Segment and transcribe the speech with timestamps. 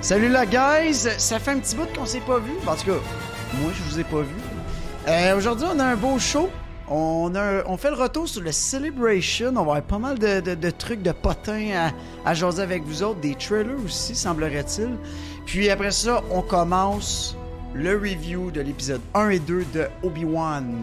[0.00, 1.08] Salut la guys!
[1.18, 2.52] Ça fait un petit bout qu'on s'est pas vu.
[2.66, 2.98] En tout cas,
[3.60, 4.34] moi je vous ai pas vu.
[5.08, 6.48] Euh, Aujourd'hui, on a un beau show.
[6.90, 7.30] On,
[7.76, 9.48] fait le retour sur le Celebration.
[9.50, 11.90] On va avoir pas mal de, de- de trucs de potins
[12.24, 13.20] à, à jaser avec vous autres.
[13.20, 14.90] Des trailers aussi, semblerait-il.
[15.44, 17.36] Puis après ça, on commence
[17.74, 20.74] le review de l'épisode 1 et 2 de Obi-Wan.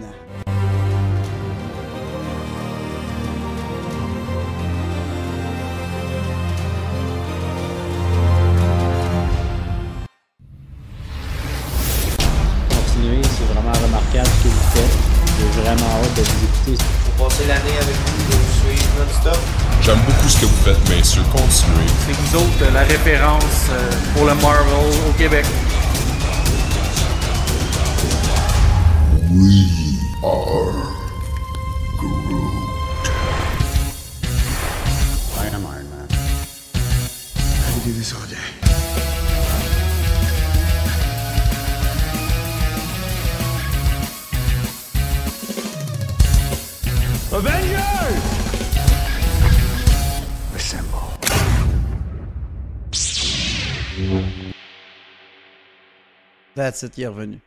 [56.66, 57.40] That's it, il est revenu.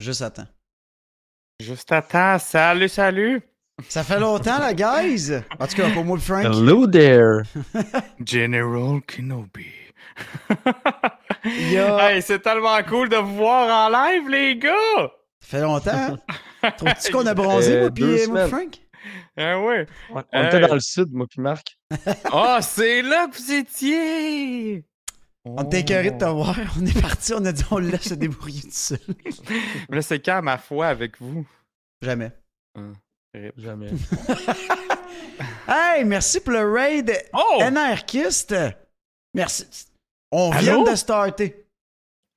[0.00, 0.46] Juste à temps.
[1.60, 2.38] Juste à temps.
[2.38, 3.42] Salut, salut.
[3.86, 5.30] Ça fait longtemps, la guys!
[5.60, 6.44] En tout cas, pour moi, le Frank.
[6.46, 7.42] Hello there!
[8.24, 9.66] General Kenobi.
[10.64, 11.18] A-
[12.12, 14.72] Hey, c'est tellement cool de vous voir en live, les gars!
[15.40, 16.16] Ça fait longtemps.
[16.62, 16.70] hein?
[16.78, 18.46] Trouves-tu qu'on a bronzé, Euh, moi, puis moi.
[18.48, 18.78] Frank?
[19.36, 19.86] Ah ouais.
[20.10, 20.66] On on était Hey.
[20.66, 21.76] dans le sud, moi puis Marc.
[22.32, 24.84] Ah, c'est là que vous étiez!
[25.44, 26.56] On était écœurés de te voir.
[26.80, 28.98] On est parti, on a dit on le laisse se débrouiller tout seul.
[29.88, 31.46] Mais là, c'est quand ma foi avec vous?
[32.00, 32.30] Jamais.
[33.56, 33.88] Jamais.
[35.68, 37.58] Hey, merci pour le raid Oh!
[37.60, 38.54] Anarchiste.
[39.34, 39.66] Merci.
[40.30, 40.60] On Allô?
[40.60, 41.66] vient de starter.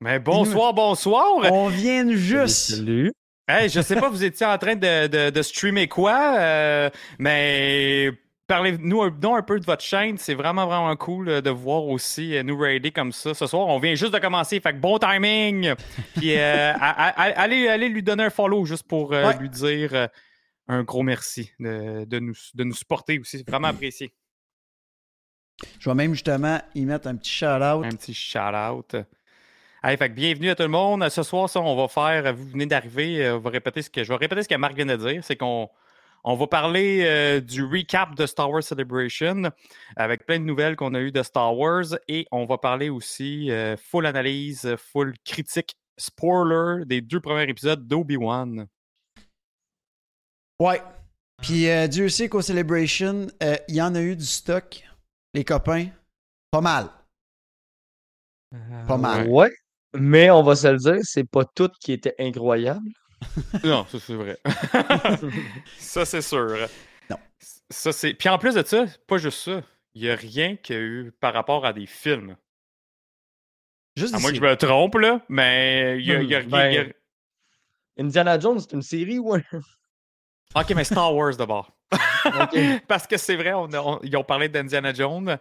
[0.02, 1.25] Mais bonsoir, bonsoir!
[1.52, 2.75] On vient juste.
[2.75, 3.12] Salut.
[3.47, 8.12] Hey, je sais pas, vous étiez en train de, de, de streamer quoi, euh, mais
[8.47, 10.17] parlez-nous un, un peu de votre chaîne.
[10.17, 13.33] C'est vraiment, vraiment cool euh, de voir aussi euh, nous raider comme ça.
[13.33, 15.73] Ce soir, on vient juste de commencer, fait que bon timing!
[16.16, 19.38] Puis euh, allez, allez lui donner un follow juste pour euh, Ouais.
[19.39, 20.09] lui dire
[20.67, 23.38] un gros merci de, de nous, de nous supporter aussi.
[23.39, 24.13] C'est vraiment apprécié.
[25.79, 27.85] Je vais même justement y mettre un petit shout-out.
[27.85, 28.95] Un petit shout-out.
[29.81, 31.07] Allez, fait que bienvenue à tout le monde.
[31.09, 34.09] Ce soir, ça, on va faire, vous venez d'arriver, on va répéter ce que, je
[34.09, 35.69] vais répéter ce que Marc vient de dire, c'est qu'on
[36.28, 39.44] on va parler euh, du recap de Star Wars Celebration
[39.96, 43.52] avec plein de nouvelles qu'on a eues de Star Wars et on va parler aussi
[43.52, 48.66] euh, full analyse, full critique, spoiler des deux premiers épisodes d'Obi-Wan.
[50.59, 50.81] Ouais.
[51.44, 54.84] Puis euh, Dieu sait qu'au Celebration, euh, il y en a eu du stock,
[55.35, 55.90] les copains.
[56.50, 56.90] Pas mal.
[58.88, 59.30] Pas mal.
[59.30, 59.52] Ouais.
[59.94, 62.90] Mais on va se le dire, c'est pas tout qui était incroyable.
[63.64, 64.38] Non, ça c'est vrai.
[65.78, 66.68] ça c'est sûr.
[67.09, 67.18] Non.
[67.70, 68.14] Ça c'est.
[68.14, 69.62] Puis en plus de ça, pas juste ça.
[69.94, 72.36] Il n'y a rien qu'il y a eu par rapport à des films.
[73.96, 76.50] Juste À moins que je me trompe, là, mais il y a, y a Hmm,
[76.50, 76.94] y a- ben-
[77.98, 79.42] Indiana Jones, c'est une série ou un.
[80.53, 81.72] Ok, mais Star Wars d'abord.
[82.88, 85.38] Parce que c'est vrai, on a- on- ils ont parlé d'Indiana Jones.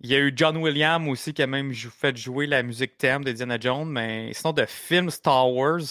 [0.00, 2.98] Il y a eu John Williams aussi qui a même jou- fait jouer la musique
[2.98, 5.82] thème d'Indiana Jones, mais sinon de films Star Wars,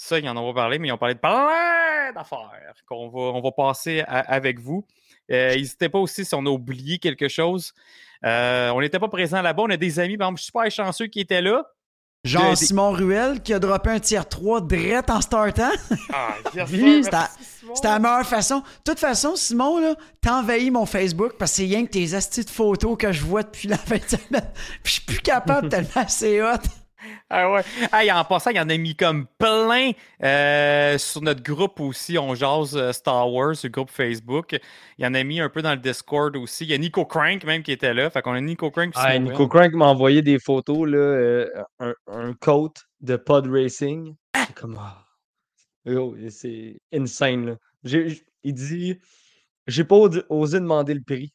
[0.00, 2.50] ça, ils en ont pas parlé, mais ils ont parlé de plein d'affaires
[2.88, 4.86] qu'on va, on va passer à- avec vous.
[5.30, 7.74] Euh, N'hésitez pas aussi si on a oublié quelque chose.
[8.24, 9.64] Euh, on n'était pas présent là-bas.
[9.66, 11.64] On a des amis, par exemple, super chanceux qui étaient là.
[12.24, 15.70] Genre de- Simon Ruel qui a droppé un tiers 3 direct en startant.
[16.12, 16.34] Ah,
[17.74, 18.58] c'était la meilleure façon.
[18.58, 22.14] De toute façon, Simon, là, t'as envahi mon Facebook parce que c'est rien que tes
[22.14, 24.50] astis de photos que je vois depuis la fin de semaine.
[24.82, 26.56] Puis je suis plus capable tellement c'est hot.
[27.30, 27.62] Ah ouais.
[27.92, 29.90] Hey, en passant, il y en a mis comme plein
[30.22, 32.16] euh, sur notre groupe aussi.
[32.18, 34.58] On jase euh, Star Wars, le groupe Facebook.
[34.98, 36.64] Il y en a mis un peu dans le Discord aussi.
[36.64, 38.08] Il y a Nico Crank même qui était là.
[38.10, 38.92] Fait qu'on a Nico Crank.
[38.96, 39.46] Ah, Nico.
[39.46, 41.48] Crank m'a envoyé des photos, là, euh,
[41.80, 44.14] un, un coat de pod racing.
[44.34, 44.76] C'est comme.
[44.80, 45.04] ah.
[45.84, 47.54] Yo, c'est insane, là.
[47.84, 48.98] J- il dit
[49.66, 51.32] J'ai pas osé- demander le prix.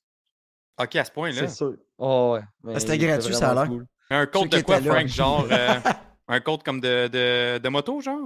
[0.81, 1.47] Ok, à ce point-là.
[1.47, 1.73] C'est sûr.
[1.99, 2.41] Oh, ouais.
[2.63, 3.67] mais C'était gratuit, ça a l'air.
[3.67, 3.85] cool.
[4.13, 4.91] Un qui de quoi, là.
[4.93, 5.07] Frank?
[5.07, 5.79] Genre, euh,
[6.27, 8.25] un code comme de, de, de moto, genre?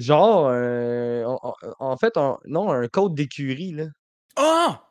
[0.00, 1.24] Genre, euh,
[1.78, 3.84] en, fait, un- non, un code d'écurie, là.
[4.36, 4.82] Ah!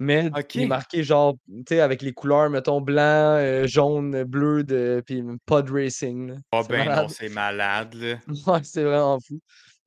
[0.00, 0.54] Mais Ok.
[0.54, 5.02] il est marqué genre, tu sais, avec les couleurs, mettons, blanc, euh, jaune, bleu, de,
[5.04, 6.30] puis pod racing.
[6.30, 6.34] Là.
[6.52, 7.02] Ah C'est ben malade.
[7.02, 8.16] non, c'est malade, là.
[8.46, 9.38] Ouais, c'est vraiment fou.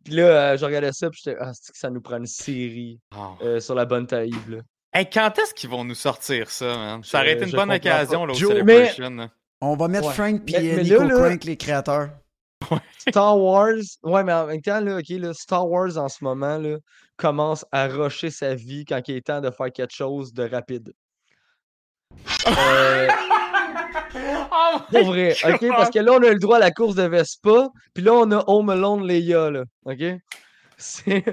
[0.06, 2.26] Puis là, euh, je regardais ça, puis j'étais, ah, c'est que ça nous prend une
[2.28, 3.60] série Ah.
[3.60, 4.60] sur la bonne taille, là.
[4.94, 7.04] Hey, quand est-ce qu'ils vont nous sortir ça, man?
[7.04, 8.26] Ça aurait été une bonne occasion, pas.
[8.28, 9.10] là, au Joe, Celebration.
[9.10, 9.30] là.
[9.62, 10.14] On va mettre Ouais.
[10.14, 12.10] Frank puis Mais- euh, mais Nico là, Crank, les créateurs.
[13.10, 13.74] Star Wars,
[14.04, 16.78] ouais, mais en même temps, là, ok, là, Star Wars en ce moment là,
[17.18, 20.94] commence à rusher sa vie quand il est temps de faire quelque chose de rapide.
[22.48, 23.08] Euh,
[24.16, 26.94] Oh pour vrai, ok, parce que là, on a eu le droit à la course
[26.96, 30.04] de Vespa, puis là, on a Home Alone Leia, là, ok?
[30.78, 31.24] C'est.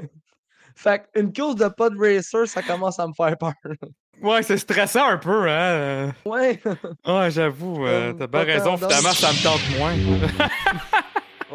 [0.82, 3.52] Fait une course de pod racer, ça commence à me faire peur.
[4.22, 6.12] Ouais, c'est stressant un peu, hein?
[6.24, 6.60] Ouais,
[7.06, 8.76] Ouais, j'avoue, euh, t'as bien pas raison.
[8.76, 9.92] Finalement, ça me tente moins.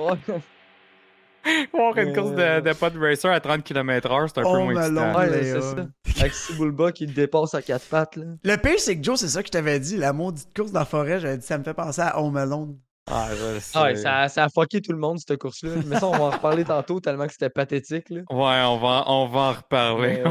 [0.10, 0.18] ouais.
[1.74, 4.82] Voir une course de, de pod racer à 30 km/h, c'est un peu Oh, moins
[4.82, 5.16] excitant.
[5.16, 5.76] Ouais, c'est ça.
[6.20, 8.26] Avec Sibulba qui le dépasse à quatre pattes, là.
[8.44, 10.80] Le pire, c'est que Joe, c'est ça que je t'avais dit, la maudite course dans
[10.80, 12.78] la forêt, j'avais dit, ça me fait penser à Home Alone.
[13.08, 13.28] Ah.
[13.76, 15.72] Ah ouais, ça, a- ça a fucké tout le monde, cette course-là.
[15.86, 18.22] Mais ça, on va en reparler tantôt tellement que c'était pathétique, là.
[18.32, 20.24] Ouais, on va, on va en reparler.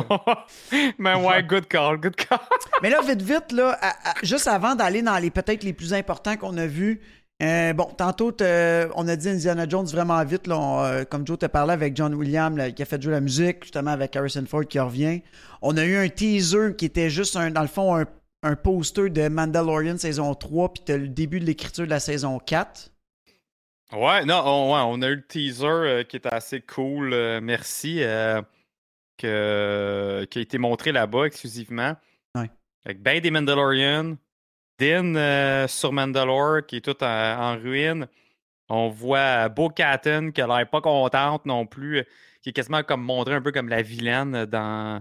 [0.99, 2.39] Mais ouais, good call, good call.
[2.83, 5.95] Mais là, vite, vite, là, à- à- juste avant d'aller dans les peut-être les plus
[5.95, 7.01] importants qu'on a vus,
[7.43, 8.33] euh, bon, tantôt,
[8.97, 11.97] on a dit Indiana Jones vraiment vite, là, on, euh, comme Joe t'a parlé avec
[11.97, 15.23] John Williams, là, qui a fait jouer la musique, justement avec Harrison Ford qui revient.
[15.63, 18.05] On a eu un teaser qui était juste, un, dans le fond, un,
[18.45, 22.39] un poster de Mandalorian saison 3, puis t'as le début de l'écriture de la saison
[22.39, 22.91] 4.
[23.93, 27.41] Ouais, non, on, ouais, on a eu le teaser euh, qui était assez cool, euh,
[27.43, 28.43] merci, euh,
[29.17, 31.97] que, qui a été montré là-bas exclusivement.
[32.35, 32.51] Ouais.
[32.85, 34.17] Avec ben des Mandalorians,
[34.79, 38.09] Din sur Mandalore qui est tout en, en ruine.
[38.69, 42.05] On voit Bo Katan qui a l'air pas contente non plus,
[42.43, 45.01] qui est quasiment comme montré un peu comme la vilaine dans,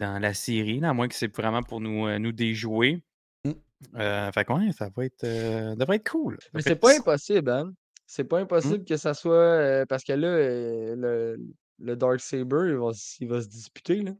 [0.00, 3.02] dans la série, là, à moins que c'est vraiment pour nous, euh, nous déjouer.
[3.44, 3.50] Mm.
[3.96, 6.36] Euh, fait que ouais, ça va être, euh, devrait être cool.
[6.40, 7.72] Ça Mais c'est pas impossible, hein.
[8.06, 9.34] C'est pas impossible que ça soit.
[9.34, 11.40] euh, parce que là, euh, le,
[11.80, 12.90] le Dark Saber, il va,
[13.20, 14.12] il va se disputer, là.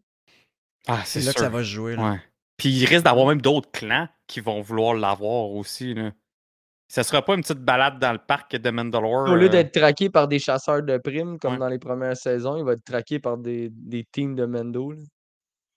[0.87, 1.41] C'est Ah, c'est là que sûr.
[1.41, 1.97] ça va se jouer.
[1.97, 2.13] là.
[2.13, 2.21] Ouais.
[2.57, 5.95] Puis il risque d'avoir même d'autres clans qui vont vouloir l'avoir aussi.
[5.95, 6.11] Là.
[6.89, 9.29] Ça sera pas une petite balade dans le parc de Mandalore.
[9.31, 11.59] Au lieu euh, d'être traqué par des chasseurs de primes, comme Ouais.
[11.59, 15.03] dans les premières saisons, il va être traqué par des, des teams de Mendo, là.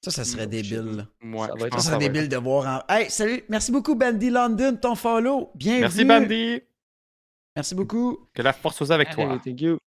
[0.03, 1.05] Ça, ça serait débile.
[1.23, 2.93] ouais, ça va je être- Ça pense serait que va être- débile de voir en.
[2.93, 3.43] Hey, salut!
[3.49, 5.51] Merci beaucoup, Bandy London, ton follow.
[5.55, 5.81] Bienvenue.
[5.81, 6.61] Merci, Bandy.
[7.55, 8.17] Merci beaucoup.
[8.33, 9.37] Que la force soit avec toi.
[9.43, 9.77] Thank you.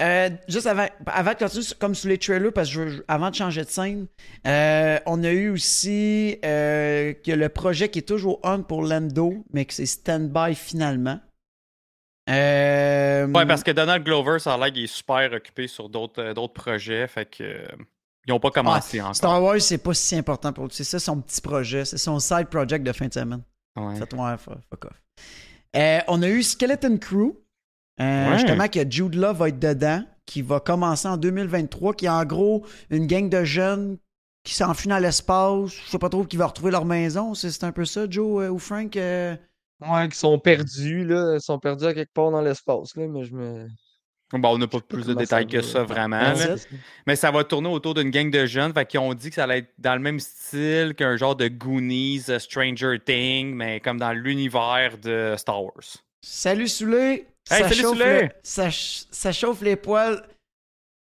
[0.00, 3.34] Euh, juste avant, avant de continuer, comme sur les trailers, parce que je avant de
[3.34, 4.06] changer de scène,
[4.46, 9.44] euh, on a eu aussi euh, que le projet qui est toujours on pour Lando,
[9.52, 11.20] mais que c'est stand-by finalement.
[12.30, 16.32] Euh, Ouais, parce que Donald Glover, ça a l'air qu'il est super occupé sur d'autres
[16.32, 17.06] d'autres projets.
[17.06, 17.66] Fait que.
[18.26, 19.16] Ils n'ont pas commencé encore.
[19.16, 20.72] Star Wars, c'est pas si important pour lui.
[20.74, 21.84] C'est ça son petit projet.
[21.84, 23.42] C'est son side project de fin de semaine.
[23.76, 23.96] Ouais.
[23.96, 25.02] Ça toi, fuck fuck off.
[25.76, 27.32] Euh, on a eu Skeleton Crew.
[28.00, 28.38] Euh, Ouais.
[28.38, 32.24] Justement, que Jude Law va être dedans, qui va commencer en 2023, qui est en
[32.24, 33.98] gros une gang de jeunes
[34.44, 35.70] qui s'enfuient dans l'espace.
[35.84, 37.34] Je sais pas trop qui va retrouver leur maison.
[37.34, 38.96] C'est c'est un peu ça, Joe euh, ou Frank?
[38.96, 39.36] euh?
[39.80, 41.34] Ouais, qui sont perdus, là.
[41.34, 43.06] Ils sont perdus à quelque part dans l'espace, là.
[43.08, 43.68] Mais je me.
[44.32, 46.32] Bon, on n'a pas plus de détails que ça, vraiment.
[47.06, 48.72] Mais ça va tourner autour d'une gang de jeunes.
[48.72, 51.48] Fait qu'ils ont dit que ça allait être dans le même style qu'un genre de
[51.48, 55.98] Goonies, euh, Stranger Things, mais comme dans l'univers de Star Wars.
[56.24, 57.26] Salut Soulé!
[57.50, 58.22] Hey, salut, chauffe Soulé!
[58.22, 60.22] le- ça, ch- ça chauffe les poils.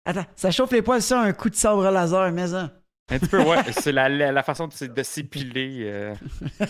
[0.06, 2.72] Attends, ça chauffe les poils, ça, un coup de sabre laser, mais ça.
[3.10, 3.57] Un petit peu, ouais.
[3.81, 6.13] C'est la, la, la façon de, de s'épiler euh,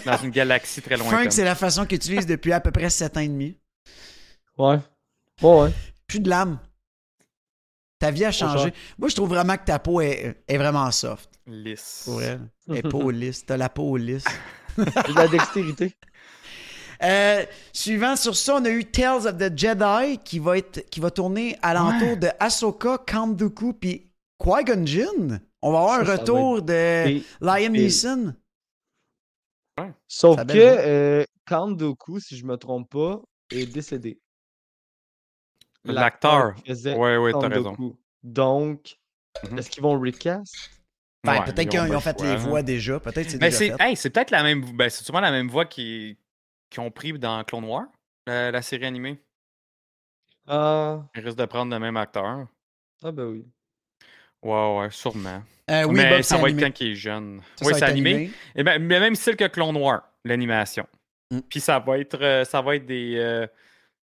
[0.05, 1.17] dans une galaxie très lointaine.
[1.17, 3.57] Frank, c'est la façon qu'il utilise depuis à peu près 7 ans et demi.
[4.57, 4.77] Ouais.
[5.41, 5.69] Ouais, ouais.
[6.07, 6.59] Plus de lame.
[7.99, 8.73] Ta vie a changé.
[8.97, 11.29] Moi, je trouve vraiment que ta peau est, est vraiment soft.
[11.47, 12.03] Lisse.
[12.05, 12.41] Pour elle.
[12.69, 13.45] Elle est peau lisse.
[13.45, 14.25] T'as la peau lisse.
[14.77, 15.95] De la dextérité.
[17.03, 20.99] Euh, suivant sur ça, on a eu Tales of the Jedi qui va, être, qui
[20.99, 25.41] va tourner alentour de Ahsoka, Count Dooku puis Qui-Gon Jinn.
[25.61, 26.73] On va avoir Ça, un retour de
[27.07, 28.33] Et- Liam et- Neeson.
[30.07, 33.21] Sauf Sa que euh, Count Dooku, si je me trompe pas,
[33.51, 34.19] est décédé.
[35.93, 36.55] L'acteur.
[36.65, 37.95] faisait Ouais, ouais, t'as raison.
[38.23, 38.97] Donc,
[39.49, 39.57] Mhm.
[39.59, 40.71] est-ce qu'ils vont recast?
[41.23, 42.37] Ben, Ouais, peut-être ils qu'ils ont, fait choix, les hein.
[42.37, 42.99] voix déjà.
[42.99, 43.83] Peut-être c'est Mais déjà c'est fait.
[43.83, 44.61] hey, c'est peut-être la même.
[44.77, 46.17] Ben, c'est sûrement la même voix qui-
[46.69, 47.85] qu'ils ont pris dans Clone Wars,
[48.27, 49.19] la, la série animée.
[50.47, 52.47] Ah, Ils risquent de prendre le même acteur.
[53.03, 53.45] ah ben oui.
[54.43, 55.41] Ouais, ouais, sûrement.
[55.71, 56.61] Euh, oui, mais Bob, ça va animé.
[56.61, 57.41] être quand il est jeune.
[57.55, 58.29] Ça, oui, ça c'est animé.
[58.55, 60.85] Et ben, mais même style que Clone Wars, l'animation.
[61.31, 61.39] Mm.
[61.49, 63.47] Puis ça va être, euh, ça va être des, euh,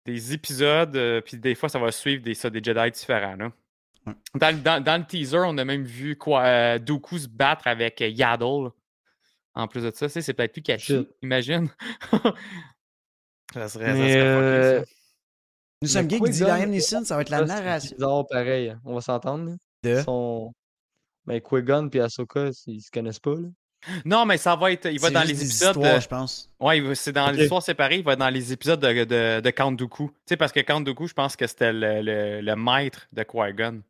[0.09, 3.35] des épisodes, euh, puis des fois, ça va suivre des, ça, des Jedi différents.
[3.35, 3.51] Là.
[4.05, 4.13] Ouais.
[4.35, 7.67] Dans, le- dans- dans le teaser, on a même vu quoi, euh, Dooku se battre
[7.67, 8.69] avec euh, Yaddle.
[9.55, 11.09] En plus de ça, c'est peut-être plus catchy, Shit.
[11.21, 11.69] imagine.
[13.53, 14.85] ça serait, ça Mais serait euh, ça.
[15.81, 18.69] Nous sommes Mais geeks, dit Liam Neeson, ça va être la c'est narration bizarre pareil.
[18.69, 18.81] hein.
[18.85, 19.49] On va s'entendre.
[19.51, 19.55] là.
[19.83, 19.97] de?
[19.99, 20.53] Ils sont...
[21.25, 23.35] Ben, Qui-Gon et Ahsoka, ils se connaissent pas.
[23.35, 23.47] Là.
[24.05, 24.85] Non, mais ça va être.
[24.91, 25.77] Il va dans juste les des épisodes.
[25.81, 26.49] de- je pense.
[26.59, 27.97] Ouais, c'est dans l'histoire séparée.
[27.97, 30.09] Il va être dans les épisodes de, de, de Count Dooku.
[30.09, 33.23] Tu sais, parce que Count Dooku, je pense que c'était le, le, le maître de
[33.23, 33.81] Qui-Gon.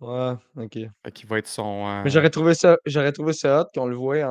[0.00, 0.72] Ouais, ok.
[1.04, 1.86] Fait qu'il va être son.
[1.88, 4.30] euh, Mais j'aurais trouvé ça, j'aurais trouvé ça hot qu'on le voit en,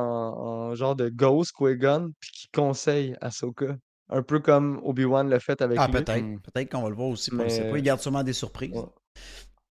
[0.70, 3.76] en genre de Ghost, Qui-Gon, puis qu'il conseille Ahsoka.
[4.08, 6.22] Un peu comme Obi-Wan l'a fait avec Ah, peut-être.
[6.22, 6.38] Hmm.
[6.38, 7.34] Peut-être qu'on va le voir aussi.
[7.34, 7.76] Mais- pas.
[7.78, 8.70] Il garde sûrement des surprises.
[8.72, 8.84] Ouais.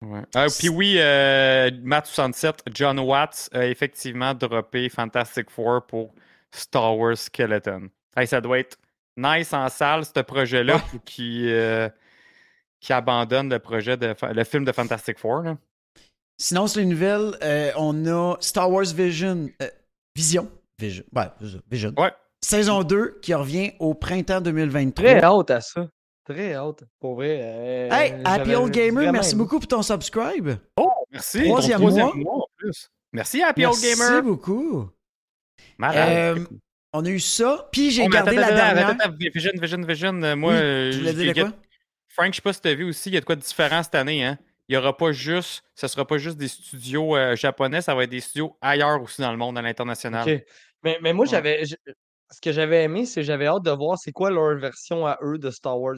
[0.01, 0.21] Ouais.
[0.33, 6.13] Ah, puis oui, euh, Matt67, John Watts a effectivement droppé Fantastic Four pour
[6.51, 7.89] Star Wars Skeleton.
[8.17, 8.77] Hey, ça doit être
[9.15, 10.81] nice en salle, ce projet-là, Ouais.
[10.89, 11.87] pour qui, euh,
[12.79, 15.43] qui abandonne le projet de le film de Fantastic Four.
[15.43, 15.57] là.
[16.39, 19.49] Sinon, sur les nouvelles, euh, on a Star Wars Vision.
[19.61, 19.69] euh,
[20.15, 20.49] Vision.
[20.79, 21.03] Vision.
[21.15, 21.93] Ouais, c'est ça, Vision.
[21.97, 22.11] Ouais.
[22.43, 25.11] Saison 2 qui revient au printemps 2023.
[25.11, 25.87] Très hâte à ça.
[26.25, 26.83] Très hâte.
[26.99, 27.39] Pour vrai.
[27.41, 30.51] euh, Hey, Happy Old Gamer, vraiment merci beaucoup pour ton subscribe.
[30.77, 31.43] Oh, merci.
[31.45, 32.13] Troisième mois.
[32.15, 32.89] mois en plus.
[33.11, 34.23] Merci, Happy Merci Old Gamer.
[34.23, 34.89] beaucoup.
[35.77, 36.37] Malade.
[36.37, 36.45] Euh,
[36.93, 38.87] on a eu ça, puis j'ai Oh, gardé attends, la attends, dernière.
[38.89, 40.23] attends, attends, Vision, Vision, Vision.
[40.23, 41.53] euh, Moi, Oui, euh, tu voulais dire quoi?
[42.09, 43.41] Frank, je sais pas si tu as vu aussi, il y a de quoi de
[43.41, 44.23] différent cette année.
[44.25, 44.37] Hein?
[44.67, 48.03] Il y aura pas juste, ce sera pas juste des studios euh, japonais, ça va
[48.03, 50.29] être des studios ailleurs aussi dans le monde, à l'international.
[50.29, 50.43] Ok.
[50.83, 51.31] Mais, mais moi, Ouais.
[51.31, 51.63] j'avais.
[52.31, 55.17] Ce que j'avais aimé, c'est que j'avais hâte de voir c'est quoi leur version à
[55.21, 55.97] eux de Star Wars.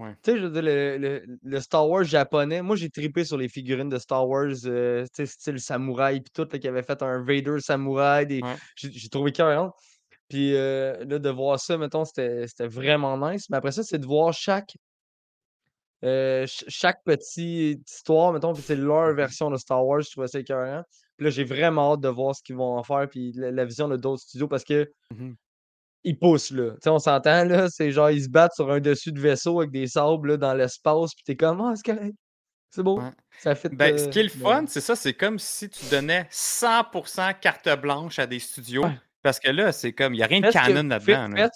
[0.00, 0.14] Ouais.
[0.22, 3.38] Tu sais, je veux dire, le, le- le Star Wars japonais, moi j'ai trippé sur
[3.38, 6.82] les figurines de Star Wars, euh, tu sais, style samouraï, puis tout, là, qui avait
[6.82, 8.26] fait un Vader samouraï.
[8.26, 8.56] des- Ouais.
[8.76, 9.72] J'ai trouvé carrément.
[10.28, 13.48] Puis euh, là, de voir ça, mettons, c'était vraiment nice.
[13.48, 14.76] Mais après ça, c'est de voir chaque.
[16.04, 20.28] euh, ch- chaque petite histoire, mettons, puis c'est leur version de Star Wars, je trouvais
[20.28, 20.82] ça écœurant.
[21.16, 23.64] Puis là, j'ai vraiment hâte de voir ce qu'ils vont en faire, puis la, la
[23.64, 25.34] vision de d'autres studios, parce que Mhm.
[26.06, 26.70] Ils poussent, là.
[26.70, 29.58] Tu sais, on s'entend, là, c'est genre, ils se battent sur un dessus de vaisseau
[29.58, 32.14] avec des sables, là, dans l'espace, puis t'es comme, ah, c'est correct.
[32.70, 33.00] C'est beau.
[33.00, 33.10] Ouais.
[33.40, 33.70] Ça fait.
[33.70, 37.40] Ben, ce qui est le euh, fun, c'est ça, c'est comme si tu donnais 100%
[37.40, 38.84] carte blanche à des studios.
[38.84, 38.98] Ouais.
[39.22, 41.28] Parce que là, c'est comme, il n'y a rien de canon là-dedans.
[41.28, 41.50] là.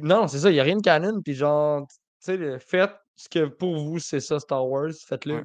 [0.00, 1.86] Non, c'est ça, il n'y a rien de canon, puis genre,
[2.24, 5.44] tu sais, faites ce que pour vous, c'est ça, Star Wars, faites-le.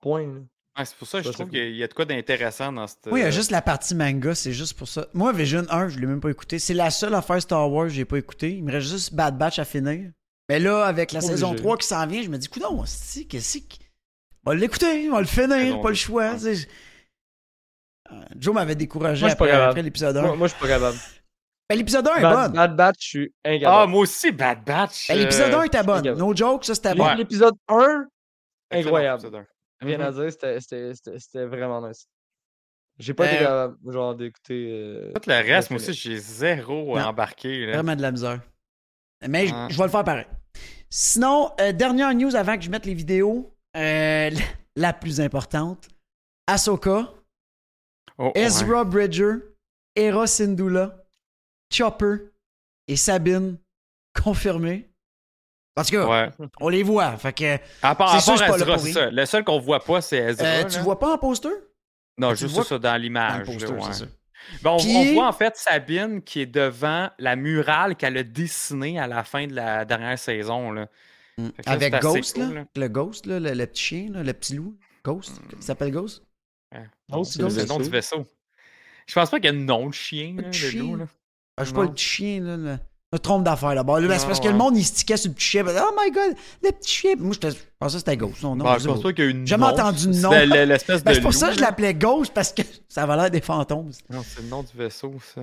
[0.00, 0.44] Point.
[0.78, 3.08] Ouais, c'est pour ça que je trouve qu'il y a de quoi d'intéressant dans cette.
[3.10, 5.08] Oui, il y a juste la partie manga, c'est juste pour ça.
[5.12, 6.58] Moi, Vision 1, je l'ai même pas écouté.
[6.58, 8.52] C'est la seule affaire Star Wars que j'ai pas écouté.
[8.56, 10.10] Il me reste juste Bad Batch à finir.
[10.48, 11.62] Mais là, avec la saison obligé.
[11.64, 13.74] 3 qui s'en vient, je me dis, coudon, c'est qu'est-ce que.
[14.46, 16.34] On va l'écouter, on va le finir, Saison pas le choix.
[18.10, 20.22] Euh, Joe m'avait découragé Moi, je suis pas après, l'épisode 1.
[20.22, 20.96] Moi, moi, je suis pas capable.
[21.68, 22.52] Ben, l'épisode 1 est bonne.
[22.52, 23.90] Bad Batch, je suis Ah, incapable.
[23.92, 25.08] moi aussi, Bad Batch.
[25.08, 26.02] Ben, l'épisode euh, 1 était bonne.
[26.02, 26.18] capable.
[26.20, 27.12] No joke, ça c'était bon.
[27.14, 28.06] L'épisode 1,
[28.70, 29.46] excellent, incroyable.
[29.80, 30.20] Rien à Mhm.
[30.20, 32.06] dire, c'était- c'était c'était- c'était vraiment nice.
[32.98, 34.68] J'ai pas été Euh, capable, genre, d'écouter.
[34.72, 37.04] euh, Tout le reste, moi aussi, j'ai zéro Non.
[37.04, 37.66] embarqué.
[37.66, 37.74] Là.
[37.74, 38.40] Vraiment de la misère.
[39.28, 39.68] Mais je- Ah.
[39.70, 40.26] je vais le faire pareil.
[40.90, 43.54] Sinon, euh, dernière news avant que je mette les vidéos.
[43.76, 44.30] euh,
[44.76, 45.88] la plus importante.
[46.48, 47.12] Ahsoka,
[48.16, 48.40] Oh, ouais.
[48.40, 49.34] Ezra Bridger,
[49.94, 51.04] Hera Syndulla,
[51.70, 52.16] Chopper
[52.88, 53.58] et Sabine
[54.20, 54.87] confirmés.
[55.78, 56.28] Parce que Ouais.
[56.60, 57.16] on les voit.
[57.18, 59.10] Fait que À part, C'est suis ça.
[59.12, 60.44] Le seul qu'on voit pas, c'est Ezra.
[60.44, 61.50] euh, tu vois pas en poster?
[62.18, 63.46] Non, juste vois ça dans Dans le l'image.
[63.46, 63.80] là, poster, ouais.
[63.92, 64.06] c'est ça.
[64.60, 68.24] Ben, on, Puis- on voit en fait Sabine qui est devant la murale qu'elle a
[68.24, 70.72] dessinée à la fin de la dernière saison.
[70.72, 70.88] Là.
[71.38, 72.54] Ça, Avec Ghost, cool, là?
[72.54, 72.64] là.
[72.74, 74.76] Le Ghost, là, le, le petit chien, là, le petit loup?
[75.04, 75.40] Ghost?
[75.56, 76.24] Il s'appelle Ghost?
[77.08, 78.26] Non, c'est c'est le le nom du vaisseau.
[79.06, 80.86] Je pense pas qu'il y a un nom de chien, Le là, petit le loup.
[80.88, 80.96] chien.
[80.98, 81.04] Là.
[81.56, 82.78] Ah, je sais pas, le petit chien, là.
[83.12, 84.00] Le- me trompe d'affaire là-bas.
[84.00, 84.58] Là, c'est parce que le ouais.
[84.58, 85.64] monde, il se tiquait sur le petit chien.
[85.64, 87.14] Ben, Oh my god, le petit chien.
[87.18, 87.48] Moi, je
[87.78, 88.42] pensais que c'était Ghost.
[88.42, 89.02] Non, non, Ben, pense pas.
[89.02, 90.30] pas qu'il y a une Jamais entendu le nom.
[90.30, 93.04] C'est le- l'espèce Ben, de c'est pour ça que je l'appelais Ghost parce que ça
[93.04, 93.90] avait l'air des fantômes.
[94.10, 95.42] Non, c'est le nom du vaisseau, ça.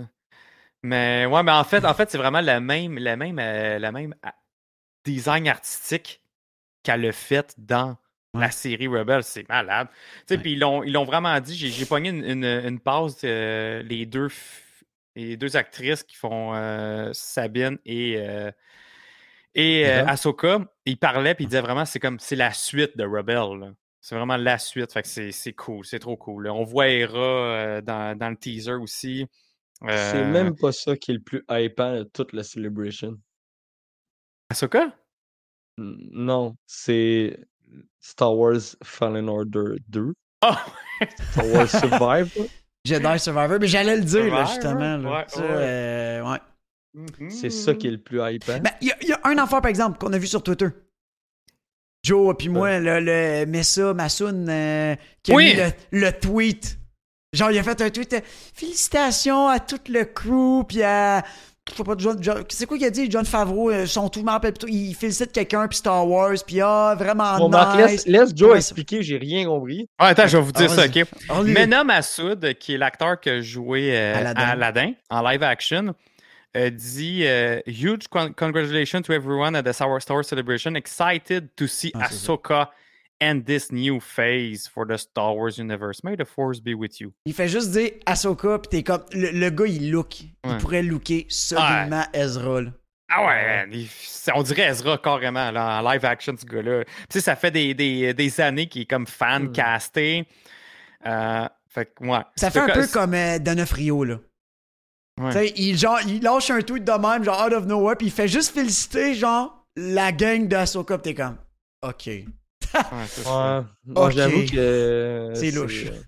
[0.84, 3.92] Mais ouais, mais en fait, en fait, c'est vraiment la même, la même, euh, la
[3.92, 4.36] même ah,
[5.04, 6.22] design artistique
[6.84, 7.98] qu'elle a fait dans
[8.36, 9.24] la série Rebel.
[9.24, 9.88] C'est malade.
[9.88, 9.96] Tu
[10.28, 10.42] sais, Ouais.
[10.42, 11.56] puis ils l'ont, vraiment dit.
[11.56, 14.28] J'ai, j'ai pogné une, une, une pause, euh, les deux,
[15.16, 18.52] les deux actrices qui font euh, Sabine et euh,
[19.54, 20.06] et euh.
[20.06, 20.60] Ahsoka.
[20.86, 23.74] Ils parlaient puis ils disaient vraiment c'est comme c'est la suite de Rebel.
[24.02, 24.94] C'est vraiment la suite.
[24.94, 26.44] Fait que c'est, cool, c'est trop cool.
[26.44, 26.54] là.
[26.54, 29.26] On voit Hera dans, dans le teaser aussi.
[29.82, 33.18] C'est même pas ça qui est le plus hypant de toute la Celebration.
[34.52, 34.96] Ahsoka?
[35.78, 37.38] Non, c'est
[38.00, 40.14] Star Wars Fallen Order 2.
[40.42, 40.66] Ah!
[41.32, 42.50] Star Wars Survive.
[42.86, 43.58] Jedi Survivor.
[43.60, 44.98] Mais j'allais le dire, là, justement.
[44.98, 45.10] là.
[45.12, 45.48] Ouais, Ça, ouais.
[45.52, 46.40] euh, ouais.
[47.30, 48.60] C'est ça qui est le plus hypant.
[48.60, 50.42] Ben, il y, a- il y a un enfant, par exemple, qu'on a vu sur
[50.44, 50.68] Twitter.
[52.04, 55.56] Joe, puis moi, le, le Messa Massoun, euh, qui a Oui.
[55.56, 56.78] mis le, le tweet.
[57.34, 58.14] Genre, il a fait un tweet.
[58.14, 58.22] euh,
[58.54, 61.24] Félicitations à tout le crew, puis à,
[61.72, 64.24] je sais pas, John, John- c'est quoi qu'il a dit, John Favreau, euh, son tout,
[64.24, 68.06] rappelle plus, il félicite quelqu'un, puis Star Wars, puis ah, vraiment Bon, Marc, laisse, nice.
[68.08, 69.90] laisse Joe Ouais, expliquer, j'ai rien compris.
[69.98, 70.86] Attends, je vais vous dire Ah, ça.
[70.86, 71.44] OK?
[71.44, 74.42] Lui, Mena Massoud, qui est l'acteur qui a joué euh, Aladdin.
[74.42, 75.96] à Aladdin en live action,
[76.56, 80.76] euh, dit euh, Huge con- congratulations to everyone at the Star Wars Star Wars celebration.
[80.76, 82.06] Excited to see Ah.
[82.06, 82.70] Ahsoka
[83.22, 86.04] and this new phase for the Star Wars universe.
[86.04, 87.14] May the Force be with you.
[87.26, 90.22] Il fait juste dire Ahsoka, puis t'es comme, le, le gars, il look.
[90.22, 92.72] Il pourrait looker solidement Ezra, là.
[93.10, 93.88] Ah ouais, il-
[94.34, 96.84] on dirait Ezra carrément là, en live action, ce gars-là.
[96.86, 99.52] Tu sais, ça fait des, des, des années qu'il est comme fan Hmm.
[99.52, 100.28] casté.
[101.06, 102.20] Euh, fait que, ouais.
[102.36, 104.20] Ça fait un peu comme euh, Donofrio, là.
[105.22, 105.28] Ouais.
[105.32, 108.08] Tu sais, il, genre, il lâche un tweet de même, genre out of nowhere, puis
[108.08, 111.38] il fait juste féliciter, genre, la gang d'Ahsoka, pis t'es comme,
[111.84, 112.10] OK.
[112.76, 113.60] Ouais, c'est ça.
[113.60, 113.66] Ouais.
[113.86, 114.12] Moi, Ok.
[114.12, 115.32] j'avoue que.
[115.34, 115.86] C'est louche.
[115.86, 116.02] euh,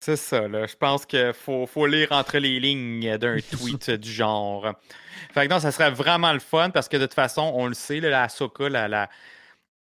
[0.00, 0.66] C'est ça, là.
[0.66, 4.72] Je pense qu'il faut, faut lire entre les lignes d'un tweet du genre.
[5.34, 7.74] Fait que non, ça serait vraiment le fun parce que de toute façon, on le
[7.74, 9.08] sait, là, la Ahsoka, la, la-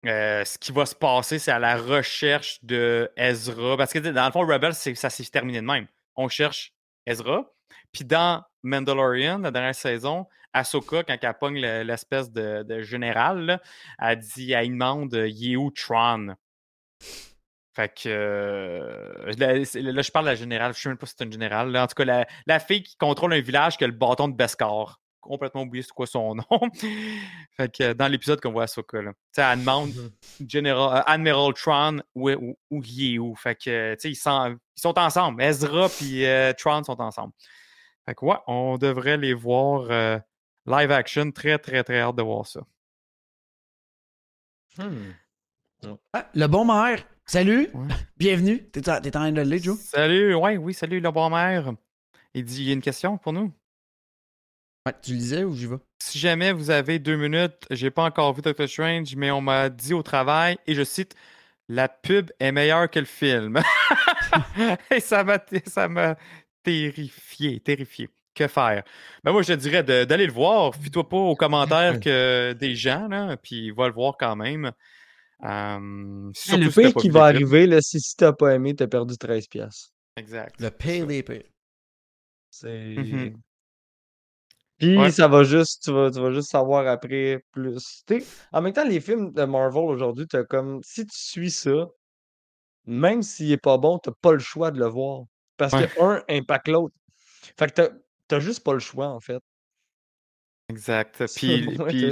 [0.05, 3.75] euh, ce qui va se passer, c'est à la recherche de Ezra.
[3.77, 5.87] Parce que dans le fond, Rebels, c'est- ça s'est terminé de même.
[6.15, 6.73] On cherche
[7.05, 7.43] Ezra.
[7.91, 13.45] Puis dans Mandalorian, la dernière saison, Ahsoka, quand elle pogne le- l'espèce de, de général,
[13.45, 13.61] là,
[13.99, 16.35] elle dit, elle demande Il est où Tron?
[17.75, 21.25] Fait que euh, là, je parle de la générale, je sais même pas si c'est
[21.25, 21.71] une générale.
[21.71, 21.83] là.
[21.83, 24.33] En tout cas, la, la fille qui contrôle un village qui a le bâton de
[24.35, 25.01] Beskar.
[25.19, 26.45] Complètement oublié c'est quoi son nom.
[27.57, 29.11] fait que dans l'épisode qu'on voit Ahsoka, là.
[29.11, 29.91] Tu sais, elle demande
[30.47, 33.35] General, euh, Admiral Tron où, est- où, où il est où?
[33.35, 35.41] Fait que, tu sais, ils, sont- ils sont ensemble.
[35.43, 37.33] Ezra puis euh, Tron sont ensemble.
[38.05, 40.17] Fait que, ouais, on devrait les voir euh,
[40.65, 41.31] live action.
[41.31, 42.61] Très, très, très hâte de voir ça.
[44.77, 45.11] hmm.
[46.13, 47.87] Ah, le bon maire, salut, Ouais.
[48.17, 48.67] bienvenue.
[48.71, 49.79] T'es en t'es en train de le Joe?
[49.79, 51.73] Salut, ouais, oui, salut, le bon maire.
[52.33, 53.53] Il dit, il y a une question pour nous.
[54.85, 55.77] Ouais, tu le disais ou j'y vais?
[55.99, 59.69] Si jamais vous avez deux minutes, j'ai pas encore vu Doctor Strange, mais on m'a
[59.69, 61.15] dit au travail, et je cite,
[61.67, 63.61] la pub est meilleure que le film.
[64.91, 66.15] et ça m'a, ça m'a
[66.63, 68.09] terrifié, terrifié.
[68.35, 68.83] Que faire?
[69.23, 70.75] Ben moi, je te dirais d'aller le voir.
[70.75, 74.71] Fie-toi pas aux commentaires que des gens, là, puis va le voir quand même.
[75.43, 78.75] Euh, surtout Le si t'as pire qui va arriver, là, c'est si t'as pas aimé,
[78.75, 79.47] t'as perdu 13$.
[79.49, 79.89] piastres.
[80.17, 80.55] Exact.
[80.59, 81.43] Le pay les pires.
[82.51, 82.95] C'est.
[82.97, 83.37] Mhm.
[84.77, 85.11] Puis Ouais.
[85.11, 88.03] ça va juste, tu vas, tu vas juste savoir après plus.
[88.51, 91.87] En même temps, les films de Marvel aujourd'hui, t'as comme, si tu suis ça,
[92.85, 95.23] même s'il est pas bon, t'as pas le choix de le voir.
[95.57, 95.87] Parce Ouais.
[95.87, 96.93] que un impacte l'autre.
[97.57, 97.89] Fait que
[98.27, 99.41] t'as, juste pas le choix, en fait.
[100.69, 101.23] Exact.
[101.35, 101.65] Puis,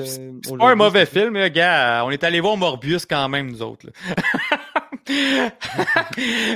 [0.05, 2.03] c'est pas un mauvais film, là, gars.
[2.05, 3.87] On est allé voir Morbius quand même, nous autres.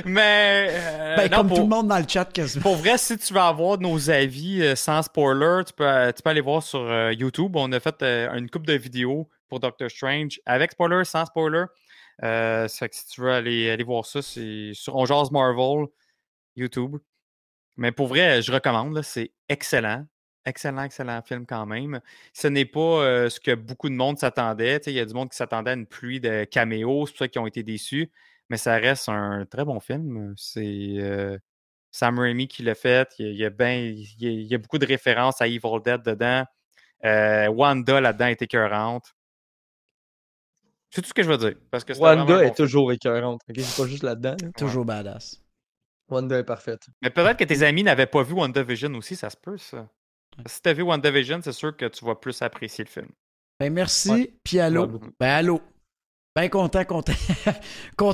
[0.04, 2.62] Mais euh, Ben, non, comme pour, tout le monde dans le chat, quasiment.
[2.62, 6.22] pour vrai, si tu veux avoir nos avis euh, sans spoiler, tu peux, euh, tu
[6.22, 7.56] peux aller voir sur euh, YouTube.
[7.56, 11.64] On a fait une coupe de vidéos pour Doctor Strange avec spoiler, sans spoiler.
[12.20, 15.86] Ça fait que si tu veux aller, aller voir ça, c'est sur On Jase Marvel,
[16.56, 16.96] YouTube.
[17.78, 20.04] Mais pour vrai, je recommande, là, c'est excellent.
[20.44, 22.00] Excellent, excellent film quand même.
[22.32, 24.80] Ce n'est pas euh, ce que beaucoup de monde s'attendait.
[24.86, 27.28] Il y a du monde qui s'attendait à une pluie de caméos, c'est pour ça
[27.28, 28.10] qu'ils ont été déçus.
[28.50, 30.34] Mais ça reste un très bon film.
[30.36, 31.36] C'est euh,
[31.90, 33.08] Sam Raimi qui l'a fait.
[33.18, 34.86] Il y a, il y a ben- il y a- il y a beaucoup de
[34.86, 36.44] références à Evil Dead dedans.
[37.04, 39.14] Euh, Wanda là-dedans est écœurante.
[40.90, 41.54] C'est tout ce que je veux dire.
[41.70, 43.42] Parce que Wanda est bon toujours écœurante.
[43.48, 43.56] ok?
[43.60, 44.36] C'est pas juste là-dedans.
[44.42, 44.48] là.
[44.56, 45.42] Toujours badass.
[46.08, 46.86] Wanda est parfaite.
[47.02, 49.88] Mais peut-être que tes amis n'avaient pas vu WandaVision aussi, ça se peut, ça.
[50.46, 53.08] Si t'as vu WandaVision, c'est sûr que tu vas plus apprécier le film.
[53.60, 54.34] Ben, merci, Ouais.
[54.44, 54.86] puis allô.
[54.86, 55.60] Ouais, ben, allô.
[56.36, 57.02] Ben content qu'on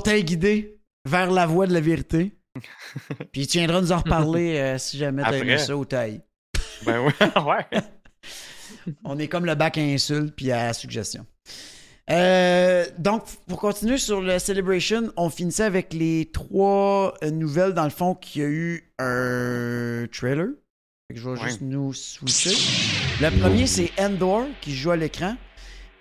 [0.01, 2.35] t'ait guidé vers la voie de la vérité.
[3.31, 6.21] Puis il tiendra nous en reparler euh, si jamais t'as aimé ça ou t'as haï.
[6.85, 7.81] Ben ouais, ouais.
[9.03, 11.25] On est comme le bac à insultes puis à suggestion.
[12.11, 17.83] Euh, donc, pour continuer sur le Celebration, on finissait avec les trois euh, nouvelles, dans
[17.85, 20.49] le fond, qu'il y a eu un trailer.
[21.07, 21.47] Fait que je vais Ouais.
[21.47, 22.51] juste nous switcher.
[23.21, 25.35] Le premier, c'est Endor, qui joue à l'écran.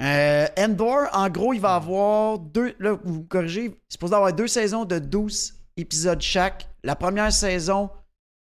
[0.03, 2.75] Euh, Endor, en gros, il va avoir deux.
[2.79, 6.69] Là, vous me corrigez, il est supposé avoir deux saisons de 12 épisodes chaque.
[6.83, 7.89] La première saison,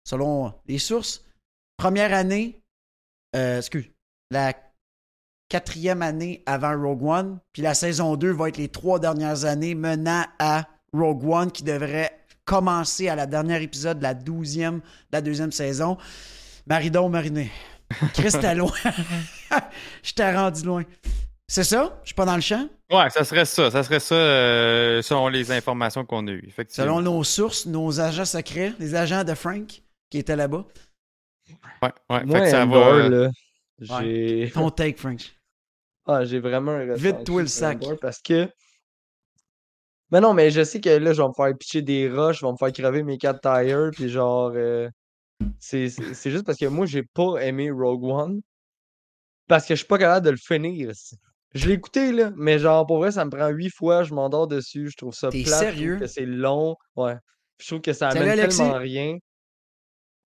[0.04, 1.24] selon les sources,
[1.76, 2.60] première année,
[3.36, 3.88] euh, excuse,
[4.30, 4.52] la
[5.48, 7.38] quatrième année avant Rogue One.
[7.52, 11.62] Puis la saison 2 va être les trois dernières années menant à Rogue One qui
[11.62, 12.10] devrait
[12.44, 15.96] commencer à la dernière épisode de la douzième de la deuxième saison.
[16.66, 17.50] Maridon Mariné.
[18.14, 18.72] Chris, t'es loin.
[20.02, 20.84] Je t'ai rendu loin.
[21.46, 21.98] C'est ça?
[22.02, 22.68] Je suis pas dans le champ?
[22.90, 23.70] Ouais, ça serait ça.
[23.70, 26.44] Ça serait ça euh, selon les informations qu'on a eues.
[26.46, 26.86] Effectivement.
[26.86, 30.64] Selon nos sources, nos agents secrets, les agents de Frank qui étaient là-bas.
[31.82, 32.20] Ouais, ouais.
[32.20, 32.76] Fait Moi, que ça va.
[32.76, 33.30] Euh, là,
[33.80, 35.20] J'ai Ton take, Frank.
[36.06, 37.78] ah, j'ai vraiment un Vite, toi, le sac.
[38.00, 38.48] Parce que
[40.10, 42.46] mais non, mais je sais que là, je vais me faire pitcher des roches, je
[42.46, 44.88] vais me faire crever mes quatre tires, puis genre, euh,
[45.60, 48.42] c'est c'est- c'est juste parce que moi, j'ai pas aimé Rogue One,
[49.46, 50.90] parce que je suis pas capable de le finir.
[51.54, 54.48] Je l'ai écouté, là, mais genre, pour vrai, ça me prend huit fois, je m'endors
[54.48, 55.98] dessus, je trouve ça T'es plate, je trouve sérieux?
[55.98, 57.14] que c'est long, ouais.
[57.60, 58.58] Je trouve que ça Salut, amène Alexis?
[58.58, 59.16] tellement rien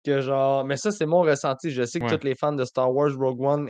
[0.08, 1.70] que genre, mais ça, c'est mon ressenti.
[1.70, 2.18] Je sais que Ouais.
[2.18, 3.68] tous les fans de Star Wars Rogue One,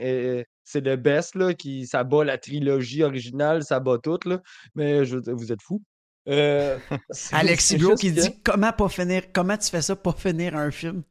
[0.65, 4.41] c'est le best, là, qui, ça bat la trilogie originale, ça bat tout, là,
[4.75, 5.83] mais je, vous êtes fous.
[6.29, 6.79] Euh,
[7.33, 10.71] Alexis Bro qui que- dit comment pas finir, comment tu fais ça pas finir un
[10.71, 11.03] film?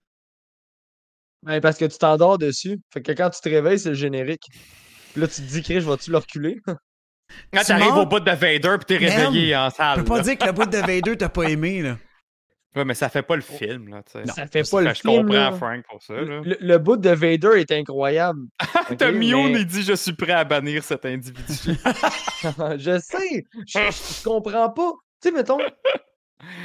[1.43, 2.79] Ben, parce que tu t'endors dessus.
[2.93, 4.43] Fait que quand tu te réveilles, c'est le générique.
[5.13, 6.57] Puis là, tu te dis, Chris, je vais-tu le reculer?
[7.53, 9.97] Quand Tu t'arrives au bout de Vader puis t'es réveillé en Tu salle.
[9.99, 10.23] peux pas là.
[10.23, 11.97] dire que le bout de Vader t'as pas aimé, là.
[12.75, 14.25] Ouais, mais ça fait pas le film, là, tu sais.
[14.31, 15.51] ça fait Je- pas le je film, comprends là.
[15.53, 16.41] Frank pour ça, là.
[16.43, 18.41] Le, le bout de Vader est incroyable.
[18.91, 21.53] ok, T'as Mion, mais- il dit Je suis prêt à bannir cet individu.
[22.77, 23.45] je sais.
[23.65, 24.91] Je, je- je comprends pas.
[25.21, 25.57] Tu sais, mettons.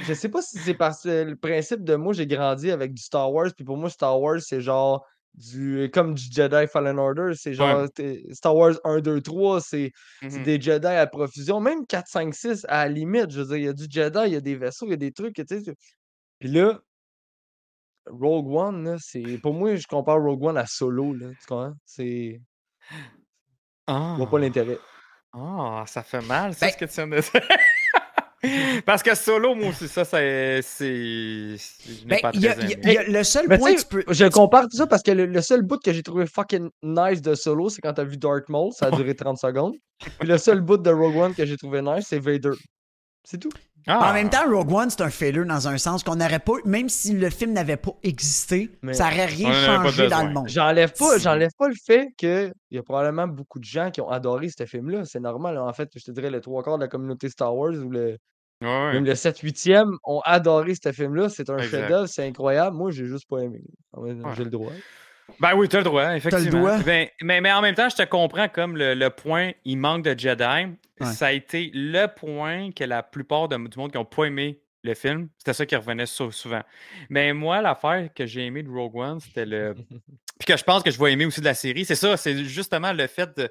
[0.07, 3.03] Je sais pas si c'est parce que le principe de moi, j'ai grandi avec du
[3.03, 7.33] Star Wars, puis pour moi, Star Wars, c'est genre du comme du Jedi Fallen Order.
[7.35, 7.87] C'est genre
[8.33, 9.91] Star Wars 1, 2, 3, c'est
[10.21, 10.43] c'est Mhm.
[10.45, 11.61] des Jedi à profusion.
[11.61, 14.19] Même 4, 5, 6, à la limite, je veux dire, il y a du Jedi,
[14.27, 15.75] il y a des vaisseaux, il y a des trucs, tu sais.
[16.39, 16.81] Puis là,
[18.07, 19.39] Rogue One, c'est.
[19.39, 21.29] Pour moi, je compare Rogue One à Solo, là.
[21.31, 21.75] Tu comprends?
[21.85, 22.41] C'est.
[23.87, 24.13] Ah.
[24.15, 24.79] Je vois pas l'intérêt.
[25.33, 27.49] Ah, ça fait mal, ça, Ben- ce que tu viens de dire.
[28.87, 30.61] Parce que solo, moi aussi, ça, c'est.
[32.07, 32.21] Ben,
[33.09, 34.05] le seul Mais point tu que tu peux.
[34.13, 37.23] je compare tout ça parce que le, le seul bout que j'ai trouvé fucking nice
[37.23, 39.75] de Solo, c'est quand t'as vu Dark Maul, ça a duré 30 secondes.
[40.19, 42.51] Puis le seul bout de Rogue One que j'ai trouvé nice, c'est Vader.
[43.25, 43.53] C'est tout.
[43.87, 44.11] Ah.
[44.11, 46.89] En même temps, Rogue One, c'est un failure dans un sens qu'on n'aurait pas, même
[46.89, 50.49] si le film n'avait pas existé, Mais- ça n'aurait rien changé dans le monde.
[50.49, 54.09] J'enlève pas, j'enlève pas le fait qu'il y a probablement beaucoup de gens qui ont
[54.09, 55.05] adoré ce film-là.
[55.05, 55.59] C'est normal.
[55.59, 58.19] En fait, je te dirais, le trois quarts de la communauté Star Wars ou le,
[58.61, 58.93] Ouais, ouais.
[58.93, 61.29] même le 7-8e ont adoré ce film-là.
[61.29, 62.77] C'est un chef-d'œuvre, c'est incroyable.
[62.77, 63.61] Moi, j'ai juste pas aimé.
[63.97, 64.15] Ouais.
[64.37, 64.71] J'ai le droit.
[65.41, 66.61] Ben oui, t'as le droit, effectivement.
[66.61, 66.79] droit.
[66.83, 70.05] Ben, mais, mais en même temps, je te comprends comme le, le point, il manque
[70.05, 70.43] de Jedi.
[71.01, 71.07] Ouais.
[71.13, 74.61] Ça a été le point que la plupart de- du monde qui n'ont pas aimé
[74.85, 76.63] le film, c'était ça qui revenait sou- souvent.
[77.09, 79.75] Mais moi, l'affaire que j'ai aimé de Rogue One, c'était le.
[80.39, 82.45] Puis que je pense que je vais aimer aussi de la série, c'est ça, c'est
[82.45, 83.49] justement le fait de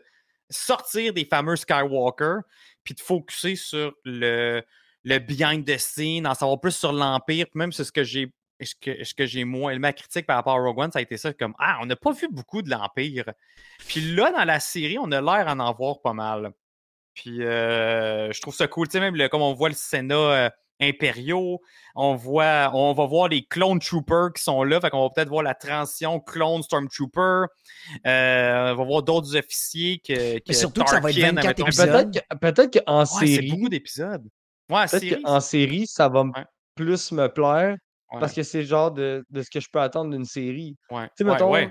[0.49, 2.39] sortir des fameux Skywalker,
[2.83, 4.61] puis de focuser sur le,
[5.03, 8.33] le behind the scene, en savoir plus sur l'Empire, puis même c'est ce que j'ai
[8.65, 9.77] ce que, ce que j'ai moins.
[9.79, 11.95] Ma critique par rapport à Rogue One, ça a été ça comme Ah, on n'a
[11.95, 13.25] pas vu beaucoup de l'Empire.
[13.87, 16.51] Puis là, dans la série, on a l'air d'en en voir pas mal.
[17.13, 18.87] Puis euh, je trouve ça cool.
[18.87, 21.61] Tu sais, même le- comme on voit le Sénat euh, impériaux,
[21.95, 24.79] on voit, on va voir les clone troopers qui sont là.
[24.81, 27.45] Fait qu'on va peut-être voir la transition clone stormtrooper.
[28.07, 31.35] Euh, on va voir d'autres officiers que, que Mais surtout que ça va être Tarkin,
[31.35, 31.65] 24 admettons.
[31.65, 31.89] épisodes.
[31.91, 34.23] Peut-être que- peut-être qu'en Ouais, c'est série, beaucoup d'épisodes.
[34.69, 35.21] Ouais, peut-être série.
[35.23, 36.45] qu'en série, ça va Ouais.
[36.75, 37.75] plus me plaire
[38.11, 40.75] ouais, parce que c'est le genre de, de ce que je peux attendre d'une série.
[40.91, 41.69] ouais, sais, ouais, mettons, ouais.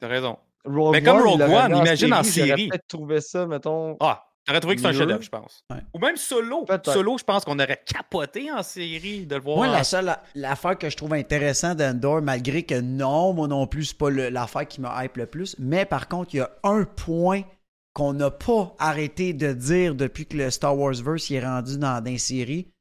[0.00, 0.38] T'as raison.
[0.64, 2.68] Rogue Mais comme Rogue One, imagine en j'aurais série.
[2.68, 3.96] peut-être trouvé ça, mettons.
[4.00, 5.64] Ah, t'aurais trouvé que c'est un chef-d'œuvre, je pense.
[5.70, 5.78] Ouais.
[5.94, 6.64] Ou même solo.
[6.64, 6.92] Peut-être.
[6.92, 9.56] Solo, je pense qu'on aurait capoté en série de le voir.
[9.56, 13.86] Moi, la seule l'affaire que je trouve intéressante d'Endor, malgré que non, moi non plus,
[13.86, 16.50] c'est pas le- l'affaire qui me hype le plus, mais par contre, il y a
[16.62, 17.42] un point
[17.92, 21.76] qu'on n'a pas arrêté de dire depuis que le Star Wars verse y est rendu
[21.76, 22.72] dans, dans les séries.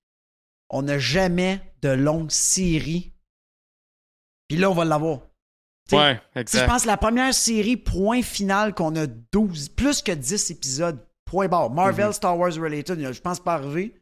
[0.71, 3.13] On n'a jamais de longue série.
[4.47, 5.19] Puis là, on va l'avoir.
[5.91, 6.67] Ouais, Si je exact.
[6.67, 11.47] pense que la première série, point final, qu'on a 12, plus que 10 épisodes, point
[11.47, 11.69] barre.
[11.69, 12.13] Marvel, Mhm.
[12.13, 13.95] Star Wars Related, je pense pas arrivé.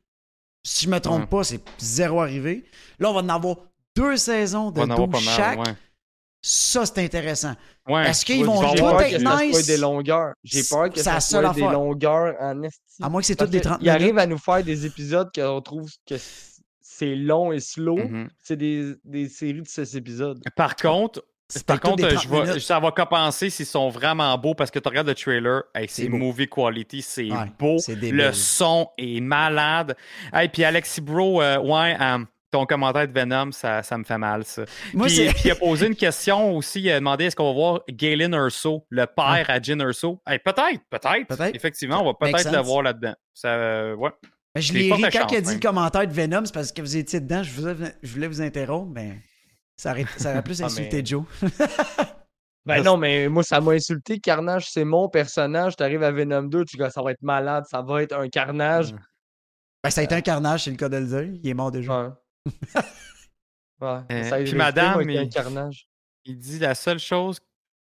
[0.63, 1.27] Si je me trompe Ouais.
[1.27, 2.65] pas, c'est zéro arrivé.
[2.99, 3.55] Là, on va en avoir
[3.95, 5.59] deux saisons de On va en avoir 12 pas mal, chaque.
[5.67, 5.73] ouais.
[6.41, 7.55] Ça, c'est intéressant.
[7.87, 8.09] Ouais.
[8.09, 9.65] Est-ce qu'ils vont que ça soit nice?
[9.67, 10.33] des longueurs.
[10.43, 12.79] J'ai peur que C'est ça la seule soit des longueurs en esti.
[13.01, 14.19] À moins que c'est toutes des que 30 Ils arrivent minutes.
[14.19, 16.15] à nous faire des épisodes qu'on trouve que
[16.99, 17.97] c'est long et slow.
[17.97, 18.27] Mhm.
[18.43, 20.39] C'est des, des séries de 6 épisodes.
[20.55, 21.23] Par contre,
[21.65, 22.59] par contre, euh, 30 je vais- minutes.
[22.59, 26.03] ça va compenser s'ils sont vraiment beaux parce que tu regardes le trailer, hey, c'est
[26.03, 26.17] C'est beau.
[26.17, 29.95] movie quality, c'est Ouais, beau, c'est le son est malade.
[30.31, 32.19] Hey, puis Alexis Bro, euh, ouais, euh,
[32.51, 34.65] ton commentaire de Venom, ça, ça me fait mal, ça.
[34.93, 35.25] Moi, puis, c'est.
[35.29, 38.33] puis il a posé une question aussi, il a demandé est-ce qu'on va voir Galen
[38.35, 40.21] Urso, le père à Jin Urso.
[40.27, 41.27] Hey, peut-être, peut-être.
[41.27, 41.55] Peut-être.
[41.55, 43.15] Effectivement, on va peut-être le voir là-dedans.
[43.33, 44.11] Ça, euh, ouais.
[44.55, 46.81] Je des l'ai ri quand il a dit le commentaire de Venom, c'est parce que
[46.81, 47.43] vous étiez dedans.
[47.43, 49.21] Je voulais, je voulais vous interrompre, mais
[49.77, 51.23] ça aurait, ça aurait plus Ah, insulté mais- Joe.
[52.65, 54.19] Ben non, mais moi, ça m'a insulté.
[54.19, 55.75] Carnage, c'est mon personnage.
[55.75, 58.93] T'arrives à Venom 2, tu dis ça va être malade, ça va être un carnage.
[59.83, 61.39] Ben, ça a été un carnage, c'est le cas de le dire.
[61.41, 62.15] Il est mort déjà.
[62.45, 62.51] Ouais.
[63.81, 63.99] ouais.
[64.11, 65.87] Euh, ça a puis été madame, un carnage.
[66.25, 67.39] Il dit la seule chose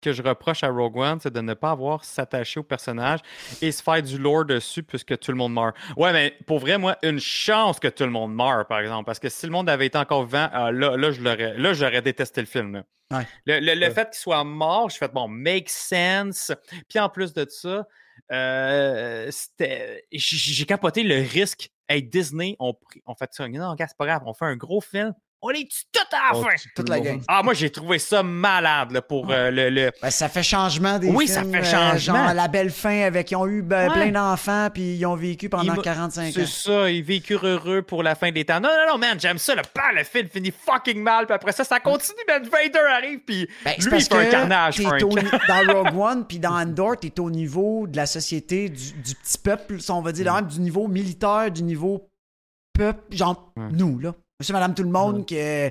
[0.02, 3.20] que je reproche à Rogue One, c'est de ne pas avoir s'attacher au personnage
[3.62, 5.76] et se faire du lore dessus puisque tout le monde meurt.
[5.96, 9.06] Ouais, mais pour vrai, moi, une chance que tout le monde meurt, par exemple.
[9.06, 11.74] Parce que si le monde avait été encore vivant, ah, là, là, je l'aurais, là,
[11.74, 12.74] j'aurais détesté le film.
[12.74, 12.84] là.
[13.18, 13.28] Ouais.
[13.46, 13.92] Le, le- le Ouais.
[13.94, 16.52] fait qu'il soit mort, je fais bon, make sense.
[16.90, 17.86] Puis en plus de ça,
[18.32, 21.70] euh, c'était, j'ai capoté le risque.
[21.90, 22.74] Hey, Disney, on,
[23.06, 23.48] on fait ça.
[23.50, 25.14] Non, c'est pas grave, on fait un gros film.
[25.44, 26.56] On les tue tout à la fin?
[26.76, 27.20] Toute tout la gang.
[27.28, 31.00] Ah, moi, j'ai trouvé ça malade là, pour euh, le, le- Ben, ça fait changement
[31.00, 31.52] des Oui, films.
[31.52, 32.26] ça fait euh, changement.
[32.26, 33.94] genre la belle fin avec ils ont eu ben, Ouais.
[33.94, 36.46] plein d'enfants puis ils ont vécu pendant Il m'a- 45 C'est ans.
[36.46, 38.60] ça, ils vécurent heureux pour la fin des temps.
[38.60, 39.56] Non, non, non, man, j'aime ça.
[39.56, 42.20] Le, bah, le film finit fucking mal, puis après ça, ça continue.
[42.28, 44.80] Ben, Vader arrive, puis Ben, c'est lui, il parce un que carnage.
[44.80, 48.06] un au ca- ni- dans Rogue One puis dans Andor, t'es au niveau de la
[48.06, 51.64] société, du, du petit peuple, si on va dire, là, même du niveau militaire, du
[51.64, 52.08] niveau
[52.74, 54.14] peuple, genre nous, là.
[54.42, 55.70] Monsieur, madame, tout le monde, que.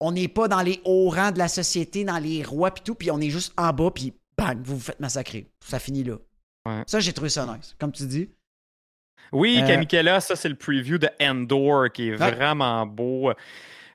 [0.00, 2.94] on n'est pas dans les hauts rangs de la société, dans les rois puis tout,
[2.94, 5.50] puis on est juste en bas, puis bang, vous vous faites massacrer.
[5.64, 6.16] Ça finit là.
[6.66, 6.82] Ouais.
[6.86, 7.74] Ça, j'ai trouvé ça nice.
[7.80, 8.30] Comme tu dis.
[9.32, 12.30] Oui, Euh, Kamikela, ça, c'est le preview de Endor qui est Ouais.
[12.30, 13.32] vraiment beau.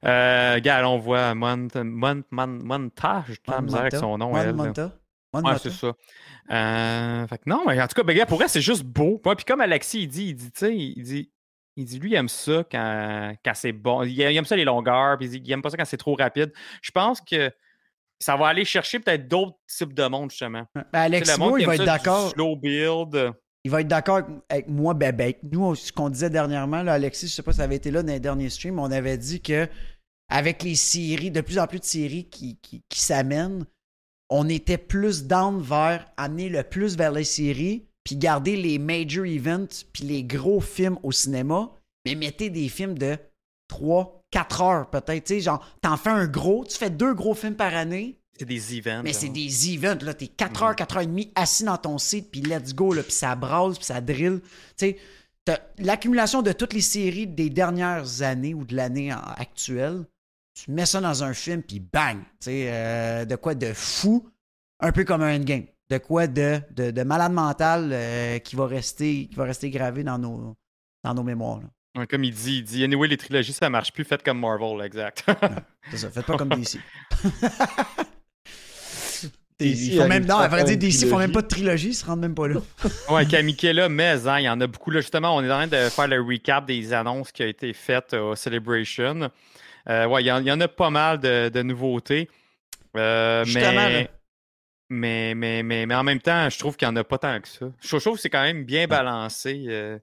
[0.04, 2.90] Euh, regarde, on voit Mont, Mont, Mont,
[3.48, 4.36] la misère avec son nom.
[4.36, 4.54] Elle.
[4.54, 4.92] Monta.
[5.34, 5.94] Ouais, c'est ça.
[6.52, 9.18] Euh, fait que non, mais en tout cas, ben, gars, pour elle, c'est juste beau.
[9.20, 11.32] Puis comme Alexis, il dit, il dit, tu sais, il dit,
[11.76, 14.04] il dit, lui, il aime ça quand, quand c'est bon.
[14.04, 16.52] Il, aime ça les longueurs, puis il, aime pas ça quand c'est trop rapide.
[16.82, 17.52] Je pense que
[18.20, 20.66] ça va aller chercher peut-être d'autres types de monde, justement.
[20.94, 22.30] Ben, moi, qui il va être d'accord.
[22.32, 23.34] Slow build.
[23.64, 27.28] il va être d'accord avec- moi, ben, ben, nous, ce qu'on disait dernièrement, là, Alexis,
[27.28, 29.42] je sais pas si ça avait été là dans les derniers streams, on avait dit
[29.42, 29.68] que
[30.30, 33.66] avec les séries, de plus en plus de séries qui, qui, qui s'amènent,
[34.30, 39.26] on était plus down vers amener le plus vers les séries, puis garder les major
[39.26, 41.72] events, puis les gros films au cinéma,
[42.06, 43.18] mais mettez des films de
[43.68, 45.26] 3, 4 heures peut-être.
[45.26, 48.46] Tu sais, genre, t'en fais un gros, tu fais deux gros films par année, C'est
[48.46, 49.02] des events.
[49.04, 50.14] mais c'est des events, là.
[50.14, 53.04] T'es 4 heures, 4 heures et demie assis dans ton site, puis let's go, là.
[53.04, 54.42] Puis ça brasse, puis ça drill.
[54.78, 54.98] Tu sais,
[55.78, 60.06] l'accumulation de toutes les séries des dernières années ou de l'année actuelle,
[60.54, 62.18] tu mets ça dans un film, puis bang!
[62.18, 64.30] Tu sais, euh, de quoi de fou,
[64.80, 65.66] un peu comme un endgame.
[65.92, 70.04] De quoi de, de, de malade mental euh, qui, va rester, qui va rester gravé
[70.06, 70.56] dans nos,
[71.04, 71.60] dans nos mémoires.
[71.60, 72.06] là.
[72.08, 75.26] Comme il dit, il dit, anyway, les trilogies, ça marche plus, faites comme Marvel, exact.
[75.92, 76.10] C'est ça.
[76.10, 76.78] Faites pas comme DC.
[79.60, 81.94] DC Ils font même, non, à vrai dire, DC font même pas de trilogie, ils
[81.94, 82.62] se rendent même pas là.
[83.10, 84.92] ouais, Kamikela, mais hein, il y en a beaucoup.
[84.92, 87.74] Là, justement, on est en train de faire le recap des annonces qui ont été
[87.74, 89.30] faites au Celebration.
[89.90, 92.30] Euh, ouais, il y, en- il y en a pas mal de, de nouveautés.
[92.96, 94.10] Euh, Justement, mais, là.
[94.92, 97.40] Mais, mais, mais, mais en même temps, je trouve qu'il n'y en a pas tant
[97.42, 97.66] que ça.
[97.80, 99.66] Je trouve que c'est quand même bien balancé.
[99.68, 99.98] euh,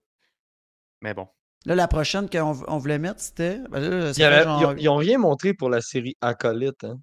[1.02, 1.28] Mais bon.
[1.66, 3.58] Là, la prochaine qu'on on voulait mettre, c'était.
[3.70, 5.68] ben là, ça Il y fait avait- genre- ils, ont, ils ont rien montré pour
[5.70, 6.84] la série Acolyte.
[6.84, 6.98] Hein.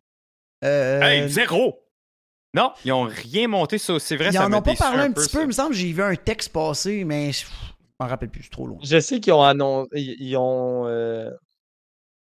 [0.63, 1.82] euh, Hey, zéro!
[2.54, 4.00] Non, ils n'ont rien monté ça.
[4.00, 5.91] C'est vrai, ils ça en ont pas parlé un petit peu, il me semble, j'ai
[5.91, 7.45] vu un texte passer, mais je
[8.00, 8.80] m'en rappelle plus, c'est trop loin.
[8.82, 9.89] Je sais qu'ils ont annoncé.
[9.95, 10.88] Ils, ils ont.
[10.88, 11.30] euh,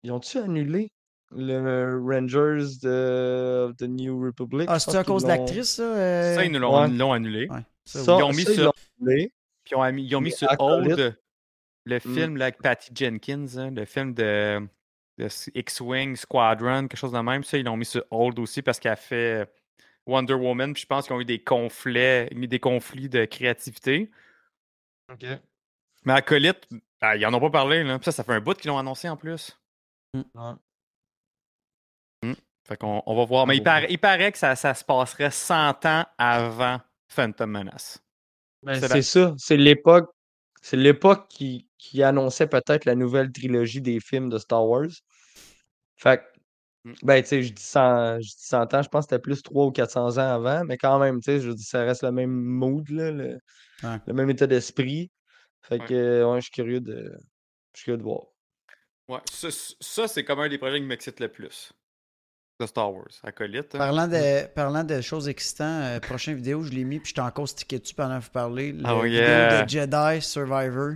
[0.02, 0.90] Ils ont-tu annulé
[1.30, 4.66] le Rangers de, de New Republic?
[4.70, 5.82] Ah, c'est à pense cause de l'actrice, ça?
[5.82, 6.34] euh?
[6.34, 7.14] Ça, ils nous l'ont Ouais.
[7.16, 7.48] annulé.
[7.50, 8.72] Ouais, ça, Ça, Ils ont mis ça, sur-.
[9.04, 9.30] Puis
[9.70, 11.18] ils ont, mis- ils ont mis sur Hold
[11.84, 12.00] le Mm.
[12.00, 14.66] film avec Patty Jenkins, hein, le film de,
[15.54, 17.42] X-Wing Squadron, quelque chose de même.
[17.44, 19.50] Ça, ils l'ont mis sur Hold aussi parce qu'elle a fait
[20.06, 20.72] Wonder Woman.
[20.74, 24.10] Puis je pense qu'ils ont eu des conflits, des conflits de créativité.
[26.04, 26.68] Mais Acolyte,
[27.00, 27.82] ah, ils en ont pas parlé.
[27.84, 27.98] Là.
[27.98, 29.58] Puis ça, ça fait un bout qu'ils l'ont annoncé en plus.
[30.14, 30.22] Ouais.
[32.68, 33.46] Fait qu'on on va voir.
[33.46, 37.98] Mais il, paraît, il paraît que ça, ça se passerait 100 ans avant Phantom Menace.
[38.62, 39.34] Ben, C'est ça.
[39.38, 40.10] C'est l'époque.
[40.60, 44.88] C'est l'époque qui, qui annonçait peut-être la nouvelle trilogie des films de Star Wars.
[45.96, 46.38] Fait que,
[46.84, 46.92] Mm.
[47.02, 49.42] ben, tu sais, je dis 100, je dis 100 ans, je pense que c'était plus
[49.42, 52.12] 300 ou 400 ans avant, mais quand même, tu sais, je dis, ça reste le
[52.12, 53.38] même mood, là, le,
[53.82, 53.98] Ouais.
[54.06, 55.10] le même état d'esprit.
[55.62, 57.12] Fait que, ouais, je suis curieux de,
[57.74, 58.22] je suis curieux de voir.
[59.08, 59.48] Ouais, ça,
[59.80, 61.72] ça, c'est comme un des projets qui m'excite le plus.
[62.60, 63.74] De Star Wars, Acolyte.
[63.76, 63.78] hein.
[63.78, 67.48] Parlant de, parlant de choses excitantes, euh, prochaine vidéo, je l'ai mis, puis j'étais encore
[67.48, 68.72] stické dessus pendant que vous parlez.
[68.72, 69.62] La Oh, vidéo yeah.
[69.64, 70.94] de Jedi Survivor.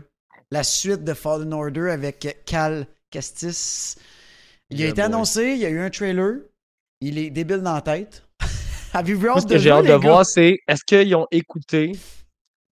[0.51, 3.97] La suite de Fallen Order avec Cal Kestis.
[4.71, 5.03] Il a été boy.
[5.05, 6.41] annoncé, il y a eu un trailer.
[7.01, 8.27] Il est débile dans la tête.
[8.93, 9.97] Avez-vous hâte ce de que j'ai hâte de gars?
[9.99, 11.93] voir, c'est est-ce qu'ils ont écouté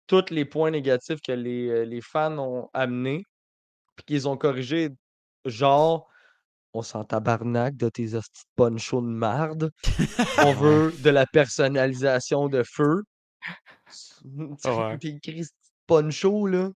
[0.07, 3.23] tous les points négatifs que les, euh, les fans ont amenés,
[3.97, 4.89] puis qu'ils ont corrigé,
[5.45, 6.09] genre,
[6.75, 9.71] on s'en tabarnak de tes hosties de poncho de marde,
[10.45, 13.03] on veut de la personnalisation de feu.
[14.65, 14.99] Ouais.
[14.99, 16.71] Puis Christy de poncho, là.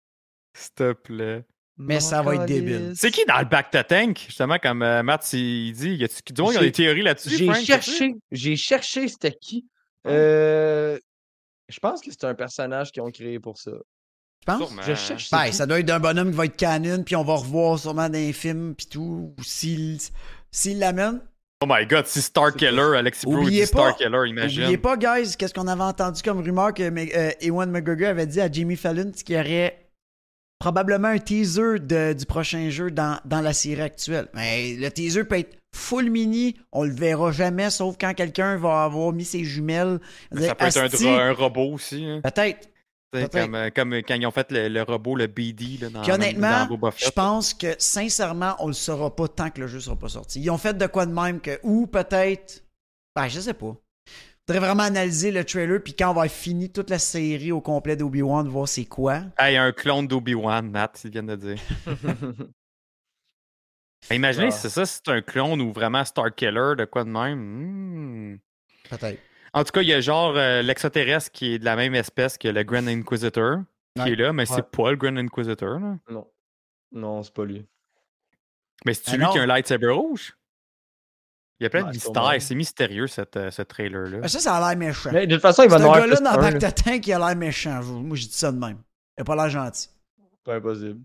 [0.53, 1.45] S'il te plaît.
[1.77, 2.91] Mais ça va être débile.
[2.95, 4.19] C'est qui dans le back to tank?
[4.27, 7.01] Justement, comme euh, Matt il dit, y a-tu du monde qui a J'ai- des théories
[7.03, 7.29] là-dessus?
[7.29, 9.65] J'ai cherché, j'ai cherché c'était qui.
[10.05, 10.99] Euh,
[11.69, 13.71] je pense que c'est un personnage qu'ils ont créé pour ça.
[14.53, 14.67] Tu penses?
[14.69, 14.81] Sûrement.
[14.87, 15.31] Je cherche.
[15.31, 18.07] Ben, ça doit être d'un bonhomme qui va être canon, puis on va revoir sûrement
[18.09, 19.33] dans les films, puis tout.
[19.37, 19.97] Ou s'il
[20.51, 21.21] s'il l'amène.
[21.61, 24.61] Oh my god, si Star Killer, Alexis Bro Oubliez dit Star pas- Killer, imagine.
[24.63, 28.39] Oubliez pas, guys, qu'est-ce qu'on avait entendu comme rumeur que euh, Ewan McGregor avait dit
[28.39, 29.77] à Jamie Fallon, qu'il y aurait
[30.59, 34.27] probablement un teaser de- du prochain jeu dans, dans la série actuelle.
[34.33, 38.83] Mais le teaser peut être full mini, on le verra jamais, sauf quand quelqu'un va
[38.83, 39.99] avoir mis ses jumelles.
[40.37, 42.05] Ça peut être un robot aussi.
[42.05, 42.21] hein.
[42.23, 42.69] Peut-être.
[43.11, 46.11] Comme, euh, comme quand ils ont fait le, le robot, le BD, là, dans, Puis
[46.11, 49.79] honnêtement, dans Boba je pense que sincèrement, on le saura pas tant que le jeu
[49.79, 50.39] sera pas sorti.
[50.39, 52.63] Ils ont fait de quoi de même que, ou peut-être,
[53.15, 53.75] ben je sais pas.
[54.47, 57.61] Faudrait vraiment analyser le trailer, puis quand on va avoir fini toute la série au
[57.61, 59.21] complet d'Obi-Wan, voir c'est quoi.
[59.39, 61.59] Hey, un clone d'Obi-Wan, Matt, ils viennent de dire.
[62.03, 62.15] Ben,
[64.11, 64.51] Imaginez Ah.
[64.51, 67.39] si c'est ça, si c'est un clone ou vraiment Star Killer, de quoi de même?
[67.39, 68.37] Hmm.
[68.89, 69.19] Peut-être.
[69.53, 72.37] En tout cas, il y a genre euh, l'extraterrestre qui est de la même espèce
[72.37, 73.59] que le Grand Inquisitor
[73.95, 74.11] qui Ouais.
[74.11, 74.55] est là, mais Ouais.
[74.55, 75.79] c'est pas le Grand Inquisitor.
[75.79, 75.97] Là.
[76.09, 76.27] non.
[76.91, 77.65] Non, c'est pas lui.
[78.85, 79.31] Mais c'est Ah lui non.
[79.31, 80.35] qui a un lightsaber rouge?
[81.59, 82.41] Il y a plein Ouais, de mystères.
[82.41, 84.19] C'est mystérieux, cette, euh, ce trailer-là.
[84.19, 85.09] Ben, ça, ça a l'air méchant.
[85.11, 87.19] Mais de toute façon, il va en avoir gars-là dans un, to Tank, il a
[87.19, 87.83] l'air méchant.
[87.83, 88.81] Moi, je dis ça de même.
[89.17, 89.89] Il a pas l'air gentil.
[90.45, 91.01] Pas impossible.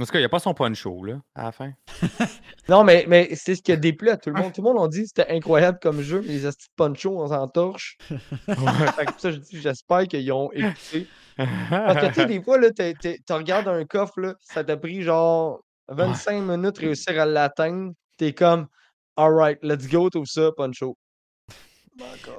[0.00, 1.72] En tout cas, il n'y a pas son poncho, là, à la fin.
[2.68, 4.52] Non, mais, mais c'est ce qui a déplu à tout le monde.
[4.52, 7.28] Tout le monde a dit que c'était incroyable comme jeu, mais les astuces poncho, on
[7.28, 7.98] s'en torche.
[8.08, 11.06] Fait que pour ça, je dis, j'espère qu'ils ont écouté.
[11.36, 15.02] Parce que, tu sais, des fois, là, tu regardes un coffre, là, ça t'a pris
[15.02, 17.92] genre 25 minutes réussir à l'atteindre.
[18.16, 18.68] T'es comme,
[19.16, 20.96] alright, let's go, tout ça, poncho.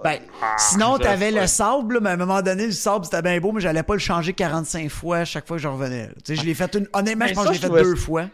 [0.04, 0.20] Ben,
[0.58, 3.40] sinon, je t'avais le sable, là, mais à un moment donné, le sable, c'était bien
[3.40, 6.08] beau, mais j'allais pas le changer 45 fois à chaque fois que je revenais.
[6.08, 6.14] là.
[6.16, 6.88] Tu sais, je l'ai fait une.
[6.94, 8.30] Honnêtement, je pense ça, que je l'ai fait deux fois.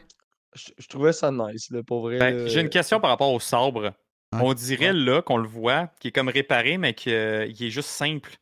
[0.55, 2.17] Je, je trouvais ça nice, là, pour vrai.
[2.19, 2.47] Ben.
[2.47, 3.93] J'ai une question par rapport au sabre.
[4.33, 4.39] Ouais.
[4.41, 8.35] On dirait là qu'on le voit, qui est comme réparé, mais qu'il est juste simple.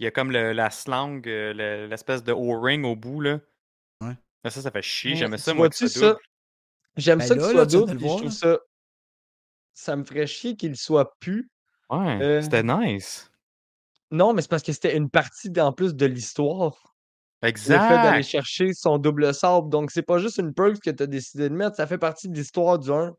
[0.00, 3.20] Il y a comme le- la slang, euh, le- l'espèce de O-ring au bout.
[3.20, 3.38] Là.
[4.00, 4.14] Ouais.
[4.48, 5.12] Ça, ça fait chier.
[5.12, 5.68] Mais J'aimais ça, tu moi.
[5.72, 6.16] ça ça?
[6.96, 8.30] J'aime Ben ça qu'il soit double, le puis je trouve là.
[8.30, 8.58] ça.
[9.74, 11.48] Ça me ferait chier qu'il soit plus.
[11.90, 13.30] Ouais, Euh, c'était nice.
[14.10, 16.94] Non, mais c'est parce que c'était une partie en plus de l'histoire.
[17.42, 18.22] Le fait d'aller Exact.
[18.22, 19.68] chercher son double sable.
[19.70, 22.28] Donc, c'est pas juste une perk que tu as décidé de mettre, ça fait partie
[22.28, 23.14] de l'histoire du 1.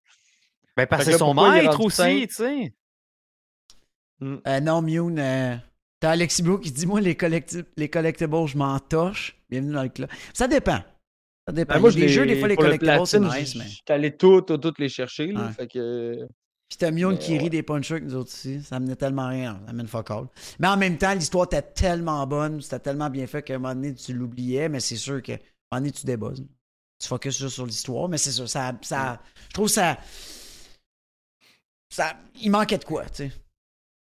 [0.75, 2.73] Ben, parce que son maître aussi, tu sais.
[4.21, 5.55] Euh, non, Mune, euh,
[6.01, 9.38] t'as Alexis qui dit Moi, les, collecti- les collectibles, je m'en toche.
[9.49, 10.10] Bienvenue dans le club.
[10.34, 10.79] Ça dépend.
[11.47, 11.75] Ça dépend.
[11.75, 13.65] Ben, moi, des jeux, des fois, les le collectibles, c'est nice, mais.
[13.67, 15.27] J'étais allé toutes, toutes les chercher.
[15.27, 15.53] Là, Ouais.
[15.53, 16.27] fait que...
[16.69, 18.62] Puis t'as Mune Mais qui rit des punchers que nous autres ici.
[18.63, 19.60] Ça menait tellement rien.
[19.65, 20.27] Ça mène fuck all.
[20.60, 23.73] Mais en même temps, l'histoire était tellement bonne, c'était tellement bien fait qu'à un moment
[23.73, 25.38] donné, tu l'oubliais, mais c'est sûr qu'à un
[25.71, 26.45] moment donné, tu débuzzes.
[27.01, 29.19] Tu focuses juste sur l'histoire, mais c'est sûr, ça, ça.
[29.47, 29.97] Je trouve ça.
[31.89, 33.32] ça il manquait de quoi, tu sais.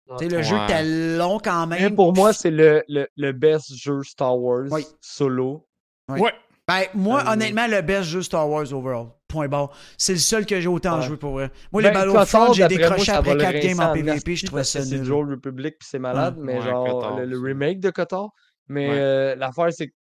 [0.07, 0.83] Tu sais, le jeu était
[1.17, 1.95] long quand Mais même.
[1.95, 4.85] pour moi, c'est le, le, le best jeu Star Wars Oui.
[5.01, 5.67] solo.
[6.07, 6.19] Ouais.
[6.21, 6.33] Ouais.
[6.67, 9.07] Ben, moi, Euh, honnêtement, le best jeu Star Wars overall.
[9.35, 9.69] Point barre.
[9.97, 11.05] C'est le seul que j'ai autant Ouais.
[11.05, 11.51] joué pour vrai.
[11.71, 14.63] Moi, Ben, les Battlefront, j'ai moi, décroché après le 4 games en PvP, je trouvais
[14.63, 15.03] ça C'est nul.
[15.03, 18.33] du Old Republic puis c'est malade, mais Ouais, genre Cotard le, remake de Kotor.
[18.67, 18.95] Mais Ouais.
[18.97, 19.93] euh, l'affaire, c'est que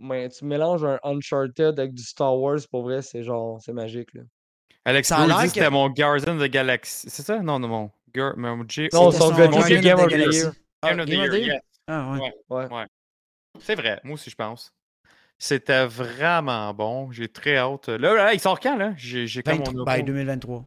[0.00, 4.12] ouais, tu mélanges un Uncharted avec du Star Wars, pour vrai, c'est genre, c'est magique.
[4.14, 4.22] Là.
[4.84, 7.08] Alex Ça a Bro l'air dit que c'était mon Guardian of the Galaxy.
[7.08, 7.38] C'est ça?
[7.40, 7.90] Non, non, mon.
[8.14, 8.36] Gar...
[8.36, 8.88] mon G...
[8.92, 10.38] Non, son son c'est Game the of the Galaxy.
[10.40, 10.52] Year.
[10.82, 11.54] Ah, Game of the Game of the Year, Year?
[11.54, 11.62] yes.
[11.86, 12.32] Ah, ouais.
[12.50, 12.72] Ouais.
[12.72, 12.86] Ouais.
[13.60, 14.72] C'est vrai, moi aussi, je pense.
[15.42, 17.10] C'était vraiment bon.
[17.10, 17.88] J'ai très hâte.
[17.88, 18.94] Là, là, il sort quand, là?
[18.96, 20.02] J'ai j'ai comme 23 mon ben, auto.
[20.04, 20.64] 2023.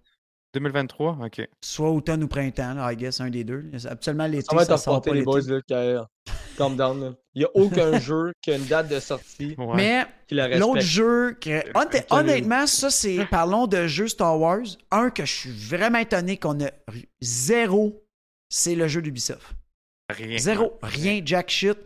[0.53, 1.17] 2023?
[1.23, 1.47] OK.
[1.61, 3.71] Soit automne ou printemps, là, I guess, un des deux.
[3.89, 6.01] Absolument, l'été, Ça va être ça sort pas les boys, là, que-
[6.57, 7.01] calm down.
[7.01, 7.13] là.
[7.35, 9.75] Il n'y a aucun jeu qui a une date de sortie Ouais.
[9.75, 11.61] Mais qui la l'autre jeu, que,
[12.13, 14.65] honnêtement, ça, c'est, parlons de jeux Star Wars.
[14.91, 16.69] Un que je suis vraiment étonné qu'on a
[17.21, 18.05] zéro,
[18.49, 19.55] c'est le jeu d'Ubisoft.
[20.09, 20.37] Rien.
[20.37, 20.77] Zéro.
[20.83, 21.77] Rien, jack shit.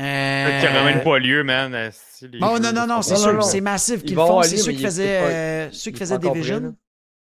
[0.00, 1.90] Euh, Qui n'aurait même pas lieu, man.
[1.92, 4.42] si Bon, non, non, non, c'est sûr, c'est massif Il qu'ils font.
[4.42, 6.74] C'est ceux qui faisaient, pas- euh, ceux qui faisaient Division.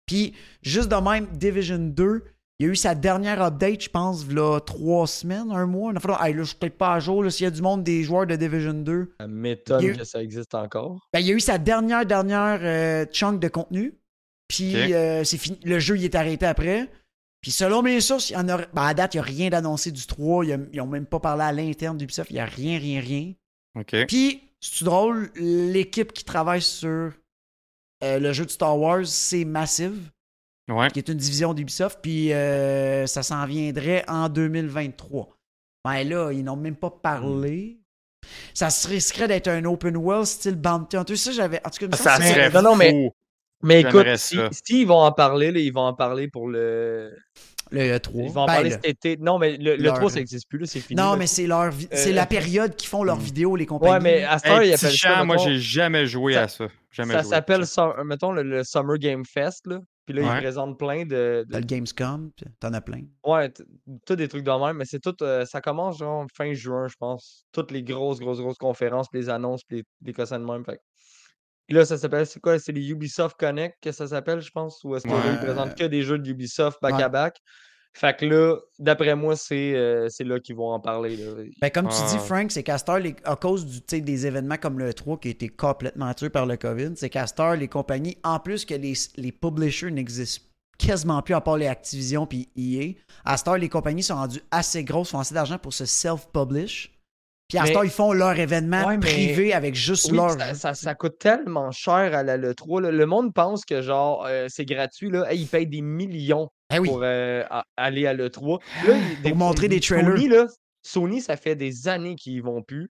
[0.06, 2.24] Puis, juste de même, Division 2,
[2.60, 5.92] il y a eu sa dernière update, je pense, là, trois semaines, un mois.
[5.92, 7.24] Il a fallu- Hey, là, je suis peut-être pas à jour.
[7.24, 9.98] là, S'il y a du monde des joueurs de Division 2, Ça m'étonne a eu-
[9.98, 11.08] que ça existe encore.
[11.14, 13.94] ben, il y a eu sa dernière, dernière euh, chunk de contenu.
[14.48, 15.60] Puis, euh, c'est fini.
[15.66, 16.88] Le jeu, il est arrêté après.
[17.44, 18.58] Puis, selon mes sources, il y en a...
[18.58, 20.46] ben, à date, il n'y a rien d'annoncé du 3.
[20.46, 22.32] Ils n'ont même pas parlé à l'interne d'Ubisoft.
[22.32, 23.34] Il n'y a rien, rien, rien.
[23.80, 23.96] OK.
[24.08, 27.12] Puis, c'est drôle, l'équipe qui travaille sur
[28.04, 30.10] euh, le jeu de Star Wars, c'est Massive,
[30.72, 30.90] Ouais.
[30.90, 35.36] qui est une division d'Ubisoft, puis euh, ça s'en viendrait en 2023.
[35.84, 37.78] Ben là, ils n'ont même pas parlé.
[38.54, 41.18] Ça se risquerait d'être un open world style Bounty Hunter.
[41.18, 41.60] Ça, j'avais.
[41.68, 43.12] En tout cas, Ça que serait non, non, mais- fou.
[43.64, 44.38] Mais écoute, si,
[44.70, 47.16] ils vont en parler, là, ils vont en parler pour le.
[47.72, 48.22] le 3.
[48.24, 49.18] Ils vont en parler cet été.
[49.18, 51.02] Non, mais le, le leur- 3, ça n'existe plus, là, c'est fini.
[51.02, 51.18] Non, là.
[51.18, 53.94] mais c'est leur vi- c'est Euh, la période qu'ils font leurs vidéos, les compagnies.
[53.94, 55.24] Ouais, mais à heure, Hey, appellent ça.
[55.24, 56.68] moi, j'ai jamais joué ça- à ça.
[56.92, 57.64] Jamais Ça s'appelle,
[58.06, 59.80] mettons, le, le Summer Game Fest, là.
[60.06, 60.28] Puis là, Ouais.
[60.36, 61.46] ils présentent plein de.
[61.48, 63.04] de- T'as le Gamescom, puis t'en as plein.
[63.26, 63.64] Ouais, t-
[64.06, 65.16] tous des trucs de même, mais c'est tout.
[65.24, 67.46] euh, ça commence genre fin juin, je pense.
[67.54, 70.64] Toutes les grosses, grosses, grosses conférences, puis les annonces, puis les, les cossins de même.
[70.66, 70.78] Fait.
[71.68, 72.60] Puis là, ça s'appelle, c'est quoi?
[72.60, 74.84] C'est les Ubisoft Connect que ça s'appelle, je pense?
[74.84, 75.38] Ou est-ce qu'ils Ouais.
[75.38, 77.04] présentent que des jeux de Ubisoft back Ouais.
[77.04, 77.38] à back?
[77.96, 81.16] Fait que là, d'après moi, c'est euh, là qu'ils vont en parler.
[81.16, 81.44] Là.
[81.62, 82.20] Ben, comme tu dis, Ah.
[82.20, 82.64] Frank, c'est
[82.98, 86.48] les- à cause du, des événements comme le 3 qui a été complètement tué par
[86.48, 90.44] le COVID, c'est heure, les compagnies, en plus que les, les publishers n'existent
[90.80, 92.96] quasiment plus à part les Activision puis EA,
[93.26, 96.93] à heure, les compagnies sont rendues assez grosses, font assez d'argent pour se self-publish.
[97.50, 100.32] Puis à Mais- heure, ils font leur événement Ouais, mais- privé avec juste Oui, leur.
[100.32, 102.82] ça, ça- ça coûte tellement cher à la l'E3.
[102.82, 102.92] là.
[102.92, 105.10] Le monde pense que genre euh, c'est gratuit.
[105.12, 105.32] Là.
[105.32, 106.88] Hey, ils payent des millions oui.
[106.88, 107.44] pour euh,
[107.78, 108.60] aller à l'E3.
[108.88, 110.16] Là, ils- Pour montrer des trailers.
[110.16, 110.48] Sony, là,
[110.86, 112.90] Sony, ça fait des années qu'ils vont plus.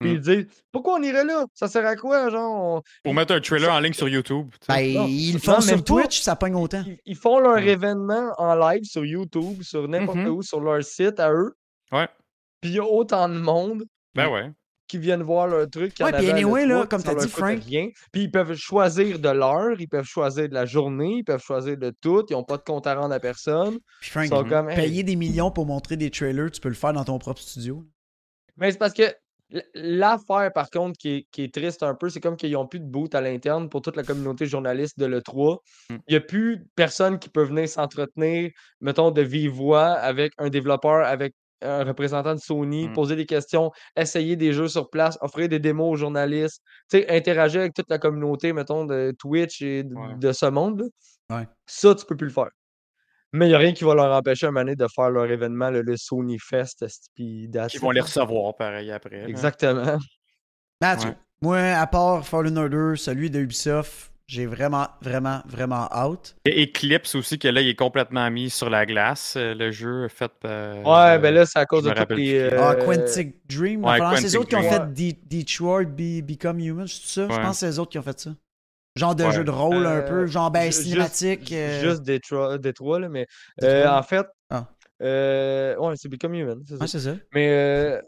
[0.00, 0.14] Puis Mm.
[0.14, 1.46] ils disent Pourquoi on irait là?
[1.54, 4.48] Ça sert à quoi genre on- Pour mettre un trailer en ligne sur YouTube.
[4.68, 5.82] Ben, Non, ils le font sur pas.
[5.82, 6.82] Twitch, ça pogne autant.
[6.86, 7.68] ils, ils font leur Mm.
[7.68, 10.28] événement en live sur YouTube, sur n'importe Mhm.
[10.28, 11.54] où, sur leur site à eux.
[11.92, 12.08] Ouais.
[12.62, 13.84] Puis il y a autant de monde
[14.14, 14.50] Ben ouais.
[14.88, 15.92] qui viennent voir leur truc.
[16.00, 17.88] Ouais, puis anyway, l'E3, là, comme t'as dit, Frank- rien.
[18.12, 21.76] Puis ils peuvent choisir de l'heure, ils peuvent choisir de la journée, ils peuvent choisir
[21.76, 22.24] de tout.
[22.30, 23.78] Ils n'ont pas de compte à rendre à personne.
[24.00, 24.76] Puis Frank, Ils sont comme, hey.
[24.76, 27.84] payer des millions pour montrer des trailers, tu peux le faire dans ton propre studio.
[28.56, 29.04] Mais c'est parce que
[29.74, 32.80] l'affaire, par contre, qui est, qui est triste un peu, c'est comme qu'ils n'ont plus
[32.80, 35.58] de boot à l'interne pour toute la communauté journaliste de l'E3.
[35.90, 35.94] Mm.
[36.08, 38.50] Il n'y a plus de personne qui peut venir s'entretenir,
[38.80, 42.92] mettons, de vive voix avec un développeur, avec un représentant de Sony, Mm.
[42.92, 47.10] poser des questions, essayer des jeux sur place, offrir des démos aux journalistes, tu sais,
[47.10, 50.14] interagir avec toute la communauté, mettons, de Twitch et de, Ouais.
[50.18, 50.88] de ce monde.
[51.30, 51.46] Ouais.
[51.66, 52.50] Ça, tu peux plus le faire.
[53.32, 55.24] Mais il n'y a rien qui va leur empêcher un moment donné de faire leur
[55.30, 56.84] événement, le, le Sony Fest,
[57.16, 59.24] it, vont les recevoir pareil après.
[59.28, 59.96] Exactement.
[60.82, 61.16] Mathieu, Ouais.
[61.40, 66.34] moi, à part Fallen Order, celui de Ubisoft, j'ai vraiment, vraiment, vraiment out.
[66.46, 69.34] Et Eclipse aussi, que là, il est complètement mis sur la glace.
[69.36, 70.76] euh, Le jeu fait par.
[70.78, 72.48] Ouais, ben là, c'est à cause de rappelle les.
[72.56, 73.84] Ah, euh, Quantic Dream.
[73.84, 77.28] ouais, Enfin, c'est eux autres qui ont fait De- Detroit Be- Become Human, c'est ça?
[77.30, 78.30] Je pense que c'est eux autres qui ont fait ça.
[78.96, 79.32] Genre de Ouais.
[79.32, 81.52] jeu de rôle un Euh, peu, genre ben ju- juste- cinématique.
[81.52, 83.26] euh, Juste Détroit, Détroit, là, mais
[83.62, 84.26] euh, en fait.
[84.50, 84.66] Ah.
[85.02, 86.80] euh, ouais, c'est Become Human, c'est ça.
[86.80, 87.14] Ouais, c'est ça.
[87.34, 88.00] Mais euh,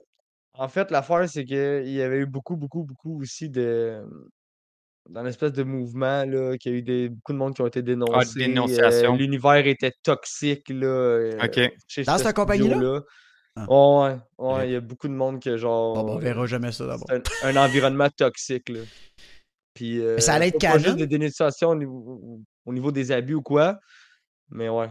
[0.55, 4.03] en fait, l'affaire, c'est qu'il y avait eu beaucoup, beaucoup, beaucoup aussi de.
[5.11, 7.67] Dans l'espèce de mouvement, là, qu'il y a eu des, beaucoup de monde qui ont
[7.67, 8.41] été dénoncés.
[8.43, 9.17] euh, dénonciation.
[9.17, 10.87] L'univers était toxique, là.
[10.87, 11.61] euh, Ok.
[11.87, 12.75] chez Dans ce cette compagnie-là?
[12.77, 13.01] studio-là.
[13.57, 13.67] Ah.
[13.69, 14.61] Ouais, ouais, Ok.
[14.65, 15.95] il y a beaucoup de monde que genre.
[15.95, 17.07] Bon, ben, on verra jamais ça d'abord.
[17.09, 18.81] c'est un, un environnement toxique, là.
[19.75, 20.97] Puis, euh, ça allait être pas- pas juste canon?
[20.99, 23.79] des dénonciations au niveau, au niveau des abus ou quoi.
[24.51, 24.91] Mais ouais.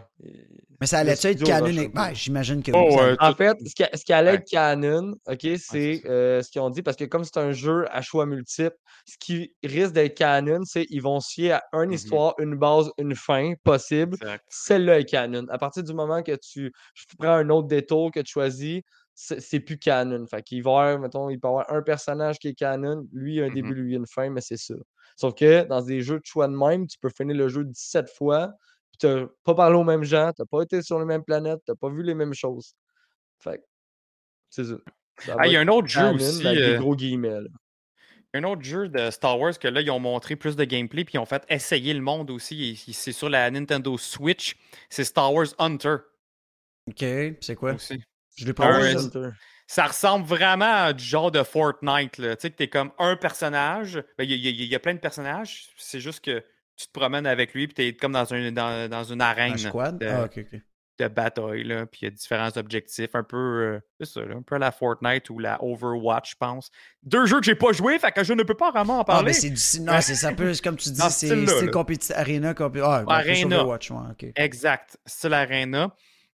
[0.82, 1.89] Mais ça le allait-tu être canon?
[1.93, 2.93] Ben, j'imagine que Oh, oui.
[2.93, 3.16] ça- ouais.
[3.20, 4.36] En fait, ce qui, ce qui allait Ouais.
[4.38, 7.86] être canon, ok, c'est euh, ce qu'ils ont dit, parce que comme c'est un jeu
[7.91, 8.76] à choix multiples,
[9.08, 11.93] ce qui risque d'être canon, c'est qu'ils vont se fier à une Mhm.
[11.93, 14.18] histoire, une base, une fin possible.
[14.49, 15.45] Celle-là est canon.
[15.49, 16.72] À partir du moment que tu
[17.20, 18.82] prends un autre détour que tu choisis,
[19.16, 20.26] c'est c'est plus canon.
[20.26, 23.08] Fait qu'il va y avoir, mettons, il peut y avoir un personnage qui est canon,
[23.14, 23.54] lui un Mhm.
[23.54, 24.74] début, lui une fin, mais c'est ça.
[25.16, 28.10] Sauf que dans des jeux de choix de même, tu peux finir le jeu 17
[28.18, 28.51] fois,
[28.93, 31.75] puis t'as pas parlé aux mêmes gens, t'as pas été sur les mêmes planètes, t'as
[31.75, 32.73] pas vu les mêmes choses.
[33.39, 33.63] Fait que,
[34.49, 34.75] c'est ça.
[35.19, 36.45] Ça Ah, il y a un autre jeu aussi.
[36.47, 37.41] avec des euh, gros guillemets.
[37.41, 37.49] là.
[38.35, 41.15] Un autre jeu de Star Wars que là, ils ont montré plus de gameplay puis
[41.15, 42.75] ils ont fait essayer le monde aussi.
[42.91, 44.55] C'est sur la Nintendo Switch.
[44.89, 45.97] C'est Star Wars Hunter
[46.89, 47.05] Ok,
[47.41, 47.73] c'est quoi?
[47.73, 48.03] aussi.
[48.35, 48.93] Je l'ai Ah pas vu.
[48.97, 49.29] Center.
[49.67, 52.17] Ça ressemble vraiment à du genre de Fortnite.
[52.17, 52.35] là.
[52.35, 54.03] Tu sais, que t'es comme un personnage.
[54.17, 55.69] Ben, y, y il y a plein de personnages.
[55.77, 56.43] C'est juste que
[56.76, 59.57] tu te promènes avec lui puis t'es comme dans, un, dans, dans une arène Un
[59.57, 59.97] squad?
[59.99, 60.59] de, Ah, ok, ok.
[60.99, 61.63] de bataille.
[61.63, 63.13] Là, puis il y a différents objectifs.
[63.15, 66.36] Un peu, euh, c'est ça, là, un peu à la Fortnite ou la Overwatch, je
[66.38, 66.69] pense.
[67.03, 69.05] Deux jeux que j'ai pas joué, fait que je ne peux pas vraiment en Ah,
[69.05, 69.32] parler.
[69.32, 69.49] ben c'est
[69.80, 69.86] du.
[69.86, 72.15] Non, c'est ça peut, comme tu dis, c'est style compétitif.
[72.15, 72.82] Arena, compé...
[72.84, 73.57] Ah, plus Arena.
[73.57, 74.34] Overwatch, ouais.
[74.36, 74.97] Exact.
[75.05, 75.95] C'est l'arena.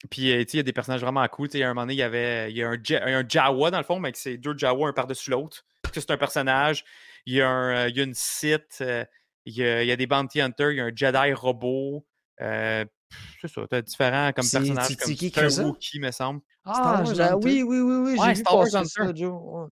[0.10, 1.48] Puis, euh, tu sais, il y a des personnages vraiment cool.
[1.48, 3.24] Tu sais, à un moment donné, il y avait il y a un, Ja- un
[3.28, 5.66] Jawa, dans le fond, mais c'est deux Jawa, un par-dessus l'autre.
[5.94, 6.84] C'est un personnage.
[7.26, 8.84] Il y a, un, euh, il y a une Sith.
[9.48, 10.72] Euh, il, y a, il y a des Bounty Hunters.
[10.72, 12.06] Il y a un Jedi robot.
[12.42, 12.86] Euh,
[13.42, 13.62] c'est ça.
[13.70, 14.88] T'as différents comme personnages.
[14.88, 15.64] c'est- Comme qui un ça?
[15.64, 16.42] Wookiee, me semble.
[16.66, 17.04] Ah,
[17.44, 18.20] oui, oui, oui, oui.
[18.20, 19.12] Ouais, Star Wars ça, Hunter.
[19.16, 19.70] Joe.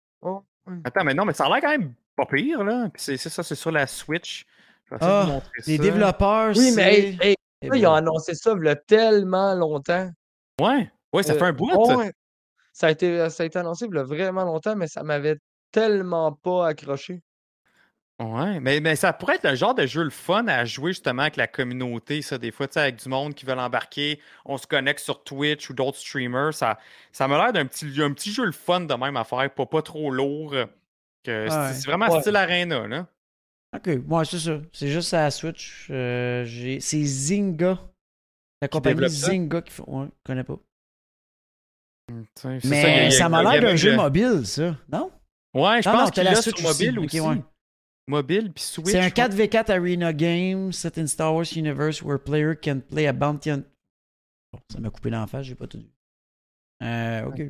[0.85, 2.89] Attends, mais non, mais ça a l'air quand même pas pire, là.
[2.93, 4.45] Puis c'est ça, c'est sur la Switch.
[4.85, 5.83] Je vais essayer de Ah, vous montrer Les ça.
[5.83, 8.69] développeurs, Oui, mais hey, c'est- hey, Eh là, ils ont ben, annoncé ça il y
[8.69, 10.09] a tellement longtemps.
[10.61, 11.69] Ouais, ouais, ça Euh, fait un bout.
[12.73, 15.37] ça a été, ça a été annoncé il y a vraiment longtemps, mais ça m'avait
[15.71, 17.21] tellement pas accroché.
[18.21, 21.23] Ouais, mais, mais ça pourrait être le genre de jeu le fun à jouer justement
[21.23, 24.57] avec la communauté, ça, des fois, tu sais, avec du monde qui veut l'embarquer, on
[24.57, 26.77] se connecte sur Twitch ou d'autres streamers, ça,
[27.11, 29.65] ça m'a l'air d'un petit, un petit jeu le fun de même à faire, pas,
[29.65, 30.53] pas trop lourd.
[30.53, 30.65] euh,
[31.23, 31.73] que c'est- Ouais.
[31.73, 32.21] C'est vraiment Ouais.
[32.21, 33.07] style Arena, là.
[33.75, 34.59] Ok, moi c'est ça.
[34.71, 35.87] C'est juste à la Switch.
[35.89, 37.79] Euh, j'ai- c'est Zynga.
[38.61, 39.27] La compagnie ça?
[39.31, 39.83] Zynga qui fait.
[39.87, 40.59] Ouais, je connais pas.
[42.35, 44.75] C'est Mais ça a- m'a l'air d'un jeu le- mobile, ça.
[44.91, 45.11] Non?
[45.55, 47.19] Ouais, je non, pense qu'il la l'a sur mobile aussi.
[48.07, 48.87] Mobile puis Switch.
[48.87, 49.27] C'est un je crois.
[49.29, 53.63] 4v4 Arena game set in Star Wars Universe where player can play a bounty on...
[54.51, 55.89] Bon, ça m'a coupé l'en face, j'ai pas tout vu.
[56.83, 57.41] Euh, ok.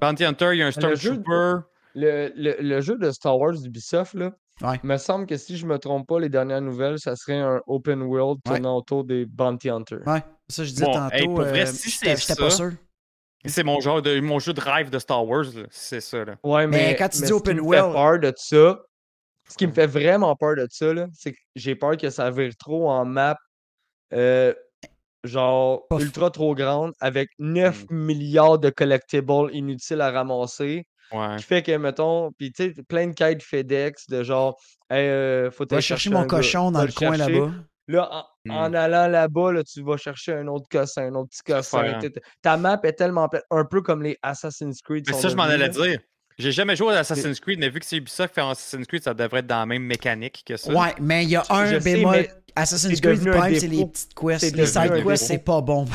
[0.00, 1.60] Bounty Hunter, il y a un Stormtrooper.
[1.94, 4.78] Le, le, le jeu de Star Wars d'Ubisoft, là, Ouais.
[4.82, 7.60] il me semble que si je me trompe pas, les dernières nouvelles, ça serait un
[7.66, 8.54] open world Ouais.
[8.54, 10.06] tournant autour des Bounty Hunters.
[10.06, 11.14] Ouais, ça je disais Bon, tantôt.
[11.14, 12.72] hey, pour vrai, euh, si j'étais pas sûr.
[13.44, 16.24] C'est mon genre de mon jeu de rêve de Star Wars, là, c'est ça.
[16.24, 16.36] Là.
[16.42, 18.82] Ouais, Mais mais, quand tu mais dis open world- fait peur de ça,
[19.48, 22.52] ce qui me fait vraiment peur de ça, c'est que j'ai peur que ça vire
[22.58, 23.36] trop en map,
[24.12, 24.52] euh,
[25.24, 31.36] genre ultra trop grande, avec 9 milliards de collectibles inutiles à ramasser, Ouais.
[31.38, 35.50] qui fait que, mettons, puis tu sais, plein de quêtes FedEx de genre, hey, euh,
[35.50, 37.32] faut aller chercher un mon gars, cochon dans le coin chercher.
[37.40, 37.52] là-bas.
[37.90, 41.42] Là, en, en allant là-bas, là, tu vas chercher un autre cossin, un autre petit
[41.42, 41.98] cossin.
[42.42, 45.04] Ta map est tellement pleine, un peu comme les Assassin's Creed.
[45.06, 45.98] Mais ça, je m'en allais dire.
[46.38, 49.02] J'ai jamais joué à Assassin's Creed, mais vu que c'est Ubisoft qui fait Assassin's Creed,
[49.02, 50.72] ça devrait être dans la même mécanique que ça.
[50.72, 52.12] Ouais, mais il y a un Je sais, bémol.
[52.16, 54.54] mais Assassin's Creed un Prime, c'est les petites quests.
[54.56, 55.86] Les side quests, c'est pas bon.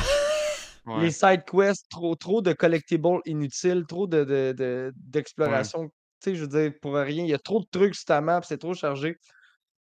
[0.86, 1.00] Ouais.
[1.04, 5.88] Les side quests, trop, trop de collectibles inutiles, trop de, de, de- d'exploration.
[6.22, 8.20] Tu sais, je veux dire, pour rien, il y a trop de trucs sur ta
[8.20, 9.16] map, c'est trop chargé.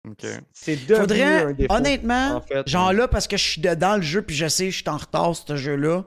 [0.07, 0.27] Ok.
[0.53, 1.73] C'est un Faudrait, défaut.
[1.75, 2.95] honnêtement, en fait, genre ouais.
[2.95, 5.35] là, parce que je suis dedans le jeu, puis je sais, je suis en retard,
[5.35, 6.05] ce jeu-là.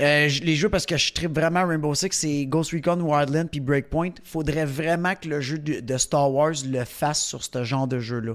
[0.00, 3.60] Euh, les jeux, parce que je tripe vraiment Rainbow Six, c'est Ghost Recon Wildland puis
[3.60, 4.10] Breakpoint.
[4.24, 8.00] Faudrait vraiment que le jeu de, de Star Wars le fasse sur ce genre de
[8.00, 8.34] jeu-là.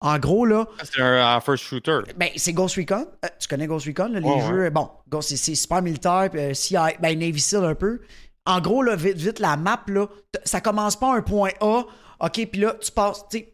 [0.00, 1.98] En gros, là, C'est un euh, first shooter.
[2.16, 3.06] ben, c'est Ghost Recon.
[3.24, 4.70] Euh, tu connais Ghost Recon, là, les jeux.
[4.70, 8.00] Bon, Ghost, c'est- c'est super militaire, puis, euh, CIA, ben, Navy Seal un peu.
[8.46, 10.06] En gros, là, vite, vite, la map, là,
[10.44, 11.82] ça commence pas un point A.
[12.20, 13.52] OK, puis là, tu passes, tu sais,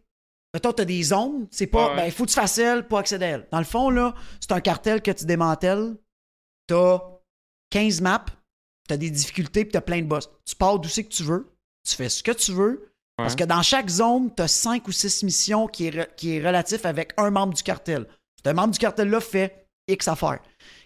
[0.52, 1.96] mettons, t'as des zones, c'est pas, Ouais.
[1.96, 3.48] ben, il faut que tu fasses elle pour accéder à elle.
[3.50, 5.96] Dans le fond, là, c'est un cartel que tu démantèles.
[6.68, 6.98] T'as
[7.74, 8.24] 15 maps,
[8.88, 10.30] t'as des difficultés, puis t'as plein de boss.
[10.44, 11.52] Tu pars d'où c'est que tu veux,
[11.88, 14.92] tu fais ce que tu veux, parce que dans chaque zone, tu as 5 ou
[14.92, 18.06] 6 missions qui est, re- qui est relatif avec un membre du cartel.
[18.44, 20.40] Ce membre du cartel-là fait X affaires.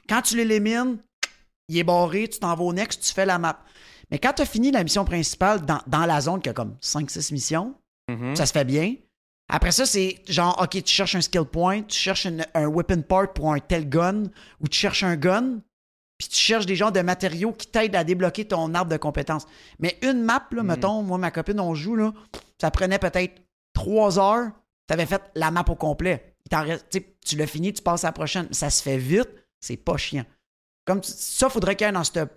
[0.09, 0.99] Quand tu l'élimines,
[1.69, 3.63] il est barré, tu t'en vas au next, tu fais la map.
[4.11, 6.77] Mais quand tu as fini la mission principale dans, dans la zone qui a comme
[6.83, 7.75] 5-6 missions,
[8.11, 8.35] Mhm.
[8.37, 8.95] ça se fait bien.
[9.51, 13.03] Après ça, c'est genre, OK, tu cherches un skill point, tu cherches une- un weapon
[13.03, 14.25] part pour un tel gun,
[14.61, 15.61] ou tu cherches un gun,
[16.19, 19.47] puis tu cherches des genres de matériaux qui t'aident à débloquer ton arbre de compétences.
[19.79, 20.69] Mais une map, là, Mhm.
[20.69, 22.13] mettons, moi, ma copine, on joue, là,
[22.61, 23.41] ça prenait peut-être
[23.73, 24.51] trois heures,
[24.89, 26.35] tu avais fait la map au complet.
[26.51, 28.49] Reste- tu l'as fini, tu passes à la prochaine.
[28.53, 29.29] Ça se fait vite,
[29.61, 30.25] c'est pas chiant.
[30.87, 32.31] Comme tu- ça, faudrait qu'il y ait dans cette.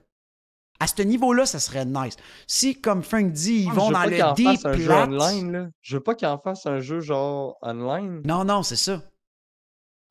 [0.79, 2.15] À ce niveau-là, ça serait nice.
[2.47, 4.47] Si, comme Frank dit, ils Ah, vont je veux dans pas qu'il le en deep
[4.47, 5.67] fasse un jeu plate- online, là.
[5.81, 8.21] Je veux pas qu'il en fasse un jeu genre online.
[8.25, 9.01] non, non, c'est ça.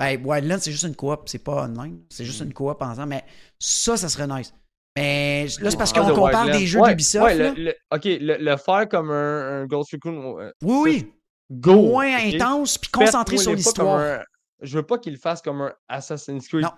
[0.01, 2.01] Ben, Wildland, c'est juste une coop, c'est pas online.
[2.11, 2.27] C'est Mm.
[2.27, 3.25] juste une coop ensemble, mais
[3.59, 4.53] ça, ça serait nice.
[4.97, 6.59] Mais là, c'est parce Ah, qu'on compare Wildland.
[6.59, 7.25] des jeux Ouais, d'Ubisoft.
[7.25, 7.51] ouais, là.
[7.55, 10.41] le- le- ok, le, le faire comme un, un Ghost Recon.
[10.41, 11.13] euh, Oui, oui.
[11.53, 11.75] Go!
[11.83, 14.23] Moins intense, puis concentré sur l'histoire.
[14.63, 16.63] Je veux pas qu'il le fasse comme un Assassin's Creed.
[16.63, 16.71] Non.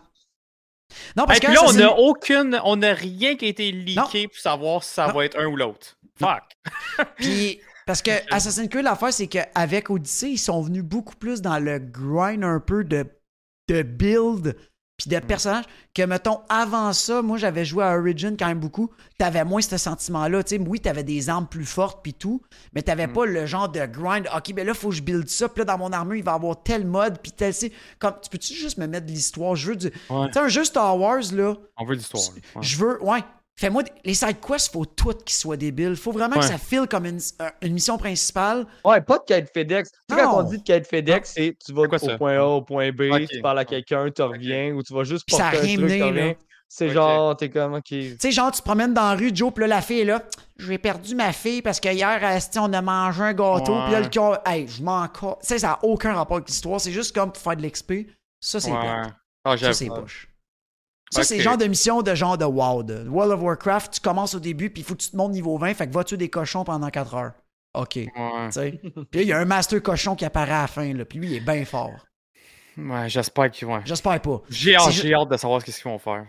[1.17, 3.73] Non, parce Et que puis là, on n'a aucune, on n'a rien qui a été
[3.73, 5.15] leaké pour savoir si ça Non.
[5.15, 5.97] va être un ou l'autre.
[6.19, 6.43] Fuck.
[7.17, 11.59] Puis, parce que Assassin's Creed, l'affaire, c'est qu'avec Odyssey, ils sont venus beaucoup plus dans
[11.59, 13.07] le grind un peu de,
[13.69, 14.57] de build
[14.99, 15.65] puis de personnages
[15.95, 18.91] que, mettons, avant ça, moi, j'avais joué à Origin quand même beaucoup.
[19.19, 20.45] T'avais moins ce sentiment-là.
[20.45, 23.69] Tu sais, oui, t'avais des armes plus fortes puis tout, mais t'avais pas le genre
[23.69, 24.29] de grind.
[24.37, 25.49] OK, ben là, faut que je build ça.
[25.49, 27.53] Puis là, dans mon armure, il va y avoir tel mode puis tel...
[27.99, 29.57] Comme, tu peux-tu juste me mettre de l'histoire?
[29.57, 29.87] Je veux du...
[30.09, 30.27] Ouais.
[30.27, 31.55] Tu sais, un jeu Star Wars, là...
[31.79, 32.23] On veut l'histoire.
[32.55, 32.63] Ouais.
[32.63, 33.21] Je veux, ouais.
[33.57, 35.95] Fais-moi des- les side quests, faut toutes qu'ils soient débiles.
[35.97, 38.67] Faut vraiment que ça file comme une, euh, une mission principale.
[38.85, 39.91] Ouais, pas de quête FedEx.
[39.91, 42.17] Tu sais, quand on dit de quête FedEx, c'est tu vas au ça?
[42.17, 45.25] point A, au point B, tu parles à quelqu'un, tu reviens, ou tu vas juste
[45.27, 46.39] Puis ça a porter un rien truc, mené.
[46.75, 46.95] C'est Ok.
[46.95, 47.83] genre, t'es comme, ok.
[47.85, 50.05] Tu sais, genre, tu te promènes dans la rue, Joe, puis là, la fille est
[50.07, 50.23] là.
[50.57, 52.19] J'ai perdu ma fille parce que hier,
[52.57, 54.41] on a mangé un gâteau, puis là, le cœur.
[54.47, 56.81] Hey, je m'en Tu sais, ça n'a aucun rapport avec l'histoire.
[56.81, 58.07] C'est juste comme pour faire de l'XP.
[58.41, 59.03] Ça, c'est Ouais.
[59.45, 60.29] Ah, Ça, c'est poche.
[61.15, 62.83] Ça, c'est le genre de mission de genre de WoW.
[62.83, 65.33] de World of Warcraft, tu commences au début, puis il faut que tu te montes
[65.33, 67.33] niveau 20, fait que vas tuer des cochons pendant 4 heures?
[67.75, 67.97] OK.
[67.97, 68.09] Ouais.
[68.47, 68.81] Tu sais?
[69.11, 71.19] Puis là, il y a un master cochon qui apparaît à la fin, là, puis
[71.19, 71.93] lui, il est bien fort.
[72.77, 73.81] Ouais, j'espère qu'ils vont.
[73.85, 74.41] J'espère pas.
[74.49, 76.25] J'ai hâte, ju- hâte de savoir ce qu'ils vont faire.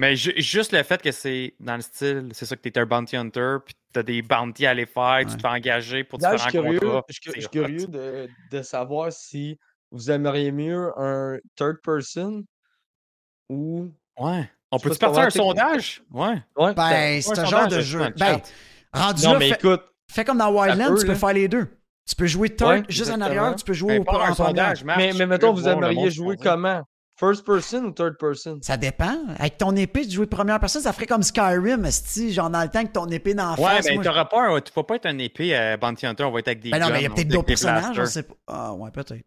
[0.00, 2.86] Mais ju- juste le fait que c'est dans le style, c'est ça que t'es un
[2.86, 6.48] bounty hunter, puis t'as des bounties à aller faire, tu te fais engager pour différents
[6.48, 7.04] curieux, contrats.
[7.08, 9.58] je suis curieux de, de savoir si
[9.90, 12.42] vous aimeriez mieux un third person
[13.52, 13.90] ou.
[14.18, 14.48] Ouais.
[14.70, 16.02] On Je peut-tu pas partir un si on sondage?
[16.12, 16.28] Ouais.
[16.56, 17.98] Ouais, Ben, Ouais, c'est un genre de je jeu.
[17.98, 18.40] dans Ben,
[18.94, 21.18] rendu Non, là, mais fais, écoute, fais comme dans Wildlands, peut, tu peux là.
[21.18, 21.66] faire les deux.
[22.08, 24.34] Tu peux jouer Ouais, juste en arrière, tu peux jouer Ben, au pas un en
[24.34, 26.82] sondage, mais, je mais mettons, vous aimeriez jouer comment?
[27.20, 28.58] First person ou third person?
[28.62, 29.14] Ça dépend.
[29.38, 32.62] Avec ton épée, tu joues de première personne, ça ferait comme Skyrim, esti, genre dans
[32.62, 33.84] le temps que ton épée d'en Ouais, face.
[33.86, 36.24] mais moi, je- t'auras pas un, tu vas pas être un épée à Bounty Hunter,
[36.24, 37.84] on va être avec des Ben non, mais il y a peut-être on d'autres personnages,
[37.94, 38.08] je blasters.
[38.08, 38.34] sais pas.
[38.48, 39.24] Ah, ouais, peut-être.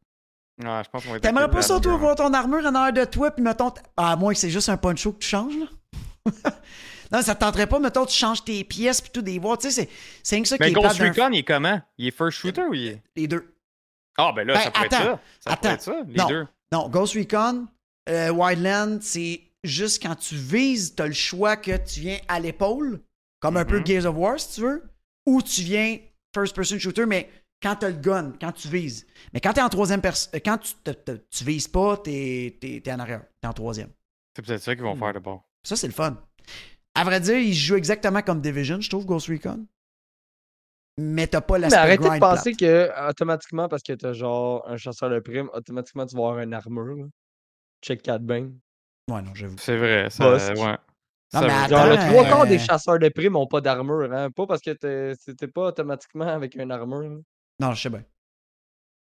[0.64, 2.74] Ouais, je pense qu'on va être avec T'aimerais pas ça, toi, voir ton armure en
[2.76, 3.72] arrière de toi, puis mettons.
[3.72, 5.66] t- Ah, à moins que c'est juste un poncho que tu changes, là.
[7.12, 9.58] non, ça te tenterait pas, mettons, tu changes tes pièces, puis tout, des voix.
[9.58, 9.88] Tu sais,
[10.24, 11.82] c'est- rien que ça qui Mais est Ghost plate d'un- Recon, il est comment?
[11.98, 13.04] Il est first shooter ou il est?
[13.16, 13.54] Les deux.
[14.18, 15.20] Ah, ben là, Ben, ça pourrait attends, être ça.
[15.42, 15.60] Ça attends.
[15.62, 16.28] pourrait être ça, les Non.
[16.28, 16.48] deux.
[16.72, 17.68] Non, Ghost Recon,
[18.10, 23.02] euh, Wildland, c'est juste quand tu vises, t'as le choix que tu viens à l'épaule,
[23.42, 23.86] comme un peu Mhm.
[23.88, 24.84] Gears of War, si tu veux,
[25.26, 25.98] ou tu viens
[26.34, 27.30] first-person shooter, mais
[27.62, 29.06] quand t'as le gun, quand tu vises.
[29.34, 32.82] Mais quand t'es en troisième personne, quand tu, te- te- tu vises pas, t'es t'es-
[32.84, 33.90] t'es en arrière, t'es en troisième.
[34.36, 35.00] C'est peut-être ça qu'ils vont Hmm.
[35.00, 35.42] faire de bon.
[35.64, 36.18] Ça, c'est le fun.
[36.94, 39.66] À vrai dire, il joue exactement comme Division, je trouve, Ghost Recon.
[40.98, 42.60] Mais t'as pas Mais l'aspect arrêtez de penser plate.
[42.60, 46.54] que automatiquement, parce que t'as genre un chasseur de primes, automatiquement tu vas avoir une
[46.54, 46.96] armure.
[46.96, 47.06] là.
[47.84, 48.54] Check 4 bang.
[49.12, 49.58] Ouais, non, j'avoue.
[49.58, 50.24] C'est vrai, ça.
[50.24, 50.48] Boss.
[50.50, 50.56] Ouais.
[50.56, 50.78] Non,
[51.42, 54.12] Ça mais attends, Genre, le euh, trois quarts des chasseurs de primes ont pas d'armure,
[54.14, 54.32] hein.
[54.32, 57.20] Pas parce que t'es c'était pas automatiquement avec une armure.
[57.60, 58.04] Non, je sais bien.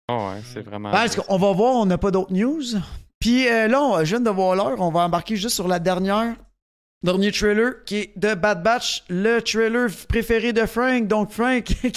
[0.07, 0.91] Ah ouais, c'est vraiment.
[0.91, 2.63] Ben, est-ce qu'on va voir, on n'a pas d'autres news.
[3.19, 5.79] Puis euh, là, on, je viens de voir l'heure, on va embarquer juste sur la
[5.79, 6.35] dernière,
[7.03, 11.07] dernier trailer qui est de Bad Batch, le trailer préféré de Frank.
[11.07, 11.65] Donc, Frank.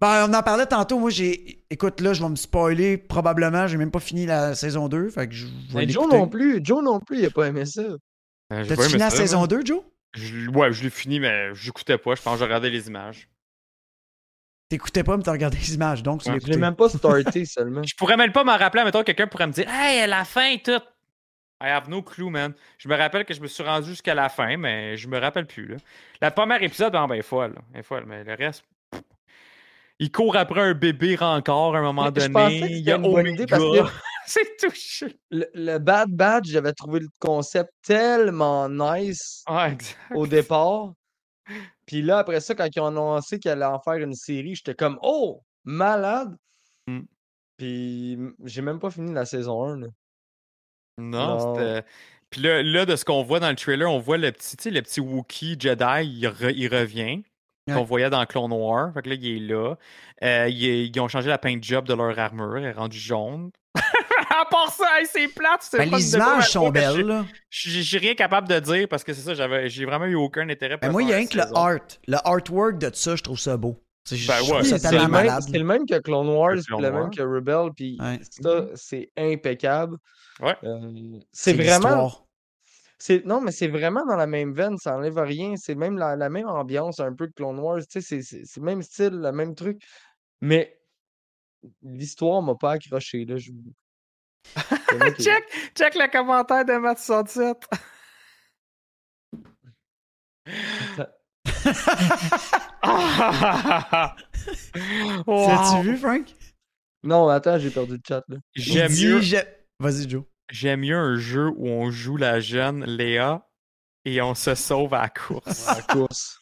[0.00, 0.98] ben, on en parlait tantôt.
[0.98, 1.64] Moi, j'ai.
[1.70, 3.66] Écoute, là, je vais me spoiler probablement.
[3.68, 5.08] J'ai même pas fini la saison 2.
[5.10, 5.52] Fait que je vais
[5.86, 6.60] Mais Joe non plus.
[6.62, 7.82] Joe non plus, il a pas aimé ça.
[7.82, 9.46] Euh, T'as-tu fini la saison moi.
[9.46, 9.82] 2, Joe?
[10.14, 12.14] Je- Ouais, je l'ai fini, mais j'écoutais pas.
[12.14, 13.28] Je pense que je regardais les images.
[14.68, 16.02] T'écoutais pas, mais t'as regardé les images.
[16.02, 17.82] Donc, tu Ouais, l'ai même pas starté seulement.
[17.82, 18.84] Je pourrais même pas m'en rappeler.
[18.84, 20.80] Mettons, quelqu'un pourrait me dire Hey, la fin et tout.
[21.60, 22.54] I have no clue, man.
[22.78, 25.46] Je me rappelle que je me suis rendu jusqu'à la fin, mais je me rappelle
[25.46, 25.66] plus.
[25.66, 25.76] Là.
[26.20, 27.54] La première épisode, ben, ben, elle est folle.
[27.74, 28.62] Elle est folle, mais le reste.
[28.92, 29.02] pff.
[29.98, 32.60] Il court après un bébé encore à un moment Mais donné.
[32.60, 33.80] que Il y a une bonne idée parce que
[34.26, 35.18] C'est touché.
[35.30, 39.70] le, le Bad Batch, j'avais trouvé le concept tellement nice Ah,
[40.14, 40.92] au départ.
[41.86, 44.74] Puis là, après ça, quand ils ont annoncé qu'ils allaient en faire une série, j'étais
[44.74, 46.36] comme Oh, malade!
[46.86, 47.00] Mm.
[47.56, 49.80] Puis j'ai même pas fini la saison 1.
[49.80, 49.86] là.
[50.98, 51.84] Non, c'était.
[52.30, 54.82] Puis là, là, de ce qu'on voit dans le trailer, on voit le petit, le
[54.82, 57.22] petit Wookiee Jedi, il, re- il revient.
[57.66, 57.74] Ouais.
[57.74, 58.92] Qu'on voyait dans Clone Noir.
[58.94, 59.74] Fait que là, il est là.
[60.22, 62.56] Euh, il est- ils ont changé la paint job de leur armure.
[62.58, 63.50] Elle est rendue jaune.
[64.40, 65.60] à part ça, hey, c'est plate.
[65.62, 67.24] c'est Ben, pas les images sont je- belles, là.
[67.50, 70.14] Je je- j'ai rien capable de dire parce que c'est ça, j'avais, j'ai vraiment eu
[70.14, 71.54] aucun intérêt pour Ben, moi, il y a rien que le saison.
[71.54, 71.78] art.
[72.06, 73.76] Le artwork de ça, je trouve ça beau.
[74.04, 75.42] C'est Ben je ouais, C'est le, même, malade.
[75.46, 78.18] c'est le même que Clone Wars, Clone le même que Rebel, puis Ouais.
[78.42, 79.96] ça, c'est impeccable.
[80.40, 80.56] Ouais.
[80.64, 82.10] Euh, c'est vraiment.
[83.00, 85.54] C'est, non, mais c'est vraiment dans la même veine, ça enlève rien.
[85.56, 87.78] C'est même la, la même ambiance un peu que Clone Wars.
[87.80, 89.80] Tu sais, c'est, c'est, c'est le même style, le même truc.
[90.40, 90.80] Mais
[91.82, 93.24] l'histoire m'a pas accroché.
[93.24, 93.50] Là, je...
[95.16, 95.44] Qui- Check,
[95.76, 97.56] check le commentaire de Matt 67.
[105.26, 105.48] Wow.
[105.48, 106.26] L'as-tu vu, Frank?
[107.02, 108.22] Non, attends, j'ai perdu le chat.
[108.28, 108.36] Là.
[108.54, 109.20] J'aime mieux,
[109.80, 110.24] Vas-y, Joe.
[110.50, 113.46] j'aime mieux un jeu où on joue la jeune Léa
[114.04, 115.66] et on se sauve à la course.
[115.66, 116.40] La course.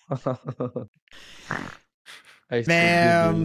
[2.51, 3.45] Hey, Mais, euh.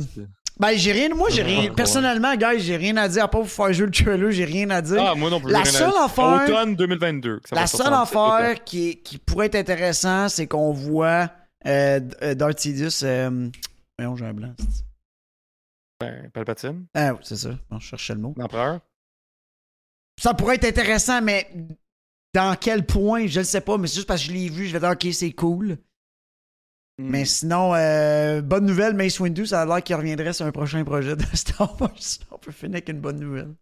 [0.61, 1.09] Ben, j'ai rien.
[1.09, 1.61] Moi, j'ai rien.
[1.63, 1.71] Ouais.
[1.75, 4.31] Personnellement, guys, j'ai rien à dire à part vous faire jouer le trailer.
[4.31, 5.01] J'ai rien à dire.
[5.03, 5.51] Ah, moi non plus.
[5.51, 7.39] La rien seule à- affaire- Automne 2022.
[7.39, 11.31] que ça va La seule affaire qui, qui pourrait être intéressant, c'est qu'on voit
[11.65, 13.03] euh, euh, Darth Sidious.
[13.03, 13.49] Euh...
[13.97, 14.53] Voyons, j'ai un blanc.
[15.99, 17.49] Ben, Palpatine, Ah, oui, c'est ça.
[17.69, 18.33] Bon, je cherchais le mot.
[18.37, 18.79] l'empereur.
[20.21, 21.49] Ça pourrait être intéressant, mais
[22.33, 23.77] dans quel point, je le sais pas.
[23.77, 25.77] Mais c'est juste parce que je l'ai vu, je vais dire, ok, c'est cool.
[27.01, 27.09] Hmm.
[27.09, 30.83] Mais sinon, euh, bonne nouvelle, Mace Windu, ça a l'air qu'il reviendrait sur un prochain
[30.83, 31.91] projet de Star Wars.
[32.31, 33.55] On peut finir avec une bonne nouvelle.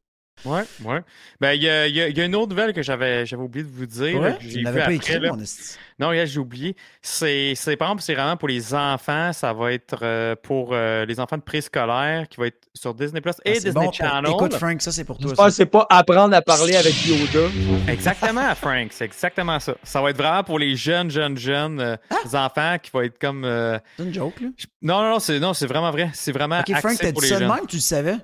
[0.45, 1.01] Ouais, ouais.
[1.41, 3.85] Ben, il y a, y y une autre nouvelle que j'avais, j'avais oublié de vous
[3.85, 4.21] dire.
[4.21, 5.31] là, Ouais, que tu j'ai n'avais vu pas après, écrit, là.
[5.33, 5.77] mon esti.
[5.99, 6.75] Non, hier, j'ai oublié.
[7.01, 9.33] C'est, c'est, par exemple, c'est vraiment pour les enfants.
[9.33, 13.19] Ça va être euh, pour euh, les enfants de préscolaire qui va être sur Disney
[13.19, 14.31] Plus et Ah, c'est Disney bon pour- Channel.
[14.31, 15.31] Écoute, Frank, ça, c'est pour toi.
[15.31, 15.51] Que ça.
[15.51, 17.47] c'est pas apprendre à parler avec Yoda.
[17.89, 18.87] Exactement, Frank.
[18.91, 19.75] C'est exactement ça.
[19.83, 22.45] Ça va être vraiment pour les jeunes, jeunes, jeunes euh, Ah!
[22.45, 23.43] enfants qui vont être comme.
[23.43, 24.47] euh, C'est une joke, là.
[24.55, 26.09] je- Non, non, non, c'est, non, c'est vraiment vrai.
[26.13, 28.15] C'est vraiment Ok, Frank, t'as pour dit les ça de même, tu le savais?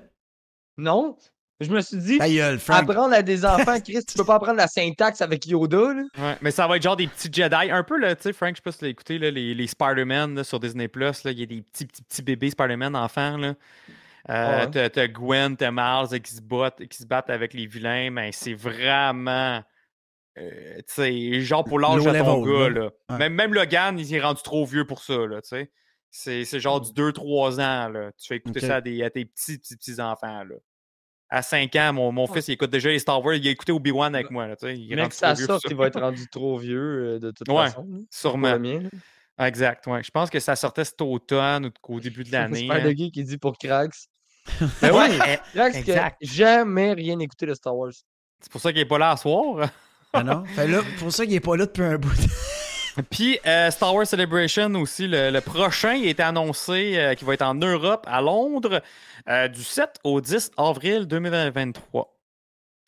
[0.78, 1.16] Non,
[1.60, 2.82] Je me suis dit, Ta gueule, Frank.
[2.90, 6.02] apprendre à des enfants, Chris, tu peux pas apprendre la syntaxe avec Yoda, là.
[6.18, 7.70] Ouais, mais ça va être genre des petits Jedi.
[7.70, 9.54] Un peu, là, tu sais, Frank, je sais pas si tu l'as écouté, là, les,
[9.54, 11.22] les Spider-Man sur Disney Plus.
[11.24, 13.38] Il y a des petits, petits, petits bébés Spider-Man enfants.
[13.38, 13.54] Là.
[14.28, 14.90] Euh, Ouais.
[14.90, 18.54] t'as, Gwen, t'as Miles qui se, battent, qui se battent avec les vilains, mais c'est
[18.54, 19.62] vraiment.
[20.36, 22.68] euh, tu sais, genre pour l'âge de ton gars.
[22.68, 22.80] là.
[22.80, 22.90] Là.
[23.10, 23.18] Ouais.
[23.18, 25.16] Même, même Logan, il est rendu trop vieux pour ça.
[25.26, 25.70] Là, tu sais.
[26.10, 27.88] c'est, c'est genre du 2-3 ans.
[27.88, 28.10] Là.
[28.18, 30.44] Tu fais écouter ça à, des, à tes petits, petits, petits enfants.
[30.44, 30.56] Là.
[31.28, 33.34] À 5 ans, mon, mon fils, il écoute déjà les Star Wars.
[33.34, 34.46] Il a écouté Obi-Wan avec moi.
[34.46, 36.28] Là, tu sais, il Mais que ça trop vieux pour sorte, il va être rendu
[36.28, 38.04] trop vieux euh, de toute Ouais, façon.
[38.10, 38.58] Sûrement.
[39.38, 40.02] Exact, ouais.
[40.02, 42.60] Je pense que ça sortait cet automne ou qu'au début de l'année.
[42.60, 42.84] Super hein.
[42.84, 44.08] de geek qui dit pour Krax.
[44.80, 47.90] Ben oui, oui, eh, Krax qui a jamais rien écouté de Star Wars.
[48.40, 49.68] c'est pour ça qu'il n'est pas là à soir.
[50.12, 50.44] Ah non?
[50.44, 52.14] Fait là, pour ça qu'il est pas là depuis un bout.
[53.02, 57.54] Puis euh, Star Wars Celebration aussi, le, prochain, été annoncé euh, qu'il va être en
[57.54, 58.82] Europe, à Londres,
[59.28, 62.12] euh, du 7 au 10 avril 2023.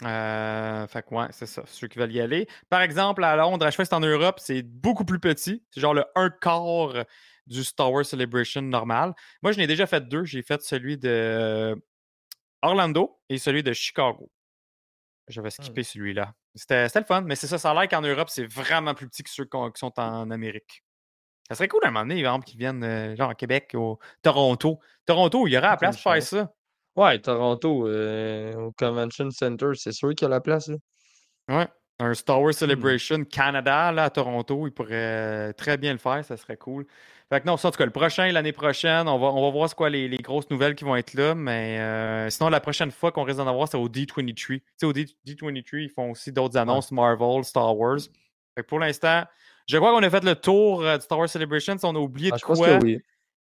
[0.05, 2.47] Euh, fait que ouais, c'est ça, ceux qui veulent y aller.
[2.71, 5.63] Par exemple, à Londres, à c'est en Europe, c'est beaucoup plus petit.
[5.71, 7.05] C'est genre le un quart
[7.47, 9.15] du Star Wars Celebration normal.
[9.43, 10.25] Moi, je n'ai déjà fait deux.
[10.25, 11.77] J'ai fait celui de
[12.63, 14.31] Orlando et celui de Chicago.
[15.29, 16.33] J'avais skippé celui-là.
[16.55, 19.23] C'était le fun, mais c'est ça, ça a l'air qu'en Europe, c'est vraiment plus petit
[19.23, 20.83] que ceux qui sont en Amérique.
[21.49, 23.99] Ça serait cool à un moment donné, exemple, qu'ils viennent euh, genre à Québec, au
[24.23, 24.81] Toronto.
[25.07, 26.53] Toronto, il y aurait la place pour faire ça.
[26.95, 30.69] Ouais, Toronto, euh, au Convention Center, c'est sûr qu'il y a la place.
[30.69, 30.77] Là.
[31.49, 31.69] Ouais.
[32.01, 32.45] Un Star Hmm.
[32.45, 36.57] Wars Celebration Canada, là, à Toronto, il pourrait euh, très bien le faire, ça serait
[36.57, 36.87] cool.
[37.31, 39.51] Fait que non, ça, en tout cas, le prochain, l'année prochaine, on va, on va
[39.51, 42.61] voir c'est quoi les, les grosses nouvelles qui vont être là, mais euh, sinon, la
[42.61, 44.35] prochaine fois qu'on risque d'en avoir, c'est au D23.
[44.35, 47.99] Tu sais, au D- D23, ils font aussi d'autres annonces, Marvel, Star Wars.
[48.55, 49.25] Fait que pour l'instant,
[49.67, 51.77] je crois qu'on a fait le tour euh, du Star Wars Celebration.
[51.77, 53.01] Si on a oublié Ah, de je pense quoi, que oui.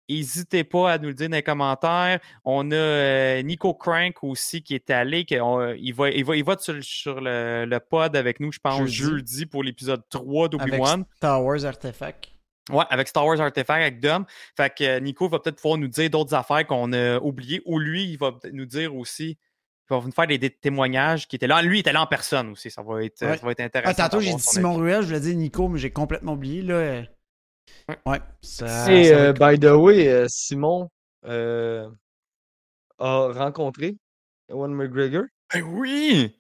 [0.09, 2.19] N'hésitez pas à nous le dire dans les commentaires.
[2.45, 5.25] On a euh, Nico Crank aussi qui est allé.
[5.25, 8.17] qui- on- il, va, il, va, il va être sur, le- sur le, le pod
[8.17, 8.93] avec nous, je pense, Jeudi.
[9.33, 11.05] jeudi, pour l'épisode 3 Avec d'Obi-Wan.
[11.17, 12.31] Star Wars Artefact.
[12.71, 14.25] Ouais, avec Star Wars Artifact avec Dom.
[14.57, 17.63] Fait que euh, Nico va peut-être pouvoir nous dire d'autres affaires qu'on a oubliées.
[17.65, 19.39] Ou lui, il va peut-être nous dire aussi.
[19.89, 21.63] Il va nous faire des, des témoignages qui étaient là.
[21.63, 22.71] Lui, il était là en personne aussi.
[22.73, 23.37] Ça va être, Ouais.
[23.39, 23.95] ça va être intéressant.
[23.97, 24.75] Ah, tantôt, j'ai dit Simon.
[24.75, 26.63] Ruel, je voulais dire Nico, mais j'ai complètement oublié.
[26.63, 26.75] Là.
[26.75, 27.03] euh,
[27.89, 27.97] Ouais.
[28.05, 28.21] Ouais.
[28.43, 30.91] Ça, Et ça va euh, by the way, euh, Simon
[31.25, 31.89] euh,
[32.99, 33.97] a rencontré
[34.49, 35.25] Ewan McGregor.
[35.55, 36.35] Ben oui!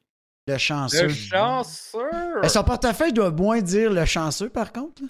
[0.48, 1.04] le chanceux.
[1.04, 1.98] Le chanceux!
[2.42, 5.02] Euh, Son portefeuille doit moins dire le chanceux, par contre.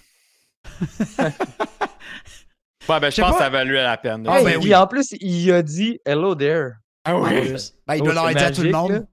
[2.88, 3.32] Ouais, ben, Je pense pas.
[3.32, 4.24] que ça valait la peine.
[4.28, 4.74] Ah, ben oui.
[4.74, 6.70] en plus, il a dit Hello there.
[7.04, 7.52] Ah oui!
[7.86, 8.98] Ben, il Oh, doit leur dire à tout le magique, là.
[8.98, 9.06] monde.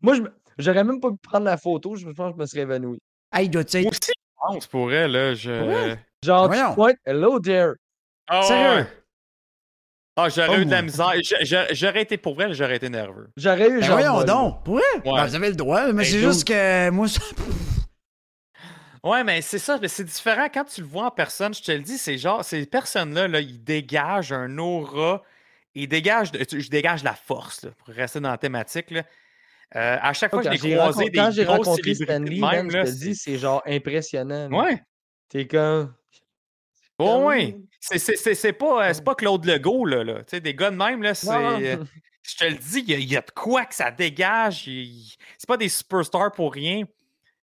[0.00, 0.16] Moi,
[0.58, 1.94] j'aurais même pas pu prendre la photo.
[1.96, 2.98] Je pense que je me serais évanoui.
[3.32, 3.74] Hey, il Moi être.
[3.74, 4.12] aussi, je
[4.54, 5.34] pense pour elle, là.
[5.34, 5.50] Je...
[5.50, 5.98] Ouais.
[6.24, 6.68] Genre, Voyons.
[6.70, 7.72] tu pointes Hello there.
[8.28, 8.76] Ah, Sérieux?
[8.82, 8.86] ouais.
[10.16, 10.82] Ah, j'aurais Oh, eu de la moi.
[10.82, 11.12] misère.
[11.22, 13.28] J'a- j'a- J'aurais été pour elle, j'aurais été nerveux.
[13.36, 13.98] J'aurais eu Ben genre.
[13.98, 14.64] voyons donc.
[14.64, 14.82] Pour vrai?
[15.04, 15.12] Ouais.
[15.14, 17.20] Ben, vous avez le droit, mais Ben, c'est juste que moi, ça-
[19.04, 21.54] Ouais, mais c'est ça, mais c'est différent quand tu le vois en personne.
[21.54, 25.22] Je te le dis, c'est genre, ces personnes-là, là, ils dégagent un aura,
[25.74, 28.90] ils dégagent, je dégage la force, là, pour rester dans la thématique.
[28.90, 29.04] Là.
[29.76, 32.70] Euh, à chaque fois que je l'ai j'ai croisé des quand j'ai rencontré Stanley, même,
[32.70, 34.50] je te dis, c'est- genre impressionnant.
[34.50, 34.82] Ouais,
[35.28, 35.94] T'es comme.
[36.98, 37.56] ouais, ouais.
[37.80, 40.02] C'est- pas, euh, pas Claude Legault, là.
[40.04, 40.14] là.
[40.20, 41.28] Tu sais, des gars de même, là, c'est.
[41.30, 41.76] Euh,
[42.24, 44.64] Je te le dis, il y, y a de quoi que ça dégage.
[45.38, 46.82] C'est pas des superstars pour rien.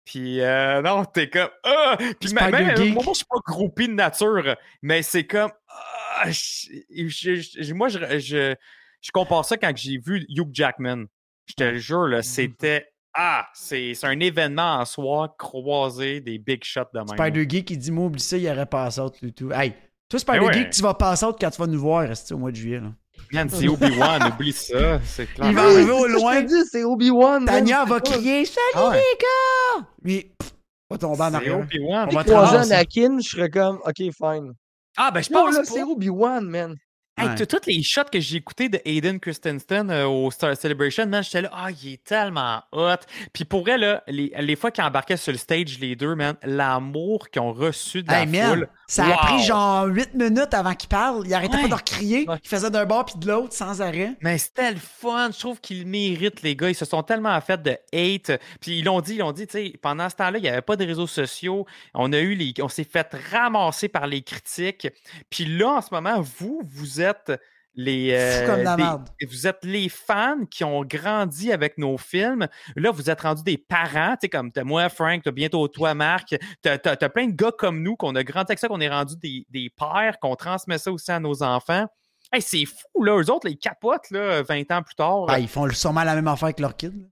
[0.05, 1.51] Puis, euh, non, t'es comme.
[1.65, 1.97] Ah!
[2.21, 5.53] Puis, même, même, moi, je suis pas groupie de nature, mais c'est comme.
[5.69, 8.55] ah, je- je- je- moi, je, je,
[9.01, 11.05] je compare ça quand j'ai vu Hugh Jackman.
[11.47, 12.89] Je te le jure, là, c'était.
[13.15, 17.09] Ah, c'est un événement en soi, croisé des big shots de même.
[17.09, 19.53] Spider Geek, il dit, moi, oublie ça, il aurait passé out du tout.
[19.53, 19.75] Hey,
[20.09, 20.53] toi, Spider Ben ouais.
[20.55, 22.81] Geek, tu vas passer out quand tu vas nous voir, rester au mois de juillet.
[22.81, 22.93] Là?
[23.33, 25.01] Man, c'est Obi-Wan, oublie ça.
[25.05, 25.49] C'est clair.
[25.51, 26.43] Il va arriver c'est au que je loin.
[26.43, 27.45] te dis, c'est Obi-Wan.
[27.45, 27.47] man.
[27.55, 28.97] Tania va C'est crier Salut Ah ouais.
[28.97, 29.87] les gars!
[30.03, 30.53] Lui, pff,
[30.91, 31.59] va tomber en C'est arrière.
[31.61, 32.09] Obi-Wan.
[32.11, 32.73] On va Croiser.
[32.75, 34.53] Anakin, je serais comme, ok, fine.
[34.97, 35.65] Ah, ben, je pense là, pas.
[35.65, 36.77] c'est Obi-Wan, man.
[37.19, 37.35] Hey, Ouais.
[37.35, 41.23] t- tous les shots que j'ai écoutés de Aiden Christensen euh, au Star Celebration, man,
[41.23, 42.97] j'étais là, ah, il est tellement hot.
[43.35, 46.37] Puis pour elle, là, les, les fois qu'ils embarquaient sur le stage, les deux, man,
[46.43, 50.75] l'amour qu'ils ont reçu de la Hey man, ça a pris genre 8 minutes avant
[50.75, 51.27] qu'il parle.
[51.27, 51.69] Il arrêtait Ouais.
[51.69, 52.29] pas de.
[52.29, 52.39] Ouais.
[52.43, 54.13] Il faisait d'un bord puis de l'autre sans arrêt.
[54.21, 55.31] Mais c'était le fun.
[55.33, 56.69] Je trouve qu'ils méritent, les gars.
[56.69, 58.39] Ils se sont tellement fait de hate.
[58.61, 60.63] Puis ils l'ont dit, ils l'ont dit, tu sais, pendant ce temps-là, il n'y avait
[60.63, 61.67] pas de réseaux sociaux.
[61.95, 62.53] On a eu les.
[62.61, 64.89] On s'est fait ramasser par les critiques.
[65.31, 67.33] Puis là, en ce moment, vous, vous êtes
[67.75, 68.09] les.
[68.09, 69.09] Des- merde.
[69.29, 72.47] vous êtes les fans qui ont grandi avec nos films.
[72.77, 75.95] Là, vous êtes rendus des parents, tu sais, comme t'as moi, Frank, t'as bientôt toi,
[75.95, 76.35] Marc.
[76.63, 79.17] T'as as, plein de gars comme nous qu'on a grandi avec ça, qu'on est rendus
[79.17, 81.87] des, des pères, qu'on transmet ça aussi à nos enfants.
[82.33, 83.19] Hey, c'est fou, là.
[83.19, 85.27] Eux autres, ils capotent, là, 20 ans plus tard.
[85.27, 86.95] Ben, ils font sûrement la même affaire avec leur kid.
[86.97, 87.07] là.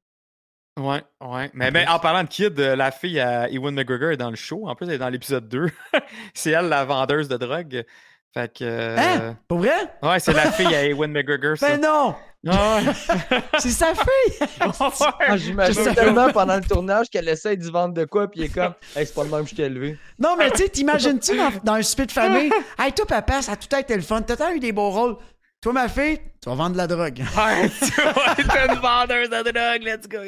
[0.78, 1.50] Ouais, ouais.
[1.52, 4.36] Mais, En en parlant de kid, euh, la fille à Ewan McGregor est dans le
[4.36, 4.66] show.
[4.66, 5.66] En plus, elle est dans l'épisode 2.
[6.34, 7.84] c'est elle, la vendeuse de drogue.
[8.32, 8.64] Fait que.
[8.64, 9.36] euh, Hein?
[9.48, 9.72] Pour vrai?
[10.02, 11.56] Ouais, c'est la fille à Ewan McGregor.
[11.56, 11.68] Ça.
[11.76, 12.14] Ben non!
[12.42, 12.52] Ouais.
[13.58, 14.48] C'est sa fille!
[14.60, 18.40] Ah, J'imagine Je sais tellement pendant le tournage qu'elle essaie d'y vendre de quoi, puis
[18.40, 19.98] il est comme, hey, c'est pas le même que je t'ai élevé.
[20.18, 22.50] Non, mais tu sais, t'imagines-tu dans, dans un souper de famille?
[22.78, 24.22] Hey, toi, papa, ça a tout été le fun.
[24.22, 25.16] T'as tant eu des beaux rôles.
[25.62, 27.22] Toi, ma fille, tu vas vendre de la drogue.
[27.36, 30.20] Ouais, tu vas être une vendeuse de drogue, let's go.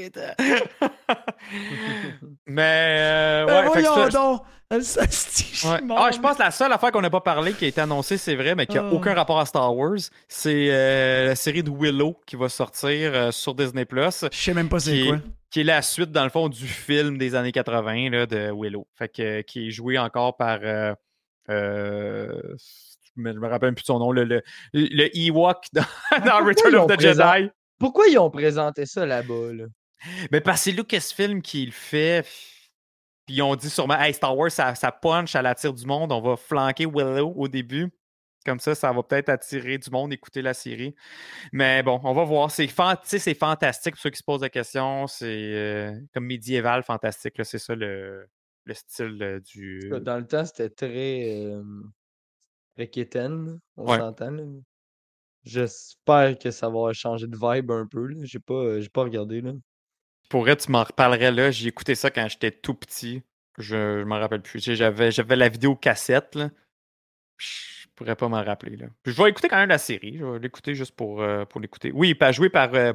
[2.46, 4.42] Mais, euh, ouais, fait que voyons ça- donc!
[4.70, 5.80] Elle Ouais.
[5.96, 8.16] Ah, je pense que la seule affaire qu'on n'a pas parlé qui a été annoncée,
[8.16, 8.92] c'est vrai, mais qui n'a Ah.
[8.92, 13.30] aucun rapport à Star Wars, c'est euh, la série de Willow qui va sortir euh,
[13.32, 15.16] sur Disney Plus, Je sais même pas c'est qui, quoi.
[15.16, 15.20] est-
[15.50, 18.86] qui est la suite, dans le fond, du film des années 80 là, de Willow.
[18.98, 20.58] Fait que, qui est joué encore par.
[20.62, 20.94] euh,
[21.50, 22.32] euh,
[23.16, 24.42] je me je me rappelle plus de son nom, le, le,
[24.72, 27.50] le Ewok dans, dans Pourquoi Return of the présent- Jedi.
[27.78, 29.64] Pourquoi ils ont présenté ça là-bas, là?
[30.30, 32.22] Mais parce que c'est Lucasfilm qui le fait.
[33.26, 36.10] Puis ils ont dit sûrement, hey, Star Wars, ça, ça punch, ça attire du monde.
[36.12, 37.88] On va flanquer Willow au début.
[38.44, 40.96] Comme ça, ça va peut-être attirer du monde, écouter la série.
[41.52, 42.50] Mais bon, on va voir.
[42.50, 42.96] C'est fan-
[43.38, 45.06] fantastique pour ceux qui se posent la question.
[45.06, 47.34] C'est euh, comme médiéval fantastique.
[47.44, 48.26] C'est ça le,
[48.64, 49.88] le style euh, du.
[50.00, 51.44] Dans le temps, c'était très.
[51.46, 51.62] Euh,
[52.90, 53.98] quétaine, on Ouais.
[53.98, 54.36] s'entend.
[55.44, 58.08] J'espère que ça va changer de vibe un peu.
[58.22, 59.52] J'ai pas, j'ai pas regardé, là.
[60.28, 61.50] Pour vrai, tu m'en reparlerais là.
[61.50, 63.22] J'ai écouté ça quand j'étais tout petit.
[63.58, 64.60] Je, je m'en rappelle plus.
[64.60, 66.34] J'avais, j'avais la vidéo cassette.
[66.36, 66.50] Là.
[67.38, 68.76] Je pourrais pas m'en rappeler.
[68.76, 68.86] Là.
[69.02, 70.16] Puis je vais écouter quand même la série.
[70.18, 71.90] Je vais l'écouter juste pour, euh, pour l'écouter.
[71.92, 72.92] Oui, pas joué par, euh,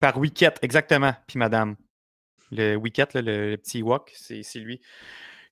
[0.00, 1.14] par Wicket, exactement.
[1.26, 1.76] Puis madame.
[2.50, 4.80] Le Wicket, là, le, le petit Wok, c'est, c'est lui.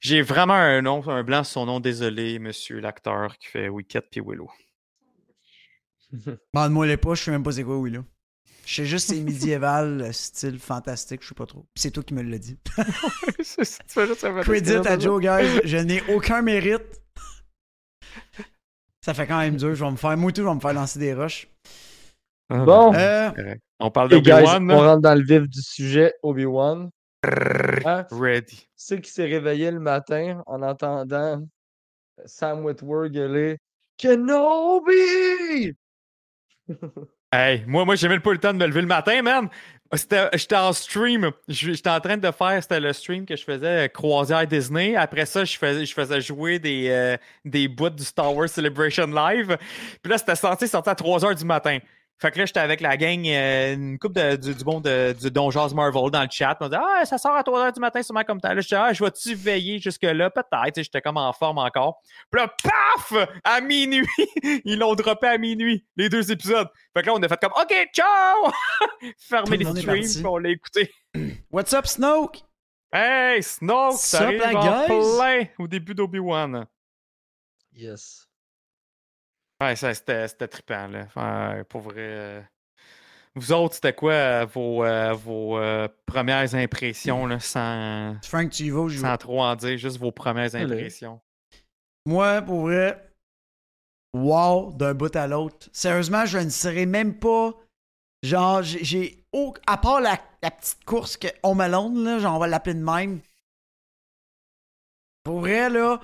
[0.03, 1.79] J'ai vraiment un nom, un blanc sur son nom.
[1.79, 4.51] Désolé, monsieur l'acteur qui fait Wicket puis Willow.
[6.53, 8.01] Demande-moi les pas, je sais même pas c'est quoi, là.
[8.67, 11.67] Je sais juste c'est médiéval, style fantastique, je sais pas trop.
[11.77, 12.59] C'est toi qui me l'as dit.
[14.43, 15.61] Credit à Joe, guys.
[15.65, 17.01] Je n'ai aucun mérite.
[19.05, 19.75] Ça fait quand même dur.
[19.75, 21.49] Je vais me faire, moi tout, je vais me faire lancer des roches.
[22.51, 23.31] Bon, Euh,
[23.81, 24.71] On parle d'Obi-Wan.
[24.71, 26.91] on rentre dans le vif du sujet, Obi-Wan.
[27.25, 28.07] Hein?
[28.11, 28.69] Ready.
[28.77, 31.47] Sais qui s'est réveillé le matin en entendant
[32.25, 33.59] Sam Whitworth gueuler
[33.99, 35.75] Kenobi!
[37.35, 39.49] Hey, moi, moi j'ai même pas le temps de me lever le matin, man.
[39.91, 41.31] J'étais en stream.
[41.49, 44.97] J'étais en train de faire, c'était le stream que je faisais, euh, Croisière Disney.
[44.97, 47.17] Après ça, je faisais, je faisais jouer des, euh,
[47.47, 49.57] des bouts du Star Wars Celebration Live.
[50.03, 51.79] Puis là, c'était censé sortir à 3 h du matin.
[52.23, 55.13] Fait que là, j'étais avec la gang, euh, une coupe de, du, du bon de,
[55.13, 56.57] du Don Jazz Marvel dans le chat.
[56.61, 58.55] On disait, ah, ça sort à 3 h du matin, sûrement comme ça.
[58.55, 60.31] Là, j'étais, ah, je vais-tu veiller jusque-là?
[60.31, 60.77] Peut-être.
[60.77, 62.01] J'étais comme en forme encore.
[62.31, 63.29] Puis là, paf!
[63.43, 64.07] À minuit!
[64.65, 66.69] Ils l'ont droppé à minuit, les deux épisodes.
[66.97, 68.53] Fait que là, on a fait comme, OK, ciao!
[69.03, 70.93] Le les streams, on l'a écouté.
[71.51, 72.39] What's up, Snoke?
[72.93, 74.87] Hey, Snoke, ça arrive en guys?
[74.87, 76.67] plein au début d'Obi-Wan.
[77.73, 78.29] Yes.
[79.63, 81.07] Ouais, ça, c'était, c'était trippant, là.
[81.57, 81.95] Ouais, pour vrai.
[81.99, 82.43] euh,
[83.35, 88.65] Vous autres, c'était quoi euh, vos, euh, vos euh, premières impressions, là, sans, Frank, tu
[88.65, 90.75] y vas je sans trop en dire, juste vos premières Allez.
[90.75, 91.21] impressions?
[92.07, 93.11] Moi, pour vrai,
[94.15, 95.69] wow, d'un bout à l'autre.
[95.73, 97.55] Sérieusement, je ne serais même pas.
[98.23, 99.25] Genre, j'ai- j'ai.
[99.33, 102.75] au- à part la, la petite course que On Malone, là, genre, on va l'appeler
[102.75, 103.21] de même.
[105.25, 106.01] Pour vrai, là.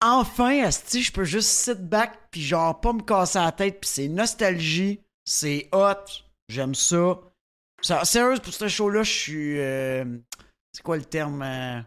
[0.00, 3.90] Enfin, Asti, je peux juste sit back puis genre pas me casser la tête puis
[3.90, 6.04] c'est nostalgie, c'est hot,
[6.48, 7.18] j'aime ça.
[7.82, 9.58] ça sérieux, pour ce show-là, je suis.
[9.58, 10.04] euh,
[10.72, 11.42] c'est quoi le terme?
[11.42, 11.80] euh,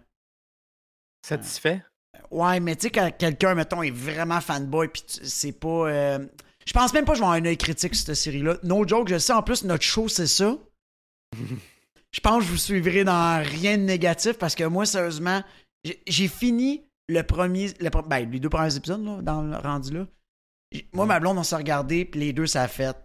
[1.26, 1.84] Satisfait?
[2.30, 5.90] Ouais, mais tu sais, quand quelqu'un, mettons, est vraiment fanboy, puis c'est pas.
[5.90, 6.26] euh,
[6.66, 8.58] Je pense même pas que je vais avoir un œil critique sur cette série-là.
[8.64, 10.58] No joke, je sais, en plus, notre show, c'est ça.
[12.14, 15.42] Je pense que je vous suivrai dans rien de négatif parce que moi, sérieusement,
[16.06, 17.68] j'ai fini le premier.
[17.80, 20.08] Le, ben, les deux premiers épisodes, là, dans le rendu là.
[20.94, 22.96] Moi, ma blonde, on s'est regardé, puis les deux, ça a fait.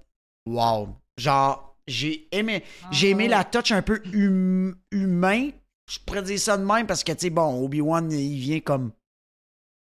[0.46, 0.88] Wow.
[1.18, 2.62] Genre, j'ai aimé.
[2.92, 5.50] J'ai aimé la touch un peu hum- humain.
[5.90, 8.92] Je pourrais dire ça de même parce que, tu sais, bon, Obi-Wan, il vient comme.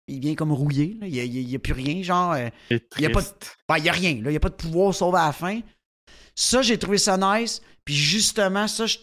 [0.07, 0.97] Il vient comme rouillé.
[0.99, 1.07] là.
[1.07, 2.33] Il n'y a, y plus rien, genre.
[2.33, 3.27] euh, Il y a pas de-
[3.67, 4.13] ben, il n'y a rien.
[4.15, 4.29] là.
[4.29, 5.61] Il n'y a pas de pouvoir sauf à la fin.
[6.35, 7.61] Ça, j'ai trouvé ça nice.
[7.85, 8.97] Puis justement, ça, je-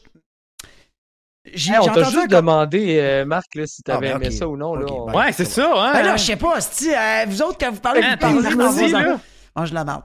[1.55, 4.31] j'ai Hey, on j'ai t'a entendu juste demandé, euh, Marc, là, si t'avais ben, aimé
[4.31, 4.75] ça ou non.
[4.75, 5.13] Là, on-.
[5.13, 5.93] Ouais, c'est ça, hein?
[5.93, 8.57] Ben là, je sais pas, hostie, euh, vous autres, quand vous parlez, Hein, vous parlez
[8.57, 9.21] parti, vos là.
[9.55, 10.05] Mange la marde.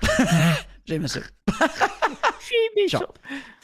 [0.86, 1.20] J'aime ça.
[2.88, 3.06] Ciao.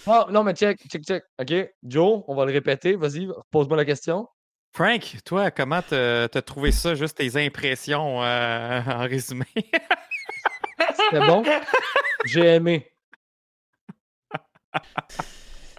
[0.07, 1.23] Ah, non, mais check, check, check.
[1.39, 1.53] OK,
[1.83, 2.97] Joe, on va le répéter.
[2.97, 4.27] Vas-y, pose-moi la question.
[4.73, 9.45] Frank, toi, comment t'as t'as trouvé ça, juste tes impressions euh, en résumé?
[9.55, 11.43] C'était bon?
[12.25, 12.91] J'ai aimé.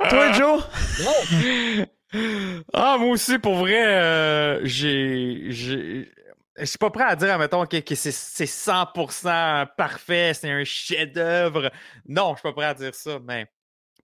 [0.10, 0.64] Toi, Joe?
[2.74, 5.46] Ah, moi aussi, pour vrai, euh, j'ai.
[5.52, 6.12] j'ai-
[6.58, 10.64] Je suis pas prêt à dire, mettons, que, que c'est c'est 100% parfait, c'est un
[10.66, 11.72] chef-d'œuvre.
[12.06, 13.48] Non, je suis pas prêt à dire ça, mais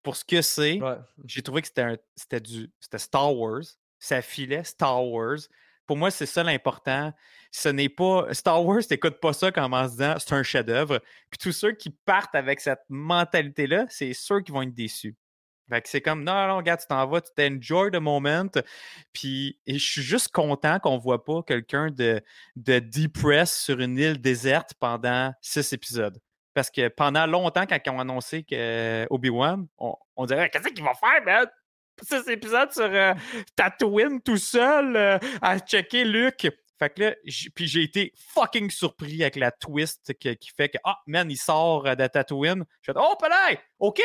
[0.01, 0.95] pour ce que c'est, Ouais.
[1.25, 3.63] j'ai trouvé que c'était un- c'était du c'était Star Wars.
[3.99, 5.37] Ça filait Star Wars.
[5.85, 7.13] Pour moi, c'est ça l'important.
[7.51, 8.33] Ce n'est pas.
[8.33, 10.99] Star Wars, t'écoutes pas ça comme en se disant c'est un chef-d'œuvre.
[11.29, 15.15] Puis tous ceux qui partent avec cette mentalité-là, c'est ceux qui vont être déçus.
[15.69, 18.49] Fait que c'est comme non, non, regarde, tu t'en vas, tu t'enjoy the moment.
[19.13, 22.21] Puis et je suis juste content qu'on voit pas quelqu'un de,
[22.55, 26.17] de depressed sur une île déserte pendant six épisodes.
[26.53, 30.69] Parce que pendant longtemps, quand ils ont annoncé que euh, Obi-Wan, on, on dirait qu'est-ce
[30.69, 31.45] qu'il va faire, man?
[32.01, 33.13] Six épisodes sur euh,
[33.55, 36.47] Tatooine tout seul euh, à checker Luke.
[36.79, 37.15] Fait que là,
[37.55, 41.83] puis j'ai été fucking surpris avec la twist qui fait que, ah, man, il sort
[41.83, 42.65] de Tatooine.
[42.81, 43.27] Je fais, oh, peut
[43.79, 44.01] OK,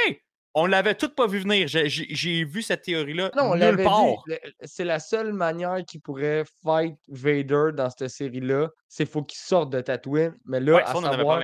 [0.55, 1.67] on l'avait tout pas vu venir.
[1.69, 6.97] J'ai- vu cette théorie-là Non, on l'avait le- C'est la seule manière qu'il pourrait fight
[7.09, 8.69] Vader dans cette série-là.
[8.89, 10.35] C'est faut qu'il sorte de Tatooine.
[10.45, 11.43] Mais là, Ouais, à ça, savoir,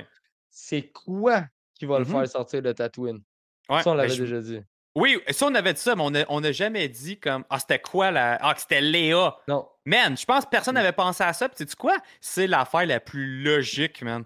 [0.50, 1.44] c'est quoi
[1.74, 2.12] qui va le Mhm.
[2.12, 3.20] faire sortir de Tatooine?
[3.68, 4.60] Ouais, ça, on ben, l'avait je- déjà dit.
[4.94, 8.10] Oui, ça, on avait dit ça, mais on n'a jamais dit comme Ah, c'était quoi
[8.10, 8.36] la.
[8.40, 9.36] Ah, c'était Léa.
[9.46, 9.68] Non.
[9.84, 10.78] Man, je pense que personne Mm.
[10.78, 11.48] n'avait pensé à ça.
[11.48, 11.96] Puis, sais-tu quoi?
[12.20, 14.24] C'est l'affaire la plus logique, man.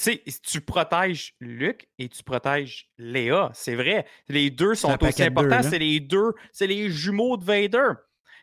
[0.00, 3.50] C'est, tu protèges Luc et tu protèges Léa.
[3.52, 4.06] C'est vrai.
[4.28, 5.62] Les deux sont aussi importants.
[5.68, 6.34] c'est les deux.
[6.52, 7.88] C'est les jumeaux de Vader.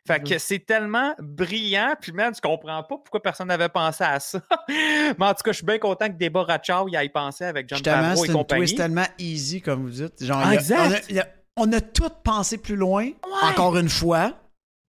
[0.07, 1.95] Fait que c'est tellement brillant.
[1.99, 4.39] Puis, man, je comprends pas pourquoi personne n'avait pensé à ça.
[4.69, 7.67] mais en tout cas, je suis bien content que Deborah Chow y ait pensé avec
[7.69, 8.59] John Favreau c'est et une compagnie.
[8.65, 10.23] twist tellement easy, comme vous dites.
[10.23, 10.79] Genre, Ah, a- exact.
[10.79, 13.09] On, a, il y a- on a tout pensé plus loin,
[13.43, 14.33] encore une fois.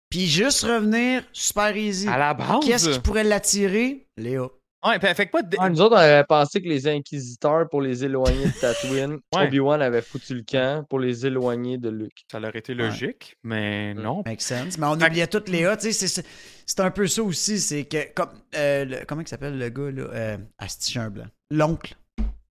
[0.09, 2.07] Puis juste revenir super easy.
[2.09, 2.59] À la base.
[2.61, 4.07] Qui est-ce qui pourrait l'attirer?
[4.17, 4.47] Léa.
[4.85, 7.67] Ouais, fait, fait que pas de- Ah, nous autres, on avait pensé que les inquisiteurs,
[7.69, 9.47] pour les éloigner de Tatooine, Ouais.
[9.47, 12.25] Obi-Wan avait foutu le camp pour les éloigner de Luke.
[12.31, 14.01] Ça aurait été logique, mais Mm.
[14.01, 14.23] non.
[14.25, 14.77] Make sense.
[14.77, 15.75] Mais on Fait oubliait toutes Léa.
[15.77, 17.59] Tu sais, c'est- un peu ça aussi.
[17.59, 20.03] C'est que, comme, euh, le- comment il s'appelle le gars, là?
[20.13, 21.25] Euh, Asti, blanc.
[21.49, 21.95] L'oncle.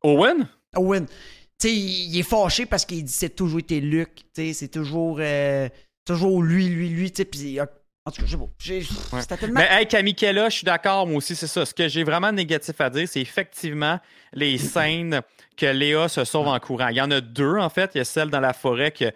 [0.03, 0.49] Owen?
[0.77, 1.07] Owen.
[1.07, 4.15] Tu sais, il, est fâché parce qu'il dit c'est toujours été Luc.
[4.35, 5.69] Tu sais, c'est toujours, euh,
[6.05, 7.11] toujours lui, lui, lui.
[7.13, 7.59] Tu sais, puis
[8.07, 8.49] en tout cas, je sais pas.
[8.59, 8.83] J'ai-
[9.21, 9.61] C'était tellement.
[9.61, 11.65] Mais hey, Kamikela, je suis d'accord, moi aussi, c'est ça.
[11.65, 13.99] Ce que j'ai vraiment négatif à dire, c'est effectivement
[14.33, 15.23] les scènes
[15.57, 16.89] que Léa se sauve en courant.
[16.89, 17.93] Il y en a deux, en fait.
[17.95, 19.11] Il y a celle dans la forêt que.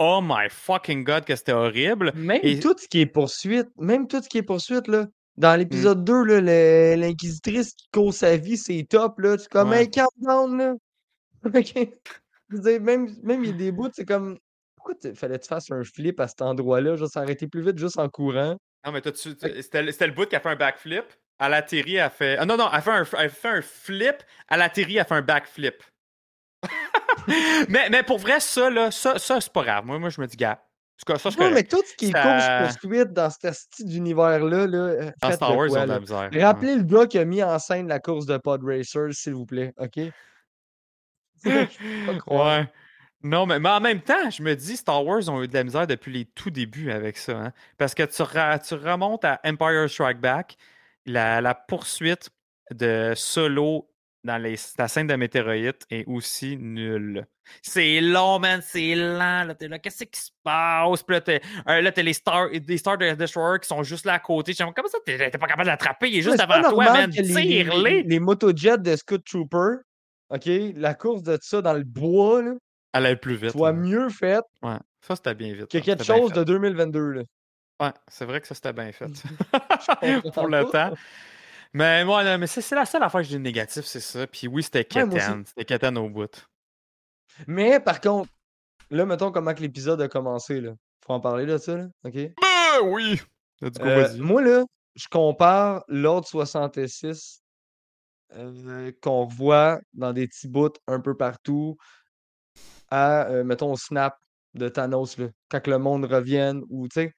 [0.00, 2.12] Oh my fucking god, que c'était horrible.
[2.16, 5.06] Même Et- tout ce qui est poursuite, même tout ce qui est poursuite, là.
[5.36, 9.36] Dans l'épisode 2, là, le- l'inquisitrice qui cause sa vie, c'est top, là.
[9.38, 9.82] Tu es comme, Ouais.
[9.82, 10.74] hey, calm down, là.
[11.44, 11.74] OK.
[12.50, 14.36] Je veux dire, même, même il y a des bouts, c'est comme,
[14.84, 16.94] pourquoi tu- fallait que tu fasses un flip à cet endroit-là?
[17.16, 18.56] Aurait été plus vite juste en courant.
[18.86, 21.04] Non, mais c'était le- bout qui a fait un backflip?
[21.38, 22.36] À l'atterri, elle fait.
[22.38, 24.16] Ah non, non, elle fait un, elle fait un flip.
[24.48, 25.82] À l'atterri, elle fait un backflip.
[27.68, 29.84] mais, mais pour vrai, ça, là, ça, ça c'est pas grave.
[29.86, 30.62] Moi, moi, je me dis, gars.
[31.08, 32.22] Ça, Non, mais tout ce qui est Ça-
[32.68, 35.94] course-poursuite dans cet style d'univers-là, là, euh, Dans Star Wars, ils quoi, ont de la
[35.94, 36.00] là.
[36.00, 36.30] misère.
[36.40, 39.44] Rappelez le gars qui a mis en scène la course de Pod Racer, s'il vous
[39.44, 39.96] plaît, OK?
[41.44, 42.60] Je peux pas croire.
[42.60, 42.72] Ouais.
[43.24, 45.64] Non, mais, mais en même temps, je me dis, Star Wars ont eu de la
[45.64, 47.32] misère depuis les tout débuts avec ça.
[47.38, 47.52] hein.
[47.78, 50.56] Parce que tu, ra- tu remontes à Empire Strike Back,
[51.06, 52.28] la, la poursuite
[52.70, 53.90] de Solo
[54.24, 57.26] dans les- la scène de météorite est aussi nulle.
[57.62, 59.44] C'est long, man, c'est lent.
[59.44, 61.02] Là, t'es là, qu'est-ce qui se passe?
[61.02, 64.54] Puis là, t'es, euh, les Star, des Star Destroyer qui sont juste là à côté.
[64.54, 66.08] Comme, Comment ça, t'es, pas capable de l'attraper?
[66.10, 67.10] Il est juste avant toi, man.
[67.10, 69.76] les, les, les motojets de Scout Trooper,
[70.30, 72.52] OK, la course de ça dans le bois, là,
[72.94, 73.50] Elle allait plus vite.
[73.50, 73.78] soit là.
[73.78, 75.68] mieux faite Ouais, ça, c'était bien vite.
[75.68, 75.82] que là.
[75.84, 77.22] quelque chose de 2022, là.
[77.80, 79.06] Ouais, c'est vrai que ça c'était bien fait.
[80.34, 80.94] Pour le temps.
[81.72, 84.26] Mais moi, mais c'est la seule affaire que j'ai de négatif, c'est ça.
[84.28, 85.08] Puis oui, c'était Ouais.
[85.08, 85.44] Keten.
[85.44, 86.46] C'était Keten au bout.
[87.48, 88.30] Mais par contre,
[88.90, 90.72] là, mettons comment que l'épisode a commencé, là.
[91.04, 92.16] Faut en parler de ça, là, OK?
[92.42, 93.20] Ah oui!
[93.62, 94.64] Euh, moi, là,
[94.94, 97.42] je compare l'ordre 66
[98.36, 101.76] euh, qu'on voit dans des petits bouts un peu partout
[102.94, 104.16] à, euh, mettons, au snap
[104.54, 107.12] de Thanos, là, quand le monde revienne ou, tu sais,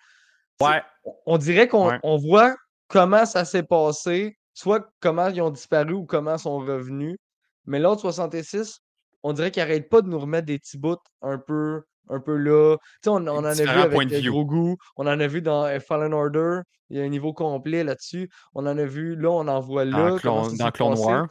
[0.61, 0.83] Ouais,
[1.27, 1.99] on dirait qu'on Ouais.
[2.03, 2.55] on voit
[2.89, 7.19] comment ça s'est passé, soit comment ils ont disparu ou comment ils sont revenus.
[7.67, 8.81] Mais l'autre 66,
[9.23, 12.37] on dirait qu'ils n'arrêtent pas de nous remettre des petits bouts un peu, un peu
[12.37, 12.77] là.
[12.79, 14.25] Tu sais, on, on en a vu avec.
[14.25, 17.85] Grogu, on en a vu dans euh, Fallen Order, il y a un niveau complet
[17.85, 18.31] là-dessus.
[18.55, 20.13] On en a vu là, on en voit là.
[20.13, 20.99] dans, Clone, dans Clone.
[20.99, 21.27] War,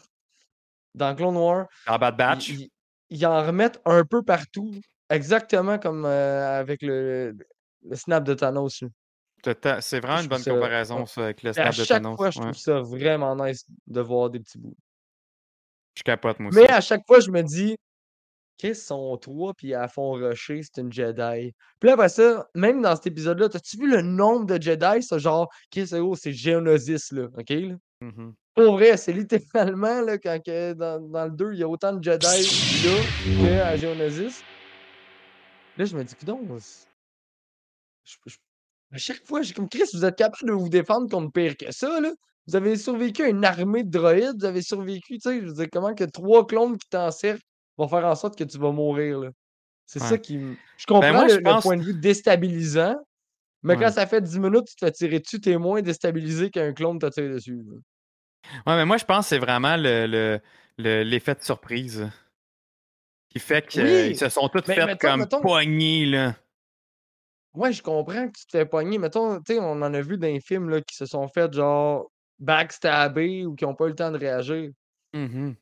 [0.93, 2.51] Dans Clone War, dans Bad Batch.
[3.15, 4.71] Ils en remettent un peu partout,
[5.09, 7.35] exactement comme euh, avec le,
[7.83, 8.83] le snap de Thanos.
[9.43, 12.15] C'est vraiment Je une bonne ça- comparaison, ça, avec le à snap de chaque Thanos.
[12.17, 12.45] fois, je ouais.
[12.45, 14.75] trouve ça vraiment nice de voir des petits bouts.
[15.97, 16.59] Je capote, moi aussi.
[16.59, 17.77] Mais à chaque fois, je me dis,
[18.57, 21.53] qu'est-ce sont trois, puis à fond rusher, c'est une Jedi.
[21.79, 25.01] Puis là, après ça, même dans cet épisode-là, t'as-tu vu le nombre de Jedi?
[25.03, 26.21] C'est genre, qu'est-ce que c'est?
[26.21, 27.49] C'est Geonosis, là, OK?
[27.49, 27.75] Là?
[28.01, 28.33] Mhm.
[28.55, 31.93] Pour vrai, c'est littéralement, là, quand que dans, dans le 2, il y a autant
[31.93, 32.25] de Jedi
[32.85, 34.43] là qu'à Geonosis.
[35.77, 36.41] Là, je me dis, donc,
[38.93, 41.71] à chaque fois, j'ai comme Chris, vous êtes capable de vous défendre contre pire que
[41.71, 42.11] ça, là.
[42.47, 45.53] Vous avez survécu à une armée de droïdes, vous avez survécu, tu sais, je veux
[45.53, 47.41] dire, comment que trois clones qui t'encerclent
[47.77, 49.29] vont faire en sorte que tu vas mourir, là.
[49.87, 50.55] C'est ça qui me.
[50.77, 52.95] Je comprends moi, le, je le pense- point de vue déstabilisant,
[53.63, 53.83] mais Ouais.
[53.83, 56.97] quand ça fait 10 minutes, tu te fais tirer dessus, t'es moins déstabilisé qu'un clone
[56.99, 57.57] t'a tiré dessus.
[57.67, 57.75] là.
[58.65, 60.39] Ouais, mais moi, je pense que c'est vraiment le, le-
[60.77, 62.09] le- l'effet de surprise
[63.29, 66.35] qui fait qu'ils Oui, se sont tous mais fait mettons- comme mettons- poignés, là.
[67.53, 68.97] Ouais, je comprends que tu te fais pogner.
[68.97, 71.51] Mettons, tu sais, on en a vu dans les films là, qui se sont fait
[71.53, 74.71] genre backstabber ou qui n'ont pas eu le temps de réagir.
[75.13, 75.55] Mhm.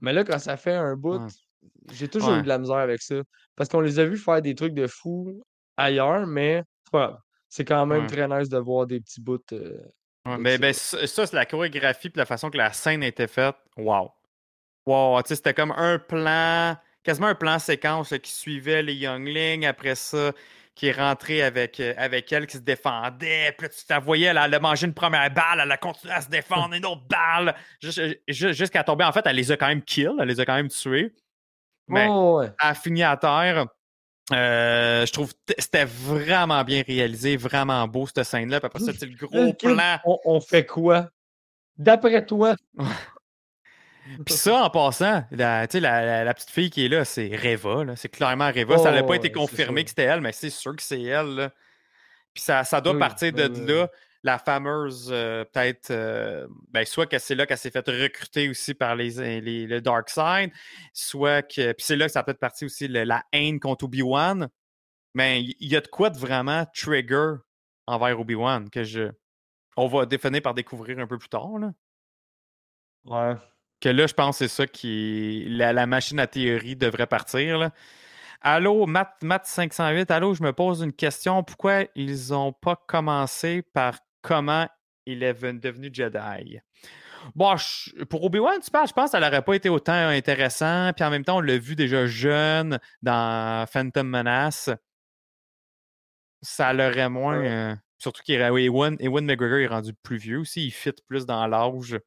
[0.00, 1.28] Mais là, quand ça fait un bout, Ouais.
[1.92, 3.16] j'ai toujours eu de la misère avec ça.
[3.54, 5.40] Parce qu'on les a vus faire des trucs de fou
[5.76, 6.64] ailleurs, mais
[7.48, 8.06] c'est quand même Ouais.
[8.08, 9.38] très nice de voir des petits bouts.
[9.52, 9.78] euh,
[10.26, 10.98] Ouais, mais ça.
[10.98, 13.56] ben, ça, c'est la chorégraphie puis la façon que la scène a été faite.
[13.76, 14.12] Wow.
[14.86, 18.94] Wow, tu sais, c'était comme un plan, quasiment un plan séquence là, qui suivait les
[18.94, 19.64] Younglings.
[19.66, 20.32] Après ça,
[20.74, 23.52] qui est rentré avec, euh, avec elle, qui se défendait.
[23.56, 26.12] Puis là, tu la voyais, elle, elle a mangé une première balle, elle a continué
[26.14, 29.04] à se défendre, une autre balle, jus- jusqu'à tomber.
[29.04, 31.12] En fait, elle les a quand même kill, elle les a quand même tués.
[31.88, 32.46] Mais Oh, ouais.
[32.46, 33.66] elle a fini à terre.
[34.32, 38.60] Euh, je trouve que c'était vraiment bien réalisé, vraiment beau cette scène-là.
[38.60, 39.98] Puis après ça, c'est le gros plan.
[40.04, 41.08] On, on fait quoi?
[41.76, 42.54] D'après toi?
[44.26, 47.04] Puis ça, en passant, la, tu sais, la, la- la petite fille qui est là,
[47.04, 47.84] c'est Reva.
[47.84, 47.96] là.
[47.96, 48.78] C'est clairement Reva.
[48.78, 50.82] ça n'a Oh, pas été ouais, c'est confirmé que c'était elle, mais c'est sûr que
[50.82, 51.34] c'est elle.
[51.36, 51.50] là.
[52.34, 53.82] Puis ça, ça doit Oui, partir de oui, là.
[53.82, 53.88] oui.
[54.22, 58.74] La fameuse, euh, peut-être, euh, ben, soit que c'est là qu'elle s'est fait recruter aussi
[58.74, 60.52] par les, les- le Dark Side,
[60.92, 61.72] soit que.
[61.72, 64.48] Puis c'est là que ça a peut-être parti aussi le- la haine contre Obi-Wan.
[65.14, 67.36] Mais il y, y a de quoi de vraiment trigger
[67.86, 69.10] envers Obi-Wan que je.
[69.76, 71.58] On va définir par découvrir un peu plus tard.
[71.58, 71.70] Là.
[73.04, 73.34] Ouais.
[73.80, 75.46] Que là, je pense que c'est ça qui.
[75.48, 77.56] La, la machine à théorie devrait partir.
[77.58, 77.70] Là.
[78.42, 81.42] Allô, Matt, Matt 508, allô, je me pose une question.
[81.42, 84.68] Pourquoi ils n'ont pas commencé par comment
[85.06, 86.58] il est ven- devenu Jedi?
[87.34, 90.92] Bon, je- pour Obi-Wan, tu parles, je pense que ça n'aurait pas été autant intéressant.
[90.94, 94.70] Puis en même temps, on l'a vu déjà jeune dans Phantom Menace.
[96.42, 97.38] Ça l'aurait moins.
[97.40, 97.48] Ouais.
[97.50, 100.64] euh, surtout qu'Ewan Ewan McGregor est rendu plus vieux aussi.
[100.66, 101.98] Il fit plus dans l'âge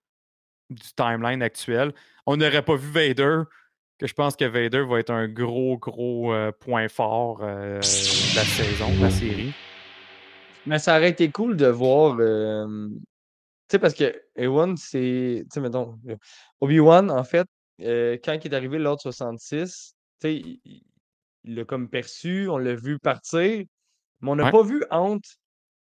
[0.71, 1.93] du timeline actuel.
[2.25, 3.41] On n'aurait pas vu Vader,
[3.99, 8.35] que je pense que Vader va être un gros, gros euh, point fort euh, de
[8.35, 9.53] la saison, de la série.
[10.65, 12.17] Mais ça aurait été cool de voir.
[12.19, 12.87] euh,
[13.69, 15.43] Tu sais, parce que Ewan, c'est.
[15.45, 15.99] Tu sais, mettons.
[16.61, 17.47] Obi-Wan, en fait,
[17.81, 20.35] euh, quand il est arrivé l'ordre 66, tu sais,
[20.65, 23.65] il l'a comme perçu, on l'a vu partir,
[24.21, 24.51] mais on n'a Ouais.
[24.51, 25.29] pas vu entre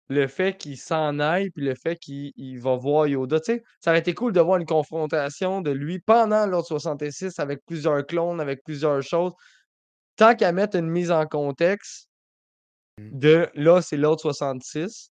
[0.10, 3.40] le fait qu'il s'en aille puis le fait qu'il il va voir Yoda.
[3.40, 7.40] Tu sais, ça aurait été cool de voir une confrontation de lui pendant l'ordre 66
[7.40, 9.34] avec plusieurs clones, avec plusieurs choses.
[10.18, 12.10] Tant qu'à mettre une mise en contexte.
[13.00, 15.12] De là, c'est l'ordre 66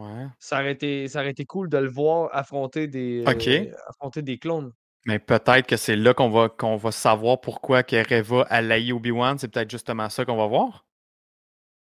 [0.00, 0.26] Ouais.
[0.38, 3.46] ça aurait été, ça aurait été cool de le voir affronter des, Ok.
[3.48, 4.72] euh, affronter des clones.
[5.04, 8.92] Mais peut-être que c'est là qu'on va, qu'on va savoir pourquoi que Reva a laï
[8.92, 9.38] Obi-Wan.
[9.38, 10.86] C'est peut-être justement ça qu'on va voir.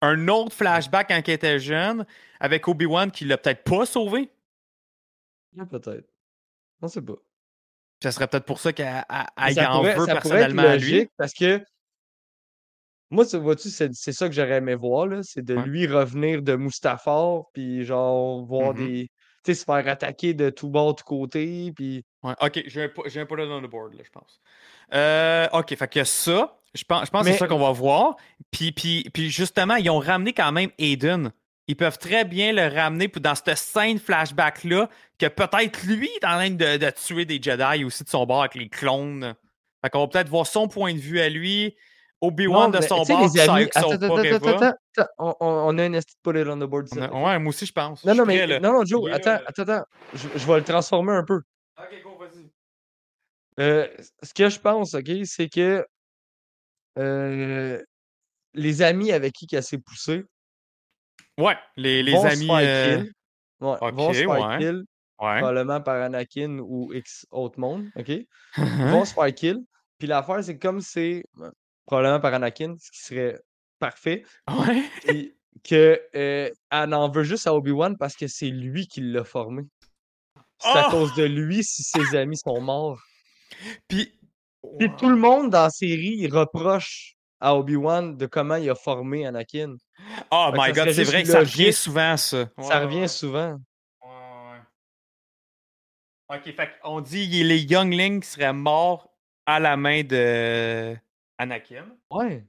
[0.03, 2.05] Un autre flashback quand il était jeune,
[2.41, 4.28] avec Obi-Wan qui l'a peut-être pas sauvé.
[5.57, 6.09] Ouais, Peut-être.
[6.83, 7.14] On sait pas.
[8.03, 11.09] Ça serait peut-être pour ça qu'elle en veut ça pourrait être personnellement à lui.
[11.16, 11.62] parce que
[13.11, 15.65] moi, tu vois-tu, c'est c'est ça que j'aurais aimé voir, là, c'est de Ouais.
[15.67, 18.87] lui revenir de Mustafar, puis genre voir Mhm.
[18.87, 19.09] des.
[19.43, 22.05] Tu sais, se faire attaquer de tout bord, tout côté, puis.
[22.23, 24.39] Ouais, ok, j'ai un, j'ai un put on the board, là, je pense.
[24.93, 28.16] Euh, ok, fait que ça, je pense, je pense que c'est ça qu'on va voir.
[28.51, 31.32] Puis, puis, puis justement, ils ont ramené quand même Aiden.
[31.69, 34.89] Ils peuvent très bien le ramener dans cette scène flashback-là,
[35.19, 38.41] que peut-être lui est en train de, de tuer des Jedi aussi de son bord
[38.41, 39.35] avec les clones.
[39.82, 41.77] Fait qu'on va peut-être voir son point de vue à lui,
[42.20, 43.68] Obi-Wan de son bord les amis.
[43.74, 46.86] Attends, attends, attends, On, a un esti de on the board.
[46.94, 48.05] Ouais, moi aussi, je pense.
[48.05, 49.84] Non, non, mais non, non, Joe, est attends, attends, attends.
[50.12, 51.40] Je, je vais le transformer un peu.
[51.78, 52.51] Ok, go, vas-y.
[53.59, 53.88] Euh,
[54.22, 55.84] ce que je pense, OK, c'est que
[56.98, 57.82] euh,
[58.55, 60.24] les amis avec qui qu'elle s'est poussée
[61.38, 62.48] Ouais, les, les amis.
[62.51, 63.02] euh.
[63.60, 64.59] Ouais, ok, vont se faire ouais.
[64.59, 64.84] kill,
[65.20, 65.38] Ouais.
[65.38, 68.09] probablement par Anakin ou X autre monde, OK?
[68.09, 68.26] Ils
[68.90, 69.59] vont se faire kill.
[69.98, 71.51] Puis l'affaire, c'est comme c'est euh,
[71.91, 73.41] probablement par Anakin, ce qui serait
[73.81, 74.83] parfait, ouais.
[75.05, 75.35] puis
[75.65, 79.65] que euh, elle en veut juste à Obi-Wan parce que c'est lui qui l'a formé.
[80.61, 80.91] C'est à Oh!
[80.93, 83.03] cause de lui si ses amis sont morts.
[83.89, 84.17] Puis.
[84.79, 88.75] Puis tout le monde dans la série, il reproche à Obi-Wan de comment il a
[88.77, 89.75] formé Anakin.
[90.31, 92.47] Oh Fait my god, c'est vrai que ça revient souvent, ça.
[92.61, 93.09] ça revient ouais.
[93.09, 93.59] souvent.
[94.03, 94.61] Ouais.
[96.37, 99.09] Ok, fait qu'on dit que les Younglings seraient morts
[99.47, 100.95] à la main de
[101.41, 101.97] Anakin.
[102.11, 102.45] Ouais.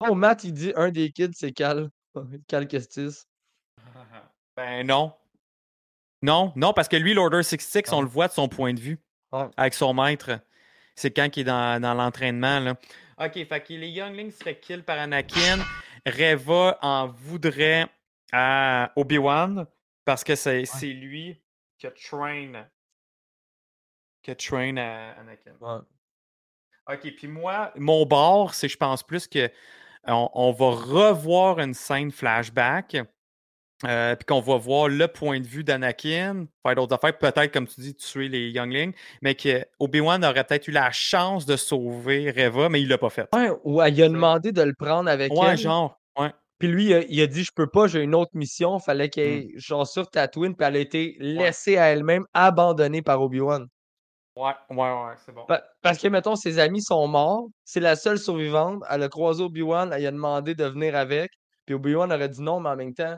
[0.00, 1.90] Oh, Matt, il dit un des kids, c'est Cal.
[2.48, 3.24] Cal Kestis.
[4.56, 5.12] Ben non.
[6.22, 8.02] Non, non, parce que lui, l'Order 66, on Ouais.
[8.02, 8.98] le voit de son point de vue.
[9.32, 9.48] Ouais.
[9.56, 10.38] Avec son maître.
[10.94, 12.76] C'est quand il est dans, dans l'entraînement, là.
[13.18, 15.58] Ok, fait que les Younglings seraient kill par Anakin.
[16.06, 17.86] Reva en voudrait
[18.32, 19.66] à Obi-Wan
[20.04, 21.40] parce que c'est c'est lui
[21.78, 22.68] qui a train.
[24.22, 25.54] Qui a train à Anakin.
[25.60, 25.80] Ouais.
[26.92, 29.50] OK, puis moi, mon bord, c'est je pense plus que
[30.06, 32.96] on, on va revoir une scène flashback,
[33.86, 37.66] euh, puis qu'on va voir le point de vue d'Anakin, faire d'autres affaires, peut-être, comme
[37.66, 38.92] tu dis, tuer les Younglings,
[39.22, 43.10] mais que Obi-Wan aurait peut-être eu la chance de sauver Reva, mais il l'a pas
[43.10, 43.28] fait.
[43.34, 45.58] Ouais, ou elle, il a demandé de le prendre avec Ouais, elle.
[45.58, 46.30] genre, ouais.
[46.58, 48.78] Puis lui, il a, il a dit Je peux pas, j'ai une autre mission.
[48.78, 49.58] Fallait qu'elle Mm.
[49.58, 53.66] genre sur Tatooine, puis elle a été laissée à elle-même, abandonnée par Obi-Wan.
[54.36, 55.44] Ouais, ouais, ouais, c'est bon.
[55.46, 57.46] Pa- Parce que, mettons, ses amis sont morts.
[57.64, 58.82] C'est la seule survivante.
[58.90, 59.92] Elle a croisé Obi-Wan.
[59.92, 61.30] Elle a demandé de venir avec.
[61.66, 63.16] Puis Obi-Wan aurait dit non, mais en même temps,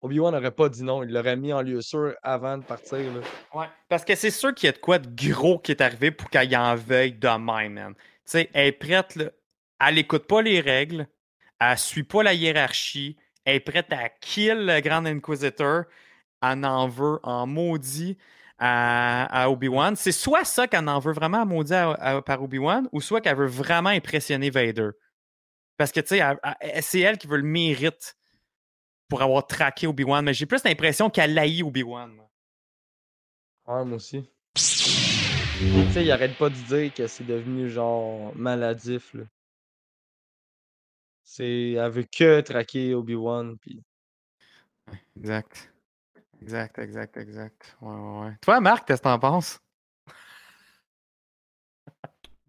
[0.00, 1.02] Obi-Wan n'aurait pas dit non.
[1.02, 2.98] Il l'aurait mis en lieu sûr avant de partir.
[2.98, 3.20] là.
[3.54, 6.10] Ouais, parce que c'est sûr qu'il y a de quoi de gros qui est arrivé
[6.10, 7.94] pour qu'elle en veuille de même, man.
[7.94, 9.26] Tu sais, elle est prête, là.
[9.86, 11.06] Elle écoute pas les règles.
[11.60, 13.16] Elle suit pas la hiérarchie.
[13.44, 15.84] Elle est prête à kill le Grand Inquisitor.
[16.42, 18.16] Elle en veut en maudit
[18.60, 19.96] à, à Obi-Wan.
[19.96, 23.20] C'est soit ça qu'elle en veut vraiment à maudit à- à- par Obi-Wan, ou soit
[23.20, 24.90] qu'elle veut vraiment impressionner Vader.
[25.76, 26.22] Parce que, tu sais,
[26.82, 28.14] c'est elle qui veut le mérite
[29.08, 30.22] pour avoir traqué Obi-Wan.
[30.24, 32.20] Mais j'ai plus l'impression qu'elle haït Obi-Wan.
[33.66, 34.28] Ouais, moi aussi.
[34.54, 39.14] tu sais, il arrête pas de dire que c'est devenu genre maladif.
[39.14, 39.24] Là.
[41.24, 41.72] C'est.
[41.72, 43.56] Elle veut que traquer Obi-Wan.
[43.58, 43.82] Puis...
[45.16, 45.72] Exact.
[46.42, 47.76] Exact, exact, exact.
[47.80, 48.32] Ouais, ouais, ouais.
[48.40, 49.60] Toi, Marc, qu'est-ce que t'en penses?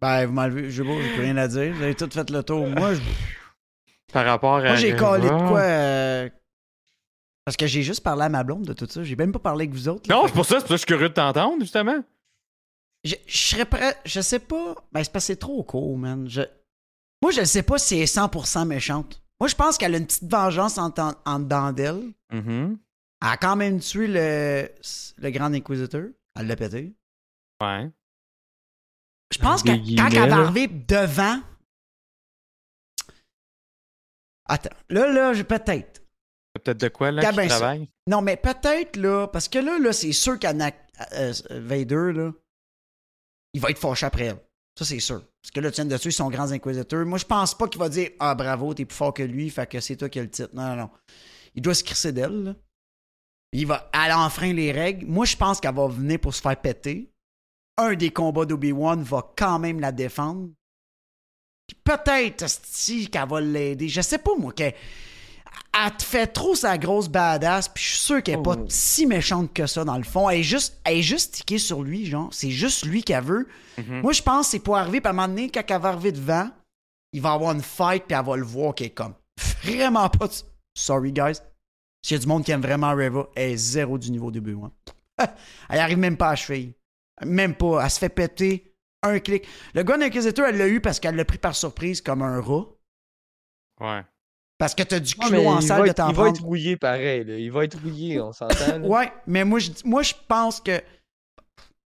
[0.00, 1.74] Ben, vous m'enlevez, je j'ai plus rien à dire.
[1.74, 2.66] Vous avez tout fait le tour.
[2.66, 3.00] Moi, je-
[4.12, 4.62] Par rapport à.
[4.68, 5.60] moi j'ai collé de quoi.
[5.60, 6.28] euh,
[7.44, 9.04] Parce que j'ai juste parlé à ma blonde de tout ça.
[9.04, 10.08] J'ai même pas parlé avec vous autres.
[10.10, 10.16] là.
[10.16, 12.02] Non, c'est pour ça, c'est pour ça que je suis curieux de t'entendre, justement.
[13.04, 13.96] Je, je serais prêt.
[14.04, 14.74] Je sais pas.
[14.92, 16.28] Ben, c'est parce que c'est trop court, man.
[16.28, 16.42] Je...
[17.20, 19.22] Moi, je sais pas si elle est 100% méchante.
[19.40, 22.02] Moi, je pense qu'elle a une petite vengeance en, en, en dedans d'elle.
[22.32, 22.78] Mhm.
[23.22, 24.68] Elle a quand même tué le,
[25.18, 26.06] le grand inquisiteur.
[26.34, 26.92] Elle l'a pété.
[27.62, 27.88] Ouais.
[29.32, 31.40] Je pense que quand elle va arriver devant.
[34.46, 34.76] Attends.
[34.88, 36.02] Là, là, j'ai peut-être.
[36.54, 37.88] Peut-être de quoi, là, qui travaille?
[38.08, 39.28] Non, mais peut-être, là.
[39.28, 40.70] Parce que là, là, c'est sûr qu'Anna
[41.12, 42.32] euh, euh, Vader, là,
[43.54, 44.42] il va être fâché après elle.
[44.76, 45.22] Ça, c'est sûr.
[45.40, 47.06] Parce que là, tu viens de tuer son grand inquisiteur.
[47.06, 49.66] Moi, je pense pas qu'il va dire Ah, bravo, t'es plus fort que lui, fait
[49.66, 50.50] que c'est toi qui as le titre.
[50.52, 50.90] Non, non, non.
[51.54, 52.54] Il doit se crisser d'elle, là.
[53.52, 53.90] Il va.
[53.92, 55.06] Elle enfreint les règles.
[55.06, 57.10] Moi, je pense qu'elle va venir pour se faire péter.
[57.78, 60.48] Un des combats d'Obi-Wan va quand même la défendre.
[61.66, 63.88] Puis peut-être, si qu'elle va l'aider.
[63.88, 64.74] Je sais pas, moi, qu'elle.
[65.74, 68.66] Elle te fait trop sa grosse badass, puis je suis sûr qu'elle est pas Oh.
[68.68, 70.28] si méchante que ça, dans le fond.
[70.28, 72.28] Elle est juste, elle est juste tiquée sur lui, genre.
[72.32, 73.48] C'est juste lui qu'elle veut.
[73.78, 74.00] Mhm.
[74.02, 75.88] Moi, je pense que c'est pour arriver, puis à un moment donné, quand elle va
[75.90, 76.50] arriver devant,
[77.14, 79.14] il va avoir une fight, puis elle va le voir qu'elle est comme
[79.62, 80.28] vraiment pas.
[80.28, 80.32] de-
[80.74, 81.38] Sorry, guys.
[82.04, 84.40] S'il y a du monde qui aime vraiment Reva, elle est zéro du niveau de
[84.40, 84.70] B1.
[85.68, 86.74] elle arrive même pas à cheville.
[87.24, 87.84] Même pas.
[87.84, 89.46] Elle se fait péter un clic.
[89.74, 92.66] Le Gun Inquisitor, elle l'a eu parce qu'elle l'a pris par surprise comme un rat.
[93.80, 94.02] Ouais.
[94.58, 96.14] Parce que t'as du Ouais, culot mais en il, salle va de être, t'en il
[96.14, 96.36] va prendre.
[96.36, 97.24] être rouillé pareil.
[97.24, 97.36] là.
[97.38, 98.80] Il va être rouillé, on s'entend.
[98.82, 100.80] Ouais, mais moi, je, moi, je pense que.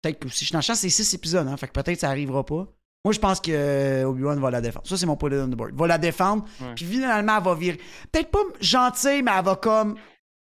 [0.02, 1.58] Peut-être que si je champ, c'est six épisodes, hein.
[1.58, 2.68] Fait que peut-être ça arrivera pas.
[3.06, 4.86] Moi, je pense que euh, Obi-Wan va la défendre.
[4.88, 5.74] Ça, c'est mon point on the board.
[5.74, 6.46] Va la défendre.
[6.60, 6.76] Ouais.
[6.76, 7.80] Puis finalement, elle va virer.
[8.12, 9.98] Peut-être pas gentille, mais elle va comme.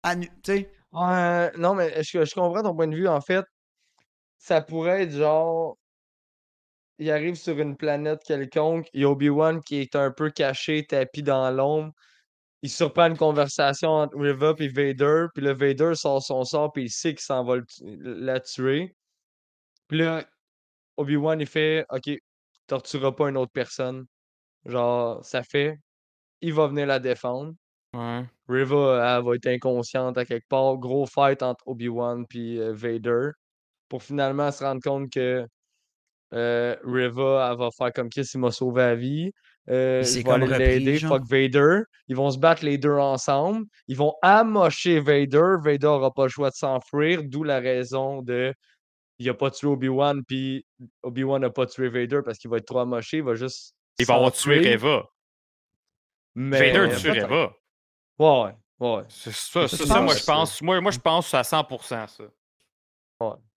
[0.02, 0.70] annu- Tu sais.
[0.92, 3.08] Ouais, non, mais je, je comprends ton point de vue.
[3.08, 3.44] En fait,
[4.38, 5.76] ça pourrait être genre.
[6.98, 10.86] Il arrive sur une planète quelconque, il y a Obi-Wan qui est un peu caché,
[10.86, 11.92] tapis dans l'ombre.
[12.62, 16.84] Il surprend une conversation entre Riva et Vader, puis le Vader sort son sort, puis
[16.84, 18.94] il sait qu'il s'en va le la tuer.
[19.88, 20.24] Puis là,
[20.96, 22.10] Obi-Wan, il fait Ok,
[22.66, 24.06] tortureras pas une autre personne.
[24.66, 25.78] Genre, ça fait.
[26.40, 27.54] Il va venir la défendre.
[27.94, 28.24] Ouais.
[28.48, 30.76] Riva, elle va être inconsciente à quelque part.
[30.78, 33.30] Gros fight entre Obi-Wan puis euh, Vader.
[33.88, 35.46] Pour finalement se rendre compte que
[36.32, 39.30] euh, Riva, elle va faire comme Chris, il m'a sauvé la vie.
[39.70, 40.98] Euh, Il repris, l'aider.
[40.98, 41.82] Fuck Vader.
[42.08, 43.64] Ils vont se battre les deux ensemble.
[43.88, 45.56] Ils vont amocher Vader.
[45.62, 47.22] Vader n'aura pas le choix de s'enfuir.
[47.24, 48.52] D'où la raison de
[49.18, 50.66] il a pas tué Obi-Wan, puis
[51.02, 53.74] Obi-Wan n'a pas tué Vader parce qu'il va être trop amoché, il va juste.
[53.98, 55.08] Il va avoir tué s'enfuir, Reva.
[56.34, 56.72] Mais...
[56.72, 57.52] Vader tue Reva.
[58.18, 59.02] Ouais, ouais.
[59.08, 60.60] C'est ça, Ça, ça, moi, je pense.
[60.62, 62.24] Moi, moi, je pense à 100% ça.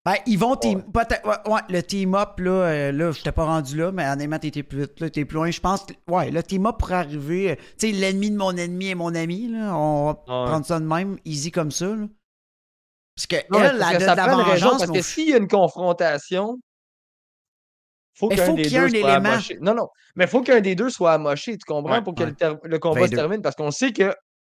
[0.06, 0.82] Ben, ils vont team.
[0.90, 4.40] peut-être- ouais, ouais, le team-up, là, euh, là, je t'ai pas rendu là, mais honnêtement,
[4.40, 5.52] t'étais plus vite, là, t'es plus loin.
[5.52, 7.52] Je pense que, ouais, le team-up pourrait arriver.
[7.52, 9.76] euh, Tu sais, l'ennemi de mon ennemi est mon ami, là.
[9.76, 10.46] On va Ouais.
[10.50, 12.06] prendre ça de même, easy comme ça, là.
[13.18, 14.80] Parce que Non, elle, parce elle que a ça de la prend une raison, vengeance,
[14.86, 16.58] parce que s'il y a une confrontation,
[18.16, 19.30] faut qu'un faut des qu'il y ait deux un soit élément.
[19.34, 19.58] amoché.
[19.60, 22.30] Non, non, mais faut qu'un des deux soit amoché, tu comprends, Ouais, pour que ouais.
[22.30, 24.14] le, ter- le combat se termine, parce qu'on sait qu'il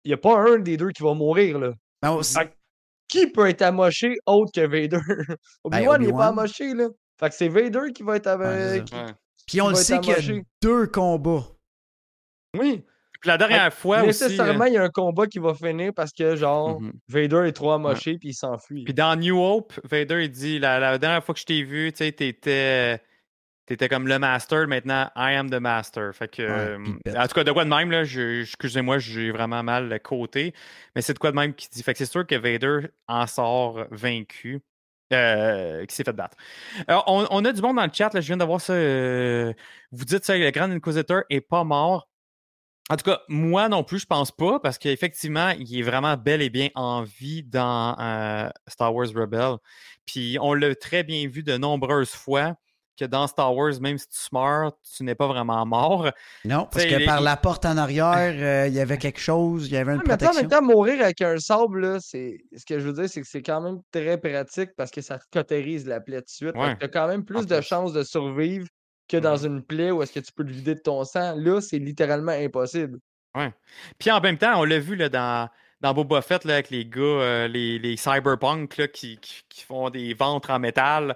[0.05, 1.71] n'y a pas un des deux qui va mourir, là.
[2.23, 2.53] Fait
[3.07, 4.99] qui peut être amoché autre que Vader?
[5.63, 6.27] Obi-Wan, il n'est pas Ben, Obi-Wan.
[6.39, 6.87] amoché, là.
[7.19, 8.83] Fait que c'est Vader qui va être avec...
[9.47, 11.43] Puis on le sait qu'il y a deux combats.
[12.57, 12.85] Oui.
[13.19, 14.07] Puis la dernière fois aussi.
[14.23, 16.93] Nécessairement, euh, il y a un combat qui va finir parce que, genre, mhm.
[17.07, 18.83] Vader est trop amoché puis il s'enfuit.
[18.85, 21.91] Puis dans New Hope, Vader, il dit la, la dernière fois que je t'ai vu,
[21.91, 23.01] tu sais, t'étais.
[23.65, 26.11] T'étais comme le master, maintenant I am the master.
[26.15, 26.79] Fait que, euh,
[27.15, 30.55] en tout cas, de quoi de même, là, excusez-moi, j'ai vraiment mal le côté,
[30.95, 31.83] mais c'est de quoi de même qui dit.
[31.83, 34.61] Fait que c'est sûr que Vader en sort vaincu,
[35.13, 36.35] euh, qui s'est fait battre.
[36.87, 38.73] Alors, on, on a du monde dans le chat, là, je viens d'avoir ça.
[38.73, 39.53] euh,
[39.91, 42.09] vous dites ça, le Grand Inquisitor est pas mort.
[42.91, 46.41] En tout cas, moi non plus, je pense pas, parce qu'effectivement, il est vraiment bel
[46.41, 49.57] et bien en vie dans euh, Star Wars Rebel.
[50.07, 52.55] Puis on l'a très bien vu de nombreuses fois
[52.99, 56.09] que dans Star Wars, même si tu meurs, tu n'es pas vraiment mort.
[56.43, 59.21] Non, parce T'sais, que il- par la porte en arrière, euh, il y avait quelque
[59.21, 60.49] chose, il y avait une Ouais, mais attends, en protection.
[60.57, 62.39] même temps, mourir avec un sable, c'est...
[62.57, 65.17] ce que je veux dire, c'est que c'est quand même très pratique parce que ça
[65.19, 66.55] te cautérise la plaie tout de suite.
[66.55, 68.67] Ouais, Tu as quand même plus de chances de survivre
[69.09, 71.35] que dans une plaie où est-ce que tu peux le vider de ton sang.
[71.35, 72.99] Là, c'est littéralement impossible.
[73.97, 75.49] Puis en même temps, on l'a vu là, dans,
[75.81, 79.63] dans Boba Fett là, avec les gars, euh, les, les cyberpunk là, qui, qui, qui
[79.63, 81.15] font des ventres en métal.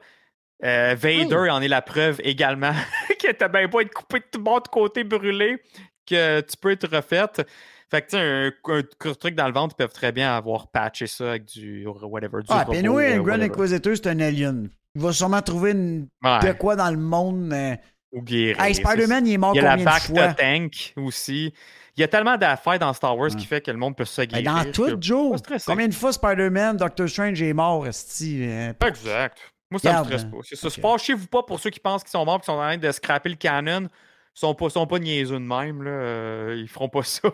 [0.64, 2.72] Euh, Vader en est la preuve également
[3.20, 5.62] que t'as bien pas être coupé de tout bon de côté, brûlé,
[6.08, 7.46] que tu peux être refaite.
[7.92, 10.36] Fait que tu sais, un, un court truc dans le ventre, ils peuvent très bien
[10.36, 12.42] avoir patché ça avec du whatever.
[12.42, 13.44] Du Ah, robot, puis euh, un Grand whatever.
[13.44, 14.70] Inquisitor, c'est un alien.
[14.96, 16.08] Il va sûrement trouver une...
[16.24, 17.42] Ouais, de quoi dans le monde.
[17.48, 17.80] mais-
[18.12, 18.62] ou guérir.
[18.62, 18.82] Hey, ça.
[18.84, 20.34] Spider-Man, il est mort Il y a la de fois?
[20.36, 21.52] tank aussi.
[21.98, 23.36] Il y a tellement d'affaires dans Star Wars Ouais.
[23.36, 24.54] qui fait que le monde peut se Ben, guérir.
[24.66, 25.42] dans tout, Joe.
[25.66, 28.44] Combien de fois Spider-Man, Doctor Strange est mort, esti?
[28.44, 29.40] euh, Exact.
[29.72, 30.38] Moi, ça Regarde, me stresse pas.
[30.44, 30.68] C'est ça.
[30.68, 30.80] ok.
[30.80, 33.30] Fâchez-vous pas pour ceux qui pensent qu'ils sont morts qui sont en train de scraper
[33.30, 33.88] le canon.
[34.36, 35.84] Ils sont pas, sont pas niaiseux de même.
[35.84, 35.92] Là.
[35.92, 37.30] Euh, ils feront pas ça.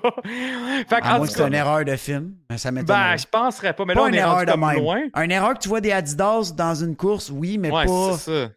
[0.87, 2.33] fait À moins que c'est une erreur de film.
[2.49, 3.85] Ben, ça ben, je penserais pas.
[3.85, 4.79] Mais pas là, on une est erreur de même.
[4.79, 5.01] loin.
[5.15, 8.17] Une erreur que tu vois des Adidas dans une course, oui, mais Ouais, pas.
[8.17, 8.51] c'est ça.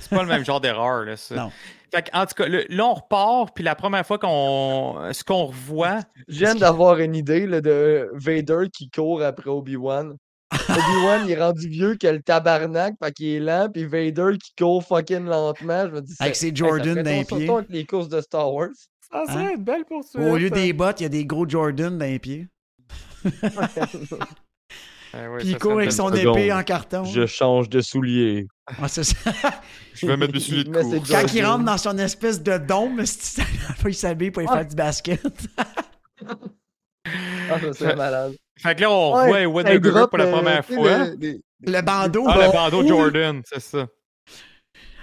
[0.00, 1.34] C'est pas le même genre d'erreur, là, ça.
[1.34, 1.52] Non.
[1.94, 5.10] Fait en tout cas, le- là, on repart, puis la première fois qu'on.
[5.12, 6.00] Ce qu'on revoit.
[6.26, 10.16] Je viens d'avoir une idée là, de Vader qui court après Obi-Wan.
[10.68, 14.52] Obi-Wan, il est rendu vieux que le tabarnak, fait qu'il est lent, puis Vader qui
[14.56, 15.86] court fucking lentement.
[15.88, 17.46] Je me dis, Avec ses Jordan pieds.
[17.46, 18.68] ton avec les courses de Star Wars.
[19.12, 20.22] Ça serait une belle poursuite.
[20.22, 22.48] Au lieu des bottes, il y a des gros Jordan dans les pieds.
[25.38, 26.36] Puis il court avec son seconde.
[26.36, 27.04] épée en carton.
[27.04, 28.48] Je change de soulier.
[28.66, 29.14] Ah, c'est ça.
[29.94, 31.08] Je vais mettre des souliers de c'est course.
[31.08, 31.30] Quand Jordan.
[31.36, 33.00] il rentre dans son espèce de dôme,
[33.86, 34.56] il s'habille pour aller Ouais.
[34.56, 35.22] faire du basket?
[37.06, 38.34] Ah, ça serait malade.
[38.58, 41.06] Fait que là, on Ouais, drop, pour la euh, première fois.
[41.20, 42.24] le- bandeau.
[42.28, 43.86] Ah, le bandeau oui, Jordan, c'est ça.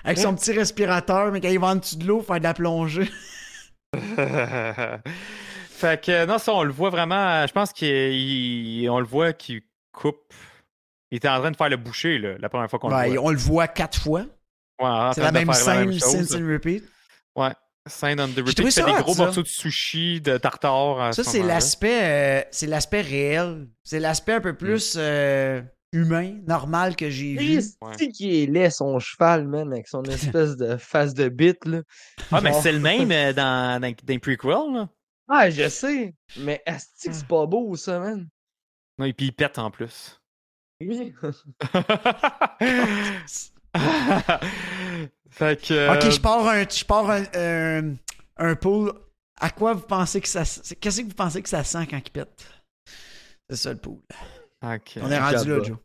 [0.04, 2.54] Avec son petit respirateur, mais quand il va en dessous de l'eau, faire de la
[2.54, 3.10] plongée.
[5.70, 7.46] fait que non, ça, on le voit vraiment.
[7.46, 9.62] Je pense qu'on le voit qu'il
[9.92, 10.34] coupe.
[11.12, 13.16] Il était en train de faire le boucher, là, la première fois qu'on Ouais, le
[13.16, 13.26] voit.
[13.26, 14.24] on le voit quatre fois.
[15.14, 16.84] C'est la même scène, and repeat.
[17.36, 17.52] Ouais.
[17.88, 18.70] Scène on the repeat.
[18.70, 19.26] ça des gros ça.
[19.26, 21.14] morceaux de sushi, de tartare.
[21.14, 23.68] Ça, ce c'est l'aspect euh, c'est l'aspect réel.
[23.84, 27.60] C'est l'aspect un peu plus euh, humain, normal que j'ai vu.
[27.82, 31.82] Christy qui est laid, son cheval, man, avec son espèce de face de bite, là.
[32.32, 34.90] Ah, mais c'est le même euh, dans, dans, dans les prequels, là.
[35.28, 38.28] Ah, je sais, mais asti que c'est pas beau, ça, man.
[39.00, 40.22] Non, et puis il pète en plus.
[40.82, 41.16] Oui.
[45.30, 45.74] fait que.
[45.74, 47.96] euh, Ok, je pars un, je pars un, un,
[48.38, 48.94] un pool.
[49.40, 50.44] À quoi vous pensez que ça.
[50.80, 52.46] Qu'est-ce que vous pensez que ça sent quand il pète?
[53.50, 54.00] C'est ça le pool.
[54.64, 55.00] Ok.
[55.02, 55.64] On est rendu là.
[55.64, 55.78] Joe.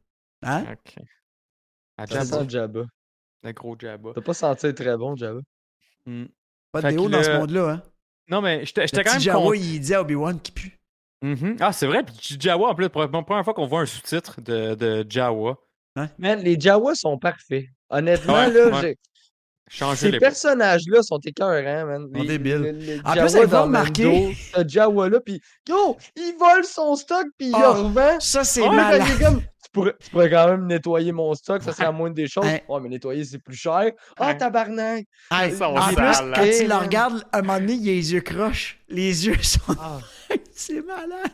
[0.43, 0.65] Hein?
[0.73, 0.95] Ok.
[1.99, 2.39] À Ça Jabba.
[2.41, 2.81] sent Jabba.
[3.43, 4.11] Le gros Jabba.
[4.15, 5.41] T'as pas senti très bon, Jabba?
[6.05, 6.27] Hmm.
[6.73, 7.83] Pas de Fait déo dans ce monde-là, hein?
[8.29, 9.53] Non, mais j'étais quand même Jawa, content.
[9.55, 10.79] il dit à Obi-Wan qu'il pue.
[11.23, 11.57] Mhm.
[11.61, 12.03] Ah, c'est vrai.
[12.05, 15.57] Puis Jawa, en plus, la première fois qu'on voit un sous-titre de, de Jawa.
[16.19, 17.65] Man, les Jawas sont parfaits.
[17.91, 18.81] Honnêtement, Ouais, là, ouais.
[18.83, 18.97] j'ai-
[19.69, 22.07] Changer Ces les personnages-là sont écœurants, man.
[22.13, 22.55] Ils sont Les- débiles.
[22.59, 27.49] le- le En plus, remarqué- Mando, Ce Jawa-là, puis yo, il vole son stock, puis
[27.49, 28.21] il Ah, le revend.
[28.21, 28.65] Ça, c'est est
[29.25, 32.29] comme, tu, pourrais, tu pourrais quand même nettoyer mon stock, ça serait la moindre des
[32.29, 32.45] choses.
[32.45, 32.63] Ouais.
[32.69, 33.91] Ouais, mais nettoyer, c'est plus cher.
[34.17, 35.05] Ah, tabarnak!
[35.33, 36.51] Hey, Ils sont en plus, sales, quand hein.
[36.61, 38.79] il le regarde, à un moment donné, il a les yeux croches.
[38.89, 39.59] Les yeux sont.
[39.81, 39.99] Ah.
[40.53, 41.33] c'est malade.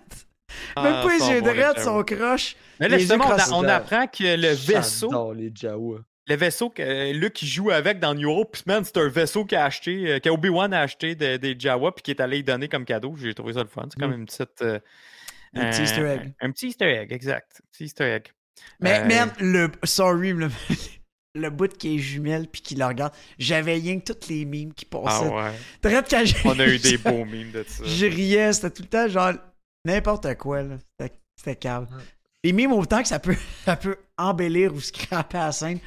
[0.76, 1.80] Ah, Même pas les yeux Jawa.
[1.82, 2.56] sont croches.
[2.80, 5.98] Mais là, les justement, on, on apprend que le vaisseau, J'adore les Jawa.
[6.28, 9.44] le vaisseau que Luke il joue avec dans New Hope, puis man, c'est un vaisseau
[9.44, 12.68] qu'a acheté, euh, qu'Obi-Wan a acheté de- des Jawa, puis qui est allé y donner
[12.68, 13.14] comme cadeau.
[13.16, 13.86] J'ai trouvé ça le fun.
[13.90, 14.62] C'est comme une petite.
[14.62, 14.78] euh,
[15.54, 16.32] Un petit Easter egg.
[16.40, 17.60] Un, petit Easter egg, exact.
[17.62, 18.28] Un petit Easter egg.
[18.80, 19.70] Mais, Euh, man, le.
[19.84, 20.48] Sorry, le,
[21.34, 23.12] le bout qui est jumelle puis qui le regarde.
[23.38, 25.28] J'avais rien que toutes les mimes qui Ah passaient.
[25.28, 25.50] ouais.
[25.80, 27.84] Très quand On a eu des beaux mimes de ça.
[27.86, 29.32] Je riais, c'était tout le temps genre
[29.84, 30.76] n'importe quoi, là.
[30.98, 31.88] C'était- calme.
[32.44, 35.80] Les mimes, autant que ça peut, ça peut embellir ou scraper à la scène.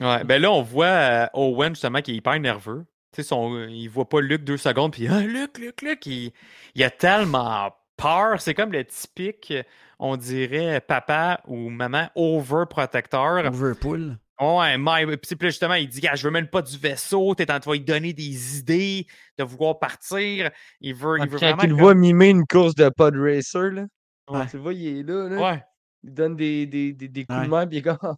[0.00, 2.84] Ouais, ben là, on voit euh, Owen, justement, qui est hyper nerveux.
[3.12, 6.32] Tu sais, son, il voit pas Luke deux secondes, puis ah, Luke, Luke, Luke, il,
[6.74, 8.40] il a tellement peur.
[8.40, 9.52] C'est comme le typique,
[9.98, 13.44] on dirait, papa ou maman overprotecteur.
[13.46, 14.18] Overpool.
[14.42, 17.60] Ouais, mais puis justement, il dit ah, Je veux même pas du vaisseau, t'es en
[17.60, 19.06] train de lui donner des idées,
[19.38, 20.50] de vouloir partir.
[20.80, 21.62] Il veut, il veut Quand vraiment.
[21.62, 23.84] il le comme- voit mimer une course de pod racer, là.
[24.28, 24.46] Ouais.
[24.46, 25.52] Tu le vois, il est là, là.
[25.52, 25.62] Ouais.
[26.04, 27.44] Il donne des, des, des, des coups Ouais.
[27.44, 28.16] de main, puis il est comme.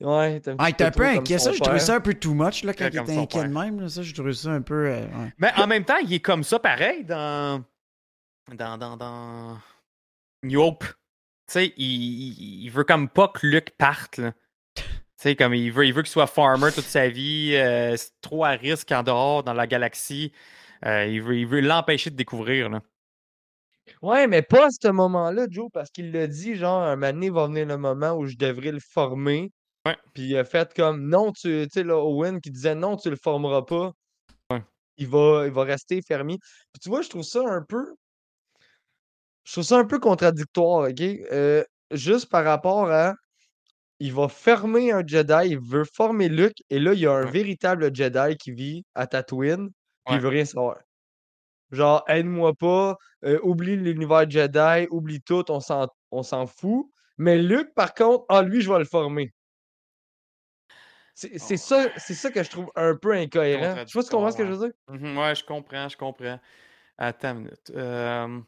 [0.00, 1.38] ouais, t'es un Ah, un peu inquiet.
[1.38, 3.52] Ça, j'ai trouvé ça un peu too much là, quand Ouais, il était inquiet de
[3.52, 3.80] même.
[3.80, 3.88] là.
[3.88, 4.86] Ça, j'ai trouvé ça un peu.
[4.88, 5.32] euh, ouais.
[5.38, 7.62] Mais en même temps, il est comme ça pareil dans.
[8.52, 8.78] Dans.
[8.78, 8.96] Dans.
[8.96, 9.58] dans...
[10.42, 10.84] New Hope.
[10.84, 10.92] Tu
[11.52, 14.32] sais, il, il, il veut comme pas que Luke parte, là.
[15.18, 17.52] Sais, comme il veut, il veut qu'il soit farmer toute sa vie.
[17.56, 20.32] euh, trop à risque en dehors, dans la galaxie.
[20.86, 22.80] Euh, il veut il veut l'empêcher de découvrir, là.
[24.02, 27.30] Ouais, mais pas à ce moment-là, Joe, parce qu'il l'a dit, genre, un moment donné
[27.30, 29.50] va venir le moment où je devrais le former.
[29.86, 29.96] Ouais.
[30.14, 33.10] Puis il a fait comme, non, tu tu sais, là, Owen qui disait, non, tu
[33.10, 33.92] le formeras pas.
[34.50, 34.62] Ouais.
[34.98, 36.38] Il va, il va rester fermé.
[36.72, 37.94] Puis tu vois, je trouve ça un peu.
[39.44, 41.00] Je trouve ça un peu contradictoire, OK?
[41.00, 43.14] Euh, juste par rapport à.
[44.00, 47.24] Il va fermer un Jedi, il veut former Luke, et là, il y a un
[47.24, 47.32] Ouais.
[47.32, 49.70] véritable Jedi qui vit à Tatooine,
[50.04, 50.78] puis il veut rien savoir.
[51.72, 56.86] Genre, aide-moi pas, euh, oublie l'univers Jedi, oublie tout, on s'en, on s'en fout.
[57.18, 59.32] Mais Luke, par contre, ah, lui, je vais le former.
[61.14, 63.78] C'est c'est ça, c'est ça que je trouve un peu incohérent.
[63.86, 64.72] Je sais pas si tu comprends ce que je veux dire.
[64.88, 66.40] Mhm, ouais, je comprends, je comprends.
[66.98, 67.70] Attends une minute.
[67.74, 68.40] Euh,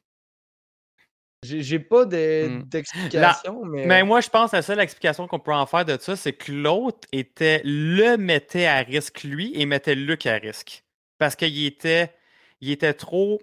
[1.43, 2.63] J'ai pas de- Hmm.
[2.65, 3.87] d'explication, mais.
[3.87, 6.35] Mais moi, je pense que la seule explication qu'on peut en faire de ça, c'est
[6.35, 10.85] que l'autre était le mettait à risque lui et mettait Luke à risque.
[11.19, 12.13] Parce qu'il était,
[12.61, 13.41] il était trop.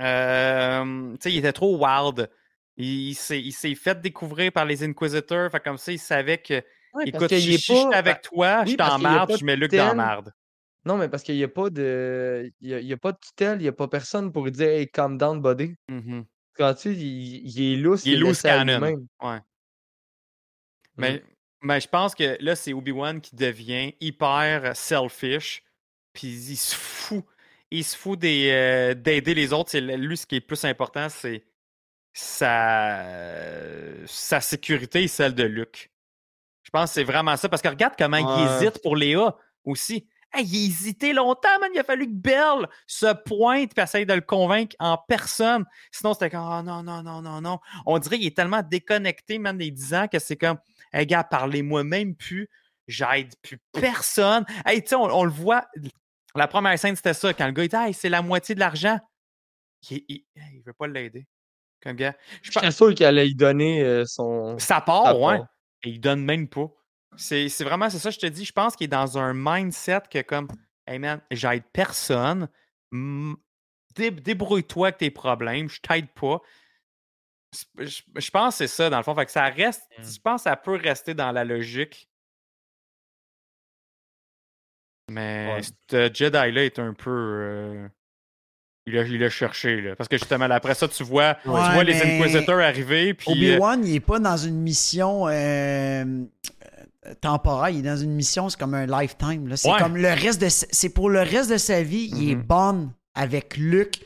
[0.00, 2.28] euh, tu sais, il était trop wild.
[2.76, 3.14] Il, il
[3.52, 5.50] s'est fait découvrir par les Inquisitors.
[5.50, 6.62] Fait comme ça, il savait que.
[6.94, 9.74] Ouais, écoute, si, je suis pas- avec toi, oui, je t'emmerde, pas je mets Luke
[9.74, 10.32] dans merde.
[10.84, 12.52] Non, mais parce qu'il n'y a pas de.
[12.60, 14.44] Il y a, il y a pas de tutelle, il n'y a pas personne pour
[14.44, 15.74] lui dire Hey, calm down, buddy.
[15.88, 16.24] Mhm.
[16.58, 19.06] Quand tu sais, il, il est lousse, Il est loose lui-même.
[19.22, 19.38] Ouais.
[20.96, 21.22] Mais,
[21.62, 25.62] mais je pense que là, c'est Obi-Wan qui devient hyper selfish.
[26.12, 27.24] Puis il se fout.
[27.70, 29.70] Il se fout des, euh, d'aider les autres.
[29.70, 31.44] C'est, lui, ce qui est plus important, c'est
[32.12, 33.04] sa,
[34.06, 35.90] sa sécurité et celle de Luke.
[36.62, 37.48] Je pense que c'est vraiment ça.
[37.48, 40.08] Parce que regarde comment il hésite pour Léa aussi.
[40.32, 41.70] Hey, il a hésité longtemps, man.
[41.74, 45.64] Il a fallu que Belle se pointe et essaye de le convaincre en personne.
[45.90, 47.58] Sinon, c'était comme, oh non, non, non, non, non.
[47.86, 50.58] On dirait qu'il est tellement déconnecté, man, des 10 ans que c'est comme,
[50.92, 52.48] hey, gars, parlez-moi même plus.
[52.86, 54.44] J'aide plus personne.
[54.64, 55.66] Hey, tu sais, on, on le voit.
[56.34, 57.32] La première scène, c'était ça.
[57.32, 58.98] Quand le gars, il dit, hey, c'est la moitié de l'argent.
[59.90, 60.24] Il, il,
[60.54, 61.26] il veut pas l'aider.
[61.82, 62.16] Comme gars.
[62.42, 64.58] Je suis sûr qu'il allait y donner euh, son.
[64.58, 65.40] ça part, sa ouais.
[65.84, 66.66] Et il donne même pas.
[67.16, 68.44] C'est c'est vraiment, c'est ça, je te dis.
[68.44, 70.48] Je pense qu'il est dans un mindset que, comme,
[70.86, 72.48] hey man, j'aide personne.
[72.92, 75.68] Dé- Débrouille-toi avec tes problèmes.
[75.68, 76.40] Je t'aide pas.
[77.78, 79.14] Je, je pense que c'est ça, dans le fond.
[79.14, 79.82] Fait que ça reste.
[79.98, 80.02] Mm.
[80.04, 82.08] Je pense que ça peut rester dans la logique.
[85.10, 85.62] Mais Ouais.
[85.90, 87.10] ce Jedi-là est un peu.
[87.10, 87.88] euh,
[88.86, 89.96] il a, il a cherché, là.
[89.96, 93.14] Parce que justement, après ça, tu vois, tu vois les Inquisitors arriver.
[93.14, 96.24] Puis, euh, Obi-Wan, il est pas dans une mission euh,
[97.14, 99.48] temporaire, il est dans une mission, c'est comme un lifetime.
[99.48, 99.56] là.
[99.56, 99.78] C'est Ouais.
[99.78, 102.42] comme le reste de sa- c'est pour le reste de sa vie, il est Mhm.
[102.42, 104.00] bon avec Luke.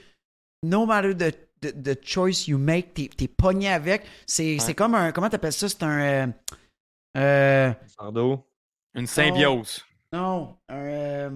[0.64, 4.04] No matter the, the, the choice you make, t'es, t'es pogné avec.
[4.26, 5.68] C'est, c'est comme un comment t'appelles ça?
[5.68, 6.26] C'est un euh,
[7.16, 8.44] euh, Fardeau.
[8.94, 9.84] une symbiose.
[10.12, 11.30] non un euh,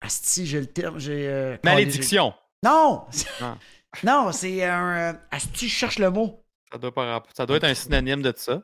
[0.00, 2.32] asti, j'ai le terme, j'ai euh, Malédiction.
[2.64, 3.06] Non,
[3.40, 3.56] Ah.
[4.04, 6.42] non, c'est un euh, asti, je cherche le mot.
[6.72, 8.62] Ça doit, pas ça doit être un synonyme de ça.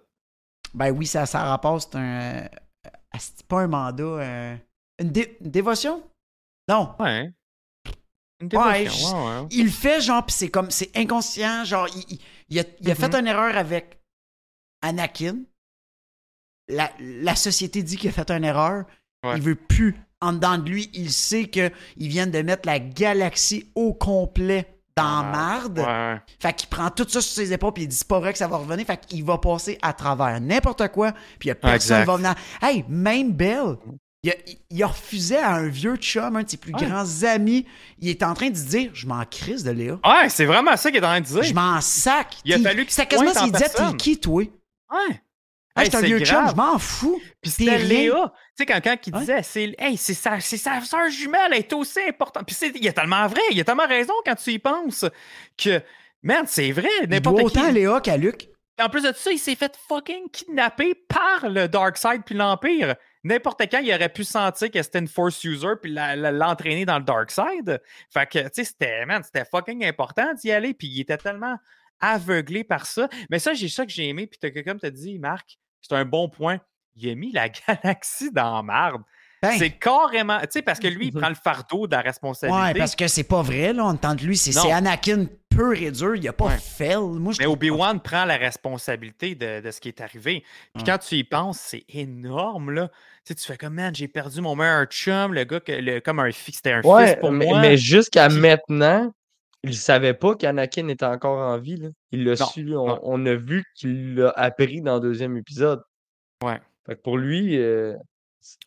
[0.74, 2.42] Ben oui, ça, ça rapporte, c'est un.
[2.44, 2.48] euh,
[3.18, 4.02] c'est pas un mandat.
[4.02, 4.56] euh,
[5.00, 6.02] une, dé- une dévotion?
[6.68, 6.94] Non.
[6.98, 7.32] Ouais.
[8.40, 9.48] Une Ouais, dévotion, ouais, ouais.
[9.52, 11.64] Il le fait, genre, pis c'est comme, c'est inconscient.
[11.64, 12.20] Genre, il, il-
[12.50, 13.20] il a, il a fait Mhm.
[13.20, 14.00] une erreur avec
[14.82, 15.38] Anakin.
[16.68, 18.84] La, la société dit qu'il a fait une erreur.
[19.24, 19.36] Ouais.
[19.36, 19.96] Il veut plus.
[20.20, 25.04] En dedans de lui, il sait qu'ils viennent de mettre la galaxie au complet dans
[25.04, 25.78] Ah, marde.
[25.80, 26.20] Ouais.
[26.40, 28.38] Fait qu'il prend tout ça sur ses épaules puis il dit c'est pas vrai que
[28.38, 28.86] ça va revenir.
[28.86, 32.04] Fait qu'il va passer à travers n'importe quoi puis y a personne exact.
[32.06, 32.34] va venir.
[32.62, 33.76] Hey, même Belle,
[34.22, 34.34] il a,
[34.70, 36.86] il a refusé à un vieux chum, un de ses plus Ouais.
[36.86, 37.66] grands amis.
[37.98, 39.94] Il est en train de dire je m'en crisse de Léa.
[40.04, 41.42] Ouais, c'est vraiment ça qu'il est en train de dire.
[41.42, 42.36] Je m'en sac.
[42.44, 44.42] Il a fallu qu'il C'était quasiment s'il disait t'es qui toi?
[44.42, 45.20] Ouais.
[45.76, 47.20] Hey, c'est un vieux chum, je m'en fous.
[47.42, 47.78] Puis c'était.
[47.78, 48.32] Léa.
[48.56, 49.20] Tu sais, il Ouais.
[49.20, 52.46] disait, c'est hey, c'est sa, c'est sa soeur jumelle, elle est aussi importante.
[52.46, 55.04] Puis il a tellement vrai, il a tellement raison quand tu y penses
[55.58, 55.82] que,
[56.22, 57.44] man, c'est vrai, n'importe qui.
[57.44, 58.48] autant Léa qu'à Luc.
[58.80, 62.96] En plus de ça, il s'est fait fucking kidnapper par le Darkseid puis l'Empire.
[63.22, 67.04] N'importe quand, il aurait pu sentir que c'était une Force User puis l'entraîner dans le
[67.04, 67.80] Darkseid.
[68.12, 70.74] Fait que, tu sais, c'était, man, c'était fucking important d'y aller.
[70.74, 71.56] Puis il était tellement
[72.00, 73.08] aveuglé par ça.
[73.30, 74.26] Mais ça, j'ai ça que j'ai aimé.
[74.26, 76.58] Puis t'as- comme tu as dit, Marc, c'est un bon point.
[76.96, 79.02] Il a mis la galaxie dans la marde.
[79.42, 82.62] Ben, C'est carrément, tu sais, parce que lui, il prend le fardeau de la responsabilité.
[82.62, 84.38] ouais, parce que c'est pas vrai, là, en tant que lui.
[84.38, 86.16] C'est Anakin pur et dur.
[86.16, 86.56] Il a pas Ouais.
[86.58, 86.96] fait.
[86.96, 90.44] Moi, je Mais pas- Obi-Wan prend la responsabilité de, de ce qui est arrivé.
[90.74, 92.88] Puis quand tu y penses, c'est énorme, là.
[92.88, 92.94] Tu
[93.24, 96.20] sais, tu fais comme, man, j'ai perdu mon meilleur chum, le gars, que, le, comme
[96.20, 97.60] un fils, c'était un fils Ouais, pour mais, moi.
[97.60, 99.12] mais jusqu'à Puis- maintenant,
[99.64, 101.76] il savait pas qu'Anakin était encore en vie.
[101.76, 101.88] Là.
[102.12, 102.74] Il l'a su.
[102.76, 105.82] On, a vu qu'il l'a appris dans le deuxième épisode.
[106.42, 106.60] Ouais.
[106.86, 107.94] Fait que pour lui, euh,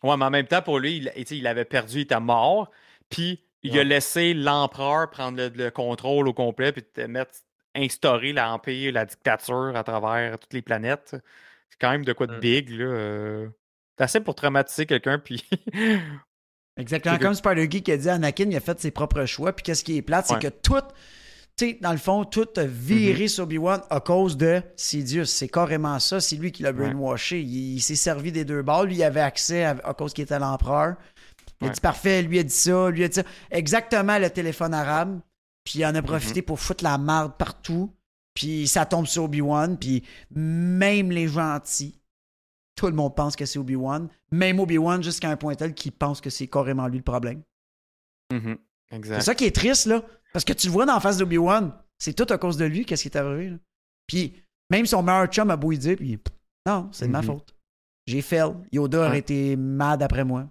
[0.02, 2.70] Ouais, mais en même temps, pour lui, il, avait perdu, il était mort.
[3.10, 7.32] Puis il a laissé l'empereur prendre le, le contrôle au complet, puis te mettre,
[7.76, 11.16] instaurer l'empire, la dictature à travers toutes les planètes.
[11.70, 12.40] C'est quand même de quoi de Mm.
[12.40, 12.84] big, là.
[12.84, 13.48] euh.
[13.96, 15.44] C'est assez pour traumatiser quelqu'un, puis.
[16.78, 17.18] Exactement.
[17.18, 19.52] Comme Spider-Geek a dit, Anakin, il a fait ses propres choix.
[19.52, 20.74] Puis qu'est-ce qui est plate, c'est que tout,
[21.56, 25.24] tu sais, dans le fond, tout a viré sur Obi-Wan à cause de Sidious.
[25.24, 26.20] C'est carrément ça.
[26.20, 26.76] C'est lui qui l'a Ouais.
[26.90, 27.40] brainwashé.
[27.40, 28.86] Il, il s'est servi des deux balles.
[28.86, 30.94] Lui, il avait accès à, à cause qu'il était l'empereur.
[31.60, 33.24] Il a dit parfait, lui a dit ça, lui a dit ça.
[33.50, 35.18] Exactement le téléphone arabe.
[35.64, 37.92] Puis il en a profité pour foutre la marde partout.
[38.34, 39.76] Puis ça tombe sur Obi-Wan.
[39.76, 41.98] Puis même les gentils,
[42.78, 44.08] tout le monde pense que c'est Obi-Wan.
[44.30, 47.42] Même Obi-Wan, jusqu'à un point tel qu'il pense que c'est carrément lui le problème.
[48.32, 48.56] Mhm.
[49.04, 50.02] C'est ça qui est triste, là.
[50.32, 51.72] Parce que tu le vois dans la face d'Obi-Wan.
[51.98, 53.50] C'est tout à cause de lui, qu'est-ce qui est arrivé.
[53.50, 53.56] là.
[54.06, 54.34] Puis
[54.70, 56.18] même son meilleur chum a beau y dire, puis
[56.66, 57.26] non, c'est de ma Mhm.
[57.26, 57.54] faute.
[58.06, 58.52] J'ai fail.
[58.72, 60.46] Yoda aurait été mad après moi.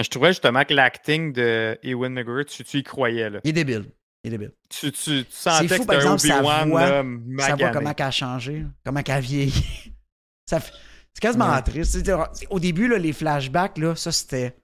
[0.00, 3.30] Je trouvais justement que l'acting de Ewan McGregor, tu, tu y croyais.
[3.30, 3.40] Là.
[3.44, 3.86] Il est débile.
[4.24, 4.52] Il est débile.
[4.68, 7.04] Tu, tu, tu sentais fou, que par c'était un exemple, sa Obi-Wan voix, là,
[7.46, 9.52] Ça voit comment qu'elle a changé, comment qu'elle a vieilli.
[10.46, 10.72] ça fait-
[11.20, 11.62] C'est quasiment Ouais.
[11.62, 12.08] triste.
[12.48, 14.54] Au début, là, les flashbacks, là, ça c'était.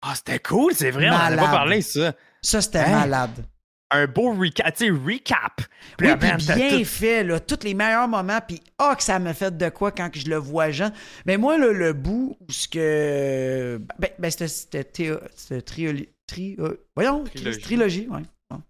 [0.00, 1.44] Ah, c'était cool, c'est vrai, on n'avait Malade.
[1.44, 2.14] pas parlé ça.
[2.40, 3.00] Ça, c'était Hein?
[3.00, 3.44] malade.
[3.90, 5.56] Un beau recap, tu sais, recap.
[5.98, 9.18] Puis Oui, puis bien tout- fait, là, tous les meilleurs moments, puis ah, que ça
[9.18, 10.92] me fait de quoi quand je le vois jeune.
[11.26, 13.78] Mais moi, là, le bout où ce que.
[13.98, 17.60] Ben, ben c'était- c'était théo- c'était trioli- tri- euh, voyons, Trilogie.
[17.60, 18.22] trilogie, trilogie ouais.
[18.50, 18.62] Bon.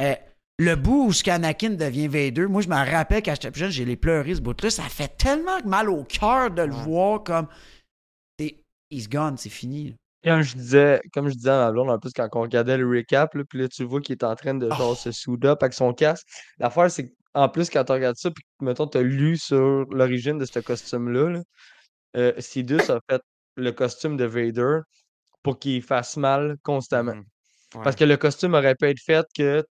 [0.00, 0.14] Euh,
[0.58, 3.70] le bout où ce qu'Anakin devient Vader, moi, je me rappelle quand j'étais plus jeune,
[3.70, 4.70] j'ai les pleuré ce bout-là.
[4.70, 6.82] Ça fait tellement mal au cœur de le Ouais.
[6.84, 7.46] voir comme.
[8.38, 8.56] c'est-
[8.90, 9.90] He's gone, c'est fini.
[9.90, 9.94] là.
[10.24, 12.88] Comme je disais, comme je disais à ma blonde, en plus, quand on regardait le
[12.88, 14.94] recap, là, puis là, tu vois qu'il est en train de genre Oh.
[15.12, 16.26] se up avec son casque.
[16.58, 19.84] L'affaire, c'est qu'en plus, quand tu regardes ça, puis que, mettons, tu as lu sur
[19.90, 21.42] l'origine de ce costume-là, là,
[22.16, 23.22] euh, Sidus a fait
[23.56, 24.80] le costume de Vader
[25.42, 27.14] pour qu'il fasse mal constamment.
[27.14, 27.24] Mhm.
[27.76, 27.82] Ouais.
[27.84, 29.64] Parce que le costume aurait pu être fait que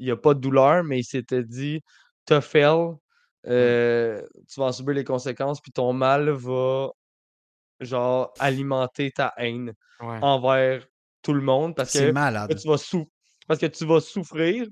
[0.00, 1.80] il n'y a pas de douleur, mais il s'était dit
[2.26, 2.94] T'as fail,
[3.46, 6.88] euh, tu vas en subir les conséquences, puis ton mal va
[7.80, 10.18] genre alimenter ta haine Ouais.
[10.22, 10.86] envers
[11.22, 12.58] tout le monde parce que là, malade.
[12.58, 12.76] tu vas
[13.46, 14.66] parce que tu vas souffrir.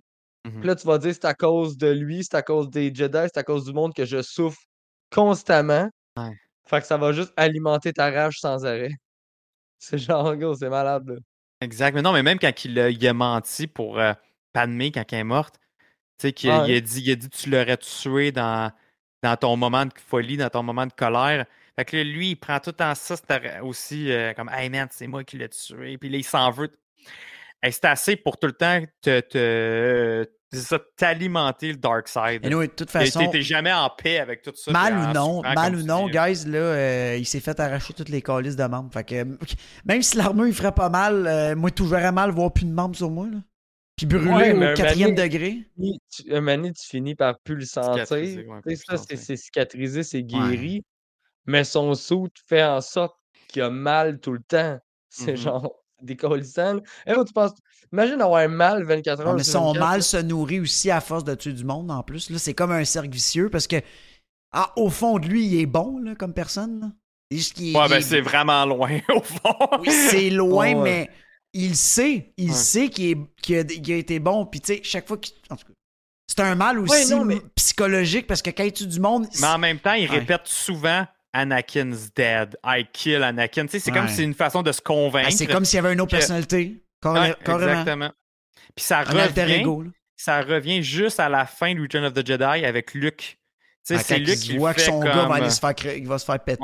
[0.47, 0.61] Mhm.
[0.61, 3.19] Puis là, tu vas dire c'est à cause de lui, c'est à cause des Jedi,
[3.25, 4.59] c'est à cause du monde que je souffre
[5.13, 5.91] constamment.
[6.17, 6.33] Ouais.
[6.67, 8.93] Fait que ça va juste alimenter ta rage sans arrêt.
[9.79, 11.07] C'est genre, gros, c'est malade.
[11.09, 11.17] là.
[11.61, 11.95] Exact.
[11.95, 14.13] Mais non, mais même quand il a, il a menti pour euh,
[14.59, 15.57] Padmé quand elle est morte,
[16.19, 18.73] tu sais, qu'il Ah il a dit, il a dit tu l'aurais tué dans,
[19.23, 21.47] dans ton moment de folie, dans ton moment de colère.
[21.77, 23.15] Fait que là, lui, il prend tout en ça,
[23.63, 25.97] aussi euh, comme Hey man, c'est moi qui l'ai tué.
[25.97, 26.73] Puis là, il s'en veut.
[27.63, 32.45] Hey, c'est assez pour tout le temps te, te, c'est ça, t'alimenter le dark side.
[32.45, 33.29] Et nous, de toute façon.
[33.31, 34.71] T'es jamais en paix avec tout ça.
[34.73, 36.29] Mal ou non, mal ou non, là.
[36.29, 38.91] guys, là, euh, il s'est fait arracher toutes les calices de membres.
[38.93, 39.25] Fait que
[39.85, 42.73] même si l'armure il ferait pas mal, euh, moi tout verrais mal voir plus de
[42.73, 43.27] membres sur moi.
[43.31, 43.39] Là.
[43.99, 45.59] Puis brûler Ouais, mais au un quatrième degré.
[46.31, 48.07] Un moment tu finis par plus le sentir.
[48.11, 49.19] Ouais, ça, c'est sentir.
[49.19, 50.83] c'est cicatrisé, c'est guéri.
[51.47, 53.17] Mais son saut fait en sorte
[53.49, 54.79] qui a mal tout le temps.
[55.11, 55.37] C'est Mhm.
[55.39, 56.81] genre décollissant, là.
[57.07, 57.53] Eh, oh, tu penses
[57.93, 61.25] imagine avoir mal 24 Ah, heures mais son 24, mal se nourrit aussi à force
[61.25, 62.31] de tuer du monde en plus.
[62.37, 63.77] C'est comme un cercle vicieux parce que
[64.53, 66.81] ah, au fond de lui, il est bon là, comme personne.
[66.81, 66.93] là.
[67.31, 69.79] Qu'il Ouais, il ben est- c'est vraiment loin, au fond.
[69.81, 70.83] Oui, c'est loin, ouais.
[70.83, 71.11] mais
[71.53, 72.33] il sait.
[72.37, 72.55] Il Ouais.
[72.57, 74.47] sait qu'il est- qu'il a, qu'il a été bon.
[74.47, 75.35] Puis, tu sais, chaque fois qu'il.
[75.51, 75.73] En tout cas,
[76.29, 79.27] c'est un mal Ouais, aussi non, mais- psychologique parce que quand il tue du monde.
[79.41, 80.19] Mais en même temps, il Ouais.
[80.19, 82.57] répète souvent Anakin's dead.
[82.65, 83.67] I kill Anakin.
[83.67, 85.29] Tu sais, c'est comme si c'est une façon de se convaincre.
[85.29, 86.59] Ah, c'est comme s'il y avait une autre que- personnalité.
[86.59, 87.71] Ouais, Carré- carrément.
[87.73, 88.11] exactement.
[88.75, 89.85] Puis ça revient, ego.
[90.17, 93.17] ça revient juste à la fin de Return of the Jedi avec Luke.
[93.87, 95.09] Tu sais, Ah, c'est Luke qui voit que fait son comme...
[95.09, 96.63] gars va, aller se faire, cra- il va se faire péter.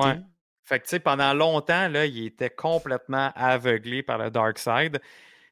[0.65, 4.99] Fait que, tu sais, pendant longtemps, là, il était complètement aveuglé par le Dark Side.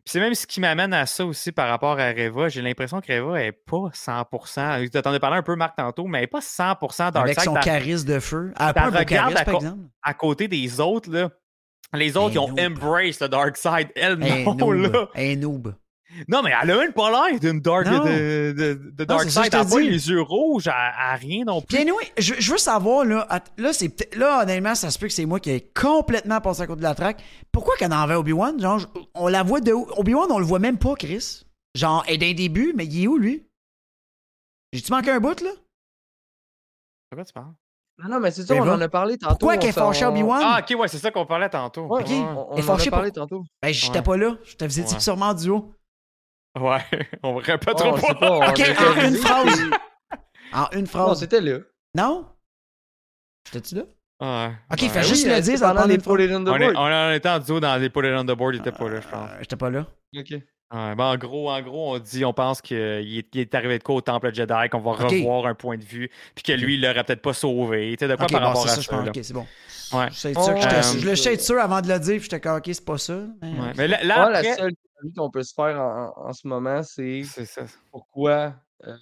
[0.05, 2.49] Puis c'est même ce qui m'amène à ça aussi par rapport à Reva.
[2.49, 4.91] J'ai l'impression que Reva est pas 100%.
[4.91, 7.39] Tu t'en as parlé un peu, Marc, tantôt, mais elle est pas 100% Dark Avec
[7.39, 7.45] Side.
[7.51, 8.53] son charisme de feu.
[8.59, 9.83] Elle pas un beau charisme, à par co- exemple?
[10.03, 11.31] à côté des autres, là,
[11.95, 12.59] les autres, ils ont noob.
[12.59, 13.91] embrace le Dark Side.
[13.95, 14.93] Elle, Un non, noob.
[14.93, 15.37] là.
[15.37, 15.75] Noob.
[16.29, 18.05] Non, mais elle a même pas l'air d'une Dark, Non.
[18.05, 19.45] de, de, de Dark Side.
[19.53, 21.69] Elle a pas les yeux rouges, elle a rien non plus.
[21.69, 23.27] Puis anyway, je, je veux savoir, là,
[23.57, 26.67] là, c'est là, honnêtement, ça se peut que c'est moi qui ai complètement passé à
[26.67, 27.23] côté de la traque.
[27.51, 28.61] Pourquoi qu'elle en va Obi-Wan?
[28.61, 29.87] Genre, je- on la voit de où?
[29.97, 31.43] Obi-Wan, on le voit même pas, Chris.
[31.75, 33.47] Genre, elle est d'un début, mais il est où, lui?
[34.73, 35.51] J'ai-tu manqué un bout, là?
[37.11, 37.53] De quoi tu parles?
[38.03, 39.37] Non, non, mais c'est ça, on en a parlé tantôt.
[39.37, 40.41] Pourquoi qu'elle est fâchée Obi-Wan?
[40.43, 41.87] Ah, ok, ouais, c'est ça qu'on parlait tantôt.
[41.87, 42.09] Ouais, Ok.
[42.09, 43.45] Ouais, On, on Elle est en a fâchée parlé pour- tantôt.
[43.63, 44.03] Ben, j'étais Ouais.
[44.03, 44.37] pas là.
[44.45, 45.01] Je te faisais Ouais.
[45.01, 45.73] sûrement en duo.
[46.61, 46.81] Ouais,
[47.23, 49.61] on répète Oh, trop sait pas, on Ok, en une phrase.
[50.55, 51.21] En une Non, phrase.
[51.21, 51.59] c'était là.
[51.97, 52.27] Non?
[53.47, 53.83] J'étais-tu là?
[54.21, 54.53] Ouais.
[54.71, 54.89] Ok, Ouais.
[54.89, 55.97] fais Ben juste oui, le dire, pendant les.
[55.99, 56.77] Put It on On, est, Board.
[56.77, 58.89] on, on était en duo dans les Put It on the Board, il était pas
[58.89, 59.31] là, je pense.
[59.31, 59.87] Euh, J'étais pas là.
[60.17, 60.27] Ok.
[60.31, 63.03] Ouais, ben, en, gros, en gros, on dit, on pense qu'il est,
[63.35, 65.01] il est arrivé de quoi au Temple Jedi, qu'on va Ok.
[65.11, 67.91] revoir un point de vue, puis que lui, il l'aurait peut-être pas sauvé.
[67.99, 68.81] Tu sais, de quoi Ok, par bon, rapport à ça, ça.
[68.83, 69.05] je pense.
[69.07, 69.11] là?
[69.11, 69.47] Ok, c'est bon.
[69.93, 70.09] Ouais.
[70.13, 72.23] Je être sûr que Euh, je le sais être sûr avant de le dire, puis
[72.25, 73.19] j'étais comme, ok, c'est pas ça.
[73.43, 73.73] mais- Ouais.
[73.77, 74.73] Mais là, là, après, la seule
[75.17, 77.23] qu'on peut se faire en, en- ce moment, c'est
[77.91, 78.55] pourquoi
[78.85, 78.97] euh,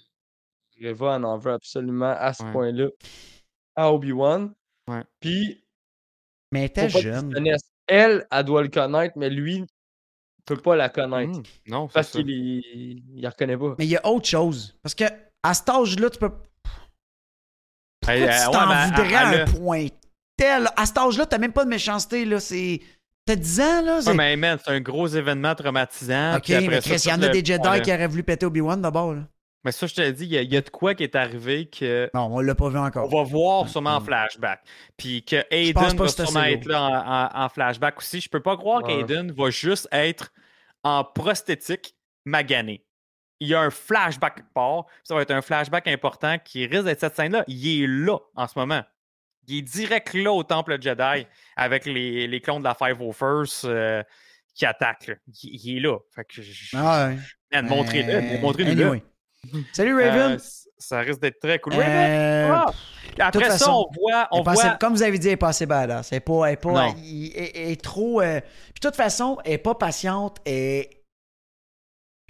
[0.81, 2.51] Reva en en veut absolument à ce Ouais.
[2.51, 2.87] point-là
[3.75, 4.53] à Obi-Wan.
[4.87, 5.03] Ouais.
[5.19, 5.63] Puis,
[6.51, 7.33] Mais elle était jeune.
[7.87, 9.65] Elle, elle doit le connaître, mais lui,
[10.45, 11.39] peut pas la connaître.
[11.39, 13.75] Mmh, non, c'est Parce qu'il il, la reconnaît pas.
[13.77, 14.75] Mais il y a autre chose.
[14.81, 15.03] Parce que
[15.43, 16.29] à cet âge-là, tu peux.
[18.01, 19.87] Pourquoi tu elle- t'en ouais, voudrais à un point
[20.37, 20.67] tel?
[20.75, 22.39] À cet âge-là, t'as même pas de méchanceté, là.
[22.39, 22.81] C'est.
[23.25, 23.95] T'as 10 ans, là?
[23.97, 26.37] Ouais, c'est- mais man, c'est un gros événement traumatisant.
[26.37, 29.13] ok, mais Chris, il y en a des Jedi qui auraient voulu péter Obi-Wan d'abord,
[29.13, 29.21] là.
[29.63, 31.67] Mais ça, je te il y, a- il y a de quoi qui est arrivé
[31.69, 32.09] que.
[32.15, 33.07] Non, on l'a pas vu On encore.
[33.07, 34.59] va voir sûrement en flashback.
[34.97, 38.21] Puis que Aiden va sûrement être là en, en- en flashback aussi.
[38.21, 39.05] Je peux pas croire Ouais.
[39.05, 40.33] qu'Aiden va juste être
[40.83, 41.93] en prosthétique
[42.25, 42.83] magané.
[43.39, 44.85] Il y a un flashback quelque part.
[45.03, 47.43] Ça va être un flashback important qui risque d'être cette scène-là.
[47.47, 48.81] Il est là en ce moment.
[49.47, 53.65] Il est direct là au temple Jedi avec les, les clones de la Five First
[53.65, 54.03] euh,
[54.55, 55.07] qui attaquent.
[55.07, 55.15] là.
[55.43, 55.97] Il, il est là.
[56.15, 57.17] Fait que je- Ah ouais.
[57.51, 58.13] Man, montrez-le.
[58.13, 58.71] Euh, Montrez-le.
[58.71, 59.03] anyway.
[59.73, 60.33] Salut, Raven.
[60.33, 61.73] Euh, c- ça risque d'être très cool.
[61.73, 62.65] Euh, Raven, ah!
[63.19, 64.27] Après toute ça, façon, on voit.
[64.31, 64.75] On voit...
[64.77, 66.11] comme vous avez dit, elle est pas assez badass.
[66.11, 66.45] Elle est pas.
[66.45, 68.21] Elle est, pas, elle- elle- elle est trop.
[68.21, 70.37] euh, Puis de toute façon, elle est pas patiente.
[70.45, 70.53] Elle,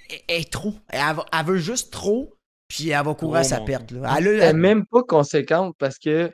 [0.10, 0.74] elle- elle est trop.
[0.90, 2.34] Elle, veut juste trop.
[2.68, 3.92] Puis elle va courir à Trop, sa perte.
[3.92, 4.16] Là.
[4.18, 6.34] Elle est même pas conséquente parce que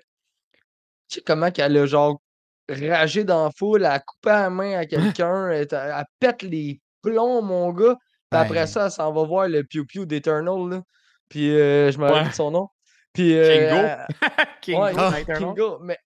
[1.10, 2.22] tu sais comment qu'elle a genre
[2.70, 5.68] ragé dans la foule, elle a coupé la main à quelqu'un, elle,
[6.20, 7.96] pète les plombs, mon gars.
[8.30, 8.68] Puis après Ouais.
[8.68, 10.70] ça, elle s'en va voir le Pew Pew d'Eternal.
[10.70, 10.82] là.
[11.30, 12.30] Puis euh, je me rappelle Ouais.
[12.30, 12.68] de son nom.
[13.14, 14.06] Puis euh,
[14.62, 14.84] Kingo?
[14.94, 15.26] Kingo, ouais.
[15.26, 15.98] Kingo, mais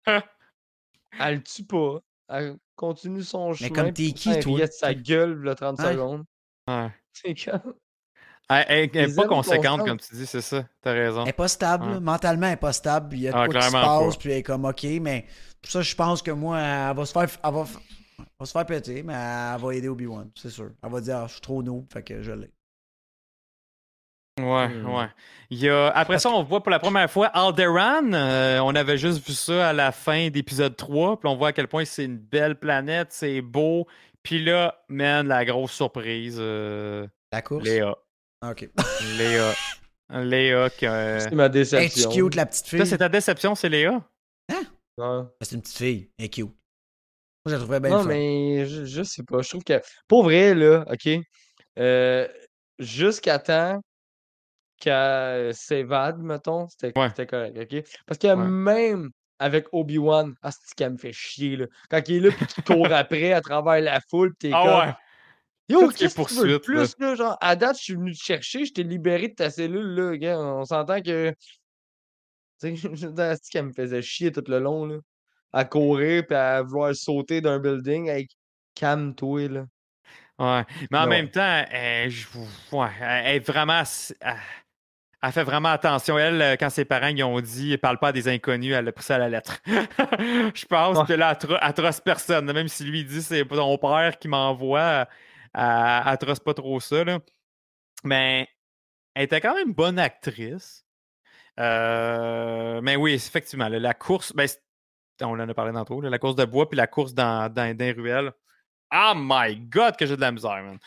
[1.20, 2.00] elle le tue pas.
[2.30, 3.70] Elle continue son chemin.
[3.70, 4.56] comme puis t'es qui, pourtant, elle toi?
[4.56, 5.92] riait de sa gueule le 30 Ouais.
[5.94, 6.24] secondes.
[6.68, 6.90] Ouais.
[7.14, 7.74] C'est comme.
[8.50, 10.66] Elle, elle- elle est Les pas conséquente, comme tu dis, c'est ça.
[10.82, 11.24] T'as raison.
[11.24, 12.00] elle est pas stable.
[12.02, 13.16] Mentalement, elle est pas stable.
[13.16, 13.84] Il y a de Ah, quoi qui se passe.
[14.16, 14.20] pas.
[14.20, 14.84] Puis elle est comme OK.
[15.02, 15.26] Mais
[15.62, 17.28] pour ça, je pense que moi, elle va se faire.
[17.44, 17.66] Elle va,
[18.20, 19.04] elle va se faire péter.
[19.04, 20.30] Mais elle va aider Obi-Wan.
[20.36, 20.72] C'est sûr.
[20.84, 21.86] Elle va dire ah, Je suis trop noob.
[21.94, 22.50] Fait que je l'ai.
[24.40, 24.86] Ouais, Hmm.
[24.96, 25.08] ouais.
[25.50, 25.88] Il y a...
[25.90, 28.14] Après ça, on voit pour la première fois Alderaan.
[28.14, 31.20] Euh, on avait juste vu ça à la fin d'épisode 3.
[31.20, 33.88] Puis on voit à quel point c'est une belle planète, c'est beau.
[34.24, 36.38] Puis là, man, la grosse surprise.
[36.40, 37.64] euh, La course.
[37.66, 37.96] Léa.
[38.50, 38.70] OK.
[39.18, 39.54] Léa.
[40.24, 42.10] Léa qui a- C'est ma Elle est déception.
[42.12, 42.80] cute, la petite fille?
[42.80, 44.04] Ça, c'est ta déception, c'est Léa?
[44.98, 45.24] Ouais.
[45.42, 46.12] C'est une petite fille.
[46.18, 46.46] Elle est cute.
[46.46, 46.54] Moi,
[47.48, 48.10] je la trouvais bien Non, fun.
[48.10, 49.42] mais je, je sais pas.
[49.42, 51.10] Je trouve que, pour vrai, là, OK,
[51.80, 52.28] euh,
[52.78, 53.80] jusqu'à temps
[54.80, 57.26] qu'elle s'évade, mettons, c'était Ouais.
[57.28, 57.84] correct, OK?
[58.06, 58.36] Parce que Ouais.
[58.36, 59.10] même
[59.40, 61.66] avec Obi-Wan, ah, c'est qu'elle me fait chier, là.
[61.90, 64.62] Quand il est là, puis qu'il court après à travers la foule, puis t'es comme...
[64.68, 64.94] Ah ouais.
[65.72, 67.16] Yo, qu'est-ce que tu veux plus, là?
[67.16, 70.18] Genre, à date, je suis venu te chercher, je t'ai libéré de ta cellule, là,
[70.18, 70.40] gars.
[70.40, 71.34] On s'entend que...
[72.62, 72.90] Tu sais,
[73.52, 74.98] qu'elle me faisait chier tout le long, là.
[75.54, 78.08] à courir puis à vouloir sauter d'un building.
[78.10, 78.28] Hey,
[78.76, 79.66] calme-toi, là.
[80.40, 80.66] Ouais.
[80.90, 81.10] Mais en Non.
[81.10, 82.26] même temps, elle, je-
[82.72, 83.84] ouais, elle est vraiment.
[84.22, 84.36] Elle,
[85.24, 86.18] elle fait vraiment attention.
[86.18, 88.92] Elle, euh, quand ses parents ils ont dit parle pas à des inconnus, elle a
[88.92, 89.60] pris ça à la lettre.
[89.68, 91.06] je pense Ouais.
[91.06, 92.52] que là, elle, personne.
[92.52, 95.08] Même si lui dit c'est ton père qui m'envoie,
[95.54, 97.04] elle, trosse pas trop ça.
[97.04, 97.20] Là.
[98.04, 98.48] Mais
[99.14, 100.86] elle était quand même bonne actrice.
[101.60, 104.48] Euh, mais oui, effectivement, là, la course, ben,
[105.22, 107.86] on en a parlé tantôt, la course de bois puis la course dans, dans, dans
[107.86, 108.32] les ruelles.
[108.94, 110.78] Oh my god, que j'ai de la misère, man.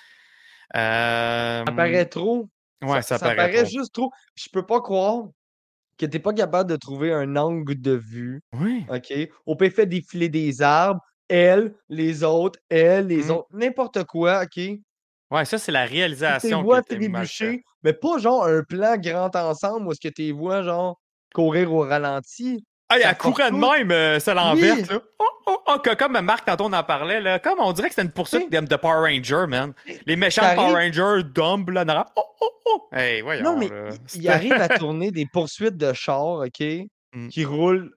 [0.77, 2.49] Euh, Ça paraît trop.
[2.82, 3.53] Ouais, ça, paraît.
[3.53, 3.70] trop.
[3.70, 4.12] juste trop.
[4.35, 5.28] Je peux pas croire
[5.99, 8.43] que t'es pas capable de trouver un angle de vue.
[8.53, 8.85] Oui.
[8.89, 9.12] OK?
[9.47, 13.31] On peut faire défiler des arbres, elle, les autres, elle, les Mhm.
[13.31, 14.63] autres, n'importe quoi, OK?
[15.31, 16.63] Ouais, ça, c'est la réalisation.
[16.63, 16.99] mal faite.
[16.99, 21.01] trébucher, mais pas genre un plan grand ensemble où est-ce que tu les vois genre
[21.35, 22.65] courir au ralenti.
[22.91, 24.87] Ah, ça elle courait de même, euh, celle en verte, Oui.
[24.91, 25.01] là.
[25.19, 27.39] Oh, oh, oh, que- comme Marc, tantôt, on en parlait, là.
[27.39, 29.73] Comme on dirait que c'était une poursuite de, de Power Ranger, man.
[30.07, 32.89] Les méchants Ça Power Rangers, dumb, là, dans Oh, oh, oh.
[32.93, 33.89] Hey, voyons, Non, mais là.
[34.15, 36.63] il- arrive à tourner des poursuites de chars, OK?
[37.15, 37.29] Mm.
[37.29, 37.91] Qui roulent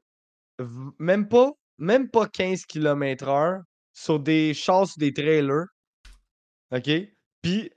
[0.99, 3.61] même pas, même pas 15 km/h
[3.93, 5.65] sur des chars, sur des trailers.
[6.71, 6.89] OK?
[7.41, 7.71] Puis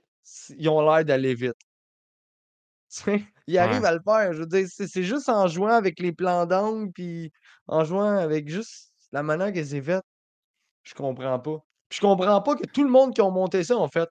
[0.49, 1.55] ils ont l'air d'aller vite.
[3.47, 3.87] Ils arrivent Ouais.
[3.87, 4.33] à le faire.
[4.33, 7.31] Je veux dire, c'est juste en jouant avec les plans d'angle, puis
[7.67, 10.01] en jouant avec juste la manière que c'est fait.
[10.83, 11.59] Je comprends pas.
[11.89, 14.09] Puis je comprends pas que tout le monde qui ont monté ça ont fait.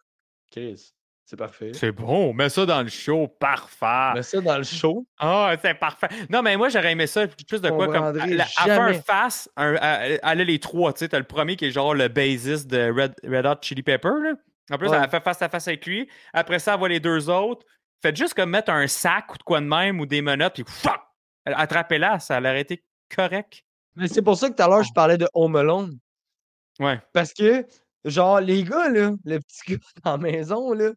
[0.50, 0.92] Chris,
[1.30, 1.70] c'est parfait.
[1.74, 4.14] C'est bon, mets ça dans le show, parfait.
[4.14, 5.06] Mets ça dans le show.
[5.18, 6.08] Ah, c'est parfait.
[6.28, 8.18] Non, mais moi, j'aurais aimé ça plus de quoi comme.
[8.20, 11.08] un face, un- elle, elle a les trois, tu sais.
[11.08, 14.32] T'as le premier qui est genre le bassiste de Red, Red Hot Chili Pepper, là.
[14.72, 14.98] En plus, Ouais.
[15.02, 16.08] elle fait face à face avec lui.
[16.32, 17.64] Après ça, elle voit les deux autres.
[18.02, 20.64] Faites juste comme mettre un sac ou de quoi de même ou des menottes, puis
[20.66, 21.00] fuck!
[21.44, 22.82] Attrapez-la, ça aurait été
[23.14, 23.62] correct.
[23.96, 25.98] Mais c'est pour ça que tout à l'heure, je parlais de Home Alone.
[26.78, 27.00] Ouais.
[27.12, 27.66] Parce que,
[28.04, 30.90] genre, les gars, là, le petit gars dans la maison, là,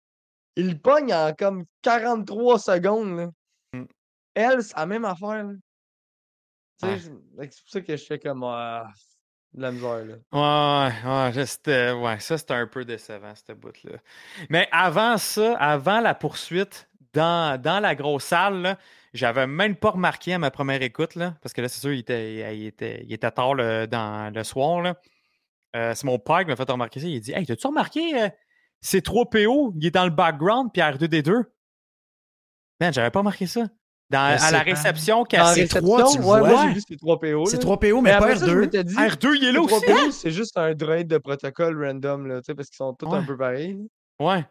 [0.56, 3.30] il le pogne en comme 43 secondes, là.
[3.74, 3.86] Mm.
[4.36, 5.54] Elle, c'est la même affaire, là.
[6.82, 7.00] Ouais.
[7.00, 10.16] c'est pour ça que je fais comme, de la misère, là.
[10.32, 13.98] Ouais, ouais, ouais, ça c'était un peu décevant, cette bout-là.
[14.50, 18.78] Mais avant ça, avant la poursuite, dans, dans la grosse salle, là,
[19.14, 22.00] j'avais même pas remarqué à ma première écoute, là, parce que là, c'est sûr, il
[22.00, 24.82] était, il était, il était tard le, dans, le soir.
[24.82, 24.96] Là.
[25.76, 27.08] Euh, c'est mon père qui m'a fait remarquer ça.
[27.08, 28.30] Il a dit Hey, t'as-tu remarqué
[28.84, 31.44] euh, C3PO, il est dans le background, puis R2D2
[32.80, 33.64] Man, j'avais pas remarqué ça.
[34.10, 35.82] Dans, à c'est la réception, la c'est cassette.
[35.84, 36.50] trois, tu le ouais, vois.
[36.50, 37.62] moi, j'ai vu ces 3 PO, C'est là.
[37.62, 38.60] 3 PO, Mais mais pas après ça, je R2.
[38.60, 39.86] m'étais dit, R2, il est là 3 aussi.
[39.88, 43.08] PO, c'est juste un droïde de protocole random, là, tu sais, parce qu'ils sont tous
[43.08, 43.26] un Ouais.
[43.26, 43.78] peu pareils.
[44.20, 44.46] Ouais.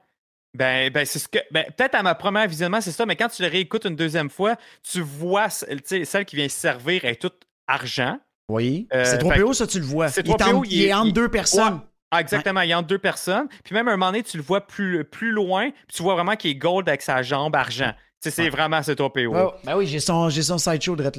[0.55, 1.39] Ben, ben c'est ce que.
[1.53, 4.31] Ben, peut-être à ma première visionnement, c'est ça, mais quand tu le réécoutes une deuxième
[4.31, 8.19] fois, tu vois ce- tu sais, celle qui vient se servir est toute argent.
[8.49, 8.89] Oui.
[8.93, 10.09] Euh, c'est 3 fait PO, ça, tu le vois.
[10.09, 11.81] c'est Il est 3PO, entre- il il est est- entre il- deux personnes.
[12.13, 13.49] Ah, exactement, il y a deux personnes.
[13.65, 16.15] Puis même à un moment donné, tu le vois plus, plus loin, puis tu vois
[16.15, 17.93] vraiment qu'il est gold avec sa jambe argent.
[18.23, 19.27] Tu sais, c'est vraiment c'est 3PO.
[19.29, 21.11] Ouais, ben oui, j'ai son, j'ai son sideshow de là.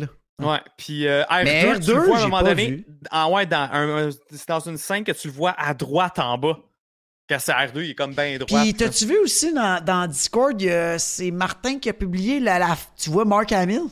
[0.42, 0.60] Ouais.
[0.78, 2.86] Puis euh, R2, Mais tu le R2, vois à un moment donné.
[3.12, 6.38] Ah ouais, dans un- c'est dans une scène que tu le vois à droite en
[6.38, 6.58] bas.
[7.30, 8.62] Quand c'est R2, il est comme bien droit.
[8.62, 12.40] Puis, t'as-tu vu aussi dans, dans Discord, il y a- c'est Martin qui a publié
[12.40, 13.84] la, la- Tu vois Mark Hamill?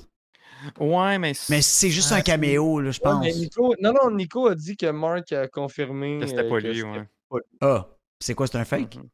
[0.79, 1.33] Ouais, mais.
[1.49, 3.23] Mais c'est juste Ah, un caméo, là, je Ouais, pense.
[3.25, 6.19] mais Nico, non, non, Nico a dit que Mark a confirmé.
[6.19, 7.41] que c'était euh, pas lui, ouais.
[7.61, 7.87] Ah,
[8.19, 8.95] c'est quoi, c'est un fake?
[8.97, 9.09] Mhm.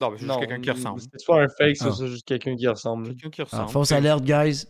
[0.00, 1.00] Non, mais c'est juste quelqu'un qui ressemble.
[1.00, 1.94] C'est pas un fake, ça, Ah.
[1.96, 3.08] c'est juste quelqu'un qui ressemble.
[3.08, 3.70] Quelqu'un qui Ah, ressemble.
[3.70, 4.66] fausse alerte, guys.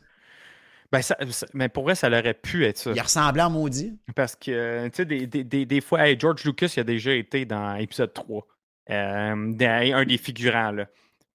[0.92, 2.92] Ben, ça- ça- mais pour vrai, ça aurait pu être ça.
[2.94, 3.98] Il ressemblait en maudit.
[4.14, 7.12] Parce que, tu sais, des, des, des, des fois, hey, George Lucas, il a déjà
[7.14, 8.46] été dans épisode 3.
[8.90, 10.86] euh, dans un des figurants, là.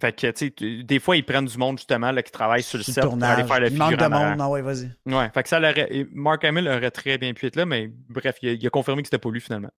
[0.02, 2.78] Fait que, tu sais, des fois, ils prennent du monde, justement, là, qui travaille sur
[2.78, 4.14] le set pour aller faire le Il manque de monde.
[4.14, 4.38] arrière.
[4.40, 4.90] Ah ouais, vas-y.
[5.06, 5.60] Ouais, fait que ça
[6.14, 9.02] Mark Hamill aurait très bien pu être là, mais bref, il a, il a confirmé
[9.02, 9.72] que c'était pas lui, finalement.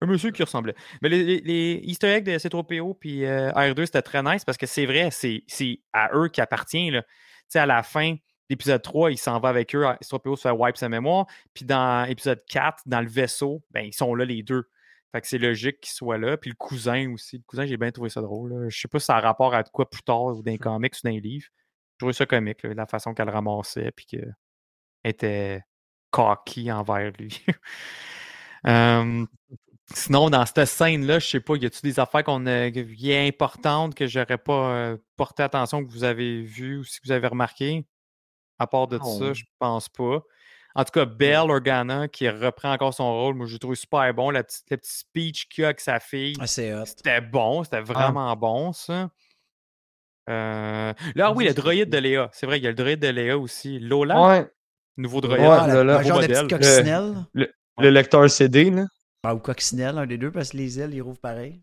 [0.00, 0.74] Un monsieur qui ressemblait.
[1.00, 4.58] Mais les, les- les Easter eggs de C3PO puis euh, R2, c'était très nice parce
[4.58, 5.44] que c'est vrai, c'est
[5.92, 6.90] à eux qui appartient.
[6.90, 7.02] là.
[7.02, 7.08] Tu
[7.50, 8.16] sais, à la fin
[8.50, 9.84] d'épisode 3, il s'en va avec eux.
[10.02, 11.26] C3PO se fait wipe sa mémoire.
[11.54, 14.64] Puis dans épisode 4, dans le vaisseau, ben, ils sont là les deux.
[15.12, 16.36] Fait que c'est logique qu'ils soient là.
[16.36, 17.36] Puis le cousin aussi.
[17.36, 18.54] Le cousin, j'ai bien trouvé ça drôle.
[18.54, 18.68] là.
[18.68, 20.58] Je sais pas si ça a rapport à de quoi plus tard, ou dans les
[20.58, 21.48] comics ou dans les livres.
[21.92, 23.92] J'ai trouvé ça comique, là, la façon qu'elle ramassait.
[23.92, 24.34] Puis qu'elle
[25.04, 25.62] était
[26.10, 27.44] cocky envers lui.
[28.64, 29.26] Euh,
[29.92, 33.26] sinon, dans cette scène-là, je sais pas, y a-tu des affaires qu'on a, qui est
[33.26, 37.26] importantes que j'aurais pas euh, porté attention, que vous avez vues ou si vous avez
[37.26, 37.84] remarqué?
[38.60, 40.22] À part de ça, je pense pas.
[40.74, 44.12] En tout cas, Belle Organa, qui reprend encore son rôle, moi, je le trouve super
[44.14, 44.30] bon.
[44.30, 48.34] La petite, le petit speech qu'il a avec sa fille, Ah, c'était bon, c'était vraiment
[48.36, 49.10] bon, ça.
[50.30, 52.30] Euh, Là, ah oui, le droïde de Léa.
[52.32, 53.78] C'est vrai, il y a le droïde de Léa aussi.
[53.80, 54.50] Lola, Ouais.
[54.96, 55.40] nouveau droïde.
[55.42, 56.46] Ouais, Ah, là, genre modèle.
[57.34, 58.86] Le- le lecteur CD, là.
[59.24, 61.60] Ah, ou coccinelle, un des deux, parce que les ailes, ils rouvrent pareil.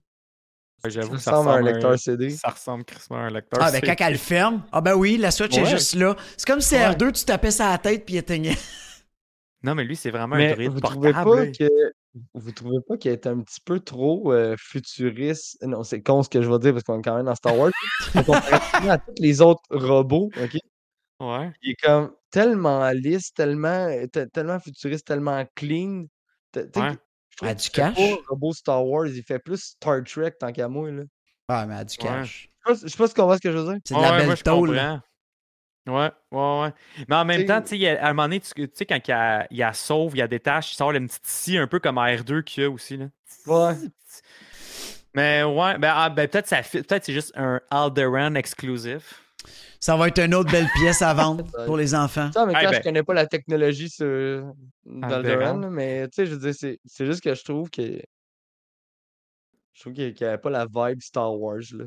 [0.85, 2.29] J'avoue, Ça ça ressemble à un lecteur CD.
[2.29, 3.59] Ça ressemble crissement à un lecteur.
[3.61, 3.87] Ah, ben CD.
[3.95, 6.15] quand elle le ferme, ah ben oui, la Switch est juste là.
[6.37, 6.89] C'est comme si Ouais.
[6.91, 8.55] R2, tu tapais ça à la tête puis il éteignait.
[9.63, 11.35] Non, mais lui, c'est vraiment un Mais druide vous trouvez portable.
[11.35, 11.51] pas là.
[11.51, 11.91] que
[12.33, 15.57] vous trouvez pas qu'il est un petit peu trop euh, futuriste?
[15.61, 17.57] Non, c'est con ce que je vais dire parce qu'on est quand même dans Star
[17.57, 17.71] Wars.
[18.15, 20.57] à tous les autres robots, ok?
[21.21, 21.51] Ouais.
[21.61, 26.05] Il est comme tellement lisse, tellement, euh, te- tellement futuriste, tellement clean.
[26.53, 26.95] T- Ouais.
[27.37, 27.95] Trouve Ah, du cash?
[27.95, 30.89] pas robot Star Wars, il fait plus Star Trek tant qu'à moi.
[30.91, 31.03] Là.
[31.47, 32.49] Ah, mais a du cash.
[32.67, 33.79] Je sais pas- je sais pas si tu comprends ce que je veux dire.
[33.85, 34.79] C'est de Ouais, la ouais, belle tôle.
[35.89, 36.73] Ouais, ouais, ouais.
[37.07, 38.99] Mais en même T'sais- temps, tu sais, a- à un moment donné, tu sais, quand
[39.07, 41.57] il y a, il a sauve, il y a détache, il sort une petite scie
[41.57, 42.97] un peu comme R2 qu'il y a aussi.
[42.97, 43.05] Là.
[43.47, 43.73] Ouais.
[45.15, 49.23] Mais ouais, ben, ah, ben, peut-être ça fit- peut-être c'est juste un Alderan exclusif.
[49.79, 52.29] Ça va être une autre belle pièce à vendre pour les enfants.
[52.33, 52.73] Ça, mais quand ben.
[52.73, 54.05] je connais pas la technologie sur
[54.85, 57.99] là, mais tu sais, je veux dire, c'est- c'est juste que je trouve que.
[59.73, 61.85] Je trouve qu'il n'y avait pas la vibe Star Wars, là.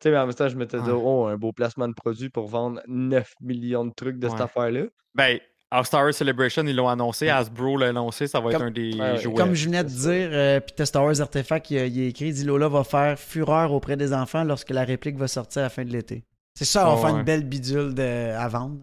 [0.00, 1.02] Tu sais, mais en même temps, je m'étais dit, Ouais.
[1.02, 4.84] oh, un beau placement de produit pour vendre 9 millions de trucs de cette affaire-là.
[5.14, 5.38] Ben,
[5.70, 8.92] à Star Wars Celebration, ils l'ont annoncé, Hasbro l'a annoncé, ça va être un des
[9.18, 9.34] jouets.
[9.34, 12.44] Comme je venais de dire, euh, puis Star Wars Artefact, il, a écrit, il dit
[12.44, 15.84] Lola va faire fureur auprès des enfants lorsque la réplique va sortir à la fin
[15.84, 16.24] de l'été.
[16.54, 18.78] C'est ça, on va Ouais, faire une belle bidule de, à vendre.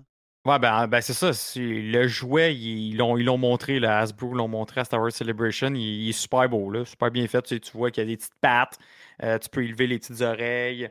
[0.46, 1.32] Ouais, ben, ben c'est ça.
[1.58, 5.74] Le jouet, ils l'ont ils l'ont montré, là, Hasbro l'ont montré à Star Wars Celebration.
[5.74, 7.42] Il, il est super beau, là, super bien fait.
[7.42, 8.78] Tu, sais, tu vois qu'il y a des petites pattes,
[9.24, 10.90] euh, tu peux élever les petites oreilles.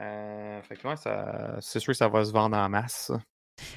[0.00, 3.06] Euh, fait que ouais, ça- c'est sûr que ça va se vendre en masse.
[3.08, 3.20] ça.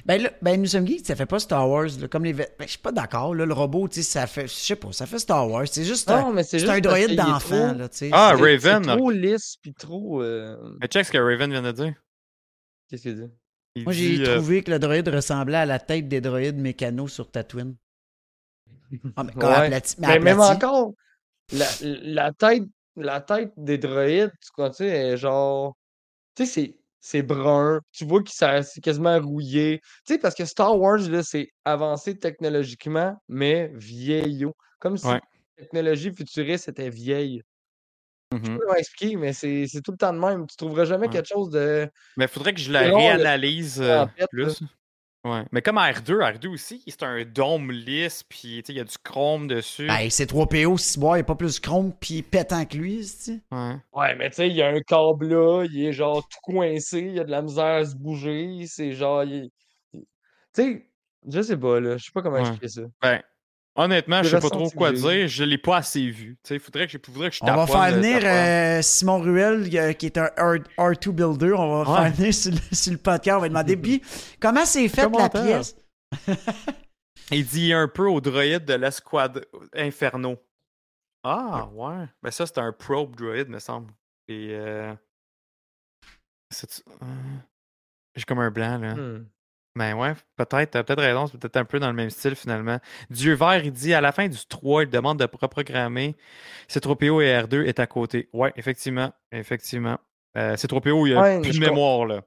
[0.06, 2.32] Ben, là, ben nous sommes geeks, ça fait pas Star Wars, là, comme les.
[2.32, 4.48] Ben, je suis pas d'accord, là, le robot, tu sais, ça fait.
[4.48, 5.66] Je sais pas, ça fait Star Wars.
[5.70, 8.10] C'est juste un, Non, mais c'est c'est juste un droïde d'enfant, trop- là, tu sais.
[8.12, 8.82] Ah, Raven.
[8.84, 10.22] C'est trop lisse, puis trop.
[10.22, 11.94] euh, Mais check ce que Raven vient de dire.
[12.88, 13.30] Qu'est-ce qu'il dit?
[13.76, 17.12] Il Moi, j'ai euh, trouvé que le droïde ressemblait à la tête des droïdes mécanos
[17.12, 17.76] sur Tatooine.
[19.16, 19.68] Ah, mais quand Ouais.
[19.68, 20.92] aplati- mais Mais même encore,
[21.52, 22.62] la, la tête,
[22.96, 25.76] la tête des droïdes, tu vois, tu sais, est genre.
[26.36, 27.80] Tu sais, c'est- c'est brun.
[27.92, 29.80] Tu vois que c'est quasiment rouillé.
[30.06, 34.54] Tu sais, parce que Star Wars, là, c'est avancé technologiquement, mais vieillot.
[34.78, 35.20] Comme si Ouais.
[35.58, 37.42] la technologie futuriste était vieille.
[38.32, 38.44] mhm.
[38.44, 40.46] Je peux pas expliquer, mais c'est tout le temps de même.
[40.48, 41.12] Tu trouveras jamais Ouais.
[41.12, 41.88] quelque chose de.
[42.16, 44.60] Mais il faudrait que je la réanalyse euh, plus.
[45.26, 45.44] Ouais.
[45.50, 48.84] Mais comme R2, R2 aussi, c'est un dôme lisse, puis tu sais, il y a
[48.84, 49.86] du chrome dessus.
[49.88, 53.40] Ben, c'est 3PO, si bois, il est pas plus chrome puis pétant que lui, c'est
[53.50, 53.76] Ouais.
[53.92, 57.00] Ouais, mais tu sais, il y a un câble là, il est genre tout coincé,
[57.00, 59.24] il y a de la misère à se bouger, c'est genre.
[59.24, 59.50] il est-
[59.94, 60.04] il-
[60.54, 60.86] Tu sais,
[61.28, 61.96] je sais pas, là.
[61.96, 62.42] Je sais pas comment Ouais.
[62.42, 62.82] expliquer ça.
[63.02, 63.20] Ben,
[63.76, 65.28] honnêtement, je sais pas trop quoi dire.
[65.28, 66.36] Je l'ai pas assez vu.
[66.42, 69.68] Tu sais, faudrait que je, faudrait que je On va faire venir euh, Simon Ruel,
[69.76, 71.52] euh, qui est un R- R2 builder.
[71.52, 72.02] On va Ouais.
[72.08, 73.36] faire venir sur le, sur le podcast.
[73.36, 74.02] On va demander Puis,
[74.40, 75.44] comment c'est fait la Commentaire.
[75.44, 75.76] pièce?
[77.32, 79.44] Il dit un peu au droïde de l'escouade
[79.74, 80.36] Inferno.
[81.24, 82.06] Ah, ouais.
[82.22, 83.92] Ben ça, c'est un probe droïde, me semble.
[84.28, 84.94] Et euh...
[86.50, 87.06] c'est- euh,
[88.14, 88.94] J'ai comme un blanc, là.
[88.94, 89.26] Hmm.
[89.76, 92.80] Ben ouais, peut-être, t'as peut-être raison, c'est peut-être un peu dans le même style finalement.
[93.10, 96.16] Dieu vert, il dit à la fin du 3, il demande de reprogrammer
[96.68, 98.30] C3PO et R2 est à côté.
[98.32, 99.98] Ouais, effectivement, effectivement.
[100.38, 102.22] Euh, C3PO, il a Ouais, mais plus de com- mémoire là.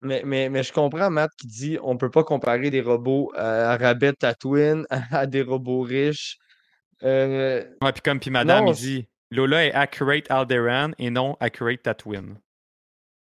[0.00, 3.68] Mais, mais, mais je comprends Matt qui dit on peut pas comparer des robots euh,
[3.68, 6.38] à rabais Tatooine à des robots riches.
[7.02, 11.36] Euh, Ouais, puis comme puis madame, Non, il dit Lola est accurate Alderan et non
[11.40, 12.38] accurate Tatooine.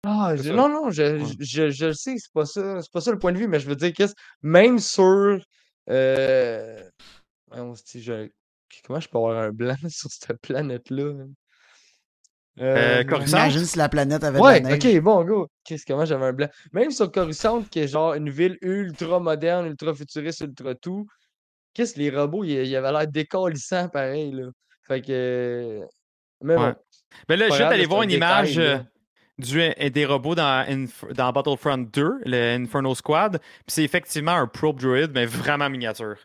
[0.05, 1.33] Ah, je- non, non, je, Ouais.
[1.41, 3.59] je, je le sais, c'est pas ça, c'est pas ça le point de vue, mais
[3.61, 5.39] je veux dire, qu'est-ce, même sur.
[5.91, 6.83] Euh,
[7.51, 11.05] comment je peux avoir un blanc sur cette planète-là?
[11.05, 11.29] hein?
[12.61, 13.39] Euh, Euh, Coruscant?
[13.39, 14.85] Imagine si la planète avait Ouais, de la neige.
[14.97, 15.49] ok, bon, go.
[15.65, 16.49] Qu'est-ce comment j'avais un blanc?
[16.73, 21.07] Même sur Coruscant, qui est genre une ville ultra moderne, ultra futuriste, ultra tout,
[21.75, 24.49] qu'est-ce que les robots, ils ils avaient l'air décalissants pareil, là.
[24.87, 25.81] Fait que.
[26.43, 26.73] Mais Ouais.
[26.73, 26.75] bon.
[27.29, 28.85] Ben là, c'est voir un une détail, image là.
[29.39, 33.39] Du, des robots dans, dans Battlefront 2, le Inferno Squad.
[33.41, 36.19] Puis c'est effectivement un probe droid, mais vraiment miniature.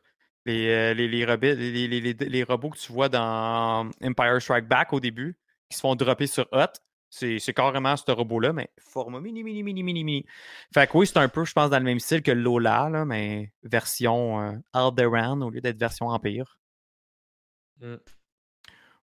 [0.45, 4.99] Les, euh, les, les, robi- les, robots que tu vois dans Empire Strike Back au
[4.99, 5.37] début,
[5.69, 6.79] qui se font dropper sur Hot,
[7.09, 10.25] c'est carrément ce robot-là, mais format mini, mini, mini, mini, mini.
[10.73, 13.51] Fait que oui, c'est un peu, je pense, dans le même style que Lola, mais
[13.63, 16.57] version euh, Alderaan au lieu d'être version Empire.
[17.81, 17.95] Mm.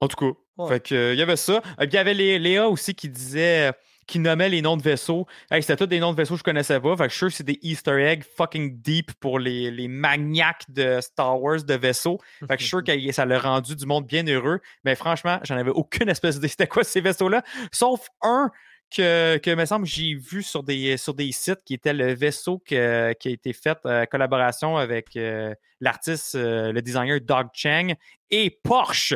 [0.05, 0.69] En tout cas, Ouais.
[0.69, 1.63] fait que, euh, il y avait ça.
[1.81, 3.73] Il y avait Lé- Léa aussi qui disait, euh,
[4.07, 5.27] qui nommait les noms de vaisseaux.
[5.51, 6.95] Hey, c'était tous des noms de vaisseaux que je connaissais pas.
[6.97, 9.89] Fait que je suis sûr que c'est des Easter eggs fucking deep pour les, les
[9.89, 12.19] maniaques de Star Wars de vaisseaux.
[12.47, 14.61] Fait que je suis sûr que ça l'a rendu du monde bien heureux.
[14.85, 17.43] Mais franchement, j'en avais aucune espèce d'idée c'était quoi ces vaisseaux-là.
[17.73, 18.51] Sauf un
[18.95, 22.59] que, que me semble j'ai vu sur des, sur des sites qui était le vaisseau
[22.59, 27.95] que- qui a été fait en collaboration avec euh, l'artiste, euh, le designer Doug Chang
[28.31, 29.15] et Porsche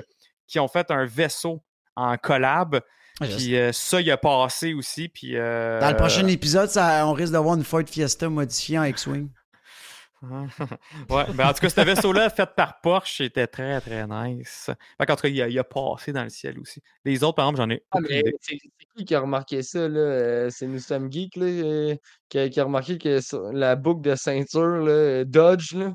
[0.48, 1.62] qui ont fait un vaisseau
[1.94, 2.80] en collab.
[3.20, 3.26] Ah.
[3.26, 5.08] Puis euh, ça, il a passé aussi.
[5.08, 8.84] Puis, euh, Dans le prochain épisode, ça, on risque d'avoir une Ford Fiesta modifiée en
[8.84, 9.28] X-Wing.
[10.22, 14.68] ouais, ben en tout cas, ce vaisseau-là fait par Porsche était très, très nice.
[14.98, 16.82] Fait qu'en tout cas, il a, il a passé dans le ciel aussi.
[17.04, 18.56] Les autres, par exemple, j'en ai Ah, mais c'est
[18.96, 20.00] qui qui a remarqué ça, là?
[20.00, 21.94] Euh, C'est Nous sommes geeks, là,
[22.28, 23.20] qui, a, qui a remarqué que
[23.54, 25.94] la boucle de ceinture, là, Dodge, là,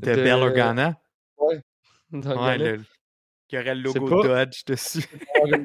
[0.00, 0.94] De de- Bell Organa.
[1.38, 1.60] ouais,
[2.12, 2.84] Ouais, le-
[3.50, 5.04] qui aurait le logo pas- Dodge dessus.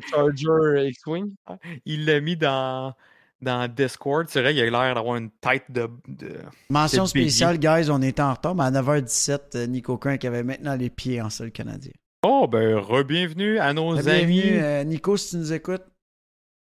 [0.10, 1.36] Charger X-Wing?
[1.86, 2.94] Il l'a mis dans,
[3.42, 4.28] dans Discord.
[4.28, 5.88] C'est vrai, il a l'air d'avoir une tête de.
[6.08, 6.40] de-
[6.70, 10.76] Mention spéciale, guys, on était en retard, mais à 9h17, euh, Nico Crank avait maintenant
[10.76, 11.92] les pieds en sol canadien.
[12.26, 14.04] Oh, ben, re-bienvenue à nos amis.
[14.34, 15.84] Bienvenue, euh, Nico, si tu nous écoutes.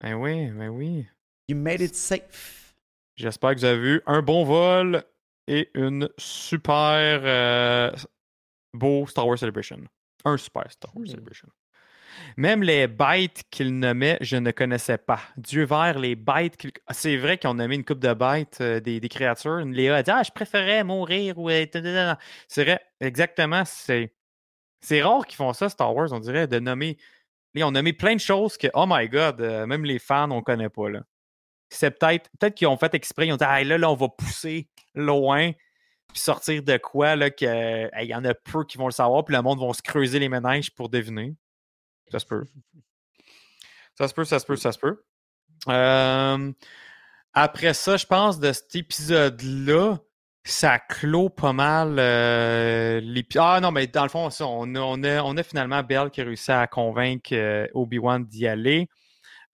[0.01, 1.05] Ben oui, ben oui.
[1.49, 2.74] You made it safe.
[3.16, 5.03] J'espère que vous avez eu un bon vol
[5.49, 7.90] et une super euh,
[8.73, 9.81] beau Star Wars Celebration.
[10.24, 11.11] Un super Star Wars Hmm.
[11.11, 11.49] Celebration.
[12.36, 15.20] Même les bêtes qu'il nommait, je ne connaissais pas.
[15.36, 16.57] Dieu vert, les bêtes.
[16.57, 19.59] qu'il- Ah, C'est vrai qu'on nommé une coupe de bêtes, euh, des, des créatures.
[19.59, 21.39] Léa a dit Ah, je préférais mourir.
[21.39, 21.49] ou.
[22.49, 23.62] C'est vrai, exactement.
[23.65, 24.12] C'est
[24.81, 26.99] c'est rare qu'ils font ça, Star Wars, on dirait, de nommer.
[27.55, 30.43] Ils ont nommé plein de choses que, oh my god, euh, même les fans, on
[30.43, 30.89] connaît pas.
[30.90, 31.03] Là
[31.70, 34.09] c'est peut-être peut-être qu'ils ont fait exprès, ils ont dit ah, là, là, on va
[34.09, 35.53] pousser loin,
[36.09, 39.35] puis sortir de quoi, là, il y en a peu qui vont le savoir, puis
[39.35, 41.35] le monde va se creuser les ménages pour deviner.
[42.10, 42.44] Ça se peut.
[43.97, 45.02] Ça se peut, ça se peut, ça se peut.
[47.35, 49.98] Après ça, je pense de cet épisode-là,
[50.44, 54.80] ça clôt pas mal euh, l'épi- Ah non, mais dans le fond, ça, on, a,
[54.80, 58.89] on, on finalement Belle qui a réussi à convaincre euh, Obi-Wan d'y aller.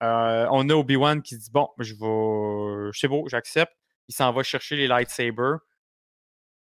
[0.03, 2.91] Euh, on a Obi-Wan qui dit Bon, je vais.
[2.95, 3.73] C'est beau, j'accepte.
[4.09, 5.59] Il s'en va chercher les lightsabers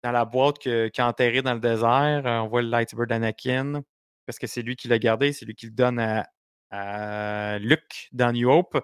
[0.03, 2.23] dans la boîte qui est enterrée dans le désert.
[2.25, 3.81] Euh, on voit le lightsaber d'Anakin
[4.25, 6.27] parce que c'est lui qui l'a gardé, c'est lui qui le donne à,
[6.71, 8.79] à Luke dans New Hope.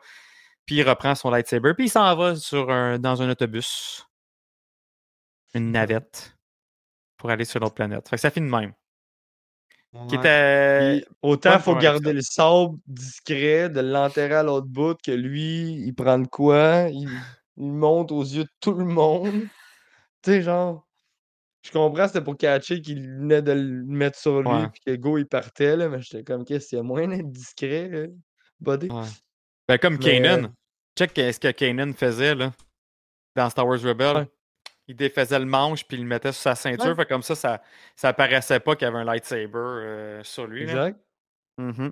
[0.66, 4.08] Puis il reprend son lightsaber, puis il s'en va sur un, dans un autobus,
[5.54, 6.36] une navette,
[7.18, 8.10] pour aller sur l'autre planète.
[8.10, 8.74] Fait que ça finit de même.
[10.10, 10.16] Qui Ouais.
[10.18, 11.02] était.
[11.06, 15.74] Puis, autant bonne faut garder le sable discret, de l'enterrer à l'autre bout, que lui,
[15.86, 17.08] il prend de quoi, il,
[17.58, 19.44] il monte aux yeux de tout le monde.
[20.24, 20.85] Tu sais, genre,
[21.66, 24.68] je comprends, c'était pour catcher qu'il venait de le mettre sur lui, Ouais.
[24.70, 27.32] puis que go, il partait, là, mais j'étais comme, qu'est-ce qu'il y a moyen d'être
[27.32, 28.08] discret, euh?
[28.66, 28.78] Ouais.
[29.68, 30.54] Ben, comme Mais, euh, Kanan.
[30.98, 32.52] Check ce que Kanan faisait là,
[33.36, 34.16] dans Star Wars Rebel.
[34.18, 34.28] Ouais.
[34.88, 36.96] Il défaisait le manche puis il le mettait sur sa ceinture.
[36.96, 37.62] Fait comme ça, ça,
[37.96, 40.66] ça paraissait pas qu'il y avait un lightsaber euh, sur lui.
[40.68, 40.72] là.
[40.90, 41.00] Exact.
[41.58, 41.92] Mhm.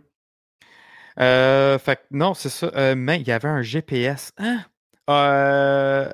[1.20, 2.72] Euh, fait non, c'est ça.
[2.76, 4.32] Euh, mais il y avait un GPS.
[4.38, 4.64] Hein?
[5.10, 6.12] Euh,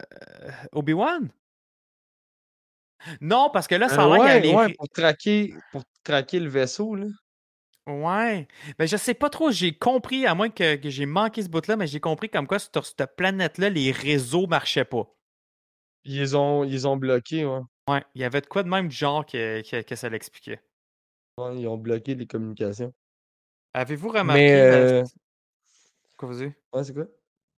[0.72, 1.30] Obi-Wan?
[3.22, 6.40] Non, parce que là, ça a Euh, l'air ouais, les ouais, pour traquer, pour traquer
[6.40, 7.08] le vaisseau, là.
[7.88, 8.48] Ouais.
[8.78, 11.76] Mais je sais pas trop, j'ai compris, à moins que, que j'ai manqué ce bout-là,
[11.76, 15.14] mais j'ai compris comme quoi sur cette planète-là, les réseaux marchaient pas.
[16.04, 17.62] Ils ont, ils ont bloqué, ouais.
[17.90, 20.62] Ouais, il y avait de quoi de même genre que, que, que ça l'expliquait.
[21.40, 22.94] Ouais, Ils ont bloqué les communications.
[23.74, 24.62] Avez-vous remarqué.
[24.62, 25.04] Mais, la- euh,
[26.18, 26.56] Quoi vous dites?
[26.74, 27.06] Ouais, c'est quoi?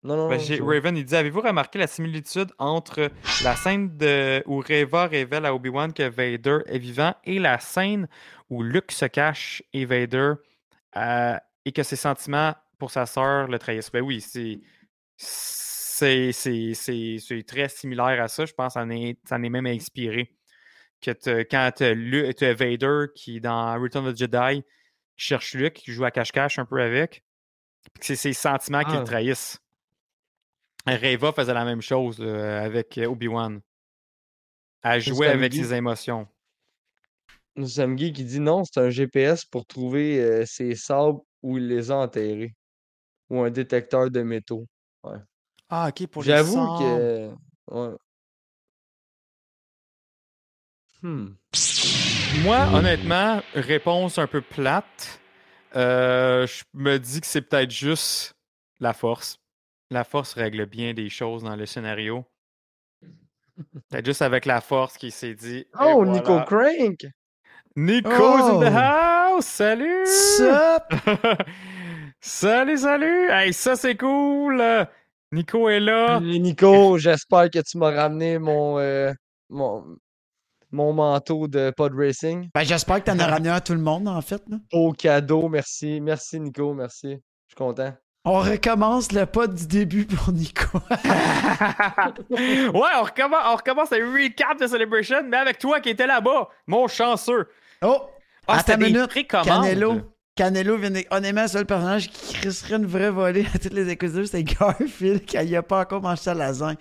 [0.03, 0.65] Non, non, Ben, non.
[0.65, 3.11] Raven, il dit Avez-vous remarqué la similitude entre
[3.43, 8.07] la scène de, où Reva révèle à Obi-Wan que Vader est vivant et la scène
[8.49, 10.33] où Luke se cache et Vader
[10.97, 13.91] euh, et que ses sentiments pour sa sœur le trahissent?
[13.91, 14.59] Ben oui, c'est.
[15.17, 18.45] C'est c'est- c'est- c'est très similaire à ça.
[18.45, 20.33] Je pense que ça en est, ça en est même inspiré.
[20.99, 21.83] Que quand tu
[22.45, 26.57] as Vader qui, dans Return of the Jedi, qui cherche Luke, qui joue à cache-cache
[26.57, 27.23] un peu avec,
[27.93, 28.99] puis que c'est ses sentiments qui Ah.
[28.99, 29.59] le trahissent.
[30.87, 33.61] Reva faisait la même chose là, avec euh, Obi-Wan.
[34.83, 36.27] Elle jouait avec ses émotions.
[37.55, 41.57] Nous sommes Guy qui dit non, c'est un GPS pour trouver euh, ses sabres où
[41.57, 42.55] il les a enterrés.
[43.29, 44.65] Ou un détecteur de métaux.
[45.69, 47.31] Ah, ok, pour les J'avoue que.
[47.67, 47.95] Ouais.
[51.01, 51.29] Hmm.
[52.43, 55.19] Moi, honnêtement, réponse un peu plate.
[55.75, 58.35] euh, je me dis que c'est peut-être juste
[58.79, 59.40] la force.
[59.91, 62.25] La force règle bien des choses dans le scénario.
[63.89, 65.65] Peut-être juste avec la force qui s'est dit.
[65.79, 66.39] Oh, Nico.
[66.45, 67.05] Crank!
[67.75, 68.73] Nico's in the Oh.
[68.73, 69.45] house!
[69.45, 70.05] Salut!
[70.07, 70.83] Sup?
[72.21, 73.29] salut, salut!
[73.29, 74.63] Hey, ça c'est cool!
[75.33, 76.19] Nico est là.
[76.19, 79.11] Salut, Nico, j'espère que tu m'as ramené mon, euh,
[79.49, 79.85] mon,
[80.71, 82.49] mon manteau de pod racing.
[82.55, 84.41] Ben, j'espère que t'en as ramené un à tout le monde, en fait.
[84.49, 84.57] Là.
[84.71, 86.01] Beau cadeau, merci.
[86.01, 87.09] Merci, Nico, merci.
[87.09, 87.17] Je
[87.49, 87.93] suis content.
[88.23, 90.77] On recommence le pas du début pour Nico.
[92.29, 96.49] ouais, on recommence, on recommence un recap de Celebration, mais avec toi qui étais là-bas,
[96.67, 97.47] mon chanceux.
[97.81, 98.09] Oh!
[98.47, 99.27] Ah, c'était une des minute.
[99.27, 100.01] Canelo.
[100.35, 104.27] Canelo vient Honnêtement, le seul personnage qui crisserait une vraie volée à toutes les écouteurs,
[104.27, 106.77] c'est Garfield, qui n'a pas encore mangé sa lasagne.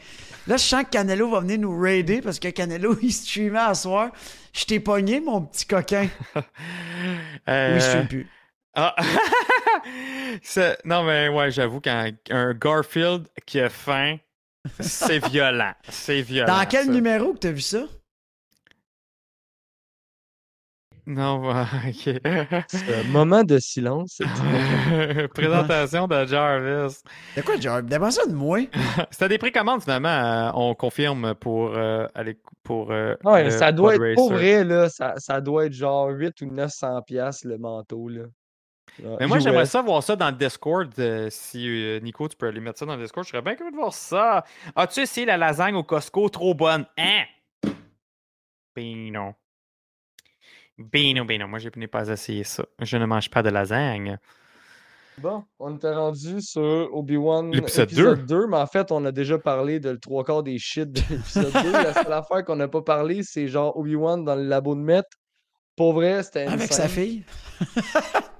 [0.47, 3.75] Là, je sens que Canelo va venir nous raider parce que Canelo, il streamait à
[3.75, 4.11] soir.
[4.53, 6.09] Je t'ai pogné, mon petit coquin.
[7.49, 8.29] Euh, Oui, il stream plus.
[8.75, 8.95] Ah.
[10.43, 14.17] C'est- non, mais ouais, j'avoue qu'un un Garfield qui a faim,
[14.79, 15.73] c'est violent.
[15.89, 16.59] C'est violent.
[16.59, 16.93] Dans quel ça.
[16.93, 17.85] numéro que t'as vu ça?
[21.07, 22.21] Non, ouais, ok.
[22.69, 24.21] C'est un moment de silence.
[25.35, 26.99] Présentation de Jarvis.
[27.37, 27.83] De quoi, genre?
[27.83, 28.61] D'abord ça de moi?
[29.11, 33.95] C'était des précommandes finalement, euh, on confirme pour euh, aller pour euh, Ouais, ça doit
[33.95, 37.59] Pod être, pour vrai, là, ça, ça doit être genre 8 ou 900 piastres le
[37.59, 38.23] manteau, là.
[39.02, 40.93] Genre, Mais moi, j'aimerais ça voir ça dans le Discord.
[40.98, 43.55] euh, si euh, Nico, tu peux aller mettre ça dans le Discord, je serais bien
[43.55, 44.44] curieux de voir ça.
[44.77, 46.28] As-tu essayé la lasagne au Costco?
[46.28, 46.86] Trop bonne?
[46.98, 47.24] Hein?
[48.74, 49.35] Ben non.
[50.78, 51.48] Ben non, ben non.
[51.48, 52.64] Moi, je n'ai pas essayé ça.
[52.81, 54.18] Je ne mange pas de lasagne.
[55.18, 59.78] Bon, on était rendu sur Obi-Wan épisode 2, mais en fait, on a déjà parlé
[59.78, 61.72] de le trois quarts des shit de l'épisode 2.
[61.72, 65.02] La seule affaire qu'on n'a pas parlé, c'est genre Obi-Wan dans le labo de Met.
[65.77, 67.24] Pour vrai, c'était Avec sa fille.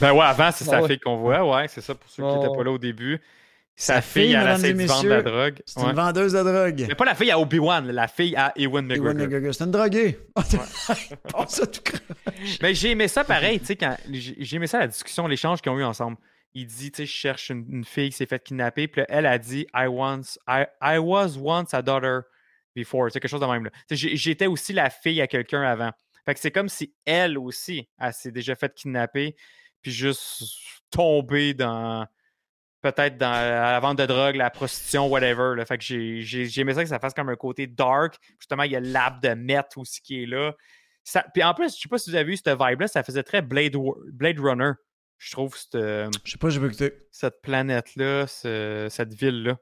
[0.00, 0.88] Ben ouais, avant, c'est Ah sa ouais.
[0.88, 1.44] fille qu'on voit.
[1.44, 2.56] Ouais, c'est ça pour ceux qui Ah n'étaient ouais.
[2.56, 3.20] pas là au début.
[3.78, 5.62] Sa, fille, elle essaie de vendre de la drogue.
[5.66, 6.86] C'est une vendeuse de drogue.
[6.88, 9.14] Mais pas la fille à Obi-Wan, la fille à Ewan Ewan McGregor.
[9.14, 9.54] McGregor.
[9.54, 10.18] C'est une droguée.
[10.34, 11.82] Oh, ça tout.
[12.62, 15.70] Mais j'ai aimé ça pareil, tu sais, quand j'ai aimé ça la discussion, l'échange qu'ils
[15.72, 16.16] ont eu ensemble.
[16.54, 19.36] Il dit, tu sais, je cherche une, fille qui s'est faite kidnapper, puis elle a
[19.36, 22.20] dit, I once, I, I was once a daughter
[22.74, 25.90] before, c'est quelque chose de même J'étais aussi la fille à quelqu'un avant.
[26.24, 29.36] Fait que c'est comme si elle aussi, elle s'est déjà faite kidnapper,
[29.86, 30.42] puis juste
[30.90, 32.04] tomber dans
[32.82, 35.54] peut-être dans la vente de drogue, la prostitution, whatever.
[35.56, 35.64] Là.
[35.64, 38.16] Fait que j'ai j'ai- aimé ça que ça fasse comme un côté dark.
[38.40, 40.54] Justement, il y a l'app de meth aussi qui est là.
[41.04, 43.22] Ça, puis en plus, je sais pas si vous avez vu cette vibe-là, ça faisait
[43.22, 43.76] très Blade,
[44.12, 44.72] Blade Runner,
[45.18, 46.92] je trouve, cette, euh, Je sais pas, j'ai pas écouté.
[47.12, 49.56] cette planète-là, ce- cette ville-là.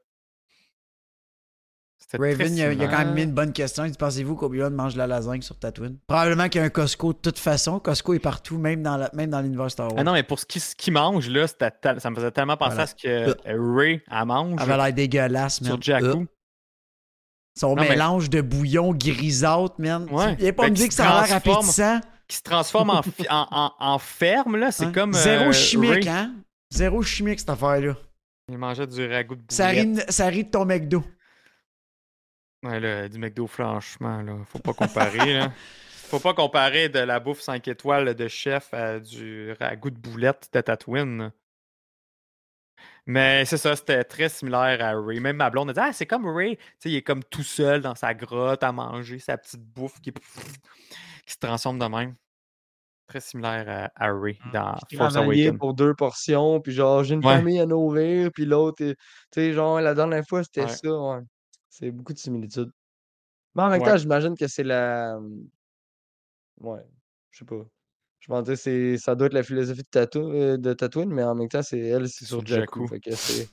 [2.13, 3.85] Raven, il a, il a quand même mis une bonne question.
[3.85, 5.97] Il dit Pensez-vous qu'Obi-Wan mange de la lasagne sur Tatooine?
[6.07, 7.79] Probablement qu'il y a un Costco de toute façon.
[7.81, 9.97] Costco est partout, même dans la- même dans l'univers Star Wars.
[9.99, 12.71] Ah non, mais pour ce qu'il ce qu'il mange, là, ça me faisait tellement penser
[12.71, 12.83] Voilà.
[12.83, 15.71] à ce que euh, Ray elle mange Elle avait l'air dégueulasse, man.
[15.73, 16.07] sur Jakku.
[16.07, 16.25] Euh,
[17.59, 20.09] Son Non, mais- mélange de bouillon grisâtre, man.
[20.11, 20.37] Ouais.
[20.41, 22.01] Il a pas Fait me dire que ça a l'air appétissant.
[22.27, 24.73] qui se transforme en, fi- en, en- en ferme, là.
[24.73, 24.93] C'est hein.
[24.93, 25.13] comme.
[25.13, 26.09] Zéro euh, chimique, Ray.
[26.09, 26.35] hein
[26.73, 27.95] Zéro chimique, cette affaire-là.
[28.51, 29.99] Il mangeait du ragoût de Ça boulette.
[30.09, 31.05] rit, ça rit de ton McDo.
[32.65, 35.53] Ouais, là, du McDo, franchement, là, faut pas comparer, là.
[36.07, 40.49] Faut pas comparer de la bouffe 5 étoiles de chef à du ragoût de boulette
[40.53, 41.33] de Tatooine.
[43.07, 45.19] Mais c'est ça, c'était très similaire à Ray.
[45.19, 46.57] Même ma blonde a dit Ah, c'est comme Ray.
[46.57, 50.01] Tu sais, il est comme tout seul dans sa grotte à manger sa petite bouffe
[50.01, 52.15] qui, qui se transforme de même.
[53.07, 55.59] Très similaire à, à Ray dans Qui Force Awakens.
[55.59, 57.37] pour deux portions, puis genre, j'ai une Ouais.
[57.37, 58.95] famille à nourrir, puis l'autre, tu
[59.35, 60.69] sais, genre, la dernière fois, c'était Ouais.
[60.69, 61.21] ça, ouais.
[61.77, 62.71] C'est beaucoup de similitudes.
[63.57, 63.89] Mais en même Ouais.
[63.91, 65.19] temps, j'imagine que c'est la.
[66.61, 66.81] Ouais,
[67.33, 67.65] je sais pas.
[68.21, 71.25] Je pense que c'est ça doit être la philosophie de, Tatou- euh, de Tatooine, mais
[71.25, 72.83] en même temps, c'est elle, c'est sur Sur Jakku.
[72.83, 72.89] Jakku.
[72.95, 73.49] Fait que c'est.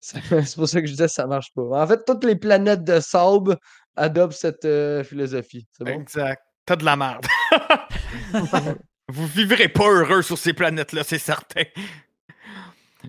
[0.00, 0.20] C'est
[0.50, 1.62] c'est pour ça que je disais ça marche pas.
[1.62, 3.58] En fait, toutes les planètes de sable
[3.96, 5.66] adoptent cette euh, philosophie.
[5.72, 6.00] C'est bon?
[6.00, 6.42] Exact.
[6.64, 7.26] T'as de la merde.
[9.10, 11.64] Vous vivrez pas heureux sur ces planètes-là, c'est certain.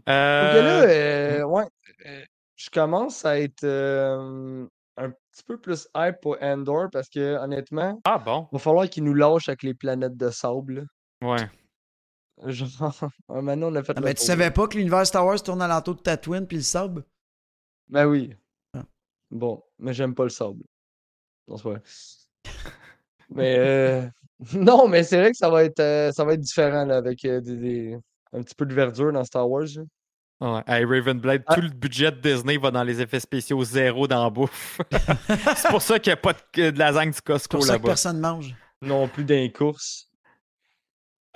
[0.05, 1.65] Là, Euh, euh, ouais,
[2.05, 2.23] euh,
[2.59, 4.67] je commence à être euh,
[4.97, 8.47] un petit peu plus hype pour Endor parce que honnêtement, Ah bon?
[8.51, 10.85] il va falloir qu'il nous lâche avec les planètes de sable.
[11.23, 11.47] Ouais.
[12.47, 15.61] Genre, maintenant on a fait Ah, mais tu savais pas que l'univers Star Wars tourne
[15.61, 17.03] alentour de Tatooine puis le sable?
[17.87, 18.35] Ben oui.
[18.73, 18.83] Ah.
[19.31, 20.63] Bon, mais j'aime pas le sable.
[21.47, 21.57] Non.
[23.29, 24.07] Mais euh,
[24.53, 27.23] non, mais c'est vrai que ça va être euh, ça va être différent là, avec
[27.25, 27.97] euh, des, des-
[28.33, 29.65] un petit peu de verdure dans Star Wars.
[29.75, 29.83] là.
[30.41, 30.61] Ouais.
[30.67, 31.55] Hey, Ravenblade, Ah.
[31.55, 34.79] tout le budget de Disney va dans les effets spéciaux zéro dans la bouffe.
[35.57, 37.73] c'est pour ça qu'il n'y a pas de, de lasagne du C'est Costco pour ça
[37.73, 37.87] que là-bas.
[37.89, 38.55] personne mange.
[38.81, 40.07] Non plus d'un course.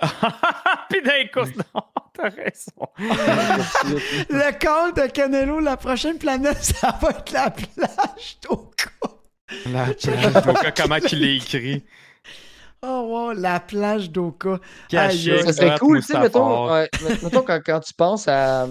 [0.90, 1.82] Puis d'un coup, non,
[2.14, 2.88] t'as raison.
[2.98, 8.90] Le call de Canelo, la prochaine planète, ça va être la plage d'Oka.
[9.66, 11.84] La plage d'Oka, comment qu'il est écrit?
[12.82, 14.58] Oh wow, la plage d'Oka.
[14.92, 16.68] Aïe, Ça serait cool, tu sais, mettons,
[17.46, 18.66] quand, quand tu penses à,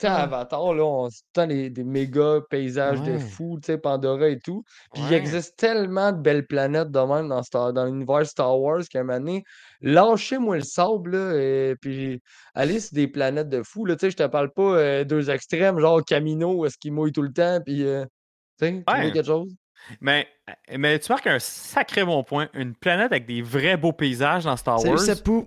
[0.00, 0.06] sais.
[0.06, 4.64] Avatar, là, on se des, méga paysages de fou, tu sais, Pandora et tout.
[4.92, 8.82] Puis il existe tellement de belles planètes de même dans, Star- dans l'univers Star Wars
[8.90, 9.44] qu'à un moment donné,
[9.80, 12.20] lâchez-moi le sable, là, et puis
[12.54, 15.30] allez sur des planètes de fou, là, tu sais, je te parle pas euh, deux
[15.30, 18.04] extrêmes, genre Camino, où est-ce qu'il mouille tout le temps, puis, euh,
[18.58, 19.54] tu sais, quelque chose?
[20.00, 20.26] Mais,
[20.76, 22.48] mais tu marques un sacré bon point.
[22.54, 25.46] Une planète avec des vrais beaux paysages dans Star Wars, Sepou.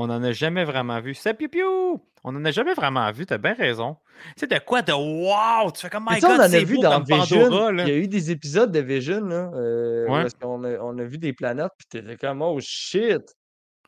[0.00, 1.14] On n'en a jamais vraiment vu.
[1.14, 2.00] C'est piou!
[2.24, 3.96] On n'en a jamais vraiment vu, t'as bien raison.
[4.36, 5.70] Tu sais, de quoi de wow!
[5.72, 7.42] Tu fais comme my tu sais, on god, en a c'est vu dans Vision.
[7.44, 7.72] Pandora.
[7.72, 10.26] Il y a eu des épisodes de Vision, là, euh, Ouais.
[10.26, 13.22] est-ce qu'on a, on a vu des planètes, puis t'étais comme, oh shit!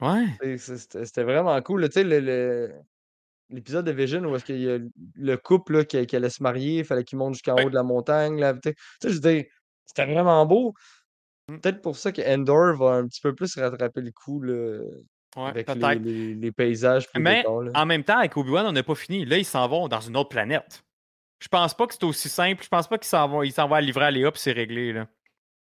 [0.01, 0.27] Ouais.
[0.41, 1.89] C'est- c'est- C'était vraiment cool.
[1.89, 2.73] Tu sais, le- le-
[3.51, 4.79] l'épisode de Vision où est-ce qu'il y a
[5.17, 7.65] le couple là, qui, qui allait se marier, il fallait qu'il monte jusqu'en Ouais.
[7.65, 8.39] haut de la montagne.
[8.41, 9.45] Là, tu sais, je veux dire,
[9.87, 10.75] c'était vraiment beau.
[11.49, 11.59] Mm.
[11.59, 14.81] Peut-être pour ça que Endor va un petit peu plus rattraper le coup là,
[15.37, 16.03] Ouais, avec les, peut-être.
[16.03, 19.25] les- les paysages Mais décors, en même temps, avec Obi-Wan, on n'a pas fini.
[19.25, 20.83] Là, ils s'en vont dans une autre planète.
[21.39, 22.63] Je pense pas que c'est aussi simple.
[22.65, 24.53] Je pense pas qu'ils s'en vont, ils s'en vont à livrer à Léa puis c'est
[24.53, 24.93] réglé.
[24.93, 25.07] Là.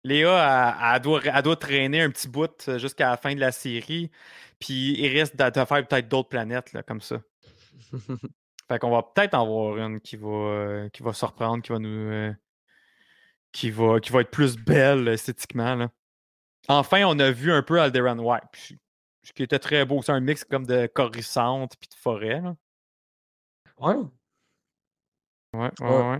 [0.03, 3.39] Léa, elle, elle doit, elle doit traîner un petit bout euh, jusqu'à la fin de
[3.39, 4.09] la série.
[4.59, 7.17] Puis il risque de, de faire peut-être d'autres planètes là, comme ça.
[8.69, 11.79] Fait qu'on va peut-être en voir une qui va, euh, qui va surprendre, qui va
[11.79, 11.89] nous.
[11.89, 12.33] euh,
[13.51, 15.75] qui, va, qui va être plus belle esthétiquement.
[15.75, 15.89] Là.
[16.69, 18.79] Enfin, on a vu un peu Alderaan White.
[19.23, 20.01] Ce qui était très beau.
[20.01, 22.41] C'est un mix comme de Coruscant puis de forêt.
[22.41, 22.55] Là.
[23.79, 23.95] Ouais.
[25.53, 26.09] Ouais, ouais, Ouais.
[26.11, 26.19] ouais.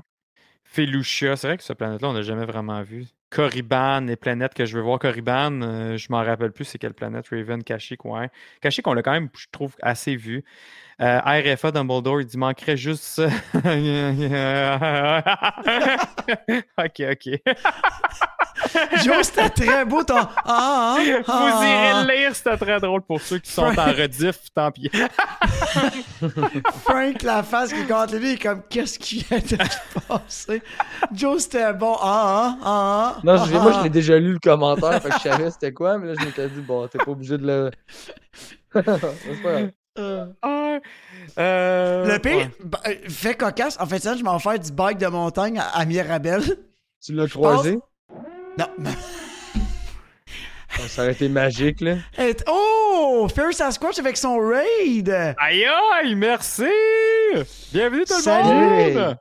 [0.66, 3.06] Felucia, c'est vrai que cette planète-là, on n'a jamais vraiment vu.
[3.30, 5.00] Corriban, les planètes que je veux voir.
[5.00, 7.28] Corriban, euh, je m'en rappelle plus c'est quelle planète.
[7.30, 8.30] Raven, Kashyyyk, ouais.
[8.62, 10.44] Kashyyyk, on l'a quand même, je trouve, assez vu.
[11.02, 13.20] Euh, RFA, Dumbledore, il dit manquerait juste
[16.78, 17.42] ok, ok.
[19.04, 20.18] Joe, c'était très beau ton.
[20.18, 21.66] Ah, ah, ah, Vous ah.
[21.66, 24.90] irez le lire, c'était très drôle pour ceux qui sont en rediff, tant pis.
[26.84, 30.62] Frank, la face qui compte lui, il est comme qu'est-ce qui vient de se passer?
[31.14, 31.96] Joe, c'était bon.
[32.02, 33.18] Ah, ah, ah.
[33.24, 33.78] Non, ah, je- moi, ah.
[33.80, 36.26] je l'ai déjà lu le commentaire, fait que je savais c'était quoi, mais là, je
[36.26, 37.72] m'étais dit, bon, t'es pas obligé de le.
[38.74, 39.72] C'est pas grave.
[40.00, 40.78] Euh, Ah,
[41.38, 42.52] euh, Le pire, ouais.
[42.64, 43.78] bah, euh, fait cocasse.
[43.80, 46.42] En fait, ça, je m'en faire du bike de montagne à, à Mirabel.
[47.04, 47.78] Tu l'as croisé?
[48.58, 48.68] Non,
[50.88, 51.96] Ça aurait été magique, là.
[52.18, 53.28] Et- Oh!
[53.34, 55.10] Fierce Sasquatch avec son raid!
[55.38, 56.66] Aïe aïe, merci!
[57.72, 58.50] Bienvenue tout Salut!
[58.50, 59.18] le monde!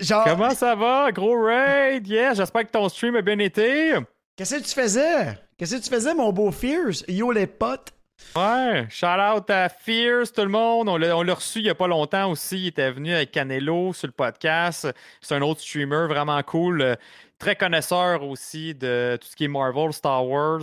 [0.00, 1.12] Genre, Comment ça va?
[1.12, 2.06] Gros raid!
[2.08, 3.94] Yeah, j'espère que ton stream a bien été.
[4.36, 5.38] qu'est-ce que tu faisais?
[5.56, 7.04] Qu'est-ce que tu faisais, mon beau Fierce?
[7.08, 7.90] Yo, les potes!
[8.36, 10.88] Ouais, shout out à Fierce, tout le monde.
[10.88, 12.58] On l'a on l'a reçu il y a pas longtemps aussi.
[12.62, 14.88] Il était venu avec Canelo sur le podcast.
[15.20, 16.96] C'est un autre streamer vraiment cool.
[17.44, 20.62] Très connaisseur aussi de tout ce qui est Marvel, Star Wars.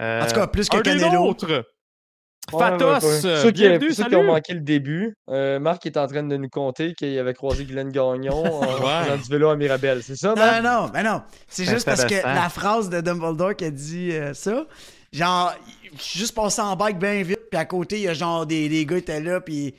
[0.00, 1.34] Euh, En tout cas, plus que Canelo.
[2.50, 3.26] Ouais, Fatos, ouais, ouais.
[3.26, 6.22] euh, Ceux, qui, bienvenue, ceux qui ont manqué le début, euh, Marc est en train
[6.22, 10.02] de nous conter qu'il avait croisé Glenn Gagnon en faisant du vélo à Mirabel.
[10.02, 10.62] C'est ça, Non, Marc?
[10.62, 11.22] non, non, mais non.
[11.46, 14.64] C'est juste parce que la phrase de Dumbledore qui a dit euh, ça,
[15.12, 15.52] genre,
[15.94, 18.46] je suis juste passé en bike bien vite, puis à côté, il y a genre
[18.46, 19.74] des, des gars qui étaient là, puis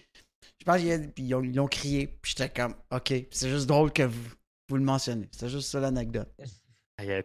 [0.59, 0.77] je pense
[1.15, 4.29] qu'ils ont, ils ont crié, puis j'étais comme, ok, c'est juste drôle que vous,
[4.69, 5.27] vous le mentionnez.
[5.31, 6.29] C'était juste ça l'anecdote.
[6.39, 7.23] Ah, mais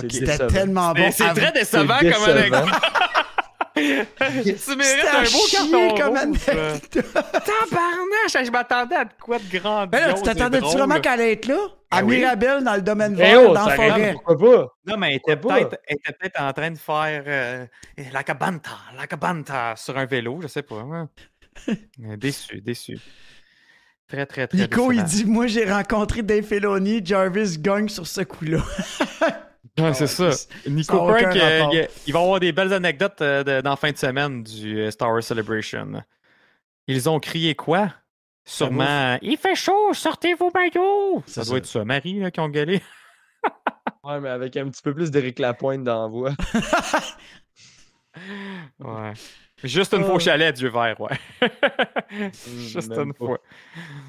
[0.00, 0.12] c'est.
[0.12, 1.00] C'était tellement bon.
[1.00, 2.68] Mais c'est très décevant C'est comme anecdote.
[3.74, 6.90] tu mérites un beau carton comme anecdote.
[7.12, 11.32] Tabarnache, je m'attendais à de quoi de grandiose Ben là, tu t'attendais-tu vraiment qu'elle allait
[11.32, 11.58] être là?
[11.90, 12.18] À Ben oui.
[12.18, 14.12] Mirabel, dans le domaine Eh vert, oh, dans la ça forêt.
[14.12, 14.66] pourquoi pas?
[14.86, 17.66] Non, mais elle était peut-être elle était peut-être en train de faire euh,
[18.12, 20.76] la cabanta, la cabanta sur un vélo, je sais pas.
[20.76, 21.08] hein.
[21.98, 22.98] Mais déçu, déçu.
[24.10, 28.22] Très, très, très Nico, il dit Moi, j'ai rencontré Dave Filoni, Jarvis gagne sur ce
[28.22, 28.58] coup-là.
[29.78, 30.30] Ouais, c'est ça.
[30.66, 33.90] Nico Prank, euh, il, il va avoir des belles anecdotes euh, de- dans la fin
[33.92, 36.02] de semaine du euh, Star Wars Celebration.
[36.86, 37.90] Ils ont crié quoi?
[38.44, 41.22] Sûrement Il fait chaud, sortez vos maillots!
[41.26, 41.56] Ça doit ça.
[41.58, 42.82] être ça, Marie, là, qui ont gueulé.
[44.04, 46.32] Ouais, mais avec un petit peu plus d'Éric Lapointe dans la voix.
[48.80, 49.12] Ouais.
[49.62, 51.18] Juste une fois au chalet, Dieu vert, ouais.
[52.56, 53.26] Juste même une pas.
[53.26, 53.38] fois.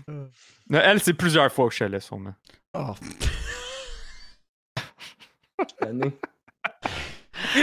[0.07, 2.33] Non, elle, c'est plusieurs fois au chalet, sûrement.
[2.73, 2.93] Oh.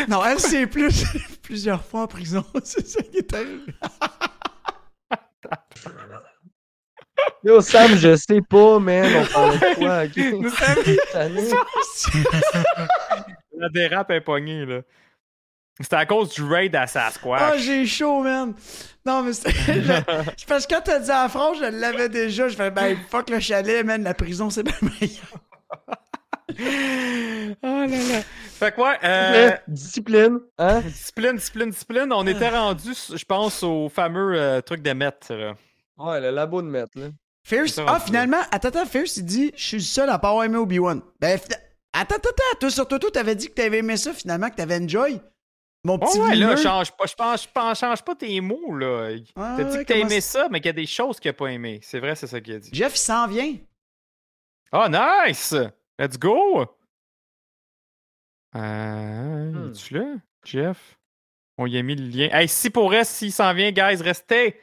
[0.08, 1.04] Non, elle, c'est plus
[1.42, 2.44] plusieurs fois en prison.
[2.64, 3.72] C'est ça qui est arrivé.
[7.44, 9.24] Yo, Sam, je sais pas, man.
[9.24, 10.04] On parlait de quoi?
[10.04, 10.16] ok?
[10.42, 10.52] Nous.
[13.58, 14.82] La dérape est pognée, là.
[15.80, 17.58] C'était à cause du raid à Ah, Sasquatch.
[17.60, 18.54] j'ai chaud, man.
[19.06, 19.50] Non, mais c'est.
[19.52, 22.48] je- Parce que quand t'as dit la phrase, je l'avais déjà.
[22.48, 24.02] Je fais, ben, fuck le chalet, man.
[24.02, 25.38] La prison, c'est bien meilleur.
[27.62, 28.20] oh là là.
[28.58, 30.80] Fait que ouais, euh, Discipline, hein?
[30.80, 32.08] discipline, discipline, discipline.
[32.12, 35.32] On était rendu, je pense, au fameux euh, truc de maître.
[35.32, 35.54] là.
[35.96, 37.06] Ouais, le labo de mettre, là.
[37.44, 37.78] Fierce.
[37.86, 40.56] Ah, finalement, attends, attends, Fierce, il dit Je suis le seul à pas avoir aimé
[40.58, 41.00] Obi-Wan.
[41.20, 41.54] Ben, attends,
[42.16, 42.58] attends, attends.
[42.60, 45.20] Toi, sur Toto, t'avais dit que t'avais aimé ça, finalement, que t'avais enjoy.
[45.88, 48.76] Mon Bon, petit ouais, là, change pas, je pense, je pense, change pas tes mots,
[48.76, 49.10] là.
[49.36, 51.30] Ah, T'as dit ouais, que t'as aimé ça- mais qu'il y a des choses qu'il
[51.30, 51.80] a pas aimé.
[51.82, 52.70] C'est vrai, c'est ça qu'il a dit.
[52.72, 53.54] Jeff, il s'en vient.
[54.70, 54.88] Ah,
[55.26, 55.54] nice!
[55.98, 56.66] Let's go!
[58.54, 59.50] Euh.
[59.52, 59.70] Hmm.
[59.70, 60.06] Es-tu là,
[60.44, 60.98] Jeff?
[61.56, 62.28] On y a mis le lien.
[62.32, 64.60] Hey, si pour reste, s'il s'en vient, guys, restez!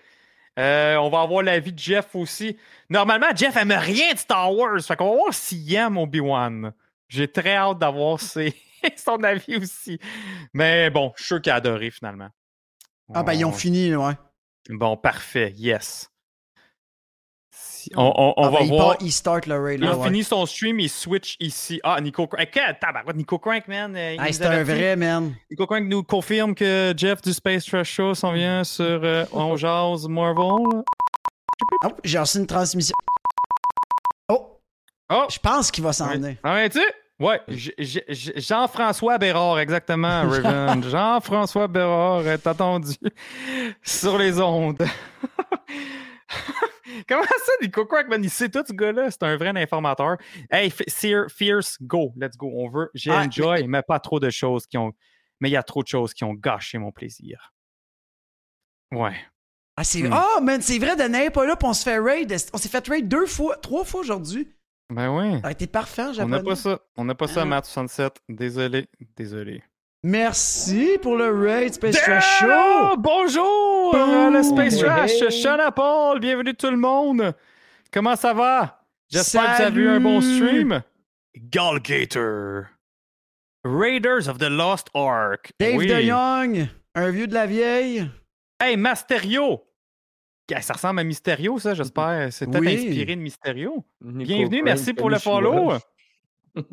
[0.58, 2.58] Euh, on va avoir l'avis de Jeff aussi.
[2.90, 4.80] Normalement, Jeff aime rien de Star Wars.
[4.82, 6.72] Fait qu'on va voir s'il aime Obi-Wan.
[7.10, 8.56] J'ai très hâte d'avoir ses...
[8.98, 10.00] son avis aussi.
[10.54, 12.30] Mais bon, je suis sûr qu'il a adoré finalement.
[13.14, 14.14] Ah, ben, ils ont On- fini, ouais.
[14.70, 15.54] Bon, parfait.
[15.58, 16.10] Yes.
[17.52, 18.88] Si- On, on- on Ah, va ben, il, voir.
[18.90, 20.08] part- il start le raid, Il a ouais.
[20.08, 21.80] fini son stream, il switch ici.
[21.84, 22.50] Ah, Nico Crank.
[22.82, 23.92] Tabarouette, Nico Crank, man.
[23.92, 25.36] nous c'est un vrai, man.
[25.52, 29.56] Nico Crank nous confirme que Jeff du Space Trash Show s'en vient sur euh, On
[29.56, 30.84] Jase Marvel.
[31.84, 32.96] Oh, j'ai reçu une transmission.
[34.30, 34.60] Oh,
[35.12, 35.26] Oh!
[35.30, 36.38] je pense qu'il va s'en venir.
[36.44, 36.80] Ah, tu
[37.20, 40.84] Ouais, J- Jean-François Bérard, exactement, Raven.
[40.84, 42.94] Jean-François Bérard est attendu
[43.82, 44.84] sur les ondes.
[47.08, 48.24] Comment ça, Nico Crack, man?
[48.24, 49.12] Il sait tout, ce gars-là?
[49.12, 50.18] C'est un vrai informateur.
[50.52, 52.12] Hey, Fierce, go.
[52.18, 52.52] Let's go.
[52.54, 52.90] On veut.
[52.94, 53.82] J'ai Ah, enjoy, mais...
[53.82, 54.94] pas trop de choses qui ont.
[55.40, 57.54] Mais il y a trop de choses qui ont gâché mon plaisir.
[58.92, 59.16] Ouais.
[59.78, 60.04] Ah, c'est.
[60.12, 62.34] Ah, man, c'est vrai, Danae pas là, puis on se fait raid.
[62.54, 64.48] On s'est fait raid deux fois, trois fois aujourd'hui.
[64.90, 65.06] Ben.
[65.06, 66.44] Ça aurait été parfait, On n'a japonais.
[66.44, 66.80] pas ça.
[66.98, 67.46] On n'a pas ça, Ah.
[67.46, 68.18] Matt 67.
[68.30, 68.88] Désolé.
[69.16, 69.64] Désolé.
[70.04, 72.40] Merci pour le raid, Space Trash!
[72.42, 72.96] Show.
[72.98, 73.92] Bonjour!
[73.92, 74.10] Boom!
[74.10, 75.32] euh, le Space Hey, Trash, hey.
[75.32, 77.34] Shana Paul, bienvenue tout le monde!
[77.92, 78.84] Comment ça va?
[79.10, 80.84] J'espère que vous avez eu un bon stream.
[81.36, 82.66] Galgator.
[83.64, 85.52] Raiders of the Lost Ark.
[85.60, 85.88] Dave Oui.
[85.88, 88.08] De Young, un vieux de la vieille.
[88.62, 89.64] Hey, Masterio!
[90.62, 92.28] Ça ressemble à Mysterio, ça, j'espère.
[92.32, 92.76] C'est peut-être Oui.
[92.76, 93.84] inspiré de Mysterio.
[94.02, 95.74] Nico Bienvenue, merci pour le follow.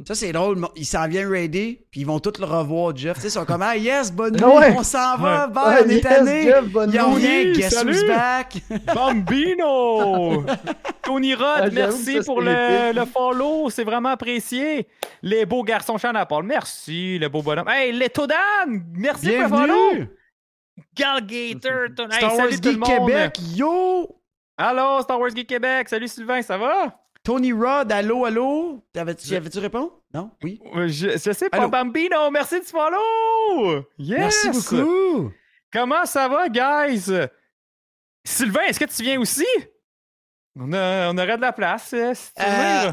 [0.07, 0.65] Ça, c'est drôle.
[0.77, 3.17] Ils s'en viennent raider, puis ils vont tous le revoir, Jeff.
[3.17, 4.73] Tu sais, ils sont comme, ah, yes, bonne nuit, Ouais.
[4.79, 5.53] on s'en va, Ouais.
[5.53, 6.43] bye, Ouais, on est yes, tanné.
[6.45, 7.27] Jeff, bonne Ils ont nuit.
[7.27, 7.91] rien, guess salut.
[7.95, 8.55] who's back?
[8.95, 10.45] Bambino!
[11.03, 14.87] Tony Rod, Ah, merci ça, pour le, follow, c'est vraiment apprécié.
[15.21, 17.69] Les beaux garçons Chana Paul, merci, le beau bonhomme.
[17.69, 18.37] Hey, Letodan,
[18.95, 19.91] merci pour le follow.
[20.95, 22.09] Galgator, ton...
[22.11, 23.09] hey, Star Wars salut tout le Geek monde.
[23.09, 24.19] Québec, yo!
[24.57, 26.99] Allô, Star Wars Geek Québec, salut Sylvain, ça va?
[27.25, 28.83] Tony Rod, allô, allô?
[28.97, 29.91] Avais-tu avais-tu répondu?
[30.13, 30.31] Non?
[30.43, 30.61] Oui?
[30.75, 31.69] Euh, Je, je sais pas, Allô?
[31.69, 33.85] Bambino, merci du follow.
[33.99, 34.45] Yes.
[34.45, 35.31] Merci beaucoup!
[35.73, 37.11] Comment ça va, guys?
[38.25, 39.47] Sylvain, est-ce que tu viens aussi?
[40.59, 41.93] On, a, on aurait de la place.
[41.95, 42.93] euh, si tu veux Euh,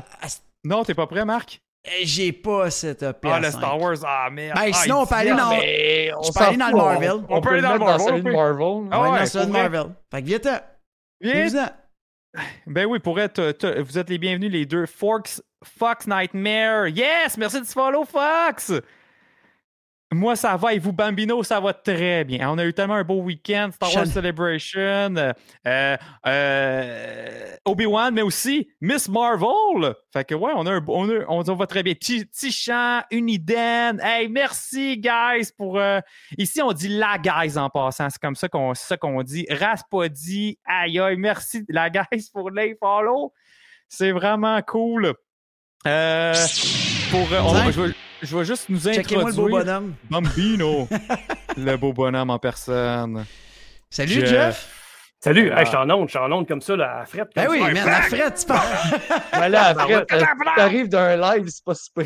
[0.64, 1.62] Non, t'es pas prêt, Marc?
[2.04, 3.42] J'ai pas cette Ah, PS5.
[3.42, 4.58] le Star Wars, ah merde.
[4.58, 7.12] Ben, Ah, sinon, on peut aller dans- Mais on Je peux aller dans le Marvel.
[7.30, 8.32] On, On peut aller le dans le dans Marvel, on de peut.
[8.34, 8.88] Marvel.
[8.92, 9.48] Ah Ouais, vrai.
[9.48, 9.84] Marvel.
[10.12, 10.60] Fait que viens-t'en.
[11.22, 11.48] Viens.
[11.48, 11.70] Viens-en.
[12.68, 14.86] Ben oui, pour être, t- vous êtes les bienvenus, les deux.
[14.86, 16.88] Forks, Fox Nightmare.
[16.90, 18.72] Yes, merci de follow, Fox.
[20.12, 20.74] Moi, ça va.
[20.74, 22.50] Et vous, Bambino, ça va très bien.
[22.50, 23.70] On a eu tellement un beau week-end.
[23.72, 25.16] Star Wars Celebration.
[25.16, 25.34] euh,
[25.68, 29.94] euh, euh, Obi-Wan, mais aussi Miss Marvel.
[30.12, 31.94] Fait que ouais, on a un, on, a- on, va très bien.
[31.94, 34.00] Ti- Tichan, Uniden.
[34.04, 35.78] Hey, merci, guys, pour.
[35.78, 36.00] euh,
[36.38, 38.10] ici, on dit la guys en passant.
[38.10, 39.46] C'est comme ça qu'on qu'on dit.
[39.50, 40.58] Raspodi.
[40.66, 41.18] Aïe, aïe.
[41.18, 43.32] Merci, la guys, pour les follow.
[43.88, 45.14] C'est vraiment cool.
[45.88, 46.34] Euh,
[47.12, 49.96] pour, euh, on- je, vais, je vais juste nous Checkez-moi le beau introduire bonhomme.
[50.10, 50.88] Bambino,
[51.58, 53.26] le beau bonhomme en personne.
[53.90, 54.30] Salut, Jeff.
[54.30, 54.76] Jeff.
[55.22, 55.60] Salut, Ah.
[55.60, 57.30] hey, je suis en onde, je suis en onde comme ça, là, à frette.
[57.36, 58.68] Ben oui, man, la frette, tu parles.
[59.40, 60.06] Mais là, après, ouais.
[60.06, 60.26] t'as-
[60.56, 62.06] t'arrives d'un live, c'est pas super.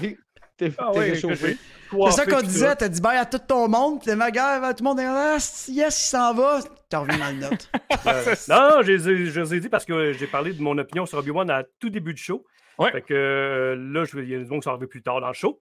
[0.57, 1.57] T'es Ah t'es ouais, réchauffé.
[1.91, 4.83] C'est ça qu'on disait, t'as dit bye à tout ton monde, t'es ma gueule, tout
[4.83, 6.59] le monde est là, yes, il s'en va.
[6.89, 7.69] T'en reviens dans le note.
[8.07, 10.61] Euh, non, non, je les ai- je les ai dit parce que j'ai parlé de
[10.61, 12.45] mon opinion sur Obi-Wan à tout début du show.
[12.79, 12.91] Ouais.
[12.91, 15.03] Fait que euh, là, je vais- il y a des gens qui sont arrivés plus
[15.03, 15.59] tard dans le show.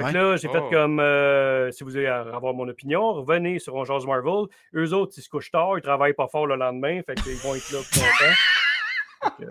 [0.00, 0.52] Fait que là, j'ai Oh.
[0.52, 4.46] fait comme euh, si vous voulez avoir mon opinion, revenez sur On Jase Marvel.
[4.74, 7.54] Eux autres, ils se couchent tard, ils travaillent pas fort le lendemain, fait qu'ils vont
[7.54, 8.34] être là plus longtemps.
[9.38, 9.50] Que, euh,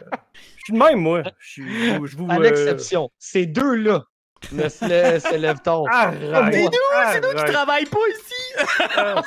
[0.57, 1.23] je suis de même, moi.
[1.39, 1.61] Je
[1.97, 2.05] vous.
[2.05, 4.03] je vous, À euh, l'exception, ces deux-là
[4.51, 5.83] ne se, lè- se lèvent tard.
[5.89, 6.19] Arrête!
[6.19, 6.69] C'est nous,
[7.13, 8.67] C'est nous qui travaillons pas ici!
[8.97, 9.21] Ah,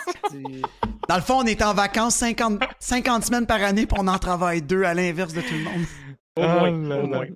[1.08, 4.18] Dans le fond, on est en vacances 50, 50 semaines par année, puis on en
[4.18, 5.84] travaille deux à l'inverse de tout le monde.
[6.36, 7.26] Au Ah moins, au moins.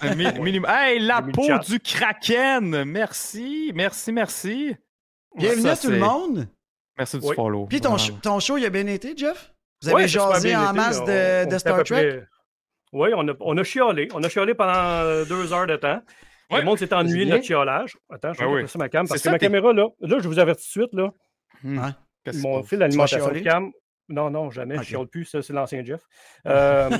[0.00, 0.70] Un mi- minimum.
[0.70, 2.84] Hey, la peau du kraken!
[2.84, 4.74] Merci, merci, merci.
[5.36, 6.48] Bienvenue Ça, à tout le monde.
[6.96, 7.34] Merci du Oui.
[7.36, 7.66] follow.
[7.66, 9.52] Puis ton, show- ton show, il a bien été, Jeff?
[9.82, 12.08] Vous avez Ouais, jasé en été, masse de, On- de on était à Star Trek?
[12.08, 12.26] près-
[12.94, 14.08] Oui, on a, on a chiolé.
[14.14, 16.00] On a chiolé pendant euh, deux heures de temps.
[16.50, 16.60] Ouais.
[16.60, 17.98] Le monde s'est ennuyé de notre chiolage.
[18.08, 18.62] Attends, je Ben vais oui.
[18.62, 19.06] passer ma cam.
[19.06, 21.92] Parce que ça, ma caméra, là, là, je vous avertis tout de suite, là,
[22.40, 23.70] mon fil d'alimentation de cam,
[24.08, 24.76] Non, non, jamais.
[24.76, 24.82] Ok.
[24.84, 25.24] Je chiale plus.
[25.24, 26.00] Ça, c'est l'ancien Jeff.
[26.46, 26.90] Euh,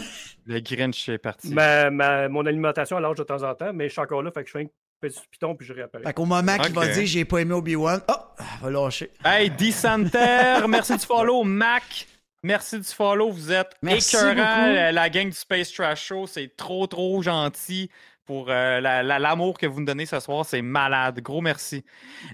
[0.47, 1.53] Le Grinch est parti.
[1.55, 4.31] ma, ma- mon alimentation, elle lâche de temps en temps, mais je suis encore là.
[4.33, 4.69] Fait que je fais un
[5.01, 6.03] petit piton puis je réapparais.
[6.05, 8.15] Fait qu'au moment qu'il va dire j'ai pas aimé Obi-Wan, oh,
[8.63, 9.11] va lâcher.
[9.25, 11.45] Hey, Dissanter, merci du follow.
[11.45, 12.07] Mac,
[12.43, 13.31] merci du follow.
[13.31, 14.01] Vous êtes beaucoup.
[14.35, 17.91] La, gang du Space Trash Show, c'est trop, trop gentil
[18.25, 20.45] pour euh, la- la- l'amour que vous nous donnez ce soir.
[20.45, 21.21] C'est malade.
[21.21, 21.85] Gros merci.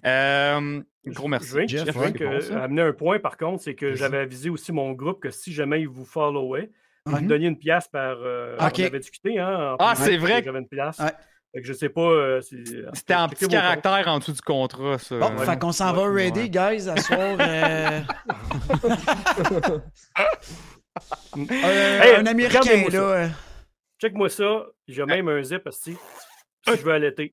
[0.06, 1.48] Euh, gros merci.
[1.48, 2.62] Je viens, Jeff, je viens ouais, que- bon, ça.
[2.64, 5.80] amener un point, par contre, c'est que j'avais avisé aussi mon groupe que si jamais
[5.80, 6.70] ils vous followaient,
[7.06, 7.22] vous Mhm.
[7.24, 8.16] me donniez une pièce par.
[8.20, 8.74] euh, Ok.
[8.78, 9.76] On avait discuté, hein?
[9.80, 10.98] Ah, c'est vrai que J'avais une place.
[11.00, 11.10] Ouais.
[11.54, 12.00] Fait que je sais pas.
[12.00, 12.64] euh, si-
[12.94, 15.18] C'était en petit caractère en dessous du contrat, ça.
[15.18, 16.24] Bon, fait qu'on s'en va Ouais.
[16.30, 17.36] ready, guys, à soir.
[17.40, 18.00] euh,
[21.36, 22.98] euh, Hey, un Américain, là.
[23.00, 23.28] euh,
[24.00, 24.66] Check-moi ça.
[24.88, 25.96] J'ai même un zip aussi.
[26.66, 27.32] Si je veux allaiter.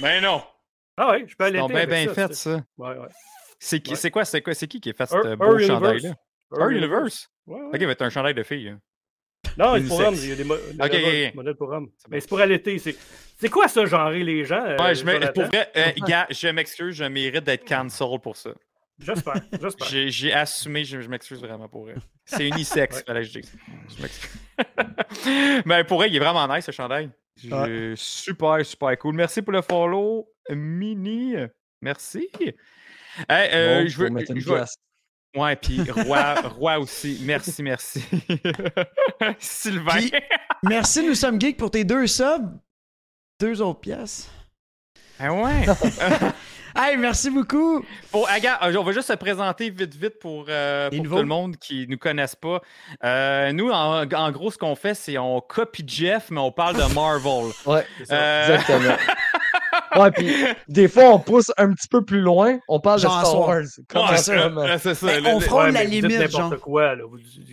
[0.00, 0.42] Ben non.
[0.96, 1.58] Ah ouais, je peux allaiter.
[1.60, 2.64] donc bien fait, c'est- ça.
[2.78, 3.08] Ouais, ouais.
[3.58, 3.96] C'est qui, Ouais.
[3.96, 5.98] c'est quoi, c'est quoi, c'est qui qui a fait ce beau chandail-là?
[6.08, 6.16] Universe.
[6.52, 7.28] Our Universe?
[7.46, 7.60] Ouais.
[7.68, 8.68] Ok, il va être un chandail de fille.
[8.68, 8.80] hein.
[9.58, 9.88] Non, c'est Unisex.
[9.96, 10.14] pour hommes.
[10.14, 10.56] Il y a des mo-
[11.34, 11.90] modèles, pour hommes.
[12.08, 12.78] Mais c'est pour allaiter.
[12.78, 12.96] C'est
[13.38, 14.64] c'est quoi ça, genrer les gens?
[14.64, 18.50] euh, Ouais, je me- euh, je m'excuse, je mérite d'être cancel pour ça.
[18.98, 19.34] J'espère.
[19.60, 19.86] J'espère.
[19.88, 22.00] J'ai assumé, je, je m'excuse vraiment pour elle.
[22.24, 23.02] C'est unisex, Ouais.
[23.06, 23.52] fallait que je dise.
[23.96, 24.40] Je m'excuse.
[25.64, 27.10] Mais pour elle, il est vraiment nice ce chandail.
[27.36, 29.14] Je- Super, super cool.
[29.14, 31.34] Merci pour le follow, Mini.
[31.82, 32.28] Merci.
[33.28, 34.08] Hey, euh, Bon, je veux.
[34.40, 35.38] je.
[35.38, 37.20] Ouais, puis Roi, Roi aussi.
[37.24, 38.02] Merci, merci.
[39.38, 40.00] Sylvain.
[40.64, 42.58] Merci, nous sommes geeks pour tes deux subs.
[43.38, 44.28] Deux autres pièces.
[45.20, 45.66] Ah ouais.
[46.76, 47.84] Hey, merci beaucoup.
[48.12, 51.24] Bon, Aga, euh, on va juste se présenter vite, vite pour, euh, pour tout le
[51.24, 52.62] monde qui ne nous connaissent pas.
[53.02, 56.76] Euh, nous, en, en gros, ce qu'on fait, c'est on copie Jeff, mais on parle
[56.76, 57.50] de Marvel.
[57.66, 58.14] Ouais, ça.
[58.14, 58.94] Euh, exactement.
[59.96, 60.32] Ouais, puis
[60.68, 62.58] des fois, on pousse un petit peu plus loin.
[62.68, 63.40] On parle Genre de Star.
[63.40, 64.10] Wars.
[64.10, 64.78] Ouais, ça, man?
[64.78, 65.20] c'est ça.
[65.20, 66.60] Le- on le- frôle Ouais, la limite, n'importe genre.
[66.60, 66.94] quoi.
[66.94, 67.04] Là.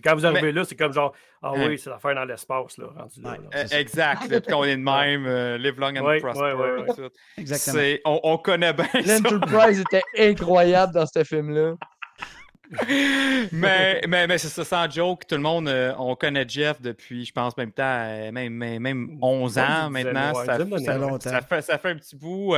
[0.03, 2.77] Quand vous arrivez Mais- là, c'est comme genre Ah oui, c'est l'affaire dans l'espace.
[2.79, 3.37] Là, rendu là, Ouais.
[3.37, 3.59] là.
[3.59, 4.27] euh, exact.
[4.29, 6.43] là, qu'on est de même, euh, live long and Ouais, prosper.
[6.43, 6.95] ouais, ouais, ouais.
[6.95, 7.09] tout.
[7.37, 7.83] Exactement.
[8.05, 8.87] On, on connaît bien.
[9.05, 11.73] L'Enterprise était incroyable dans ce film-là.
[13.51, 17.25] Mais mais, mais c'est ça, sans joke, tout le monde, euh, on connaît Jeff depuis,
[17.25, 20.33] je pense, même temps, euh, même, même, même 11 Ouais, ans maintenant.
[20.33, 20.97] ouais, ça, fait ouais.
[20.97, 21.29] longtemps.
[21.29, 22.55] ça fait, ça fait un petit bout.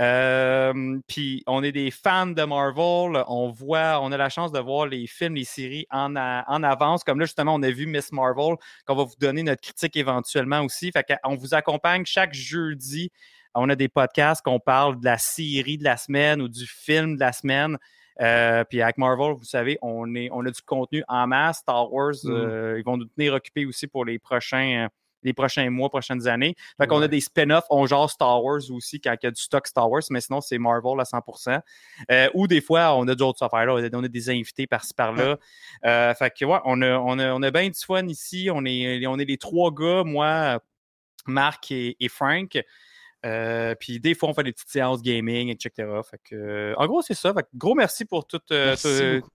[0.00, 3.22] Euh, Puis on est des fans de Marvel.
[3.28, 6.62] On voit, on a la chance de voir les films, les séries en, a- en
[6.62, 7.04] avance.
[7.04, 8.56] Comme là, justement, on a vu Miss Marvel,
[8.86, 10.90] qu'on va vous donner notre critique éventuellement aussi.
[10.92, 13.10] Fait qu'on vous accompagne chaque jeudi.
[13.54, 17.16] On a des podcasts qu'on parle de la série de la semaine ou du film
[17.16, 17.76] de la semaine.
[18.20, 21.58] Euh, puis avec Marvel, vous savez, on, est, on a du contenu en masse.
[21.58, 22.30] Star Wars, Mm.
[22.30, 24.88] euh, ils vont nous tenir occupés aussi pour les prochains, euh,
[25.22, 26.54] les prochains mois, prochaines années.
[26.78, 29.40] Fait qu'on a des spin-offs, on genre Star Wars aussi quand il y a du
[29.40, 31.60] stock Star Wars, mais sinon c'est Marvel à 100%.
[32.10, 35.36] Euh, ou des fois, on a d'autres affaires là, on a des invités par-ci par-là.
[36.14, 38.48] Fait que ouais, on a, on a, on a bien du fun ici.
[38.52, 40.58] On est, on est les trois gars, moi,
[41.26, 42.58] Marc et, et Frank.
[43.26, 45.88] Euh, puis des fois, on fait des petites séances gaming, etc.
[46.10, 47.34] Fait que, euh, en gros, c'est ça.
[47.34, 49.30] Fait que gros merci pour tout, euh, Merci tout- beaucoup.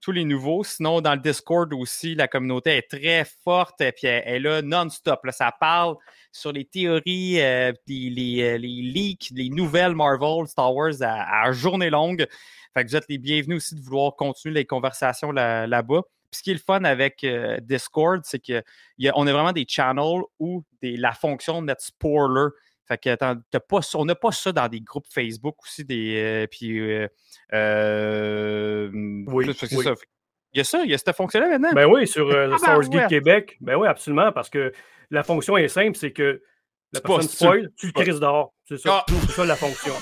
[0.00, 0.64] tous les nouveaux.
[0.64, 4.40] Sinon, dans le Discord aussi, la communauté est très forte et puis elle, elle est
[4.40, 5.20] là non-stop.
[5.30, 5.96] Ça parle
[6.32, 11.52] sur les théories, euh, les, les, les leaks, les nouvelles Marvel, Star Wars à, à
[11.52, 12.26] journée longue.
[12.74, 16.02] Fait que vous êtes les bienvenus aussi de vouloir continuer les conversations là- là-bas.
[16.30, 20.22] Puis ce qui est le fun avec euh, Discord, c'est qu'on a vraiment des channels
[20.38, 22.48] où des, la fonction de notre spoiler.
[22.88, 25.84] Fait que t'as pas, on n'a pas ça dans des groupes Facebook aussi.
[25.84, 27.06] Des, euh, puis, euh,
[27.52, 28.88] euh,
[29.26, 29.84] Oui, c'est oui.
[29.84, 29.92] ça.
[30.54, 31.72] Il y a ça, il y a cette fonction-là maintenant?
[31.74, 33.06] Ben oui, sur euh, Ah, ben, ouais.
[33.08, 33.56] Québec.
[33.60, 34.72] Ben oui, absolument, parce que
[35.10, 36.40] la fonction est simple, c'est que
[36.92, 38.54] la pas- personne spoil, tu le crises dehors.
[38.66, 39.04] C'est ça.
[39.06, 39.12] Ah.
[39.26, 39.92] C'est ça la fonction.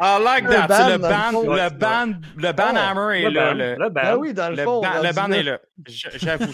[0.00, 0.90] I like Le that.
[0.90, 2.06] le ban, le ban,
[2.36, 3.54] le ban hammer est Le là.
[3.54, 4.02] Le, ban.
[4.02, 4.82] Ben oui, dans le, fond.
[4.82, 5.36] le ban là.
[5.38, 5.58] est là.
[5.86, 6.52] J'avoue,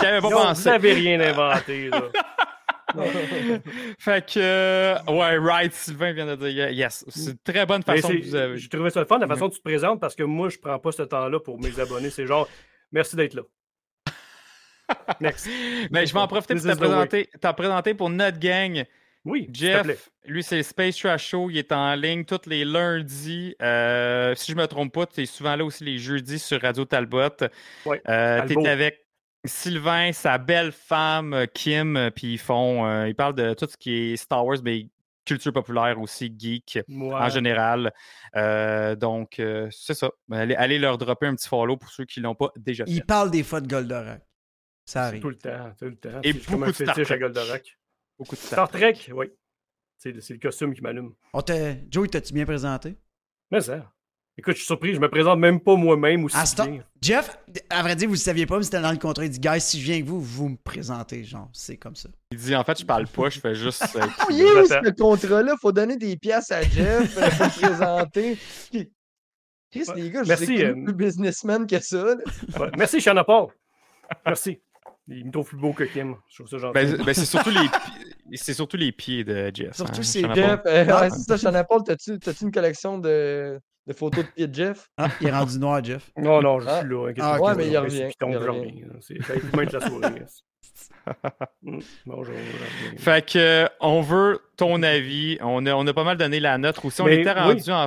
[0.00, 0.70] j'avais pas Non, Vous pensé.
[0.70, 1.88] n'avez rien inventé.
[1.88, 2.02] Là.
[3.98, 7.04] Fait que, euh, ouais, right, Sylvain vient de dire yes.
[7.08, 8.58] C'est une très bonne façon que vous avez.
[8.58, 10.58] J'ai trouvé ça le fun, la façon dont tu te présentes, parce que moi, je
[10.58, 12.10] prends pas ce temps-là pour mes abonnés.
[12.10, 12.48] C'est genre,
[12.90, 13.42] merci d'être là.
[15.20, 15.48] Next.
[15.90, 18.84] Mais je vais en profiter pour te présenter, pour notre gang.
[19.24, 19.48] Oui.
[19.52, 21.48] Jeff, lui, c'est Space Trash Show.
[21.50, 23.54] Il est en ligne tous les lundis.
[23.62, 26.84] Euh, si je me trompe pas, tu es souvent là aussi les jeudis sur Radio
[26.84, 27.20] Talbot.
[27.20, 28.62] Euh, Talbot.
[28.62, 29.01] tu es avec
[29.44, 33.66] Sylvain, sa belle femme euh, Kim, euh, puis ils font, euh, ils parlent de tout
[33.68, 34.88] ce qui est Star Wars, mais
[35.24, 37.92] culture populaire aussi, geek en général.
[38.36, 40.10] Euh, donc, euh, c'est ça.
[40.30, 42.90] Allez, allez leur dropper un petit follow pour ceux qui l'ont pas déjà fait.
[42.90, 44.22] Il parle des fois de Goldorak.
[44.84, 45.20] Ça arrive.
[45.22, 46.20] tout le temps, tout le temps.
[46.24, 47.18] Et beaucoup de Star fétiche à Trek.
[47.20, 47.78] Goldorak.
[48.18, 49.26] Beaucoup de Star Trek, oui.
[49.96, 51.14] C'est le costume qui m'allume.
[51.88, 52.96] Joey, t'as-tu bien présenté?
[53.52, 53.92] Mais ça.
[54.38, 56.82] Écoute, je suis surpris, je me présente même pas moi-même aussi bien.
[57.02, 57.38] Jeff,
[57.68, 59.26] à vrai dire, vous ne saviez pas, mais c'était dans le contrat.
[59.26, 61.22] Il dit, guys, si je viens avec vous, vous me présentez.
[61.22, 62.08] Genre, c'est comme ça.
[62.30, 63.84] Il dit en fait, je parle pas, je fais juste.
[63.96, 65.54] euh, Oh, il est où ce contrat-là?
[65.60, 68.38] Faut donner des pièces à Jeff, euh, faut le présenter.
[69.70, 72.04] Chris, les gars, je Merci, suis euh, plus businessman que ça.
[72.58, 72.70] Ouais.
[72.78, 73.48] Merci, Shanna Paul.
[74.24, 74.60] Merci.
[75.08, 76.16] Il me trouve plus beau que Kim.
[76.30, 76.74] Je trouve ça gentil.
[76.74, 79.74] Ben, ben, c'est surtout les c'est surtout les pieds de Jeff.
[79.76, 80.42] Surtout hein, ses Shannon pieds.
[80.42, 80.50] Paul.
[80.72, 84.30] Jeff, euh, ouais, c'est ça, Shannon Paul, t'as-tu t'as-tu une collection de, de photos de
[84.30, 84.88] pieds de Jeff?
[84.96, 86.10] Ah, il est rendu noir, Jeff.
[86.16, 87.12] Non, non, je suis là.
[87.20, 88.84] Ah, ouais, mais il c'est revient, il revient.
[89.00, 90.22] C'est la soirée.
[91.62, 91.78] Mm.
[92.06, 92.34] Bonjour.
[92.96, 95.36] Fait que euh, on veut ton avis.
[95.40, 97.00] On a, on a pas mal donné la note aussi.
[97.02, 97.38] On Mais était oui.
[97.40, 97.86] rendu en.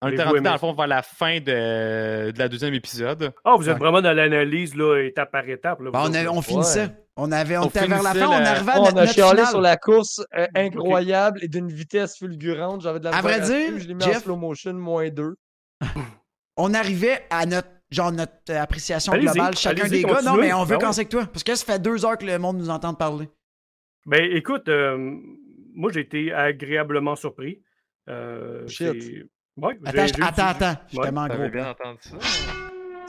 [0.00, 3.32] On était rendu dans le fond vers la fin de, de la deuxième épisode.
[3.44, 3.78] Ah, vous êtes Ouais.
[3.80, 5.80] vraiment dans l'analyse, là, étape par étape.
[5.80, 6.90] Là, Bon, on, a- on finissait.
[7.16, 9.12] On, avait, on, On était vers la fin, on arrivait à on notre, a notre
[9.12, 9.46] chialé finale.
[9.48, 12.80] sur la course euh, incroyable et d'une vitesse fulgurante.
[12.80, 15.34] J'avais de la À vrai dire, je l'ai mis en Jeff- slow motion, moins 2.
[16.56, 20.22] On arrivait à notre, genre, notre euh, appréciation globale, chacun des gars.
[20.22, 21.26] Non, mais on veut commencer avec toi.
[21.26, 23.28] Parce que ça fait deux heures que le monde nous entend parler.
[24.06, 24.96] Ben, écoute, euh,
[25.74, 27.62] moi, j'ai été agréablement surpris.
[28.08, 29.26] Euh, Shit.
[29.56, 30.80] Ouais, Attends, attends, attends.
[30.92, 31.10] Je Ouais.
[31.10, 32.16] gros bien entendu ça?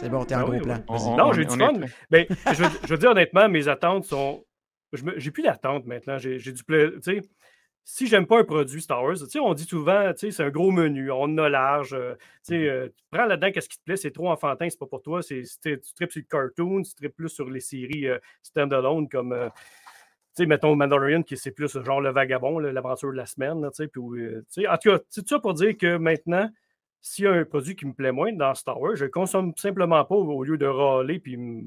[0.04, 0.78] C'est bon, t'es en gros oui, plan.
[0.88, 1.74] On- Non, on j'ai du fun.
[1.82, 1.86] est.
[2.12, 4.46] Ben, je, veux, je veux dire honnêtement, mes attentes sont.
[5.18, 6.18] J'ai plus d'attentes maintenant.
[6.18, 6.92] J'ai du plaisir.
[7.02, 7.22] Tu sais,
[7.86, 10.44] si j'aime pas un produit Star Wars, tu sais, on dit souvent, tu sais, c'est
[10.44, 11.94] un gros menu, on en a large.
[11.94, 14.80] euh, tu sais, euh, tu prends là-dedans, qu'est-ce qui te plaît, c'est trop enfantin, c'est
[14.80, 15.22] pas pour toi.
[15.22, 19.34] Tu tripes sur le cartoon, tu tripes plus sur les séries euh, stand-alone comme.
[19.34, 19.50] euh,
[20.36, 23.62] tu sais, mettons Mandalorian, qui c'est plus genre le vagabond, l'aventure de la semaine.
[23.62, 25.78] là, tu sais, puis, euh, tu sais, en tout cas, c'est tout ça pour dire
[25.78, 26.50] que maintenant,
[27.06, 29.54] s'il y a un produit qui me plaît moins dans Star Wars, je le consomme
[29.58, 31.64] simplement pas au lieu de râler puis me,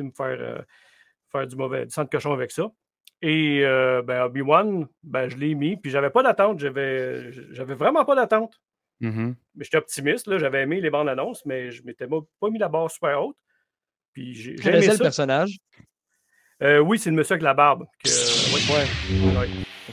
[0.00, 0.58] me faire, euh,
[1.30, 2.70] faire du mauvais du sang de cochon avec ça.
[3.22, 6.58] Et euh, ben, Obi-Wan, ben, je l'ai mis, puis j'avais pas d'attente.
[6.58, 8.60] J'avais j'avais vraiment pas d'attente.
[9.00, 9.36] Mhm.
[9.54, 12.68] Mais j'étais optimiste, là, j'avais aimé les bandes annonces, mais je m'étais pas mis la
[12.68, 13.36] barre super haute.
[14.12, 15.58] Puis j'ai j'ai aimé le personnage?
[16.62, 17.86] Euh, oui, c'est le monsieur avec la barbe.
[18.04, 18.08] que-
[18.72, 19.38] Ouais.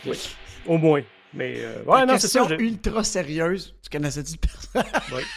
[0.07, 0.18] ouais.
[0.66, 1.02] Au moins.
[1.34, 2.48] Mais euh, ouais, non, c'est ça.
[2.58, 3.76] Ultra sérieuse.
[3.84, 5.24] Tu connaissais-tu le personnage?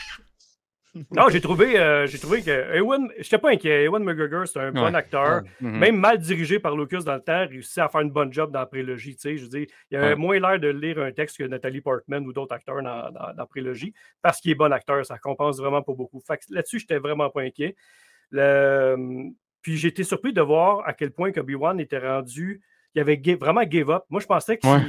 [1.10, 3.84] Non, j'ai trouvé, euh, j'ai trouvé que Ewan, j'étais pas inquiet.
[3.84, 4.94] Ewan McGregor, c'est un bon Ouais.
[4.94, 5.40] acteur.
[5.62, 5.78] Mhm.
[5.78, 8.58] Même mal dirigé par Lucas dans le temps, réussit à faire une bonne job dans
[8.58, 9.14] la prélogie.
[9.16, 9.36] tu sais.
[9.38, 10.16] Je veux dire, il avait Ouais.
[10.16, 13.32] moins l'air de lire un texte que Nathalie Portman ou d'autres acteurs dans, dans, dans
[13.34, 13.94] la prélogie.
[14.20, 16.20] Parce qu'il est bon acteur, ça compense vraiment pas beaucoup.
[16.20, 17.74] Que là-dessus, j'étais vraiment pas inquiet.
[18.30, 19.30] Le-
[19.62, 22.60] Puis j'ai été surpris de voir à quel point Obi-Wan était rendu.
[22.94, 24.02] Il avait vraiment give up.
[24.10, 24.80] Moi, je pensais Ouais.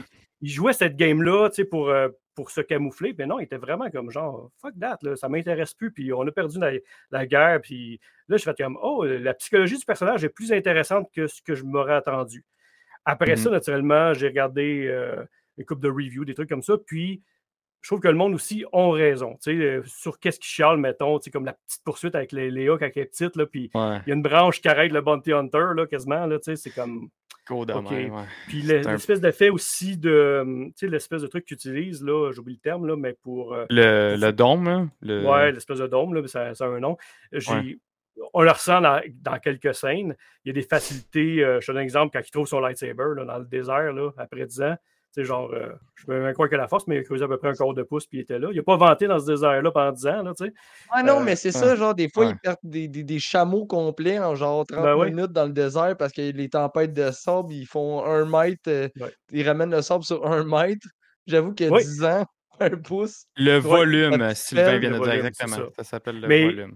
[0.43, 3.15] Il jouait cette game-là pour, euh, pour se camoufler.
[3.17, 5.91] Mais non, il était vraiment comme genre, fuck that, là, ça m'intéresse plus.
[5.91, 6.71] Puis on a perdu la,
[7.11, 7.61] la guerre.
[7.61, 11.41] Puis là, je fais comme, oh, la psychologie du personnage est plus intéressante que ce
[11.41, 12.43] que je m'aurais attendu.
[13.05, 13.37] Après Mhm.
[13.37, 15.23] ça, naturellement, j'ai regardé euh,
[15.57, 16.75] une couple de reviews, des trucs comme ça.
[16.77, 17.21] Puis
[17.81, 19.37] je trouve que le monde aussi ont raison.
[19.47, 23.01] euh, sur qu'est-ce qui chiale, mettons, comme la petite poursuite avec les, Léa quand elle
[23.01, 23.35] est petite.
[23.35, 23.99] Là, puis Ouais.
[24.05, 26.25] il y a une branche qui arrête le Bounty Hunter, là, quasiment.
[26.25, 27.09] Là, c'est comme.
[27.65, 28.23] De même, ouais.
[28.47, 30.39] Puis C'est le- un- l'espèce d'effet aussi de.
[30.41, 33.53] hum, Tu sais, l'espèce de truc qu'ils utilisent, là, j'oublie le terme, là, mais pour.
[33.53, 35.25] euh, Le, le dôme, là, le...
[35.25, 36.97] Ouais, l'espèce de dôme, là, mais ça, ça a un nom.
[37.31, 37.77] Ouais.
[38.33, 40.15] On le ressent dans, dans quelques scènes.
[40.45, 41.43] Il y a des facilités.
[41.43, 43.91] euh, je te donne un exemple quand il trouve son lightsaber là, dans le désert
[43.91, 44.75] là, après 10 ans.
[45.13, 47.23] Tu sais, genre, euh, je peux même croire que la force, mais il a creusé
[47.23, 48.47] à peu près un quart de pouce puis il était là.
[48.51, 50.23] Il n'a pas vanté dans ce désert-là pendant 10 ans.
[50.23, 50.53] Là, tu sais.
[50.89, 52.31] Ah non, Euh, mais c'est ça, genre, des fois, ouais.
[52.31, 55.11] ils perdent des, des, des chameaux complets en genre 30 Ben ouais.
[55.11, 58.89] minutes dans le désert parce que les tempêtes de sable, ils font un mètre, euh,
[58.99, 59.13] Ouais.
[59.31, 60.87] ils ramènent le sable sur un mètre.
[61.27, 61.83] J'avoue que Oui.
[61.83, 62.25] 10 ans,
[62.59, 63.25] un pouce.
[63.37, 65.57] Le volume, Sylvain vient de dire exactement.
[65.75, 66.75] Ça, s'appelle le Mais- volume.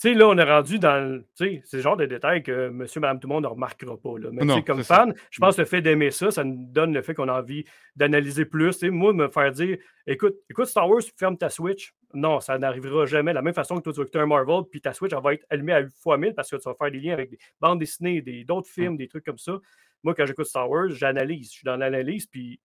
[0.00, 1.26] Tu sais, là, on est rendu dans le.
[1.36, 3.98] Tu sais, c'est le genre de détails que monsieur, madame, tout le monde ne remarquera
[3.98, 4.18] pas.
[4.18, 4.30] Là.
[4.32, 6.56] Mais tu Non, sais, comme fan, je pense que le fait d'aimer ça, ça nous
[6.68, 7.66] donne le fait qu'on a envie
[7.96, 8.70] d'analyser plus.
[8.78, 11.92] Tu sais, moi, me faire dire écoute, écoute Star Wars, ferme ta Switch.
[12.14, 13.32] Non, ça n'arrivera jamais.
[13.32, 15.22] De la même façon que toi, tu vas écouter un Marvel, puis ta Switch, elle
[15.22, 17.38] va être allumée à fois 1000 parce que tu vas faire des liens avec des
[17.60, 19.58] bandes dessinées, des- d'autres films, des trucs comme ça.
[20.02, 21.48] Moi, quand j'écoute Star Wars, j'analyse.
[21.48, 22.58] Je suis dans l'analyse, puis.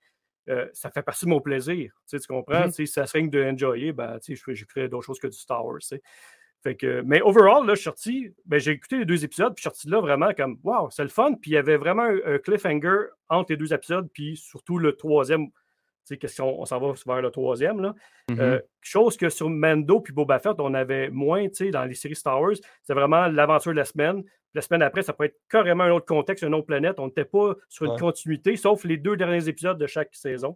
[0.48, 1.92] euh, ça fait partie de mon plaisir.
[2.08, 2.66] Tu, comprends?
[2.72, 5.66] Sais, Si ça serait que de enjoyer, ben, je- j'écouterais d'autres choses que du Star
[5.66, 5.80] Wars.
[6.66, 9.62] Fait que, mais overall, là, je suis sorti, ben, j'ai écouté les deux épisodes, puis
[9.62, 11.36] je suis sorti là vraiment comme, wow, c'est le fun.
[11.40, 15.50] Puis il y avait vraiment un, cliffhanger entre les deux épisodes, puis surtout le troisième.
[15.50, 15.54] Tu
[16.06, 17.94] sais, qu'est-ce qu'on on s'en va vers le troisième, là.
[18.32, 18.40] Mhm.
[18.40, 21.94] Euh, chose que sur Mando puis Boba Fett, on avait moins, tu sais, dans les
[21.94, 24.24] séries Star Wars, c'est vraiment l'aventure de la semaine.
[24.56, 27.00] La semaine après, ça peut être carrément un autre contexte, une autre planète.
[27.00, 28.00] On n'était pas sur une Ouais.
[28.00, 30.56] continuité, sauf les deux derniers épisodes de chaque saison.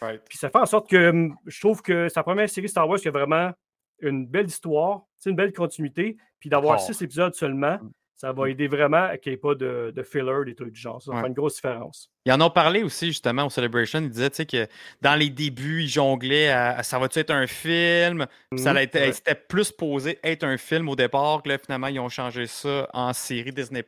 [0.00, 0.22] Right.
[0.26, 2.98] Puis ça fait en sorte que hum, je trouve que la première série Star Wars
[2.98, 3.52] qui a vraiment
[4.00, 6.16] une belle histoire, une belle continuité.
[6.40, 7.78] Puis d'avoir six épisodes seulement,
[8.14, 10.80] Ça va aider vraiment à qu'il n'y ait pas de, de filler, des trucs du
[10.80, 11.02] genre.
[11.02, 11.22] Ça va Ouais.
[11.22, 12.08] faire une grosse différence.
[12.24, 13.98] Ils en ont parlé aussi justement au Celebration.
[13.98, 14.68] Ils disaient tu sais, que
[15.00, 18.26] dans les débuts, ils jonglaient à, à ça va-tu être un film?
[18.52, 19.12] Puis ça a été- ouais.
[19.12, 21.42] C'était plus posé être un film au départ.
[21.42, 23.82] Que là, finalement, ils ont changé ça en série Disney.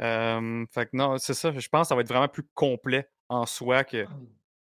[0.00, 1.52] Euh, fait que non, c'est ça.
[1.56, 4.04] Je pense que ça va être vraiment plus complet en soi que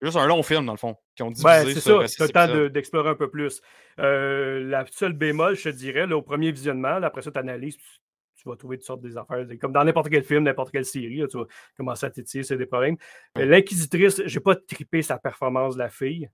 [0.01, 2.27] juste un long film, dans le fond, qui ont divisé Ben, c'est sur ça, as
[2.27, 3.61] le temps de- d'explorer un peu plus.
[3.99, 7.39] Euh, la seule bémol, je te dirais, là, au premier visionnement, là, après ça, tu
[7.39, 9.45] analyses, tu, vas trouver toutes sortes des affaires.
[9.59, 11.45] Comme dans n'importe quel film, n'importe quelle série, là, tu vas
[11.77, 12.97] commencer à t'étirer, c'est des problèmes.
[13.37, 16.29] Euh, L'Inquisitrice, j'ai pas trippé sa performance de la fille.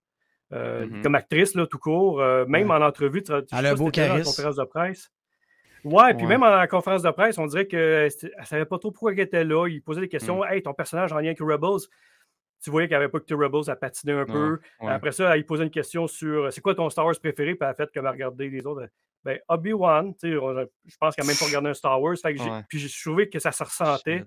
[0.54, 1.02] Euh, Mhm.
[1.04, 3.92] Comme actrice, là, tout court, euh, même en entrevue, tu, tu- Elle a beau en
[3.92, 5.12] conférence de presse.
[5.84, 6.38] Ouais, puis Ouais.
[6.38, 8.06] même en conférence de presse, on dirait qu'elle
[8.40, 9.68] ne savait pas trop pourquoi elle était là.
[9.68, 10.40] Il posait des questions.
[10.40, 10.48] Mm.
[10.54, 11.88] Hey, ton personnage en lien avec Rebels.
[12.64, 14.60] Tu voyais qu'elle n'avait pas que Rebels, elle patinait un peu.
[14.82, 14.92] ouais.
[14.92, 17.60] Après ça, il posait une question sur euh, c'est quoi ton Star Wars préféré, puis
[17.62, 18.88] elle a fait comme à regarder les autres.
[19.24, 20.38] Ben, Obi-Wan, je
[21.00, 22.16] pense qu'elle n'a même pas regardé un Star Wars.
[22.22, 22.62] Fait que j'ai- Ouais.
[22.70, 24.24] Puis j'ai trouvé que ça se ressentait.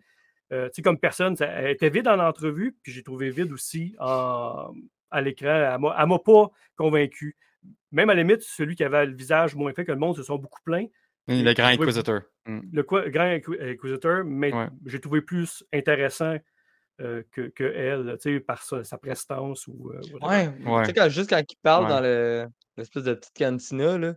[0.52, 3.52] Euh, tu sais, comme personne, ça- elle était vide en entrevue, puis j'ai trouvé vide
[3.52, 4.72] aussi en-
[5.10, 5.46] à l'écran.
[5.48, 7.36] Elle elle m'a pas convaincu.
[7.92, 10.22] Même à la limite, celui qui avait le visage moins fait que le monde se
[10.22, 10.86] sont beaucoup plaints.
[11.28, 12.22] Le grand inquisiteur.
[12.46, 12.60] Mm.
[12.72, 14.50] Le quoi- grand inqui- inquisiteur, mais
[14.86, 16.36] j'ai trouvé plus intéressant
[17.00, 19.90] euh, que, que elle, là, tu sais, par sa, sa prestance ou.
[19.94, 20.00] euh.
[20.26, 20.82] Ouais, Ouais.
[20.82, 21.90] tu sais, quand, juste quand il parle Ouais.
[21.90, 22.46] dans le-
[22.76, 24.14] l'espèce de petite cantina, là,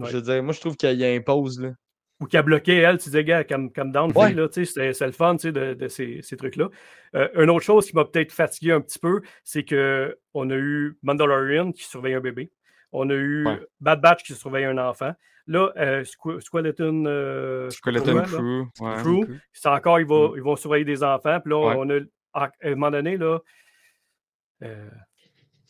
[0.00, 0.08] Ouais.
[0.10, 1.70] je veux dire, moi, je trouve qu'il impose, là.
[2.20, 4.92] ou qui a bloqué elle, tu disais, gars, comme, comme down, là, tu sais, c'est
[4.94, 6.68] c'est le fun tu sais, de, de ces, ces trucs-là.
[7.16, 10.96] Euh, une autre chose qui m'a peut-être fatigué un petit peu, c'est qu'on a eu
[11.02, 12.50] Mandalorian qui surveille un bébé.
[12.92, 13.60] On a eu Ouais.
[13.80, 15.12] Bad Batch qui surveille un enfant.
[15.48, 16.04] Là, euh,
[16.40, 18.62] Skeleton, euh, Skeleton Crew.
[18.80, 18.94] ouais.
[19.02, 20.36] Crew, c'est encore, ils vont, Mm.
[20.36, 21.40] ils vont surveiller des enfants.
[21.40, 21.74] Puis là, Ouais.
[21.76, 21.98] on a,
[22.34, 23.38] à un moment donné, là,
[24.62, 24.88] euh,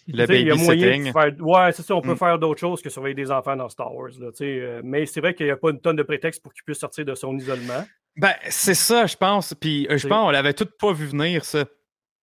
[0.07, 1.33] Le sais, il y a moyen faire.
[1.41, 2.17] Ouais, c'est ça, on peut Mm.
[2.19, 4.11] faire d'autres choses que surveiller des enfants dans Star Wars.
[4.19, 6.63] Là, euh, mais c'est vrai qu'il n'y a pas une tonne de prétexte pour qu'il
[6.65, 7.85] puisse sortir de son isolement.
[8.17, 9.55] Ben, c'est ça, je pense.
[9.55, 11.65] Puis euh, je pense qu'on l'avait tout pas vu venir, ça.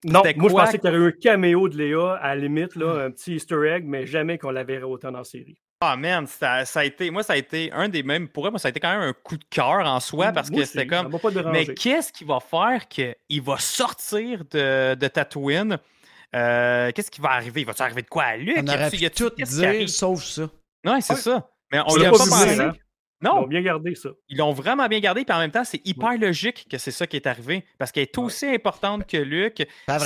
[0.03, 2.76] Non, moi je pensais qu'il y aurait eu un caméo de Léa à la limite,
[2.76, 5.61] là, un petit Easter egg, mais jamais qu'on la verrait autant dans la série.
[5.83, 8.59] Ah man, ça, ça a été, moi ça a été un des mêmes, pour moi
[8.59, 10.87] ça a été quand même un coup de cœur en soi parce Moi que c'était
[10.87, 15.79] ça comme, mais qu'est-ce qui va faire qu'il va sortir de, de Tatooine?
[16.35, 17.63] Euh, qu'est-ce qui va arriver?
[17.63, 18.57] Va-tu arriver de quoi à Luke?
[18.61, 20.43] On aurait Y pu a-tu- tout dire sauf ça.
[20.85, 21.19] Ouais, c'est Ouais.
[21.19, 21.49] ça.
[21.71, 22.57] Mais on l'a pas pas pensé.
[23.22, 23.30] Hein?
[23.31, 24.10] Ils Non, ont bien gardé ça.
[24.30, 27.06] ils l'ont vraiment bien gardé, puis en même temps, c'est hyper logique que c'est ça
[27.07, 28.23] qui est arrivé parce qu'elle est Ouais.
[28.23, 29.18] aussi importante que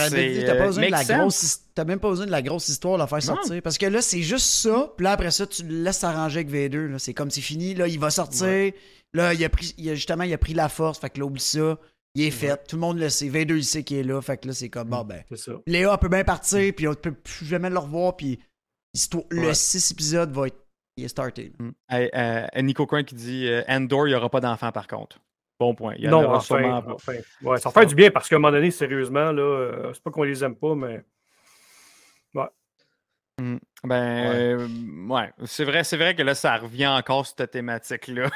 [0.10, 1.18] dire, t'as pas besoin de la make sense.
[1.18, 3.42] grosse même pas besoin de la grosse histoire de la faire Non.
[3.42, 3.62] sortir.
[3.62, 4.94] Parce que là, c'est juste ça.
[4.98, 6.88] Puis là, après ça, tu le laisses s'arranger avec Vader.
[6.90, 7.00] là.
[7.00, 7.74] C'est comme c'est fini.
[7.74, 8.72] Là, il va sortir.
[9.14, 11.00] Là, il a pris, il a- justement, il a pris la force.
[11.00, 11.78] Fait que là, oublie ça.
[12.16, 12.56] Il est fait.
[12.68, 13.28] Tout le monde le sait.
[13.30, 14.22] Vader, il sait qu'il est là.
[14.22, 15.22] Fait que là, c'est comme, bon, ben.
[15.30, 15.52] C'est ça.
[15.68, 16.74] Léa peut bien partir.
[16.76, 18.16] Puis on peut plus jamais le revoir.
[18.16, 18.40] Puis
[19.32, 19.54] le Ouais.
[19.54, 20.65] 6 épisodes va être.
[20.98, 21.52] Il est starté.
[21.60, 21.70] Mm.
[21.90, 25.20] Hey, euh, Nico Crane qui dit euh, Andor, il n'y aura pas d'enfant par contre.
[25.60, 25.94] Bon point.
[25.98, 26.94] Il y en Non, aura enfin, sûrement pas.
[26.94, 27.14] enfin.
[27.44, 30.04] Ouais, ça va faire du bien parce qu'à un moment donné, sérieusement, là, euh, c'est
[30.04, 31.04] pas qu'on les aime pas, mais.
[33.38, 33.58] Mm.
[33.84, 34.68] Ben, euh,
[35.10, 38.30] ouais, c'est vrai, c'est vrai que là, ça revient encore sur cette thématique-là.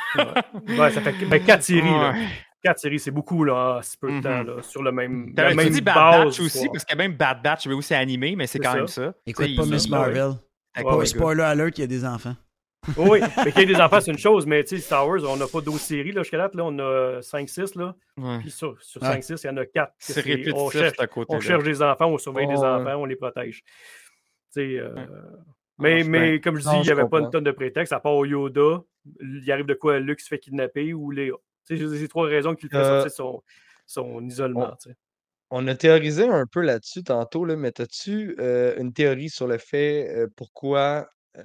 [0.68, 2.12] Ouais, ça fait ben, quatre séries, là.
[2.12, 2.28] Ouais.
[2.62, 5.28] Quatre séries, c'est beaucoup, là, en si peu de temps, là, sur le même.
[5.30, 7.94] la T'avais même dit Bad base Batch aussi, parce que même Bad Batch, mais aussi
[7.94, 8.78] animé, mais c'est C'est quand ça.
[8.78, 9.14] même ça.
[9.26, 9.98] Écoute pas il- Miss il- ouais.
[10.00, 10.32] Marvel.
[10.76, 12.36] Ouais, Pas ouais, spoiler alert qu'il y a des enfants.
[12.98, 15.20] Oui, mais qu'il y ait des enfants, c'est une chose, mais tu sais, Star Wars,
[15.28, 17.96] on n'a pas 12 séries, là, jusqu'à date, là, on a 5-6, là.
[18.18, 18.40] Ouais.
[18.40, 19.10] Puis sur, sur Ouais.
[19.20, 19.94] 5-6, il y en a 4.
[20.00, 21.36] C'est répétitif On cherche, à côté.
[21.36, 22.66] on cherche des enfants, on surveille des Ouais.
[22.66, 23.62] enfants, on les protège.
[23.64, 23.66] Tu
[24.52, 25.06] sais, euh, Ouais.
[25.78, 28.00] Mais, mais comme je dis, Non, il n'y avait pas une tonne de prétexte, à
[28.02, 28.82] part au Yoda,
[29.22, 31.36] il arrive de quoi Luke se fait kidnapper ou Léa.
[31.68, 33.44] Tu sais, c'est les trois raisons qui le fait Euh, sortir son,
[33.86, 34.76] son isolement.
[35.52, 39.58] On a théorisé un peu là-dessus tantôt, là, mais as-tu euh, une théorie sur le
[39.58, 41.44] fait euh, pourquoi euh,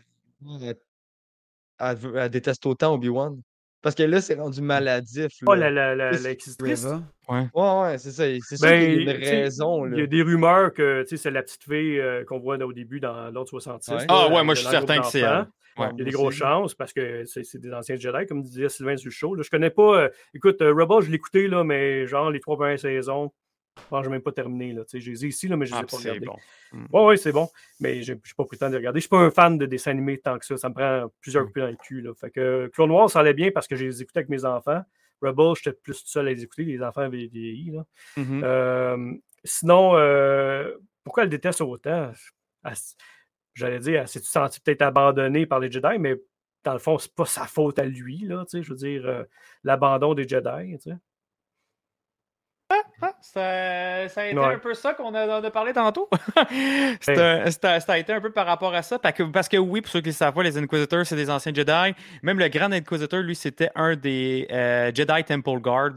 [1.81, 3.41] elle, elle veut- elle déteste autant Obi-Wan?
[3.83, 5.31] Parce que là, c'est rendu maladif.
[5.47, 5.71] Oh, là.
[5.71, 6.19] la, la, la.
[6.59, 7.03] Reva.
[7.29, 8.25] Ouais, ouais, c'est ça.
[8.43, 9.87] C'est sûr qu'il y a Ben, une tu sais, raison.
[9.87, 12.57] Il y a des rumeurs que tu sais, c'est la petite fille euh, qu'on voit
[12.57, 13.91] au début dans l'ordre 66.
[13.93, 13.99] Ouais.
[13.99, 15.47] là, Ah ouais, moi je suis dans le certain groupe que c'est d'enfants.
[15.77, 15.83] elle.
[15.83, 15.89] Ouais.
[15.95, 18.69] Il y a des grosses chances parce que c'est c'est des anciens Jedi, comme disait
[18.71, 19.35] Sylvain sur le show.
[19.35, 19.43] Là.
[19.43, 20.03] Je connais pas.
[20.05, 23.33] euh, écoute, euh, Rebels, je l'ai écouté, là, mais genre les trois premières saisons,
[23.77, 24.73] je pense que je n'ai même pas terminé.
[24.73, 24.83] Là.
[24.93, 26.27] Je les ai ici, là, mais je les Ah, ai pas puis c'est regardés.
[26.27, 26.37] bon.
[26.93, 27.49] Oui, oui, c'est bon.
[27.81, 28.99] Mais je n'ai pas pris le temps de les regarder.
[29.01, 30.57] Je ne suis pas un fan de dessins animés tant que ça.
[30.57, 32.01] Ça me prend plusieurs coups dans le cul.
[32.01, 32.13] Là.
[32.15, 34.45] Fait que euh, Clone Noir, ça allait bien parce que je les écoutais avec mes
[34.45, 34.83] enfants.
[35.23, 36.65] Rebels, j'étais plus tout seul à les écouter.
[36.65, 37.71] Les enfants avaient vieilli.
[37.71, 37.85] Là.
[38.17, 38.41] Mhm.
[38.45, 42.13] Euh, sinon, euh, pourquoi elle déteste autant?
[43.55, 46.17] J'allais dire, elle s'est sentie peut-être abandonnée par les Jedi, mais
[46.65, 49.23] dans le fond, c'est pas sa faute à lui, là, je veux dire, euh,
[49.63, 50.49] l'abandon des Jedi.
[50.91, 50.97] Ah,
[53.21, 54.55] ça, ça a été Ouais.
[54.55, 56.09] un peu ça qu'on a, parlé tantôt.
[57.01, 58.99] C'est un- ça a été un peu par rapport à ça.
[58.99, 61.17] Parce que, parce que oui, pour ceux qui ne le savent pas, les Inquisitors, c'est
[61.17, 61.95] des anciens Jedi.
[62.23, 65.95] Même le grand Inquisitor, lui, c'était un des euh, Jedi Temple Guard.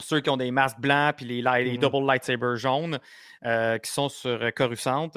[0.00, 1.78] Ceux qui ont des masques blancs puis les, les Mhm.
[1.78, 2.98] double lightsabers jaunes
[3.44, 5.10] euh, qui sont sur euh, Coruscant.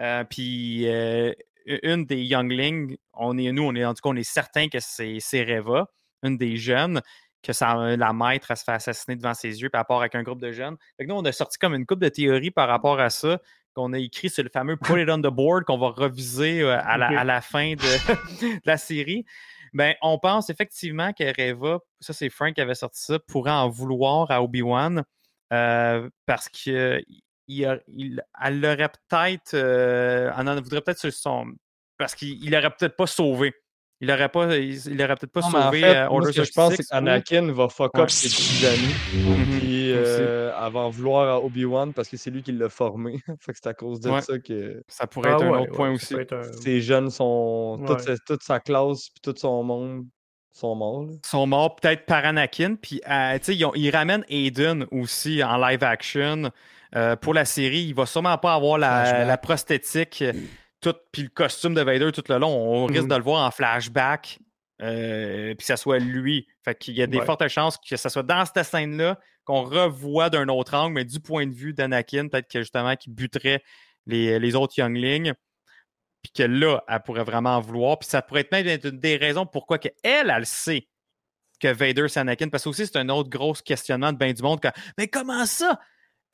[0.00, 4.22] Euh, puis une des Younglings, on est, nous, on est, en tout cas, on est
[4.22, 5.86] certain que c'est Reva,
[6.22, 7.00] une des jeunes,
[7.44, 10.22] que ça, la maître, elle se fait assassiner devant ses yeux, par rapport avec un
[10.22, 10.76] groupe de jeunes.
[10.96, 13.38] Fait que nous, on a sorti comme une coupe de théories par rapport à ça,
[13.74, 16.78] qu'on a écrit sur le fameux Put It on the Board, qu'on va reviser euh,
[16.80, 17.76] à, la, à la fin de,
[18.56, 19.24] de la série.
[19.72, 23.68] Ben, on pense effectivement que Reva, ça c'est Frank qui avait sorti ça, pourrait en
[23.68, 25.02] vouloir à Obi-Wan
[25.52, 27.02] euh, parce que
[27.48, 29.54] il a- il- elle l'aurait peut-être.
[29.54, 31.46] euh, elle en voudrait peut-être sur son.
[31.98, 33.52] Parce qu'il il l'aurait peut-être pas sauvé.
[34.04, 34.56] Il aurait pas.
[34.56, 36.70] Il, il aurait peut-être pas Non, en sauvé fait, euh, moi, ce que je pense,
[36.74, 38.02] c'est 66, qu'Anakin va fuck Ouais.
[38.02, 38.94] up ses petits amis.
[39.14, 39.58] Mhm.
[39.58, 43.18] Puis euh, elle va en vouloir à Obi-Wan parce que c'est lui qui l'a formé.
[43.40, 44.20] fait que c'est à cause de Ouais.
[44.20, 46.14] ça que Ça pourrait Ah être un ouais, autre point aussi.
[46.14, 47.82] un- ces jeunes sont.
[47.86, 48.16] Toute, Ouais.
[48.16, 50.04] sa, toute sa classe puis tout son monde
[50.52, 51.02] sont morts.
[51.04, 51.12] là.
[51.26, 52.76] Sont morts peut-être par Anakin.
[52.80, 56.50] Puis, euh, tu sais, ils, ramènent Aiden aussi en live action.
[56.94, 60.22] Euh, pour la série, il va sûrement pas avoir la, la prosthétique,
[60.92, 62.50] tout, puis le costume de Vader tout le long.
[62.50, 63.08] On risque Mhm.
[63.08, 64.38] de le voir en flashback,
[64.82, 66.46] euh, puis que ça soit lui.
[66.64, 67.24] Fait qu'il y a des Ouais.
[67.26, 71.20] fortes chances que ça soit dans cette scène-là qu'on revoit d'un autre angle, mais du
[71.20, 73.62] point de vue d'Anakin, peut-être que justement, qui buterait
[74.06, 75.32] les, les autres Younglings.
[76.22, 77.98] Puis que là, elle pourrait vraiment en vouloir.
[77.98, 80.88] Puis ça pourrait être même une des raisons pourquoi que elle, elle sait
[81.60, 82.48] que Vader c'est Anakin.
[82.48, 84.58] Parce que aussi, c'est un autre gros questionnement de bien du monde.
[84.96, 85.78] mais comment ça?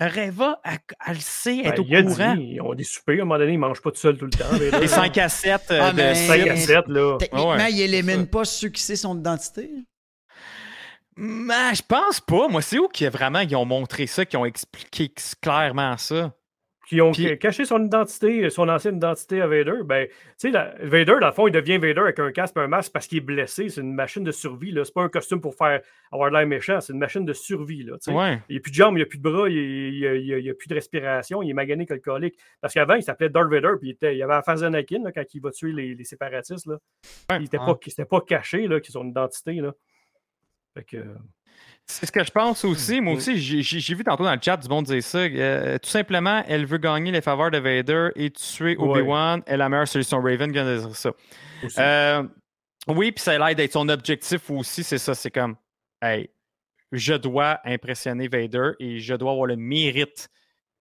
[0.00, 2.34] Reva, elle, elle le sait, elle est Ben, au il a courant.
[2.34, 4.16] dit, ils ont des soupers, à un moment donné, ils ne mangent pas tout seuls
[4.16, 4.50] tout le temps.
[4.50, 7.16] là, Les 5 à 7 euh, Ah, de mais- 5 à Mais- 7, là.
[7.18, 9.70] Techniquement, Ouais, il élimine pas ceux qui sait son identité.
[11.16, 12.48] Mais je pense pas.
[12.48, 15.12] Moi, c'est où qu'ils vraiment ils ont montré ça, qu'ils ont expliqué
[15.42, 16.32] clairement ça?
[16.90, 20.74] Qui ont Puis- caché son identité, son ancienne identité à Vader, ben, tu sais, la-
[20.82, 23.18] Vader, dans le fond, il devient Vader avec un casque et un masque parce qu'il
[23.18, 23.68] est blessé.
[23.68, 24.84] C'est une machine de survie, là.
[24.84, 27.84] C'est pas un costume pour faire avoir de l'air méchant, c'est une machine de survie,
[27.84, 28.12] là, tu sais.
[28.12, 28.40] Ouais.
[28.48, 30.54] Il n'y a plus de jambes, il n'y a plus de bras, il n'y a,
[30.54, 32.36] plus de respiration, il est magané que le colique.
[32.60, 35.12] Parce qu'avant, il s'appelait Darth Vader, puis il, était, il avait la face d'Anakin là,
[35.12, 36.66] quand il va tuer les, les séparatistes.
[36.66, 36.74] Là.
[37.30, 37.36] Ouais.
[37.36, 37.66] Il n'était Ah.
[37.66, 39.52] pas, pas caché, là, qui son identité.
[39.52, 39.72] Là.
[40.74, 40.96] Fait que,
[41.90, 43.00] C'est ce que je pense aussi.
[43.00, 45.18] Moi aussi, j'ai- vu tantôt dans le chat du monde dire ça.
[45.18, 49.00] euh, tout simplement, elle veut gagner les faveurs de Vader et tuer Ouais.
[49.00, 50.20] Obi-Wan est la meilleure solution.
[50.22, 51.10] Raven vient de dire ça.
[51.78, 52.22] Euh,
[52.88, 55.14] oui, puis ça a l'air d'être son objectif aussi, c'est ça.
[55.14, 55.56] C'est comme,
[56.00, 56.30] hey,
[56.92, 60.28] je dois impressionner Vader et je dois avoir le mérite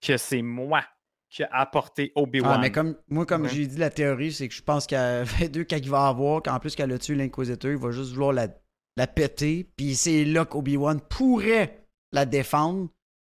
[0.00, 0.82] que c'est moi
[1.28, 2.52] qui a apporté Obi-Wan.
[2.54, 3.48] Ah, mais comme, moi, comme Ouais.
[3.48, 5.22] j'ai dit, la théorie, c'est que je pense qu'à
[5.52, 8.32] deux, quand il va avoir, qu'en plus qu'elle a tué l'Inquisiteur, il va juste vouloir
[8.32, 8.48] la,
[8.96, 9.68] la péter.
[9.76, 12.88] Puis c'est là qu'Obi-Wan pourrait la défendre.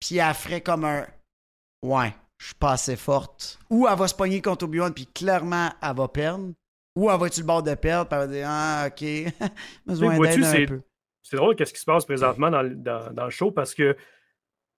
[0.00, 1.06] Puis elle ferait comme un.
[1.82, 3.58] Ouais, je suis pas assez forte.
[3.70, 6.52] Ou elle va se pogner contre Obi-Wan, puis clairement, elle va perdre.
[6.96, 9.50] Ou elle va être sur le bord de perdre, puis elle va dire Ah, ok,
[9.86, 10.80] besoin d'aide un c'est- peu.
[11.22, 13.96] C'est drôle qu'est-ce qui se passe présentement dans, le- dans- dans le show parce que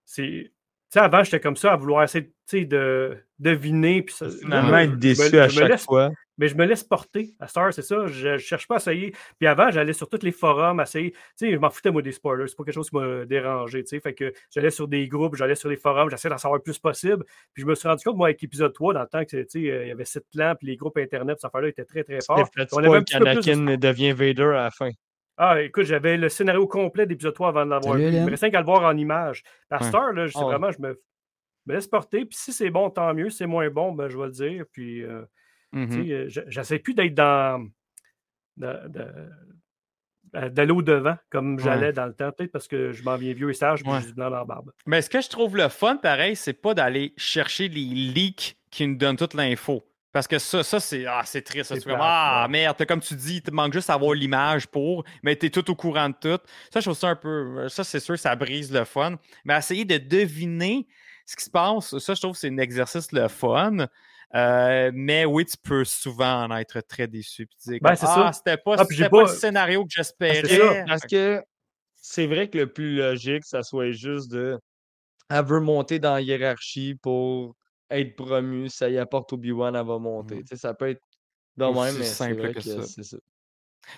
[0.04, 0.52] c'est.
[0.90, 2.30] Tu sais, avant, j'étais comme ça à vouloir essayer
[2.66, 4.02] de deviner.
[4.02, 6.10] Puis ça, Finalement, être me- déçu à chaque laisse- fois.
[6.38, 7.34] Mais je me laisse porter.
[7.40, 8.06] À Star, c'est ça.
[8.06, 9.12] Je, je cherche pas à essayer.
[9.38, 11.10] Puis avant, j'allais sur tous les forums, essayer.
[11.12, 12.48] Tu sais, je m'en foutais, moi, des spoilers.
[12.48, 13.82] C'est pas quelque chose qui m'a dérangé.
[13.84, 16.56] Tu sais, fait que j'allais sur des groupes, j'allais sur les forums, j'essayais d'en savoir
[16.58, 17.24] le plus possible.
[17.52, 19.46] Puis je me suis rendu compte, moi, avec l'épisode 3, dans le temps que, tu
[19.48, 22.02] sais, euh, il y avait sept clans, puis les groupes Internet, cette affaire-là était très,
[22.02, 22.48] très fort.
[22.72, 24.90] On avait un petit peu plus de- qu'Anakin devient Vader à la fin.
[25.36, 28.04] Ah, écoute, j'avais le scénario complet d'épisode 3 avant de l'avoir vu.
[28.04, 29.42] Il me restait qu'à le voir en image.
[29.70, 29.88] À Ouais.
[29.88, 30.50] Star, là, je sais Ah ouais.
[30.52, 31.00] vraiment, je me,
[31.66, 32.24] me laisse porter.
[32.24, 33.30] Puis si c'est bon, tant mieux.
[33.30, 34.64] Si c'est moins bon, ben, je vais le dire.
[34.72, 35.22] Puis, euh,
[35.72, 35.88] Mhm.
[35.88, 37.66] tu sais, euh, je- j'essaie plus d'être dans.
[38.62, 43.34] euh, d'aller au devant comme j'allais dans le temps, peut-être parce que je m'en viens
[43.34, 44.00] vieux et sage, puis Ouais.
[44.00, 44.70] j'ai du blanc dans la barbe.
[44.86, 48.86] Mais ce que je trouve le fun, pareil, c'est pas d'aller chercher les leaks qui
[48.86, 49.82] nous donnent toute l'info.
[50.10, 51.64] Parce que ça, ça c'est ah, triste.
[51.64, 51.76] ça.
[51.76, 52.52] Tu plate, ah, ouais.
[52.52, 55.74] merde, comme tu dis, il te manque juste d'avoir l'image pour, mais t'es tout au
[55.74, 56.42] courant de tout.
[56.70, 57.66] Ça, je trouve ça un peu.
[57.70, 59.16] Ça, c'est sûr, ça brise le fun.
[59.44, 60.86] Mais essayer de deviner
[61.24, 63.86] ce qui se passe, ça, je trouve c'est un exercice le fun.
[64.34, 67.46] Euh, mais oui, tu peux souvent en être très déçu.
[67.46, 68.30] Puis dire, Ben, ah, ça.
[68.32, 70.42] c'était pas, Ah, pas, pas- le scénario que j'espérais.
[70.46, 70.84] c'est ça.
[70.86, 71.42] Parce que
[71.96, 74.58] c'est vrai que le plus logique, ça soit juste de.
[75.30, 77.56] Elle veut monter dans la hiérarchie pour
[77.90, 78.68] être promue.
[78.68, 80.42] Ça y apporte Obi-Wan, elle va monter.
[80.48, 81.02] Sais, ça peut être
[81.58, 83.16] de même, mais c'est simple que que, ça.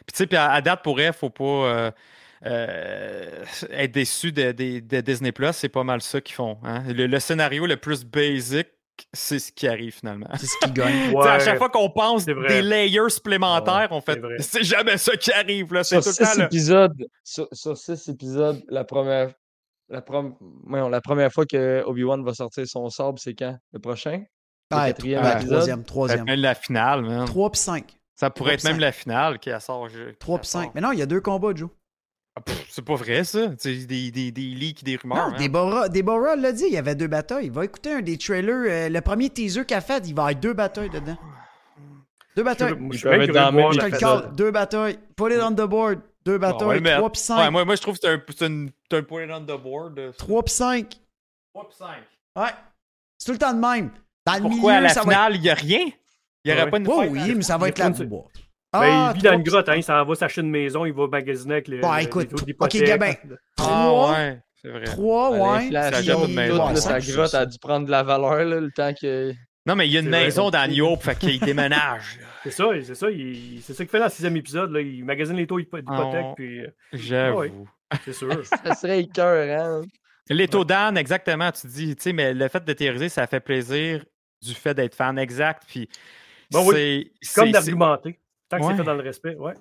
[0.07, 1.91] Puis tu sais, puis à, à date, pour elle, faut pas euh,
[2.47, 5.53] euh, être déçu de, de- de Disney Plus.
[5.53, 6.59] C'est pas mal ça qu'ils font.
[6.65, 6.83] hein.
[6.93, 8.67] Le, le scénario le plus basic,
[9.13, 10.29] c'est ce qui arrive finalement.
[10.39, 10.93] C'est ce qui gagne.
[11.05, 11.41] Tu sais, À Ouais.
[11.41, 15.73] chaque fois qu'on pense des layers supplémentaires, on c'est fait c'est jamais ça qui arrive.
[15.73, 15.83] là.
[15.85, 16.45] Sur tout le temps six là.
[16.47, 19.33] épisodes, sur, sur six épisodes, la première,
[19.91, 20.35] La, prom-
[20.67, 23.57] voyons, la première fois que Obi-Wan va sortir son sabre, c'est quand?
[23.73, 24.19] Le prochain?
[24.71, 25.51] Le Ah, quatrième ah, épisode?
[25.51, 26.29] troisième, Ça troisième.
[26.29, 27.25] être la finale, man.
[27.27, 27.85] 3 puis 5.
[28.15, 29.89] Ça pourrait être Trois même pis la finale qui sort.
[29.91, 30.63] je- 3 qui puis 5.
[30.65, 30.73] sort.
[30.75, 31.69] Mais non, il y a deux combats, Joe.
[32.37, 33.51] Ah, C'est pas vrai, ça.
[33.59, 35.27] C'est des, des, des leaks, des rumeurs.
[35.27, 35.41] Non, man.
[35.43, 37.49] Deborah, Deborah l'a dit, il y avait deux batailles.
[37.49, 38.55] Va écouter un des trailers.
[38.69, 41.17] euh, le premier teaser qu'elle a fait, il va y avoir deux batailles dedans.
[42.37, 42.75] Deux batailles.
[42.77, 44.35] Moi, je être curieux dans même Je call.
[44.35, 44.99] Deux batailles.
[45.17, 46.01] Put it on the board.
[46.25, 46.75] Deux Bon, va batailles.
[46.77, 46.97] le mettre.
[46.99, 47.51] 3 puis Ouais, 5.
[47.53, 49.99] moi, moi, je trouve que c'est un, c'est un point on the board.
[49.99, 50.89] euh, 3 puis 5.
[51.55, 51.87] 3 puis 5.
[52.43, 52.49] Ouais.
[53.19, 53.91] C'est tout le temps de même.
[54.27, 55.19] Dans le Pourquoi milieu, à la ça va être...
[55.19, 55.81] finale, il n'y a rien?
[55.87, 55.93] Il
[56.47, 56.71] n'y aurait Ouais.
[56.71, 57.95] pas une Oh oui, mais ça il va être la une-
[58.81, 60.85] Ben, Ah, il vit dans trois une grotte, hein, il s'en va s'acheter une maison,
[60.85, 61.79] il va magasiner avec les.
[61.81, 62.77] Bon, écoute, les taux ok.
[62.85, 63.13] Gabin.
[63.31, 64.13] Ah, Trois.
[64.13, 64.85] ouais, c'est vrai.
[64.85, 65.71] 3, À ouais.
[65.71, 67.41] là, ouais, sa ça, grotte ça.
[67.41, 69.33] a dû prendre de la valeur là, le temps que.
[69.67, 70.25] Non, mais il y a une vrai.
[70.25, 72.19] maison dans New Hope, fait qu'il déménage.
[72.45, 74.71] C'est ça, c'est ça, il- c'est ça qu'il fait dans le sixième épisode.
[74.71, 77.39] Là, il magasine les taux d'hypo- d'hypothèque, Ah, puis euh, J'avoue.
[77.39, 77.53] Ouais.
[78.05, 78.45] c'est sûr.
[78.65, 79.81] Ça serait écœurant.
[80.29, 83.41] Les taux d'âne, exactement, tu dis, tu sais, mais le fait de théoriser, ça fait
[83.41, 84.05] plaisir
[84.43, 85.63] du fait d'être fan exact.
[85.67, 85.89] Puis,
[86.51, 87.11] Bon, oui.
[87.35, 88.21] Comme d'argumenter.
[88.59, 88.73] Tant que Ouais.
[88.73, 89.55] c'est fait dans le respect, ouais.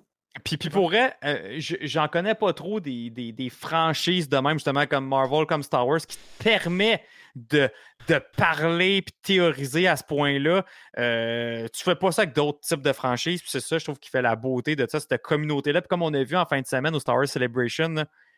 [0.44, 4.38] Puis, puis pour vrai, euh, je- j'en connais pas trop des, des- des franchises de
[4.38, 7.04] même, justement, comme Marvel, comme Star Wars, qui te permet
[7.36, 7.70] de,
[8.08, 10.66] de parler puis de théoriser à ce point-là.
[10.98, 14.00] Euh, tu fais pas ça avec d'autres types de franchises, puis c'est ça, je trouve,
[14.00, 15.82] qui fait la beauté de ça, cette communauté-là.
[15.82, 17.94] Puis comme on a vu en fin de semaine au Star Wars Celebration,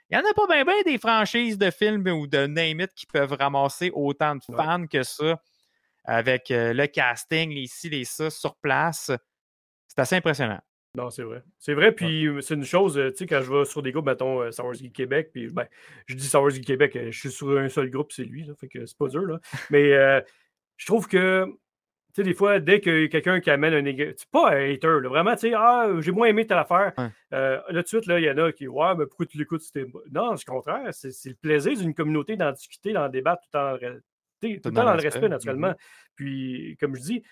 [0.09, 2.91] il y en a pas bien ben des franchises de films ou de name it
[2.93, 4.55] qui peuvent ramasser autant de Ouais.
[4.63, 5.41] fans que ça
[6.03, 9.11] avec euh, le casting, les ci, les ça, sur place.
[9.95, 10.59] C'est assez impressionnant.
[10.95, 11.43] Non, c'est vrai.
[11.59, 14.41] C'est vrai, puis c'est une chose, tu sais, quand je vais sur des groupes, mettons
[14.41, 15.67] euh, Star Wars Geek Québec, puis ben,
[16.07, 18.53] je dis Star Wars Geek Québec, je suis sur un seul groupe, c'est lui, là,
[18.55, 19.39] fait que c'est pas dur, là.
[19.71, 20.21] Mais euh,
[20.77, 21.51] je trouve que, tu
[22.15, 25.01] sais, des fois, dès qu'il y a quelqu'un qui amène un négatif, pas un hater,
[25.01, 26.93] là, vraiment, tu sais, ah, j'ai moins aimé telle affaire.
[26.97, 27.09] Ouais.
[27.33, 29.37] Euh, là, tout de suite, là, il y en a qui, ouais, mais pourquoi tu
[29.37, 29.63] l'écoutes?
[29.63, 33.57] c'était- Non, c'est le contraire, c'est le plaisir d'une communauté d'en discuter, d'en débattre tout
[33.57, 33.87] en, tout
[34.47, 35.73] le temps dans le respect, naturellement.
[36.15, 37.23] Puis, comme je dis,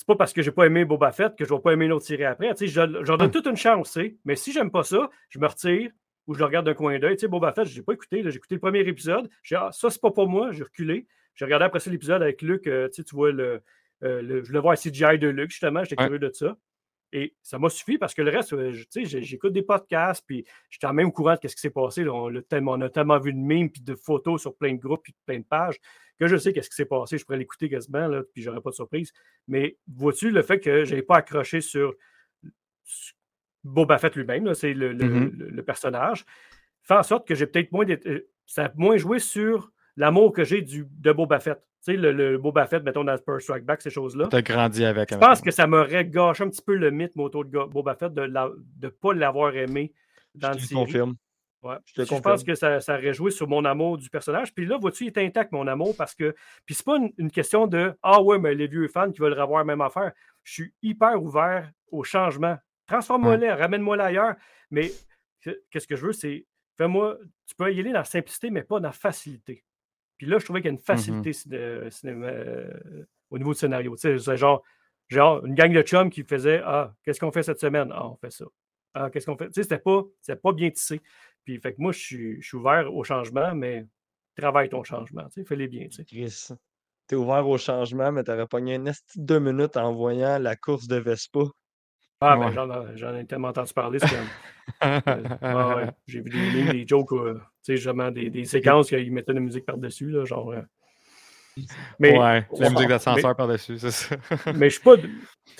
[0.00, 2.06] c'est pas parce que j'ai pas aimé Boba Fett que je vais pas aimer l'autre
[2.06, 2.48] série après.
[2.54, 3.98] Tu sais, je- j'en donne toute une chance.
[4.24, 5.90] Mais si j'aime pas ça, je me retire
[6.26, 7.16] ou je le regarde d'un coin d'œil.
[7.16, 8.22] Tu sais, Boba Fett, je l'ai pas écouté.
[8.22, 8.30] là.
[8.30, 9.28] J'ai écouté le premier épisode.
[9.42, 10.52] J'ai dit, ah, ça, c'est pas pour moi.
[10.52, 11.06] J'ai reculé.
[11.34, 12.66] J'ai regardé après ça l'épisode avec Luc.
[12.66, 13.60] euh, tu sais, tu vois, le,
[14.02, 15.84] euh, le- je le vois à CGI de Luc, justement.
[15.84, 16.08] J'étais Ouais.
[16.08, 16.56] curieux de ça.
[17.12, 19.62] Et ça m'a suffi parce que le reste, euh, je- tu sais, j'ai- j'écoute des
[19.62, 22.08] podcasts, puis j'étais quand même au courant de ce qui s'est passé.
[22.08, 24.78] On, l'a tellement, on a tellement vu de mimes, puis de photos sur plein de
[24.80, 25.78] groupes, puis de plein de pages,
[26.18, 27.18] que je sais qu'est-ce qui s'est passé.
[27.18, 29.12] Je pourrais l'écouter quasiment, là, puis j'aurais pas de surprise.
[29.48, 31.94] Mais vois-tu le fait que je n'ai pas accroché sur
[33.64, 35.30] Boba Fett lui-même, c'est le, le- Mhm.
[35.36, 36.24] le- le personnage,
[36.82, 37.86] fait en sorte que j'ai peut-être moins.
[37.88, 41.62] euh, Ça a moins joué sur l'amour que j'ai du- de Boba Fett.
[41.84, 44.28] Tu sais, le, le Boba Fett, mettons, dans Spur Strike Back, ces choses-là.
[44.28, 45.10] Tu as grandi avec.
[45.12, 48.12] Je pense que ça m'aurait gâché un petit peu le mythe, moto de Boba Fett,
[48.12, 49.92] de ne pas l'avoir aimé
[50.34, 50.80] dans Je le te série.
[50.80, 51.14] confirme.
[51.62, 51.76] Ouais.
[51.86, 52.22] Je te Je confirme.
[52.22, 54.54] pense que ça, ça aurait joué sur mon amour du personnage.
[54.54, 56.34] Puis là, vois-tu, il est intact, mon amour, parce que.
[56.66, 59.38] Puis c'est pas une, une question de Ah ouais, mais les vieux fans qui veulent
[59.38, 60.12] revoir la même affaire.
[60.42, 62.56] Je suis hyper ouvert au changement.
[62.86, 64.34] Transforme-moi-les, ramène-moi ailleurs.
[64.70, 64.90] Mais
[65.42, 67.16] que- qu'est-ce que je veux, c'est fais-moi.
[67.46, 69.64] Tu peux y aller dans la simplicité, mais pas dans la facilité.
[70.20, 73.54] Puis là, je trouvais qu'il y a une facilité ciné- euh, cinéma- euh, au niveau
[73.54, 73.94] du scénario.
[73.96, 74.62] Tu sais, c'est genre,
[75.08, 77.88] genre une gang de chums qui faisait Ah, qu'est-ce qu'on fait cette semaine?
[77.90, 78.44] Ah, on fait ça.
[78.92, 79.46] Ah, qu'est-ce qu'on fait?
[79.46, 81.00] Tu sais, c'était pas, bien tissé.
[81.42, 83.86] Puis, fait que moi, je suis, je suis ouvert au changement, mais
[84.36, 86.04] travaille ton changement, tu sais, fais-les bien, tu sais.
[86.04, 86.48] Chris.
[87.06, 90.96] T'es ouvert au changement, mais t'aurais pogné un deux minutes en voyant la course de
[90.96, 91.44] Vespa.
[92.20, 92.54] Ah, ben, Ouais.
[92.54, 97.12] j'en, j'en ai tellement entendu parler, euh, ah ouais, j'ai vu des memes, des jokes,
[97.12, 100.52] euh, tu sais, justement, des, des séquences qu'ils mettaient de la musique par-dessus, là, genre...
[100.52, 100.60] euh.
[101.98, 104.16] Mais, ouais, la musique d'ascenseur par-dessus, c'est ça.
[104.54, 104.96] mais je suis pas.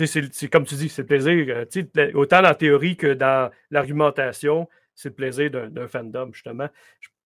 [0.07, 1.65] c'est- comme tu dis, c'est le plaisir.
[2.15, 6.69] autant la théorie que dans l'argumentation, c'est le plaisir d'un fandom, justement.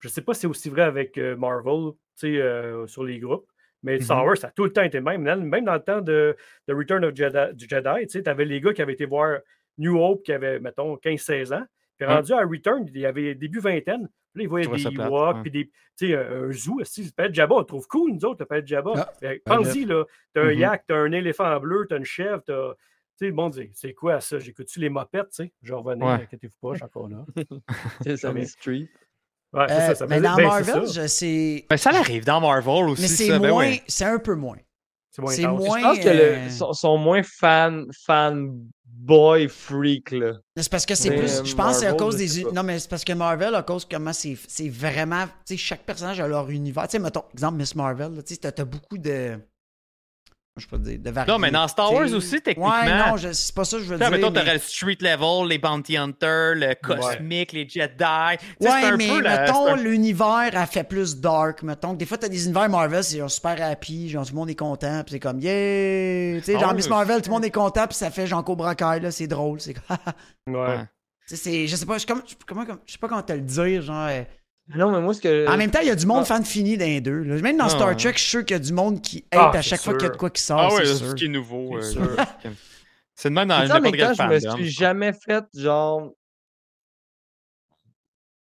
[0.00, 3.18] Je ne sais pas si c'est aussi vrai avec euh, Marvel, tu sais, sur les
[3.18, 3.46] groupes,
[3.84, 4.26] mais Star Mhm.
[4.26, 5.22] Wars, ça a tout le temps été le même.
[5.22, 8.72] Même dans le temps de, de Return of Jedi, du Jedi, tu avais les gars
[8.72, 9.38] qui avaient été voir
[9.78, 11.64] New Hope qui avaient, mettons, 15-16 ans.
[11.96, 14.08] Puis rendu à Return, il y avait début vingtaine.
[14.32, 16.78] Puis là, ils voyaient des Ewoks, puis des, tu sais, un un zoo.
[16.80, 18.92] Le palais de Jabba, on le trouve cool, nous autres, le palais de Jabba.
[19.22, 20.04] Ah, Pense-y, là.
[20.32, 20.58] T'as un Mhm.
[20.58, 22.72] yak, t'as un éléphant bleu, t'as une chèvre, t'as.
[23.16, 24.40] Tu sais, le monde dit, c'est quoi ça?
[24.40, 25.52] J'écoute-tu les mopettes, tu sais?
[25.62, 26.12] Je revenir, Ouais.
[26.14, 27.24] inquiétez-vous pas, je suis encore là.
[28.00, 28.88] C'est mais- Street.
[29.54, 31.66] Ouais, c'est Euh, ça, ça mais faisait- dans ben, c'est Marvel, je sais.
[31.70, 33.02] Mais ça arrive dans Marvel aussi.
[33.02, 33.58] Mais c'est ben moins.
[33.58, 33.82] ouais.
[33.86, 34.56] C'est un peu moins.
[35.10, 40.32] C'est moins moins- Je pense que euh, le, sont, sont moins fan, fanboy freak, là.
[40.56, 41.38] C'est parce que c'est plus.
[41.40, 42.44] euh, Je pense que c'est à cause des.
[42.52, 45.24] Non, mais c'est parce que Marvel, à cause comment c'est c'est vraiment.
[45.46, 46.84] Tu sais, chaque personnage a leur univers.
[46.88, 49.38] Tu sais, mettons, exemple, Miss Marvel, là, tu sais, t'as t'as beaucoup de.
[50.56, 51.32] Je peux dire, de variété.
[51.32, 52.70] Non, mais dans Star Wars aussi, techniquement.
[52.70, 54.08] Ouais, non, je- c'est pas ça que je veux dire.
[54.10, 58.04] mettons, mais- t'aurais le street level, les bounty hunters, le cosmique, les Jedi.
[58.60, 61.62] Ouais, un mais peu mettons, l'univers a fait plus dark.
[61.64, 64.38] Mettons que des fois, t'as des univers Marvel, c'est genre super happy, genre tout le
[64.38, 66.38] monde est content, puis c'est comme yeah!
[66.38, 68.74] Tu sais, genre Miss Marvel, tout le monde est content, puis ça fait genre Cobra
[68.76, 69.60] Kai, là, c'est drôle.
[69.60, 69.74] C'est
[70.46, 70.54] Ouais.
[70.54, 70.78] Ouais.
[71.26, 73.22] Tu sais, c'est- je sais pas, je, comme, je- comment, comme- je sais pas comment
[73.22, 74.08] te le dire, genre.
[74.70, 75.48] Euh, Non, mais moi, ce que.
[75.48, 76.26] En même temps, il y a du monde ah.
[76.26, 77.22] fan fini dans les deux.
[77.22, 77.40] là.
[77.40, 77.96] Même dans Ah, Star.
[77.96, 79.94] Trek, je suis sûr qu'il y a du monde qui hate Ah, à chaque fois
[79.94, 80.58] qu'il y a de quoi qui sort.
[80.60, 81.80] Ah ouais, c'est ce qui est nouveau.
[81.80, 82.16] C'est euh,
[83.24, 86.10] de même dans n'importe même temps, quel je me suis jamais fait, genre,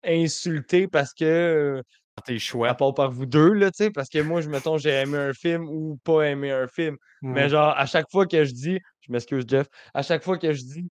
[0.03, 1.81] insulter parce que,
[2.25, 2.73] Tes à choix.
[2.73, 5.33] part par vous deux, là, tu sais, parce que moi, je mettons, j'ai aimé un
[5.33, 6.97] film ou pas aimé un film.
[7.21, 10.53] Mais genre, à chaque fois que je dis, je m'excuse, Jeff, à chaque fois que
[10.53, 10.89] je dis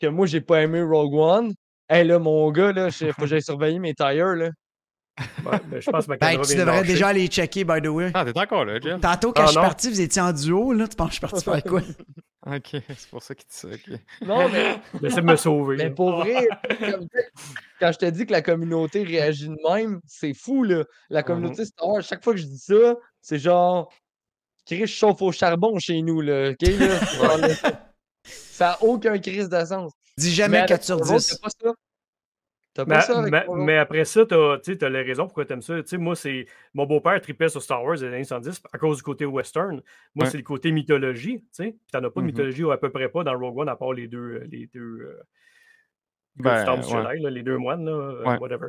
[0.00, 1.52] que moi, j'ai pas aimé Rogue One,
[1.92, 4.50] hey, là, mon gars, là, je- faut que j'aille surveiller mes tires, là.
[5.44, 8.10] Ouais, ben, je pense que ma Ben, tu devrais déjà aller checker, by the way.
[8.14, 8.98] Ah, t'es encore là, Jeff?
[9.00, 10.88] Tantôt, quand Ah, je suis parti, vous étiez en duo, là.
[10.88, 11.82] Tu penses que je suis parti faire quoi?
[12.44, 13.68] Ok, c'est pour ça qu'il dit ça.
[13.68, 14.00] ok.
[14.26, 15.76] Non, mais, de me sauver.
[15.76, 16.48] mais pour vrai,
[16.80, 17.06] comme,
[17.78, 20.82] quand je te dis que la communauté réagit de même, c'est fou, là.
[21.08, 23.92] La communauté Star Wars, chaque fois que je dis ça, c'est genre,
[24.66, 26.50] Chris chauffe au charbon chez nous, là.
[26.50, 26.98] OK, là,
[28.24, 29.92] ça n'a aucun crise de sens.
[30.18, 31.28] Dis jamais Mais 4 sur avec Star Wars, 10.
[31.28, 31.74] T'as pas ça?
[32.74, 33.64] T'as Mais, pas ça avec mais- Star Wars?
[33.64, 35.74] mais après ça, tu as, les raisons pourquoi tu aimes ça.
[35.98, 39.24] Moi, c'est mon beau-père tripait sur Star Wars des années 70 à cause du côté
[39.26, 39.82] western.
[40.14, 40.30] Moi, Ouais.
[40.30, 41.44] c'est le côté mythologie.
[41.54, 42.26] Tu t'en as pas de Mhm.
[42.26, 44.18] mythologie ou à peu près pas dans Rogue One, à part les deux.
[44.42, 45.20] euh, Les deux euh,
[46.36, 47.18] Ben, ouais.
[47.20, 48.38] Là, les deux moines, là, euh, Ouais.
[48.38, 48.68] whatever.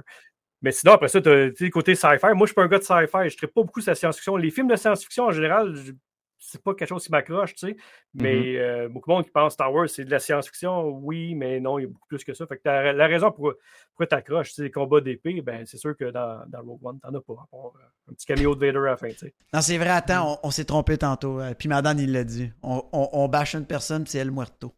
[0.61, 2.25] Mais sinon, après ça, tu as le côté sci-fi.
[2.33, 3.29] Moi, je suis pas un gars de sci-fi.
[3.29, 4.35] Je ne pas beaucoup sur la science-fiction.
[4.35, 5.73] Les films de science-fiction, en général,
[6.53, 7.75] c'est pas quelque chose qui m'accroche, tu sais.
[8.13, 8.57] Mais Mm-hmm.
[8.59, 10.87] euh, beaucoup de monde qui pense Star Wars, c'est de la science-fiction.
[11.01, 12.45] Oui, mais non, il y a beaucoup plus que ça.
[12.47, 13.53] Fait que la raison pour,
[13.91, 16.99] pourquoi tu accroches, c'est les combats d'épée, ben, c'est sûr que dans, dans Rogue One,
[16.99, 17.33] t'en as pas.
[17.53, 17.57] euh,
[18.09, 19.33] un petit caméo de Vader à la fin, tu sais.
[19.53, 21.39] Non, c'est vrai, attends, on, on s'est trompé tantôt.
[21.41, 22.51] euh, Puis Madame, il l'a dit.
[22.61, 24.73] On, on, on bâche une personne, c'est El Muerto.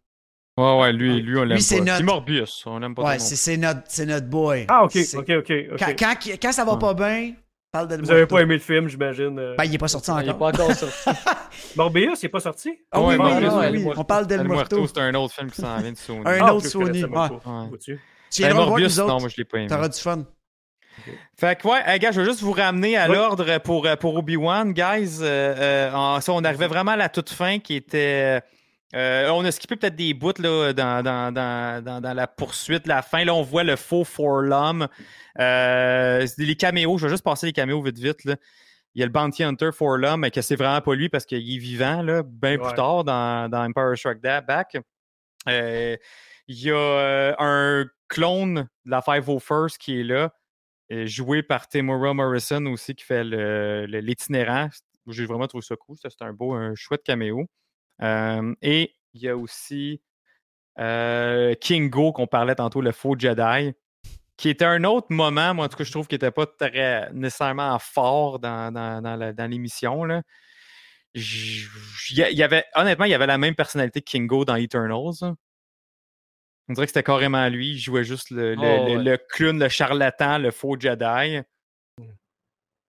[0.58, 1.84] Ouais, ouais, lui, lui on l'aime Lui, c'est pas.
[1.84, 4.66] notre- Morbius, on l'aime pas Ouais, c'est c'est notre, c'est notre boy.
[4.70, 5.54] Ah, ok, ok, ok.
[5.78, 6.80] Quand, quand, quand ça va Ouais.
[6.80, 7.34] pas bien,
[7.78, 9.38] parle Vous avez pas aimé le film, j'imagine.
[9.40, 9.56] euh.
[9.58, 10.52] Ben, il est pas sorti Il n'est encore.
[10.52, 11.10] pas encore sorti.
[11.76, 12.72] Morbius, il n'est pas sorti?
[12.92, 14.02] Ah oui, oui, non, oui, non, oui, El oui, Muerto.
[14.02, 14.40] On parle d'El
[14.88, 16.22] c'est un autre film qui s'en vient de Sony.
[16.26, 17.02] Un Ah, autre Sony?
[17.02, 17.08] Tu
[18.48, 19.08] Ben, voir autres.
[19.08, 19.68] non, moi je l'ai pas aimé.
[19.68, 20.24] T'auras du fun.
[21.38, 23.16] Fait que ouais, hey, gars, je veux juste vous ramener à Oui.
[23.16, 25.18] l'ordre pour, euh, pour Obi-Wan, guys.
[25.22, 28.42] Euh, euh, en- ça, on arrivait vraiment à la toute fin qui était.
[28.96, 33.02] Euh, on a skippé peut-être des bouts là, dans, dans, dans, dans, la poursuite, la
[33.02, 33.26] fin.
[33.26, 34.88] Là, on voit le faux Forlum.
[35.40, 38.24] Euh, les caméos, je vais juste passer les caméos vite vite.
[38.24, 38.36] Là.
[38.94, 41.40] Il y a le Bounty Hunter Forlum, mais que c'est vraiment pas lui parce qu'il
[41.40, 44.78] est vivant, là, bien plus tard dans, dans Empire Strike Back.
[45.50, 45.98] Euh,
[46.48, 50.32] il y a euh, un clone de la 501st qui est là,
[51.06, 54.70] joué par Timura Morrison aussi, qui fait l'itinérant.
[55.08, 55.98] J'ai vraiment trouvé ça cool.
[56.02, 57.46] C'est un beau, un chouette caméo.
[58.02, 60.02] Et il y a aussi
[60.78, 63.74] Kingo, qu'on parlait tantôt, le faux Jedi,
[64.38, 67.10] qui était un autre moment, moi, en tout cas, je trouve qu'il n'était pas très
[67.14, 70.06] nécessairement fort dans, dans, l'émission.
[71.14, 71.68] Il
[72.12, 75.36] y avait, honnêtement, il y avait la même personnalité que Kingo dans Eternals.
[76.68, 77.72] On dirait que c'était carrément lui.
[77.72, 79.04] Il jouait juste le, le- Oh, le- ouais.
[79.04, 81.42] le clown, le charlatan, le faux Jedi.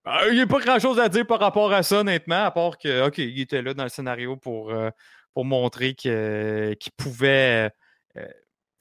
[0.06, 2.78] Il n'y a pas grand chose à dire par rapport à ça, honnêtement, à part
[2.78, 4.90] que, OK, il était là dans le scénario pour, euh,
[5.34, 7.70] pour montrer qu'il pouvait
[8.16, 8.28] euh,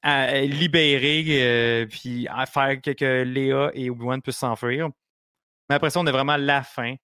[0.03, 4.89] à- libérer euh, puis faire que, Léa et Obi-Wan puissent s'enfuir.
[5.69, 6.95] Mais après ça, on a vraiment la fin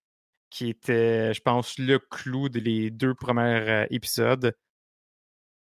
[0.51, 4.53] qui était, je pense, le clou des deux premiers euh, épisodes,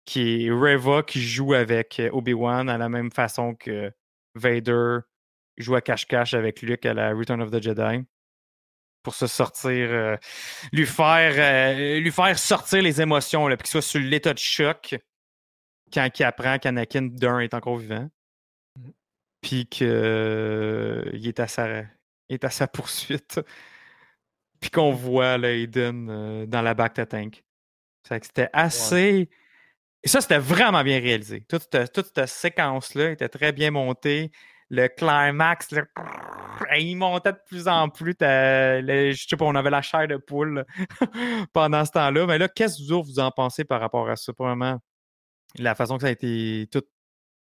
[0.07, 3.93] qui est Reva qui joue avec euh, Obi-Wan à la même façon que
[4.35, 5.01] Vader
[5.59, 8.05] joue à cache-cache avec Luke à la Return of the Jedi
[9.02, 10.17] pour se sortir, euh,
[10.73, 14.39] lui faire euh, lui faire sortir les émotions, là, puis qu'il soit sur l'état de
[14.39, 14.97] choc
[15.93, 18.09] quand il apprend qu'Anakin d'un est encore vivant,
[19.41, 21.85] puis qu'il est à sa
[22.28, 23.41] est à sa poursuite,
[24.60, 27.44] puis qu'on voit là, Aiden euh, dans la back to tank.
[28.05, 29.28] C'était assez.
[30.02, 31.44] Et ça, c'était vraiment bien réalisé.
[31.49, 34.31] Toute, toute cette séquence-là était très bien montée.
[34.71, 35.69] Le climax,
[36.79, 38.15] il montait de plus en plus.
[38.21, 40.65] Le- je sais pas, on avait la chair de poule
[41.53, 42.27] pendant ce temps-là.
[42.27, 44.33] Mais là, qu'est-ce que vous en pensez par rapport à ça?
[44.33, 44.79] Probablement
[45.59, 46.83] la façon que ça a été tout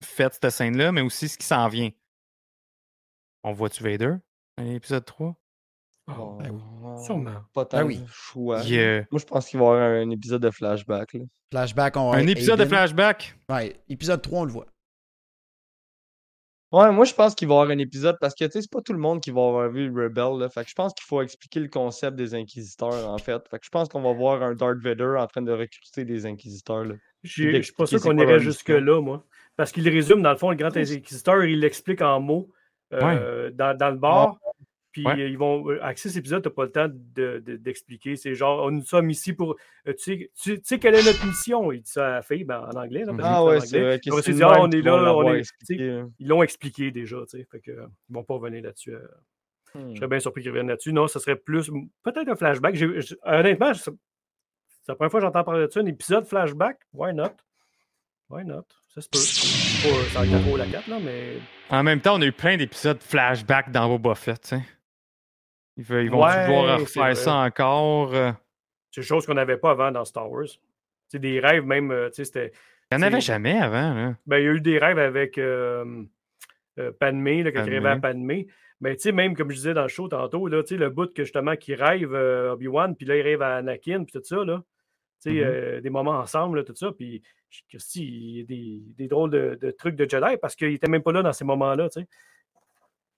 [0.04, 1.90] fait, cette scène-là, mais aussi ce qui s'en vient.
[3.44, 4.16] On voit-tu Vader
[4.58, 5.36] dans l'épisode 3?
[6.08, 7.44] Bon, Ben euh, Sûrement.
[7.54, 7.98] Pas tant Ben oui.
[7.98, 8.58] de choix.
[8.64, 11.14] Moi, je pense qu'il va y avoir un épisode de flashback.
[11.14, 11.26] Là.
[11.52, 13.38] Flashback, on un épisode de flashback?
[13.50, 14.68] Ouais, épisode 3, on le voit.
[16.72, 18.72] Ouais, moi je pense qu'il va y avoir un épisode parce que tu sais, c'est
[18.72, 20.40] pas tout le monde qui va avoir vu Rebel.
[20.40, 23.48] Là, fait que je pense qu'il faut expliquer le concept des inquisiteurs en fait.
[23.50, 26.26] Fait que je pense qu'on va voir un Darth Vader en train de recruter des
[26.26, 26.84] inquisiteurs.
[26.84, 26.96] Là.
[27.24, 29.24] Je suis pas sûr qu'on irait jusque-là, moi.
[29.56, 32.52] Parce qu'il résume, dans le fond, le grand inquisiteur, il l'explique en mots
[32.94, 34.38] euh, dans, dans le bar.
[34.98, 35.22] Puis Ouais.
[35.22, 35.70] euh, ils vont.
[35.70, 38.16] euh, Avec cet épisode, tu n'as pas le temps de- de- d'expliquer.
[38.16, 39.56] c'est genre, nous sommes ici pour.
[39.88, 41.72] euh, tu, sais, tu, sais quelle est notre mission?
[41.72, 43.04] Il dit ça à la fille ben, en anglais.
[43.06, 44.00] Là, qu'il Ah ouais, c'est vrai.
[44.04, 45.42] ah, on est là, on est.
[45.70, 46.06] là.
[46.20, 47.18] Ils l'ont expliqué déjà.
[47.30, 48.94] tu sais, Fait que, euh, ils vont pas revenir là-dessus.
[48.96, 49.00] euh.
[49.76, 49.92] Hmm.
[49.92, 50.94] Je serais bien surpris qu'ils reviennent là-dessus.
[50.94, 51.70] Non, ce serait plus.
[52.04, 52.76] Peut-être un flashback.
[53.24, 53.92] Honnêtement, c'est
[54.88, 55.80] la première fois que j'entends parler de ça.
[55.82, 56.80] Un épisode flashback?
[56.94, 57.32] Why not?
[58.30, 58.66] Why not?
[58.94, 59.20] Ça se peut.
[59.20, 61.34] C'est pas- Ça va trop la 4, là, mais.
[61.70, 64.62] En même temps, on a eu plein d'épisodes flashback dans Boba Fett, tu sais.
[65.78, 66.32] Ils, vont Ouais,
[66.86, 68.14] c'est refaire ça encore.
[68.14, 68.32] euh.
[68.92, 70.48] C'est des choses qu'on n'avait pas avant dans Star Wars.
[71.08, 71.92] C'est des rêves, même.
[71.92, 72.52] euh, tu sais, c'était.
[72.92, 74.16] Il n'y en avait jamais avant, là.
[74.26, 76.04] Ben, il y a eu des rêves avec euh,
[76.80, 78.48] euh, Padmé, là, quand il rêvait à Padmé.
[78.80, 81.24] Mais tu sais, même comme je disais dans le show tantôt, là, le bout que
[81.24, 84.64] justement qui rêve euh, Obi-Wan, puis là, il rêve à Anakin, puis tout ça, là.
[85.22, 86.92] Tu sais, euh, des moments ensemble, là, tout ça.
[86.92, 87.24] Puis,
[87.96, 91.02] il y a des, des drôles de, de trucs de Jedi parce qu'il était même
[91.02, 91.90] pas là dans ces moments-là.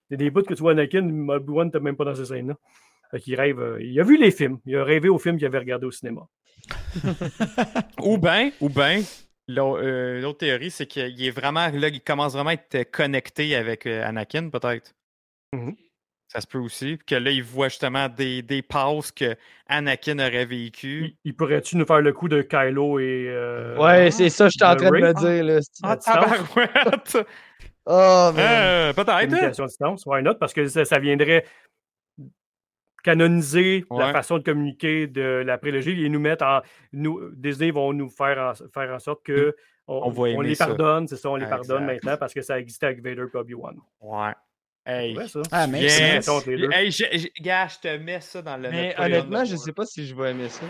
[0.10, 2.26] Il y a des bouts que tu vois Anakin, Obi-Wan n'était même pas dans ces
[2.26, 2.56] scènes-là.
[3.12, 3.60] Fait qu'il rêve.
[3.60, 4.60] euh, il a vu les films.
[4.66, 6.22] Il a rêvé aux films qu'il avait regardé au cinéma.
[8.04, 9.02] Ou bien, ou bien,
[9.48, 14.06] l'autre théorie, c'est qu'il est vraiment, là, il commence vraiment à être connecté avec euh,
[14.08, 14.94] Anakin, peut-être.
[15.54, 15.76] Mhm.
[16.32, 16.98] Ça se peut aussi.
[16.98, 19.36] puis Que là, il voit justement des, des passes que
[19.68, 21.06] Anakin aurait vécues.
[21.06, 23.26] Il, il pourrait-tu nous faire le coup de Kylo et.
[23.30, 25.44] euh, Ouais, c'est ça, j'étais en de train de me dire.
[25.44, 27.18] Là, Ah, tabarouette!
[27.92, 28.38] Oh, man.
[28.38, 29.10] Euh, peut-être.
[29.10, 29.22] hein?
[29.26, 30.04] communication à distance.
[30.06, 30.36] Why not?
[30.36, 31.44] Parce que ça, ça viendrait
[33.04, 36.62] canoniser la façon de communiquer de la prélogie et nous mettre en.
[36.94, 39.56] Nous, Disney vont nous faire en, faire en sorte que
[39.88, 40.68] on, On va aimer les ça.
[40.68, 41.56] pardonne, c'est ça, on les Exact.
[41.68, 43.76] pardonne maintenant parce que ça existait avec Vader et Obi-Wan.
[44.02, 44.34] Ouais.
[44.86, 45.18] Hey.
[45.18, 45.42] Ouais, ça.
[45.52, 45.84] Ah, mais.
[45.84, 48.70] Hey, j'ai- j'ai- gars, je te mets ça dans le.
[48.70, 50.66] Mais honnêtement, je de- sais pas si je vais aimer ça.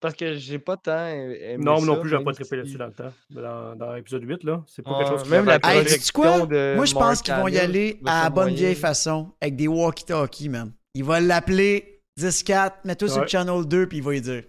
[0.00, 2.86] Parce que j'ai pas tant aimé Non, ça, non plus, j'aurais pas trippé là-dessus dans
[2.86, 3.12] le temps.
[3.30, 4.62] Dans, dans l'épisode 8, là.
[4.68, 6.46] C'est pas Ah, quelque chose qui même la Hey, quoi?
[6.46, 8.56] de Moi, je pense qu'ils vont y aller à la bonne moyen.
[8.56, 10.72] vieille façon, avec des walkie-talkies, man.
[10.94, 14.42] Il va l'appeler 10-4, mets-toi sur le channel 2, puis il va lui dire.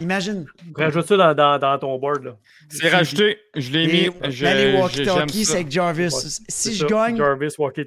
[0.00, 0.46] Imagine.
[0.74, 2.36] Rajoute ça dans, dans, dans ton board, là.
[2.70, 3.38] C'est rajouté.
[3.54, 4.10] Je l'ai mis.
[4.30, 6.10] Je, là, les walkie-talkies, c'est avec Jarvis.
[6.48, 6.86] Si ça.
[6.86, 7.84] je gagne, Jarvis, Walkie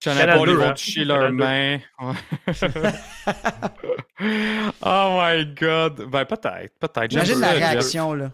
[0.00, 0.04] Talkie.
[0.04, 0.72] J'en ai Canal pas, ils 2, vont hein.
[0.74, 1.32] toucher leurs 2.
[1.32, 1.78] mains.
[4.82, 6.02] Oh my god.
[6.10, 6.78] Ben, peut-être.
[6.78, 7.12] Peut-être.
[7.12, 8.32] Imagine la réaction, là.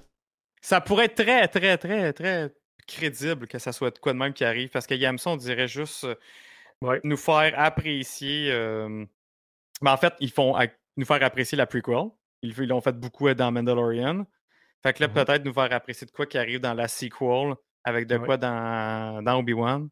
[0.61, 2.53] Ça pourrait être très, très, très, très
[2.87, 5.69] crédible que ça soit de quoi de même qui arrive parce que Yamson, on dirait
[5.69, 6.15] juste euh,
[6.83, 7.01] Ouais.
[7.05, 8.51] nous faire apprécier.
[8.53, 9.05] euh,
[9.81, 10.57] ben, en fait, ils font
[10.97, 12.11] nous faire apprécier la prequel.
[12.43, 14.25] Ils l'ont fait beaucoup euh, dans Mandalorian.
[14.83, 15.15] Fait que là, Mhm.
[15.15, 18.27] peut-être nous faire apprécier de quoi qui arrive dans la sequel avec de Ouais.
[18.27, 19.89] quoi dans, dans Obi-Wan.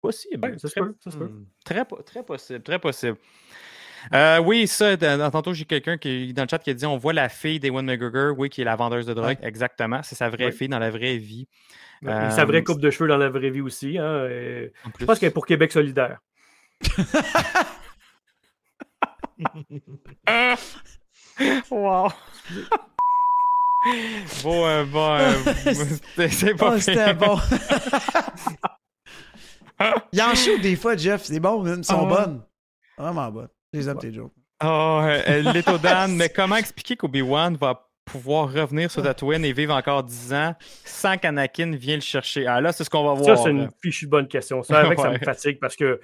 [0.00, 0.48] Possible.
[0.48, 1.24] Ouais, ça se peut, ça se peut.
[1.26, 3.16] hmm, très, très possible, très possible.
[4.14, 6.96] Euh, oui, ça, dans- tantôt, j'ai quelqu'un qui dans le chat qui a dit on
[6.96, 9.36] voit la fille d'Ewan McGregor, oui, qui est la vendeuse de drogue.
[9.42, 10.02] Exactement.
[10.04, 11.48] C'est sa vraie fille dans la vraie vie.
[12.02, 13.98] Ouais, Sa vraie Euh, coupe de cheveux dans la vraie vie aussi.
[13.98, 14.72] Hein, et.
[15.00, 16.20] Je pense qu'elle est pour Québec solidaire.
[21.70, 22.08] Wow!
[24.42, 27.38] bon, euh, bon, euh, c'était- c'est pas Oh, c'était bon.
[30.12, 31.22] Il en shoot des fois, Jeff.
[31.24, 31.64] C'est bon.
[31.66, 32.08] Ils sont Ah ouais.
[32.08, 32.42] bonnes.
[32.96, 33.48] Vraiment bonnes.
[33.72, 34.32] Je les aime, tes jokes.
[34.64, 39.74] Oh, euh, Leto Dan, mais comment expliquer qu'Obi-Wan va pouvoir revenir sur Tatooine et vivre
[39.74, 42.46] encore 10 ans sans qu'Anakin vienne le chercher?
[42.46, 43.38] Ah là, c'est ce qu'on va Ça, voir.
[43.44, 43.62] c'est là.
[43.64, 44.62] une fichue bonne question.
[44.64, 45.24] Ça, avec, ça me Ouais.
[45.24, 46.00] fatigue parce que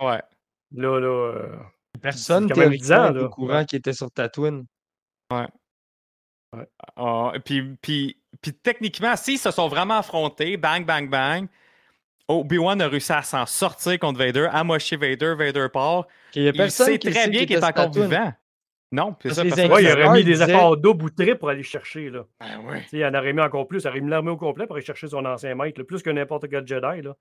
[0.00, 0.20] Ouais.
[0.74, 1.06] là, là.
[1.06, 1.56] euh,
[2.00, 3.20] Personne C'est quand même 10 ans, théoriquement là.
[3.20, 4.66] est au courant qui était sur Tatooine.
[6.96, 11.46] Ah, puis, puis, puis techniquement, s'ils se sont vraiment affrontés, bang, bang, bang,
[12.28, 16.06] Obi-Wan a réussi à s'en sortir contre Vader, à mocher Vader, Vader part.
[16.34, 18.32] Il y a Il sait qui très sait bien qu'il est encore vivant.
[18.92, 19.56] Non, c'est Parce ça.
[19.56, 22.08] parce ouais, il aurait mis des disait- efforts double ou triple pour aller chercher.
[22.08, 22.24] Là.
[22.40, 22.82] Ben ouais.
[22.82, 23.82] Tu sais, il en aurait mis encore plus.
[23.84, 26.10] Il aurait mis l'armée au complet pour aller chercher son ancien maître, là, plus que
[26.10, 27.02] n'importe quel Jedi.
[27.02, 27.16] Là.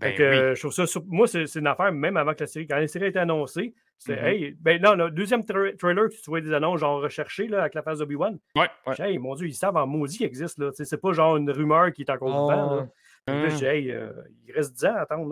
[0.00, 0.24] Ben oui.
[0.24, 2.76] euh, je trouve ça, moi, c'est c'est une affaire, même avant que la série, quand
[2.76, 4.24] la série a été annoncée, c'est, Mhm.
[4.26, 7.74] hey, ben non, le deuxième tra- trailer, tu vois des annonces genre recherchées, là, avec
[7.74, 8.38] la face d'Obi-Wan.
[8.56, 8.94] Ouais, ouais.
[8.98, 12.02] Hey, mon Dieu, ils savent en maudit qu'il existe, C'est pas genre une rumeur qui
[12.02, 12.50] est encore Oh.
[12.50, 12.88] vivant,
[13.28, 14.12] Hum, j'ai dit, hey, euh,
[14.46, 15.28] il reste 10 ans à attendre,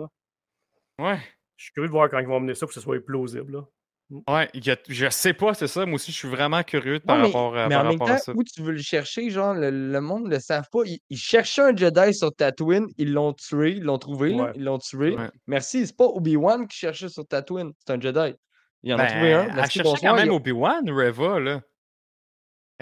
[0.99, 1.05] là.
[1.05, 1.19] ouais.
[1.55, 3.53] Je suis curieux de voir quand ils vont mener ça pour que ce soit plausible,
[3.53, 3.63] là.
[4.27, 5.85] Ouais, y a- je sais pas, c'est ça.
[5.85, 8.05] Moi aussi, je suis vraiment curieux par mais, rapport, à- mais par en même à
[8.05, 8.33] temps, ça.
[8.35, 10.79] où tu veux le chercher, genre, le, le monde ne le savent pas.
[10.85, 14.51] Ils, ils cherchaient un Jedi sur Tatooine, ils l'ont tué, ils l'ont trouvé, là, Ouais.
[14.55, 15.15] ils l'ont tué.
[15.15, 15.29] Ouais.
[15.47, 18.35] Merci, c'est pas Obi-Wan qui cherchait sur Tatooine, c'est un Jedi.
[18.83, 19.43] Ils en ont Ben, trouvé un.
[19.47, 21.61] elle cherchait quand même ils ont- Obi-Wan, Reva, là.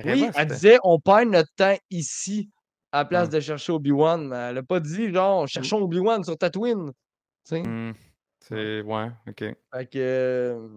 [0.03, 2.49] Oui, Reva, elle c'était- disait on perd notre temps ici.
[2.91, 3.31] À la place Mm.
[3.31, 4.33] de chercher Obi-Wan.
[4.33, 6.91] Elle a pas dit, genre, cherchons Obi-Wan sur Tatooine.
[6.91, 7.63] Tu sais?
[7.63, 7.93] Hmm,
[8.39, 8.81] C'est.
[8.81, 9.37] Ouais, ok.
[9.73, 9.97] Fait que.
[9.99, 10.67] euh,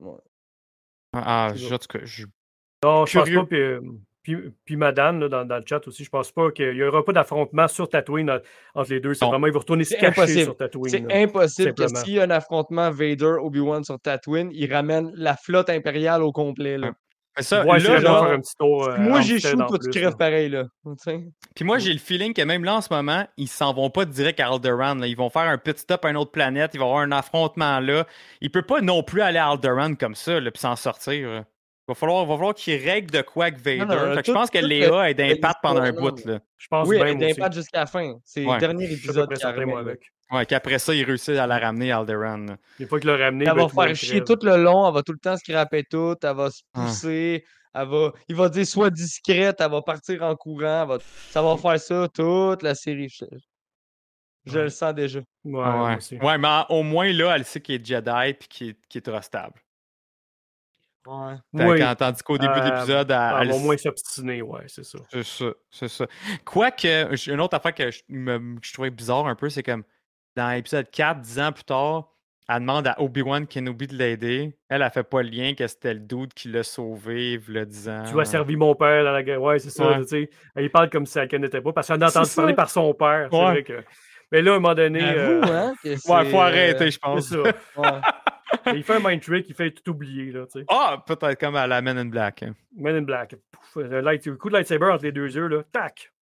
[0.00, 0.12] ouais.
[1.12, 2.26] Ah, C'est je- en tout cas, je-
[2.84, 3.44] Non, je pense pas.
[3.46, 3.80] Puis, euh,
[4.22, 7.04] puis, puis Madame, là, dans, dans le chat aussi, je pense pas qu'il y aura
[7.04, 8.38] pas d'affrontement sur Tatooine en-
[8.74, 9.14] entre les deux.
[9.14, 10.42] C'est vraiment, ils vont retourner se C'est cacher impossible.
[10.44, 10.90] sur Tatooine.
[10.90, 15.70] C'est impossible que s'il y a un affrontement Vader-Obi-Wan sur Tatooine, il ramène la flotte
[15.70, 16.76] impériale au complet.
[16.76, 16.92] Là.
[17.40, 18.88] Ça, Ouais, là, vraiment genre, faire un petit tour.
[18.88, 20.12] euh, Moi, toi, tu crèves là.
[20.16, 20.48] pareil.
[20.48, 20.64] Là.
[21.54, 24.04] Puis moi, j'ai le feeling que même là, en ce moment, ils s'en vont pas
[24.04, 24.94] direct à Alderaan.
[25.00, 25.06] là.
[25.06, 26.70] Ils vont faire un petit stop à une autre planète.
[26.74, 28.06] Il va y avoir un affrontement là.
[28.40, 31.28] Il peut pas non plus aller à Alderaan comme ça, là, puis s'en sortir.
[31.28, 31.44] là.
[31.88, 33.84] Il va falloir, va falloir qu'il règle de quoi avec Vader.
[33.84, 36.24] non, Fait que je pense que Léa est d'impact pendant un bout.
[36.24, 36.40] Là.
[36.56, 38.14] Je pense Oui, elle est d'impact jusqu'à la fin.
[38.24, 38.54] C'est Ouais.
[38.54, 39.76] le dernier épisode qui arrive.
[39.76, 40.00] avec.
[40.30, 42.04] Ouais, qu'après ça, il réussit à la ramener là.
[42.80, 45.02] Une fois qu'il l'a ramené, Elle ben, va faire chier tout le long, elle va
[45.02, 46.80] tout le temps scraper tout, elle va se Ah.
[46.86, 50.98] pousser, elle va, il va dire soit discrète, elle va partir en courant, elle va-
[51.30, 53.08] ça va faire ça toute la série.
[53.08, 53.24] Je,
[54.46, 54.64] je Ouais.
[54.64, 55.20] le sens déjà.
[55.44, 55.96] Ouais, Ouais, ouais.
[55.96, 56.16] aussi.
[56.18, 58.98] Ouais, mais en- au moins là, elle sait qu'il est Jedi puis qu'il est, qu'il
[58.98, 59.60] est trustable.
[61.06, 61.34] Ouais.
[61.52, 61.80] Oui.
[61.96, 64.98] tandis qu'au début de Euh, l'épisode, elle, va moins s'obstiner, ouais, c'est ça.
[65.12, 66.06] C'est ça, c'est ça.
[66.44, 69.84] Quoique, une autre affaire que je, me- que je trouvais bizarre un peu, c'est comme
[70.36, 72.04] dans l'épisode 4, 10 ans plus tard,
[72.48, 74.56] elle demande à Obi-Wan Kenobi de l'aider.
[74.68, 78.04] Elle, elle fait pas le lien que c'était le dude qui l'a sauvé, 10 ans.
[78.08, 79.42] Tu as servi mon père dans la guerre.
[79.42, 79.88] Ouais, c'est ça.
[79.88, 80.00] Ouais.
[80.02, 80.30] tu sais.
[80.56, 82.92] Il parle comme si elle ne connaissait pas parce qu'elle a entendu parler par son
[82.94, 83.28] père.
[83.32, 83.44] C'est Ouais.
[83.50, 83.82] vrai que.
[84.32, 85.00] Mais là, à un moment donné.
[85.02, 87.28] euh, J'avoue, hein, Ouais, faut arrêter, euh, je pense.
[87.28, 87.42] c'est ça.
[87.76, 88.74] ouais.
[88.76, 90.30] il fait un mind trick, il fait tout oublier.
[90.32, 90.44] Là.
[90.68, 92.42] Ah, peut-être comme à la Men in Black.
[92.44, 92.54] hein.
[92.76, 93.34] Men in Black.
[93.52, 95.62] Pouf, un light- un coup de lightsaber entre les deux yeux, là.
[95.72, 96.12] Tac!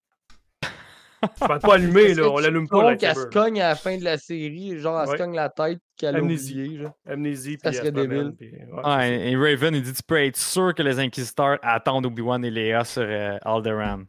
[1.41, 2.29] Je parle pas allumé, là.
[2.29, 5.01] On l'allume pas, le Donc, qu'elle se cogne à la fin de la série, genre,
[5.01, 5.17] elle Ouais.
[5.17, 6.53] se cogne la tête qu'elle a Amnésie.
[6.61, 6.77] oublié.
[6.83, 6.93] genre.
[7.07, 8.33] Amnésie, Ça puis serait elle débile.
[8.37, 11.57] puis- ouais, Ah, et et Raven, il dit Tu peux être sûr que les Inquisiteurs
[11.61, 14.05] attendent Obi-Wan et Léa sur euh, Alderaan.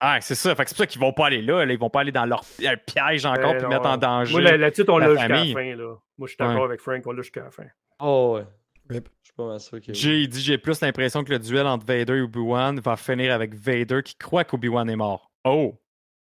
[0.00, 0.54] Ah, c'est ça.
[0.54, 1.72] Fait que c'est pour ça qu'ils vont pas aller là, là.
[1.72, 4.30] Ils vont pas aller dans leur pi- piège encore Ben puis non, mettre en danger.
[4.32, 5.52] Moi, la, la titre, on la jusqu'à la famille.
[5.54, 5.94] fin, là.
[6.18, 7.64] Moi, je suis d'accord avec Frank, on l'a jusqu'à la fin.
[8.00, 8.44] Oh, ouais.
[8.90, 9.08] Rip.
[9.22, 9.92] Je suis pas mal sûr que.
[9.92, 13.54] J'ai dit j'ai plus l'impression que le duel entre Vader et Obi-Wan va finir avec
[13.54, 15.30] Vader qui croit qu'Obi-Wan est mort.
[15.44, 15.74] Oh,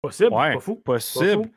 [0.03, 0.77] Possible, ouais, pas fou.
[0.77, 1.45] possible.
[1.45, 1.51] fou.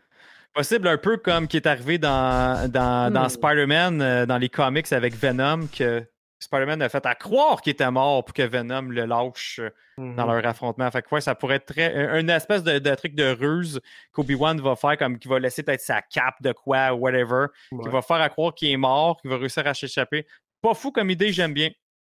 [0.54, 3.30] Possible un peu comme qui est arrivé dans, dans, dans Hmm.
[3.30, 6.04] Spider-Man, euh, dans les comics avec Venom, que
[6.40, 10.28] Spider-Man a fait à croire qu'il était mort pour que Venom le lâche euh, dans
[10.28, 10.34] Mhm.
[10.34, 10.92] leur affrontement.
[10.92, 13.80] Fait que ouais, ça pourrait être très, un- une espèce de, de truc de ruse
[14.12, 17.84] qu'Obi-Wan va faire, comme qu'il va laisser peut-être sa cape de quoi, whatever, Ouais.
[17.84, 20.28] qui va faire à croire qu'il est mort, qu'il va réussir à s'échapper.
[20.62, 21.70] Pas fou comme idée, j'aime bien.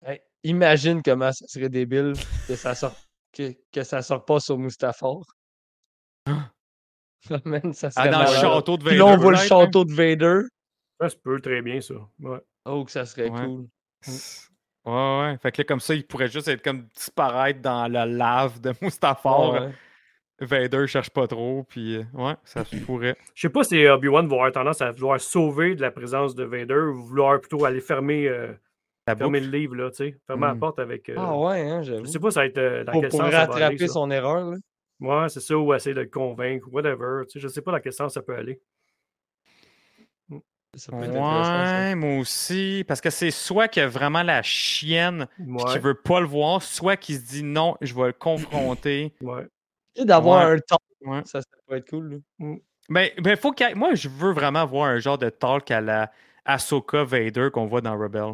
[0.06, 2.14] Hey, imagine comment ça serait débile
[2.48, 2.98] que ça sorte,
[3.36, 5.18] que, que ça sorte pas sur Mustafar.
[7.46, 8.98] Man, ça Ah, serait dans le château de Puis Vader.
[9.00, 10.42] là, on voit le château de Vader.
[11.02, 11.96] Ça se peut très bien, ça.
[12.20, 12.40] Ouais.
[12.66, 13.46] Oh, que ça serait Ouais.
[13.46, 13.68] cool.
[14.86, 15.38] Ouais, ouais.
[15.42, 18.74] Fait que là, comme ça, il pourrait juste être comme disparaître dans la lave de
[18.82, 19.52] Mustafar.
[19.54, 19.72] Ouais, ouais.
[20.42, 23.18] Vader cherche pas trop, puis euh, ouais, ça se pourrait.
[23.36, 26.46] Je sais pas si Obi-Wan va avoir tendance à vouloir sauver de la présence de
[26.46, 28.54] Vader ou vouloir plutôt aller fermer, euh,
[29.06, 30.18] La fermer le livre, là, tu sais.
[30.28, 30.60] Fermer la Mm.
[30.60, 31.10] porte avec.
[31.10, 33.20] euh, Ah ouais, hein, Je sais pas, ça va être euh, dans Pour, quel pour
[33.20, 33.94] sens ça va rattraper ça.
[33.94, 34.52] son erreur.
[34.52, 34.58] Là.
[35.00, 37.24] Ouais, c'est ça, ou essayer de le convaincre, whatever.
[37.26, 38.60] Tu sais, je sais pas dans quel sens ça peut aller.
[40.76, 41.44] Ça peut être intéressant.
[41.44, 41.72] ça.
[41.90, 42.86] Ouais, moi aussi.
[42.88, 46.28] Parce que c'est soit qu'il y a vraiment la chienne Ouais, qu'il veut pas le
[46.28, 49.14] voir, soit qu'il se dit non, je vais le confronter.
[49.22, 49.48] ouais.
[49.96, 50.56] Et d'avoir Ouais.
[50.56, 51.22] un temps, Ouais.
[51.26, 52.22] ça, ça peut être cool.
[52.40, 52.56] là.
[52.90, 55.72] Mais, mais faut qu'il y ait- moi, je veux vraiment voir un genre de talk
[55.72, 56.12] à la
[56.46, 58.34] Ahsoka Vader qu'on voit dans Rebel.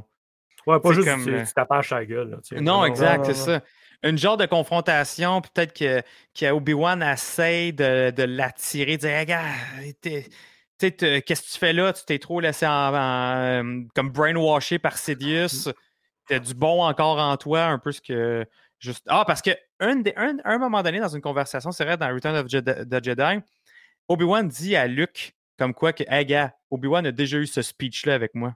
[0.68, 2.30] Ouais, pas juste comme, tu, euh, tu tapes à la gueule.
[2.32, 3.62] là, tu sais, Non, exact, c'est ça.
[4.04, 6.02] Une genre de confrontation, peut-être que,
[6.38, 9.40] que Obi-Wan essaie de, de l'attirer, de dire
[9.80, 11.94] Hey, te- qu'est-ce que tu fais là?
[11.94, 15.72] Tu t'es trop laissé en, en, euh, comme brainwashé par Sidious.
[16.28, 18.46] T'as du bon encore en toi, un peu ce que.
[18.80, 19.06] Juste...
[19.08, 22.14] Ah, parce que un, des- un, un moment donné, dans une conversation, c'est vrai, dans
[22.14, 23.40] Return of Jedi, the Jedi,
[24.10, 28.14] Obi-Wan dit à Luke, comme quoi, que, hey, gars, Obi-Wan a déjà eu ce speech-là
[28.14, 28.54] avec moi.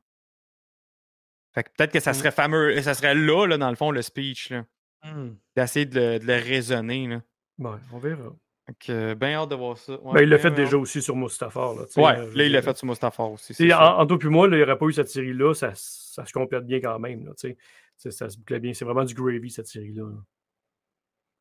[1.56, 2.16] Fait que peut-être que ça Mm.
[2.16, 4.66] serait fameux, ça serait là, là, dans le fond, le speech, là
[5.04, 5.36] Hmm.
[5.56, 7.08] d'essayer de le, de le raisonner.
[7.08, 7.22] Là.
[7.60, 8.36] Ouais, on verra.
[8.68, 9.94] Fait que, bien hâte de voir ça.
[10.02, 10.82] Ouais, Ben, il l'a fait déjà hâte.
[10.82, 11.74] aussi sur Mustafar.
[11.74, 12.70] Là, tu sais, Ouais, euh, je là, il l'a dire.
[12.72, 13.48] fait sur Mustafar aussi.
[13.48, 13.80] Tu c'est sais, sûr.
[13.80, 16.26] en- entre toi et moi, là, il n'y aurait pas eu cette série-là, ça, ça
[16.26, 17.26] se complète bien quand même.
[17.26, 17.58] Là, tu sais.
[17.98, 18.74] C'est- ça se bouclait bien.
[18.74, 20.04] C'est vraiment du gravy, cette série-là.
[20.04, 20.18] là.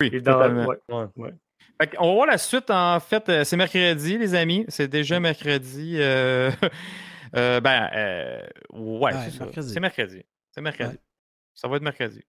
[0.01, 0.67] Oui, Et dans, totalement.
[1.17, 1.31] ouais.
[1.81, 3.29] Fait qu'on va voir la suite, en fait.
[3.29, 4.65] euh, c'est mercredi, les amis.
[4.69, 5.97] C'est déjà mercredi.
[5.99, 6.51] euh,
[7.37, 9.45] euh, ben, euh, ouais, Ouais, c'est ça.
[9.45, 9.73] mercredi.
[9.73, 10.23] C'est mercredi.
[10.53, 10.91] C'est mercredi.
[10.93, 11.01] Ouais.
[11.55, 12.23] Ça va être mercredi.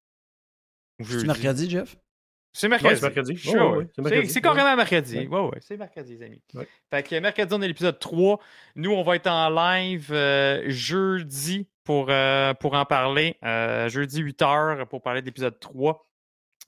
[1.00, 1.95] C'est mercredi, Jeff?
[2.52, 2.95] C'est Ouais, mercredi.
[2.95, 3.38] c'est mercredi.
[3.38, 5.19] Sure, Ouais, c'est carrément mercredi.
[5.19, 5.28] Ouais.
[5.28, 6.42] Ouais, ouais, c'est mercredi, les amis.
[6.56, 6.68] Ouais.
[6.90, 8.40] Fait que mercredi, on est l'épisode 3.
[8.76, 13.38] Nous, on va être en live euh, jeudi pour, euh, pour en parler.
[13.44, 16.08] Euh, jeudi 8h pour parler de l'épisode 3.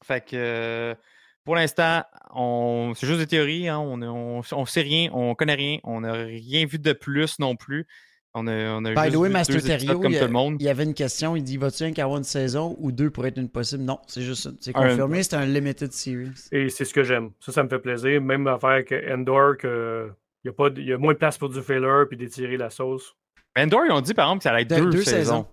[0.03, 0.95] Fait que, euh,
[1.43, 2.93] Pour l'instant, on...
[2.95, 3.68] c'est juste des théories.
[3.68, 7.40] Hein, on, on, on sait rien, on connaît rien, on n'a rien vu de plus
[7.40, 7.88] non plus.
[8.34, 10.26] On a, on a By juste the way, vu Master Terrio, comme il y, tout
[10.26, 10.56] le monde.
[10.60, 11.35] il y avait une question.
[11.35, 13.84] Il dit Vas-tu un qu'avoir une saison ou deux pour être une possible?
[13.84, 14.51] Non, c'est juste ça.
[14.61, 16.30] C'est Un- confirmé, c'est un limited series.
[16.53, 17.32] Et c'est ce que j'aime.
[17.42, 18.22] Ça, ça me fait plaisir.
[18.22, 20.10] Même affaire que Endor, que
[20.43, 22.16] il y a, pas de- il y a moins de place pour du filler puis
[22.18, 23.14] d'étirer la sauce.
[23.58, 25.18] Endor, ils ont dit par exemple que ça allait être De- deux, deux saisons.
[25.18, 25.48] saisons.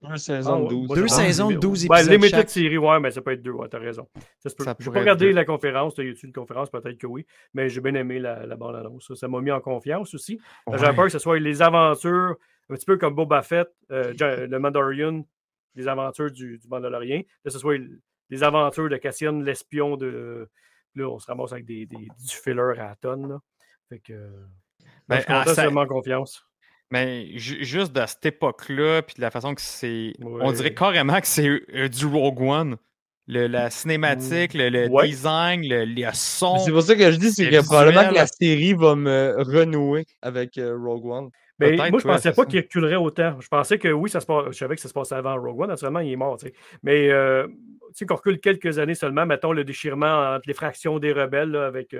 [0.00, 0.86] Deux saisons Ah de ouais, 12.
[0.86, 2.50] moi, Deux je- saisons de 12 Ben, épisodes limited chaque.
[2.50, 4.06] série, ouais, mais ça peut être deux, ouais, t'as raison.
[4.38, 4.62] Ça se peut.
[4.64, 5.96] Ça J'ai pas regardé la conférence.
[5.98, 6.70] Y a une conférence?
[6.70, 7.26] Peut-être que oui.
[7.52, 9.08] Mais j'ai bien aimé la, la bande-annonce.
[9.08, 10.40] Ça, Ça m'a mis en confiance aussi.
[10.72, 12.36] J'avais peur que ce soit les aventures,
[12.70, 14.12] un petit peu comme Boba Fett, euh,
[14.48, 15.24] le Mandalorian,
[15.74, 17.22] les aventures du, du Mandalorien.
[17.44, 17.78] Là, ce soit
[18.30, 20.48] les aventures de Cassian, l'espion de.
[20.94, 23.28] Là, on se ramasse avec des, des- du filler à la tonne.
[23.28, 23.38] Là.
[23.88, 24.12] Fait que.
[24.12, 24.30] euh,
[25.08, 26.44] Ben, je suis content, ah, confiance.
[26.90, 30.14] Mais ju- juste de cette époque-là, puis de la façon que c'est.
[30.22, 32.76] On dirait carrément que c'est euh, du Rogue One.
[33.30, 35.06] Le- la cinématique, le, le Ouais.
[35.08, 36.58] design, le, les sons.
[36.60, 40.06] C'est pour ça que je dis, c'est que probablement que la série va me renouer
[40.22, 41.28] avec euh, Rogue One.
[41.58, 43.38] Mais Peut-être, moi, je ouais, pensais pas qu'il reculerait autant.
[43.40, 44.46] Je pensais que oui, ça se passe.
[44.52, 45.68] Je savais que ça se passait avant Rogue One.
[45.68, 46.38] Naturellement, il est mort.
[46.82, 47.52] Mais euh, tu
[47.96, 49.26] sais qu'on recule quelques années seulement.
[49.26, 51.94] Mettons le déchirement entre les fractions des rebelles là, avec.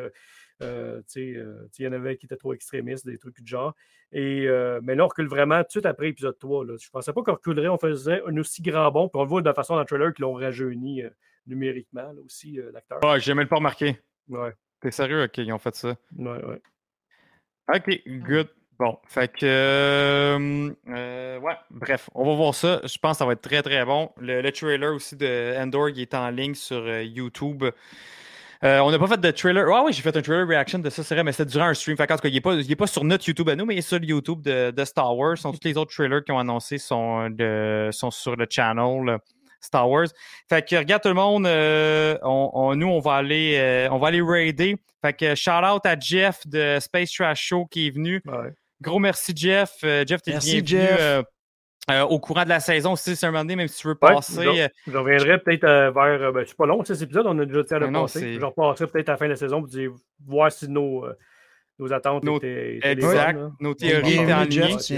[0.62, 3.74] Euh, euh, il y en avait qui étaient trop extrémistes, des trucs du genre.
[4.12, 6.64] Et, euh, mais là, on recule vraiment tout de suite après épisode 3.
[6.64, 6.74] Là.
[6.80, 9.08] Je pensais pas qu'on reculerait, on faisait un aussi grand bond.
[9.08, 11.02] Puis on le voit de la façon dans le trailer qu'ils l'ont rajeuni
[11.46, 12.98] numériquement là, aussi, l'acteur.
[13.02, 13.98] Ah, j'ai même pas remarqué.
[14.28, 15.24] Ouais, T'es sérieux?
[15.24, 15.96] Ok, ils ont fait ça.
[16.16, 16.62] ouais, ouais.
[17.74, 18.48] Ok, good.
[18.78, 19.44] Bon, fait que.
[19.44, 22.80] euh, euh, ouais, bref, on va voir ça.
[22.84, 24.12] Je pense que ça va être très très bon.
[24.18, 27.64] Le, le trailer aussi de Endor qui est en ligne sur euh, YouTube.
[28.64, 29.66] Euh, on n'a pas fait de trailer.
[29.72, 31.74] Ah oui, j'ai fait un trailer reaction de ça, c'est vrai, mais c'était durant un
[31.74, 31.96] stream.
[31.96, 33.82] Fait qu'en tout cas, il n'est pas, sur notre YouTube à nous, mais il est
[33.82, 35.36] sur le YouTube de, de Star Wars.
[35.40, 39.18] Tous les autres trailers qui ont annoncé sont, de, sont sur le channel euh,
[39.60, 40.06] Star Wars.
[40.48, 43.98] Fait que regarde tout le monde, euh, on, on- nous on va aller euh, on
[43.98, 44.76] va aller raider.
[45.02, 48.20] Fait que shout out à Jeff de Space Trash Show qui est venu.
[48.26, 48.50] ouais.
[48.80, 49.72] Gros merci Jeff.
[49.84, 51.24] Euh, Jeff, t'es Merci, bienvenu Jeff.
[51.90, 53.96] Euh, au courant de la saison aussi, c'est un moment donné, même si tu veux
[54.00, 54.42] Ouais, passer.
[54.42, 56.32] je, euh, je reviendrai peut-être euh, vers.
[56.32, 58.38] ben, c'est pas long, ces épisodes, on a déjà été à le passer.
[58.38, 59.90] Je repasserai peut-être à la fin de la saison pour dire,
[60.26, 61.16] voir si nos, euh,
[61.80, 63.34] nos attentes Nos- étaient, étaient les exact.
[63.38, 63.52] bonnes.
[63.60, 64.40] Nos théories étaient viens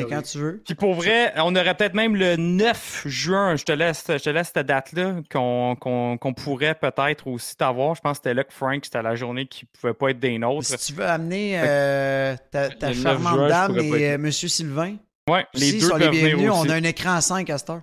[0.03, 0.07] ouais.
[0.09, 0.63] quand tu veux.
[0.65, 4.31] Puis pour vrai, on aurait peut-être même le 9 juin, je te laisse, je te
[4.31, 7.95] laisse cette date-là, qu'on qu'on- qu'on pourrait peut-être aussi t'avoir.
[7.97, 10.39] Je pense que c'était là que Frank, c'était la journée qui pouvait pas être des
[10.39, 10.65] nôtres.
[10.69, 14.49] Si tu veux amener euh, ta, ta Le 9 charmante dame et être euh, Monsieur
[14.49, 14.97] Sylvain,
[15.31, 16.53] Ouais, les deux sont les peuvent venir bienvenus.
[16.55, 17.83] On a un écran à 5 à cette heure.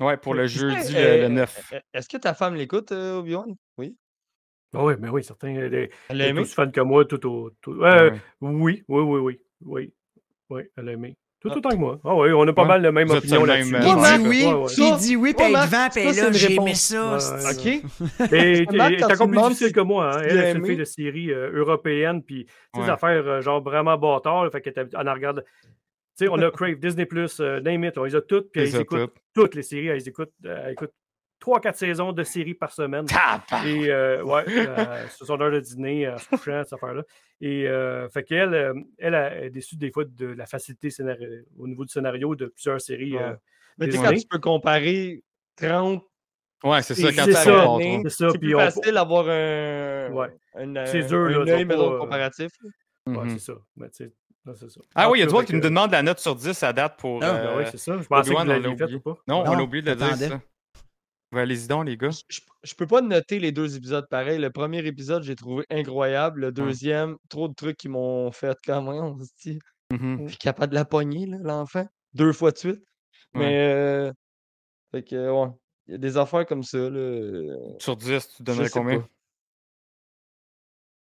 [0.00, 1.72] Ouais, pour le que, jeudi, euh, le, le 9.
[1.72, 3.54] euh, Est-ce que ta femme l'écoute, euh, Obi-Wan?
[3.78, 3.96] Oui.
[4.74, 5.48] Ah oui, mais oui, certains.
[5.48, 5.74] Elle
[6.20, 7.50] est, aussi fan que moi, tout au.
[7.62, 8.20] tout- euh, Ouais.
[8.42, 9.40] Oui, oui, oui, oui.
[9.64, 9.92] Oui,
[10.50, 11.16] oui, elle a aimé.
[11.40, 11.56] Tout Ah.
[11.58, 11.98] autant que moi.
[12.04, 12.68] Ah oui, on a pas Ouais.
[12.68, 13.70] mal la même Vous opinion là-dessus.
[13.70, 13.80] Il euh,
[14.18, 14.72] dit oui, ouais, ouais.
[14.76, 15.62] il dit oui, puis devant,
[16.22, 17.18] là, j'ai aimé ça.
[17.52, 17.66] OK.
[18.32, 20.16] Et encore tu plus difficile que moi.
[20.16, 20.22] Hein.
[20.22, 24.50] tu Elle, elle fille de série euh, européenne, puis des affaires euh, genre vraiment bâtard.
[24.50, 25.44] Fait elle en regarde.
[26.18, 27.06] Tu sais, on a Crave, Disney,
[27.40, 29.14] euh, Name It, on les a toutes, puis Les elles écoutent toutes.
[29.34, 29.88] toutes les séries.
[29.88, 30.94] Elles écoutent, euh, elles écoutent
[31.40, 33.04] 3-4 saisons de séries par semaine.
[33.66, 37.02] Et euh, ouais, euh, sur son heure de dîner, en se couchant, cette affaire-là.
[37.42, 38.54] Et euh, fait qu'elle,
[38.98, 41.28] elle, elle est déçue des fois de la facilité scénario,
[41.58, 43.12] au niveau du scénario de plusieurs séries.
[43.16, 43.22] Ouais.
[43.22, 43.34] euh,
[43.76, 45.22] Mais tu sais, quand tu peux comparer
[45.56, 46.02] 30
[46.64, 47.78] Ouais, c'est ça, C'est quand ça, tu c'est toi.
[48.04, 50.28] C'est ça, c'est puis plus on- facile d'avoir un, Ouais.
[50.54, 52.50] un, C'est dur, là, un œil, pas, mettons, euh, comparatif.
[53.06, 53.52] Ouais, c'est ça.
[53.76, 54.12] Mais tu sais,
[54.46, 54.80] non, c'est ça.
[54.94, 56.62] Ah oui, il y a toi cas, qui nous que- demande la note sur 10
[56.62, 57.22] à date pour.
[57.22, 57.98] Ah, Ben euh, oui, c'est ça.
[58.00, 58.96] Je pensais que vous on l'a l'aviez fait oublié.
[58.98, 59.16] ou pas?
[59.28, 60.40] Non, on a oublié de le dire, ça.
[61.32, 62.10] Ouais, Allez-y donc, les gars.
[62.28, 64.38] Je, je peux pas noter les deux épisodes pareil.
[64.38, 66.40] Le premier épisode, j'ai trouvé incroyable.
[66.42, 69.58] Le deuxième, trop de trucs qui m'ont fait on se dit.
[69.92, 70.22] Mhm.
[70.24, 71.86] Je suis capable de la pogner, là, l'enfant.
[72.14, 72.82] Deux fois de suite.
[73.34, 74.12] Mais euh,
[74.92, 75.48] fait que ouais.
[75.88, 76.88] Il y a des affaires comme ça, là.
[76.98, 79.06] euh, Sur 10, tu donnerais combien?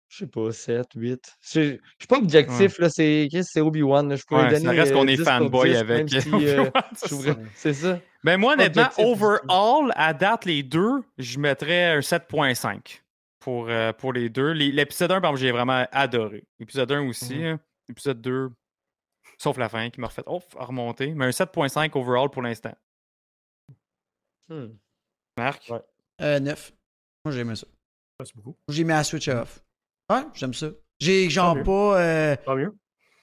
[0.09, 1.37] Je sais pas, 7, 8.
[1.41, 1.69] Je je
[1.99, 2.89] suis pas objectif, là.
[2.89, 4.09] C'est Chris, c'est Obi-Wan.
[4.09, 6.13] là, Je pourrais Ouais, donner ça reste qu'on euh, est 10 sur fanboy 10, avec.
[6.13, 7.07] Même si, euh, C'est je ça.
[7.09, 8.01] trouverais- C'est ça.
[8.23, 13.03] Ben moi, honnêtement, objectif overall, à date, les deux, je mettrais un 7.5
[13.41, 14.53] pour, euh, pour les deux.
[14.53, 16.45] Les- L'épisode 1, par exemple, j'ai vraiment adoré.
[16.61, 17.35] L'épisode 1 aussi.
[17.37, 17.45] Mhm.
[17.45, 17.61] hein.
[17.89, 18.51] L'épisode 2,
[19.37, 21.13] sauf la fin qui m'a refait oh, à remonter.
[21.15, 22.75] Mais un 7.5 overall pour l'instant.
[24.49, 24.69] Hmm.
[25.39, 25.69] Marc?
[25.71, 25.81] Ouais.
[26.21, 26.73] Euh, 9.
[27.25, 27.67] Moi, j'aimais ça.
[28.21, 28.57] Merci beaucoup.
[28.69, 29.61] J'ai mis à switch off.
[30.11, 30.69] Ouais, j'aime ça.
[31.01, 31.99] J'ai genre pas.
[32.01, 32.75] euh, Tant mieux.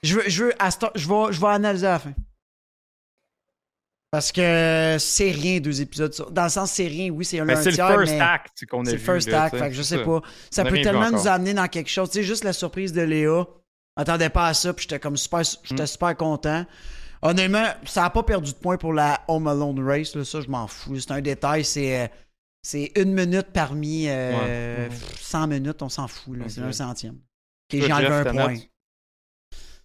[0.02, 0.52] je veux, je veux,
[0.94, 2.12] je vais, je vais analyser à la fin.
[4.10, 6.14] Parce que c'est rien, deux épisodes.
[6.32, 8.66] Dans le sens, c'est rien, oui, c'est un Ben, un c'est le first mais act
[8.66, 8.98] qu'on a C'est vu.
[8.98, 10.04] le first là, act, fait que je c'est sais ça.
[10.04, 10.22] pas.
[10.50, 12.10] Ça peut tellement nous amener dans quelque chose.
[12.10, 13.46] Tu sais, juste la surprise de Léa.
[13.96, 15.86] M'attendais pas à ça, puis j'étais comme super, j'étais Mm.
[15.86, 16.66] super content.
[17.22, 20.48] Honnêtement, ça a pas perdu de points pour la Home Alone Race, là, ça je
[20.48, 20.98] m'en fous.
[20.98, 22.10] C'est un détail, c'est.
[22.62, 24.94] Euh, C'est une minute parmi euh, Ouais.
[25.16, 26.36] 100 minutes, on s'en fout.
[26.38, 26.48] là.
[26.48, 27.18] C'est un centième.
[27.68, 28.56] Toi, j'ai enlevé un point.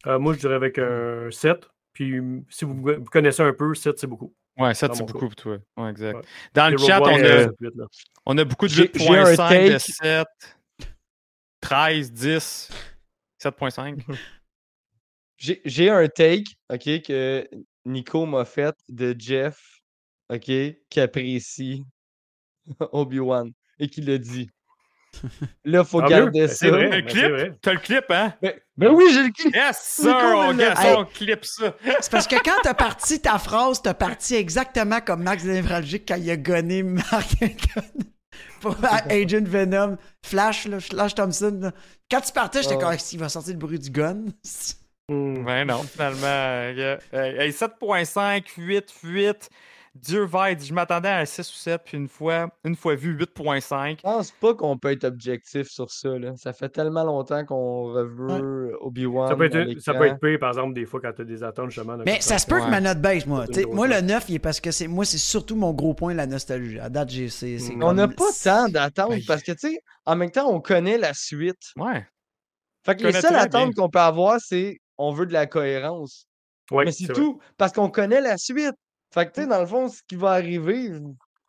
[0.05, 1.67] Euh, moi, je dirais avec un 7.
[1.93, 4.33] Puis si vous, vous connaissez un peu, 7, c'est beaucoup.
[4.57, 5.57] Ouais, ça, Dans c'est mon beaucoup pour toi.
[5.77, 6.15] Ouais, exact.
[6.15, 6.21] Ouais.
[6.53, 7.85] Dans le chat, on a, euh, 8, là.
[8.25, 9.79] on a beaucoup de J'ai- j'ai un 8.5, de take.
[9.79, 10.27] 7,
[11.61, 12.69] 13, 10,
[13.39, 14.03] 7.5.
[15.37, 17.47] J'ai j'ai un take, OK, que
[17.85, 19.79] Nico m'a fait de Jeff,
[20.33, 20.41] OK,
[20.89, 21.83] qui apprécie
[22.91, 24.49] Obi-Wan et qui le dit.
[25.65, 26.09] Là, faut mieux.
[26.09, 26.69] garder Ben, ça.
[26.69, 26.85] vrai.
[26.87, 27.61] Un ben, clip?
[27.61, 28.33] T'as le clip, hein?
[28.41, 29.55] Ben, ben oui, j'ai le clip.
[29.55, 30.15] Yes, sir!
[30.15, 31.75] On, ça, clip ça.
[32.01, 36.17] C'est parce que quand t'as parti ta phrase, t'as parti exactement comme Max Névralgique quand
[36.17, 37.35] il a gonné Mark
[38.61, 39.97] pour Agent Venom.
[40.25, 41.57] Flash, là, Flash Thompson.
[41.61, 41.71] là.
[42.11, 44.25] Quand tu partais, j'étais comme, il va sortir le bruit du gun.
[45.09, 45.43] Hmm.
[45.45, 46.25] Ben non, finalement.
[46.25, 49.49] euh, hey, 7.5, 8, 8.
[50.01, 52.95] Dieu va être, je m'attendais à un 6 ou 7, puis une fois, une fois
[52.95, 53.97] vu, 8.5.
[53.97, 56.09] Je pense pas qu'on peut être objectif sur ça.
[56.17, 56.33] Là.
[56.35, 59.29] Ça fait tellement longtemps qu'on reveut Obi-Wan.
[59.29, 59.93] Ça peut, être, ça l'écran.
[59.97, 61.97] peut être pire, par exemple, des fois, quand tu as des attentes, justement.
[62.05, 63.45] Mais ça se peut que ma note baisse, moi.
[63.71, 64.03] Moi, le note.
[64.03, 66.79] 9, il est parce que c'est moi, c'est surtout mon gros point, la nostalgie.
[66.79, 67.83] À date, j'ai, c'est, c'est Mm.
[67.83, 70.97] On n'a pas tant d'attentes Ben, parce que, tu sais, en même temps, on connaît
[70.97, 71.71] la suite.
[71.75, 72.05] Ouais.
[72.85, 76.27] Fait que les seules attentes qu'on peut avoir, c'est on veut de la cohérence.
[76.71, 77.13] Ouais, Mais c'est vrai.
[77.15, 77.39] tout.
[77.57, 78.75] Parce qu'on connaît la suite.
[79.13, 80.91] Fait que, tu sais, dans le fond, ce qui va arriver.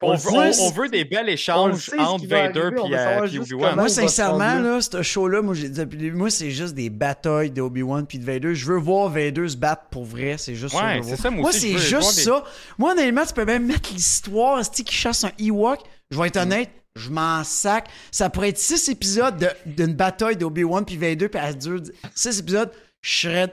[0.01, 0.19] On, veut,
[0.53, 3.75] sait, on- on veut des belles échanges entre Vader veut euh, Obi-Wan.
[3.75, 4.81] Moi, sincèrement, là.
[4.81, 8.21] ce show-là, moi, j'ai dit depuis le début, moi, c'est juste des batailles d'Obi-Wan puis
[8.21, 8.55] de Vader.
[8.55, 10.37] Je veux voir Vader se battre pour vrai.
[10.39, 10.85] C'est juste ça.
[10.87, 11.19] Ouais, voir.
[11.19, 12.45] ça, moi Moi, c'est juste ça.
[12.79, 15.81] Moi, honnêtement, tu peux même mettre l'histoire, c'est qui chasse un Ewok.
[16.13, 16.43] Je vais être Mm.
[16.43, 17.89] honnête, je m'en sac.
[18.13, 21.83] Ça pourrait être six épisodes de- d'une bataille d'Obi-Wan puis Vader, puis elle dure
[22.15, 22.71] six épisodes.
[23.03, 23.53] Je serais.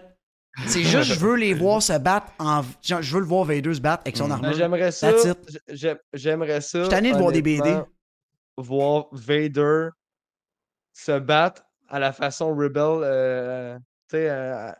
[0.67, 2.61] C'est juste, je veux les voir se battre en.
[2.81, 4.31] Je veux le voir Vader se battre avec son Mm.
[4.31, 4.53] Armure.
[4.53, 5.11] J'aimerais ça.
[6.13, 6.79] J'aimerais ça.
[6.79, 7.75] Je suis tanné de voir des BD.
[8.57, 9.89] Voir Vader
[10.93, 13.01] se battre à la façon Rebel.
[13.03, 13.77] euh,
[14.09, 14.71] tu sais, euh,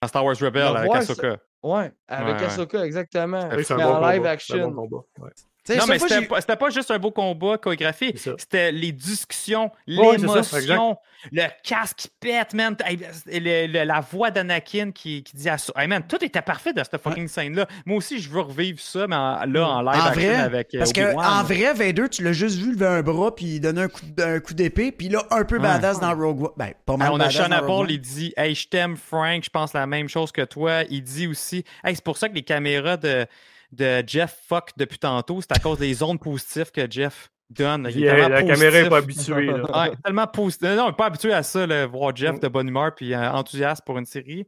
[0.00, 1.36] Dans Star Wars Rebel avec Ahsoka.
[1.62, 2.46] ouais, avec Ouais, ouais.
[2.46, 3.48] Ahsoka, exactement.
[3.62, 4.12] C'est un Mais bon combat.
[4.14, 4.70] live un action.
[4.70, 5.04] bon combat.
[5.20, 5.30] Ouais.
[5.68, 8.14] Non, mais c'était pas, juste un beau combat chorégraphié.
[8.16, 10.98] C'était les discussions, Ouais, l'émotion,
[11.32, 12.76] le casque qui pète, man.
[12.84, 15.72] Hey, le- le- la voix d'Anakin qui, qui dit à ça.
[15.76, 17.66] Hey, man, tout était parfait dans cette fucking scène-là.
[17.86, 20.78] Moi aussi, je veux revivre ça, mais en- là, en live En vrai, avec euh,
[20.78, 23.88] Parce que en vrai, Vader, tu l'as juste vu lever un bras puis donner un
[23.88, 25.62] coup, un coup d'épée, puis là, un peu Ouais.
[25.62, 26.50] badass dans Rogue One.
[26.58, 29.72] Ben, pas mal on a Sean Apple, il dit Hey, je t'aime, Frank, je pense
[29.72, 30.82] la même chose que toi.
[30.90, 33.26] Il dit aussi Hey, c'est pour ça que les caméras de,
[33.74, 37.88] de Jeff fuck depuis tantôt, c'est à cause des ondes positives que Jeff donne.
[37.90, 39.32] Il est Yeah, la caméra n'est pas positif.
[39.34, 39.46] habituée.
[39.52, 39.88] Là.
[39.88, 40.68] Ouais, tellement positif.
[40.68, 42.40] Non, il n'est pas habitué à ça, là, voir Jeff Mm.
[42.40, 44.46] de bonne humeur puis euh, enthousiaste pour une série.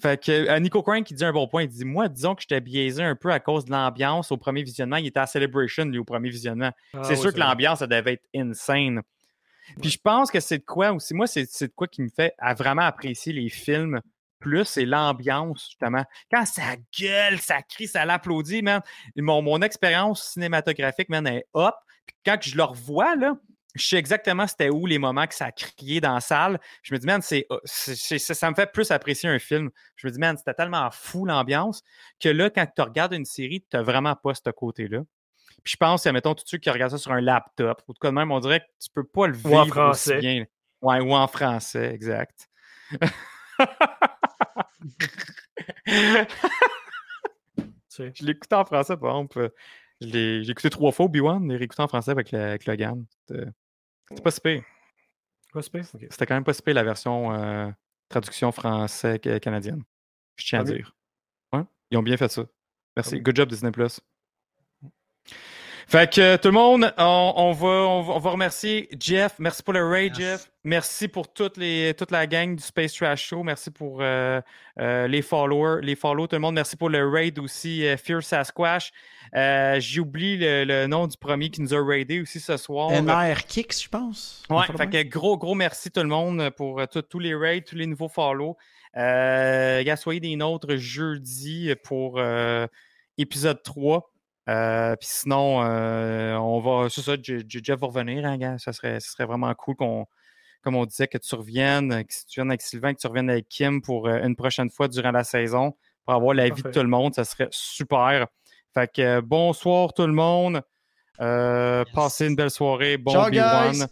[0.00, 1.62] Fait que euh, Nico Crank qui dit un bon point.
[1.62, 4.62] Il dit Moi, disons que j'étais biaisé un peu à cause de l'ambiance au premier
[4.62, 4.96] visionnement.
[4.96, 6.70] Il était à Celebration, lui, au premier visionnement.
[6.94, 9.02] Ah, c'est sûr que l'ambiance, ça devait être insane.
[9.80, 12.08] Puis je pense que c'est de quoi aussi, moi, c'est c'est de quoi qui me
[12.08, 14.00] fait à vraiment apprécier les films
[14.40, 16.04] plus, c'est l'ambiance, justement.
[16.32, 18.80] Quand ça gueule, ça crie, ça l'applaudit, man.
[19.16, 21.74] Mon, mon expérience cinématographique, man, est up.
[22.06, 23.34] Puis quand je le revois, là,
[23.76, 26.58] je sais exactement c'était où les moments que ça crié dans la salle.
[26.82, 29.70] Je me dis, man, c'est, c'est- ça, me fait plus apprécier un film.
[29.94, 31.82] Je me dis, man, c'était tellement fou l'ambiance
[32.18, 35.02] que là, quand tu regardes une série, tu n'as vraiment pas ce côté-là.
[35.62, 38.08] Puis je pense, mettons, tous ceux qui regardent ça sur un laptop, ou tout cas
[38.08, 40.18] de même, on dirait que tu peux pas le vivre Ou en aussi français.
[40.18, 40.44] bien.
[40.82, 42.48] Ouais, ou en français, exact.
[47.98, 49.52] Je l'ai écouté en français, par exemple.
[50.00, 53.04] Je l'ai j'ai écouté trois fois Obi-Wan, et réécouté en français avec, le- avec Logan.
[53.28, 54.62] C'était pas si pire.
[55.52, 55.84] Quoi, c'est pire?
[55.94, 56.06] Ok.
[56.10, 57.70] C'était quand même pas si pire la version euh,
[58.08, 59.82] traduction français-canadienne.
[60.36, 60.76] Je tiens à mieux.
[60.76, 60.96] dire.
[61.52, 62.46] Ouais, ils ont bien fait ça.
[62.96, 63.16] Merci.
[63.16, 63.22] mieux.
[63.22, 63.72] Good job, Disney+.
[65.86, 69.34] Fait que euh, tout le monde, on, on va, on, va, on va remercier Jeff.
[69.38, 70.14] Merci pour le raid.
[70.14, 70.50] Jeff.
[70.62, 73.42] Merci pour toutes les, toute la gang du Space Trash Show.
[73.42, 74.40] Merci pour euh,
[74.78, 76.54] euh, les followers, les follow, tout le monde.
[76.54, 78.90] Merci pour le raid aussi, Fear Sasquatch.
[79.78, 82.90] J'oublie le, le nom du premier qui nous a raidé aussi ce soir.
[82.90, 84.42] NR Kicks, je pense.
[84.50, 87.76] Ouais, fait que gros, gros merci tout le monde pour tout- tous les raids, tous
[87.76, 88.56] les nouveaux follow.
[88.96, 92.20] Euh, soyez des nôtres jeudi pour
[93.16, 94.09] épisode 3.
[94.50, 96.88] Euh, Puis sinon, euh, on va.
[96.90, 98.58] C'est ça, Je- Je- Jeff va revenir, hein, gars.
[98.58, 100.06] Ça serait, ça serait vraiment cool qu'on,
[100.62, 103.48] comme on disait, que tu reviennes, que tu viennes avec Sylvain, que tu reviennes avec
[103.48, 106.88] Kim pour euh, une prochaine fois durant la saison, pour avoir l'avis de tout le
[106.88, 107.14] monde.
[107.14, 108.26] Ça serait super.
[108.74, 110.62] Fait que euh, bonsoir tout le monde.
[111.20, 111.94] Euh, Yes.
[111.94, 112.96] Passez une belle soirée.
[112.96, 113.72] Bon Ciao, B1.
[113.72, 113.84] guys.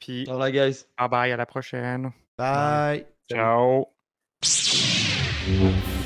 [0.00, 0.84] Puis guys.
[0.98, 2.10] bye bye, à la prochaine.
[2.38, 3.04] Bye.
[3.30, 3.86] Ciao.
[4.42, 5.99] Salut.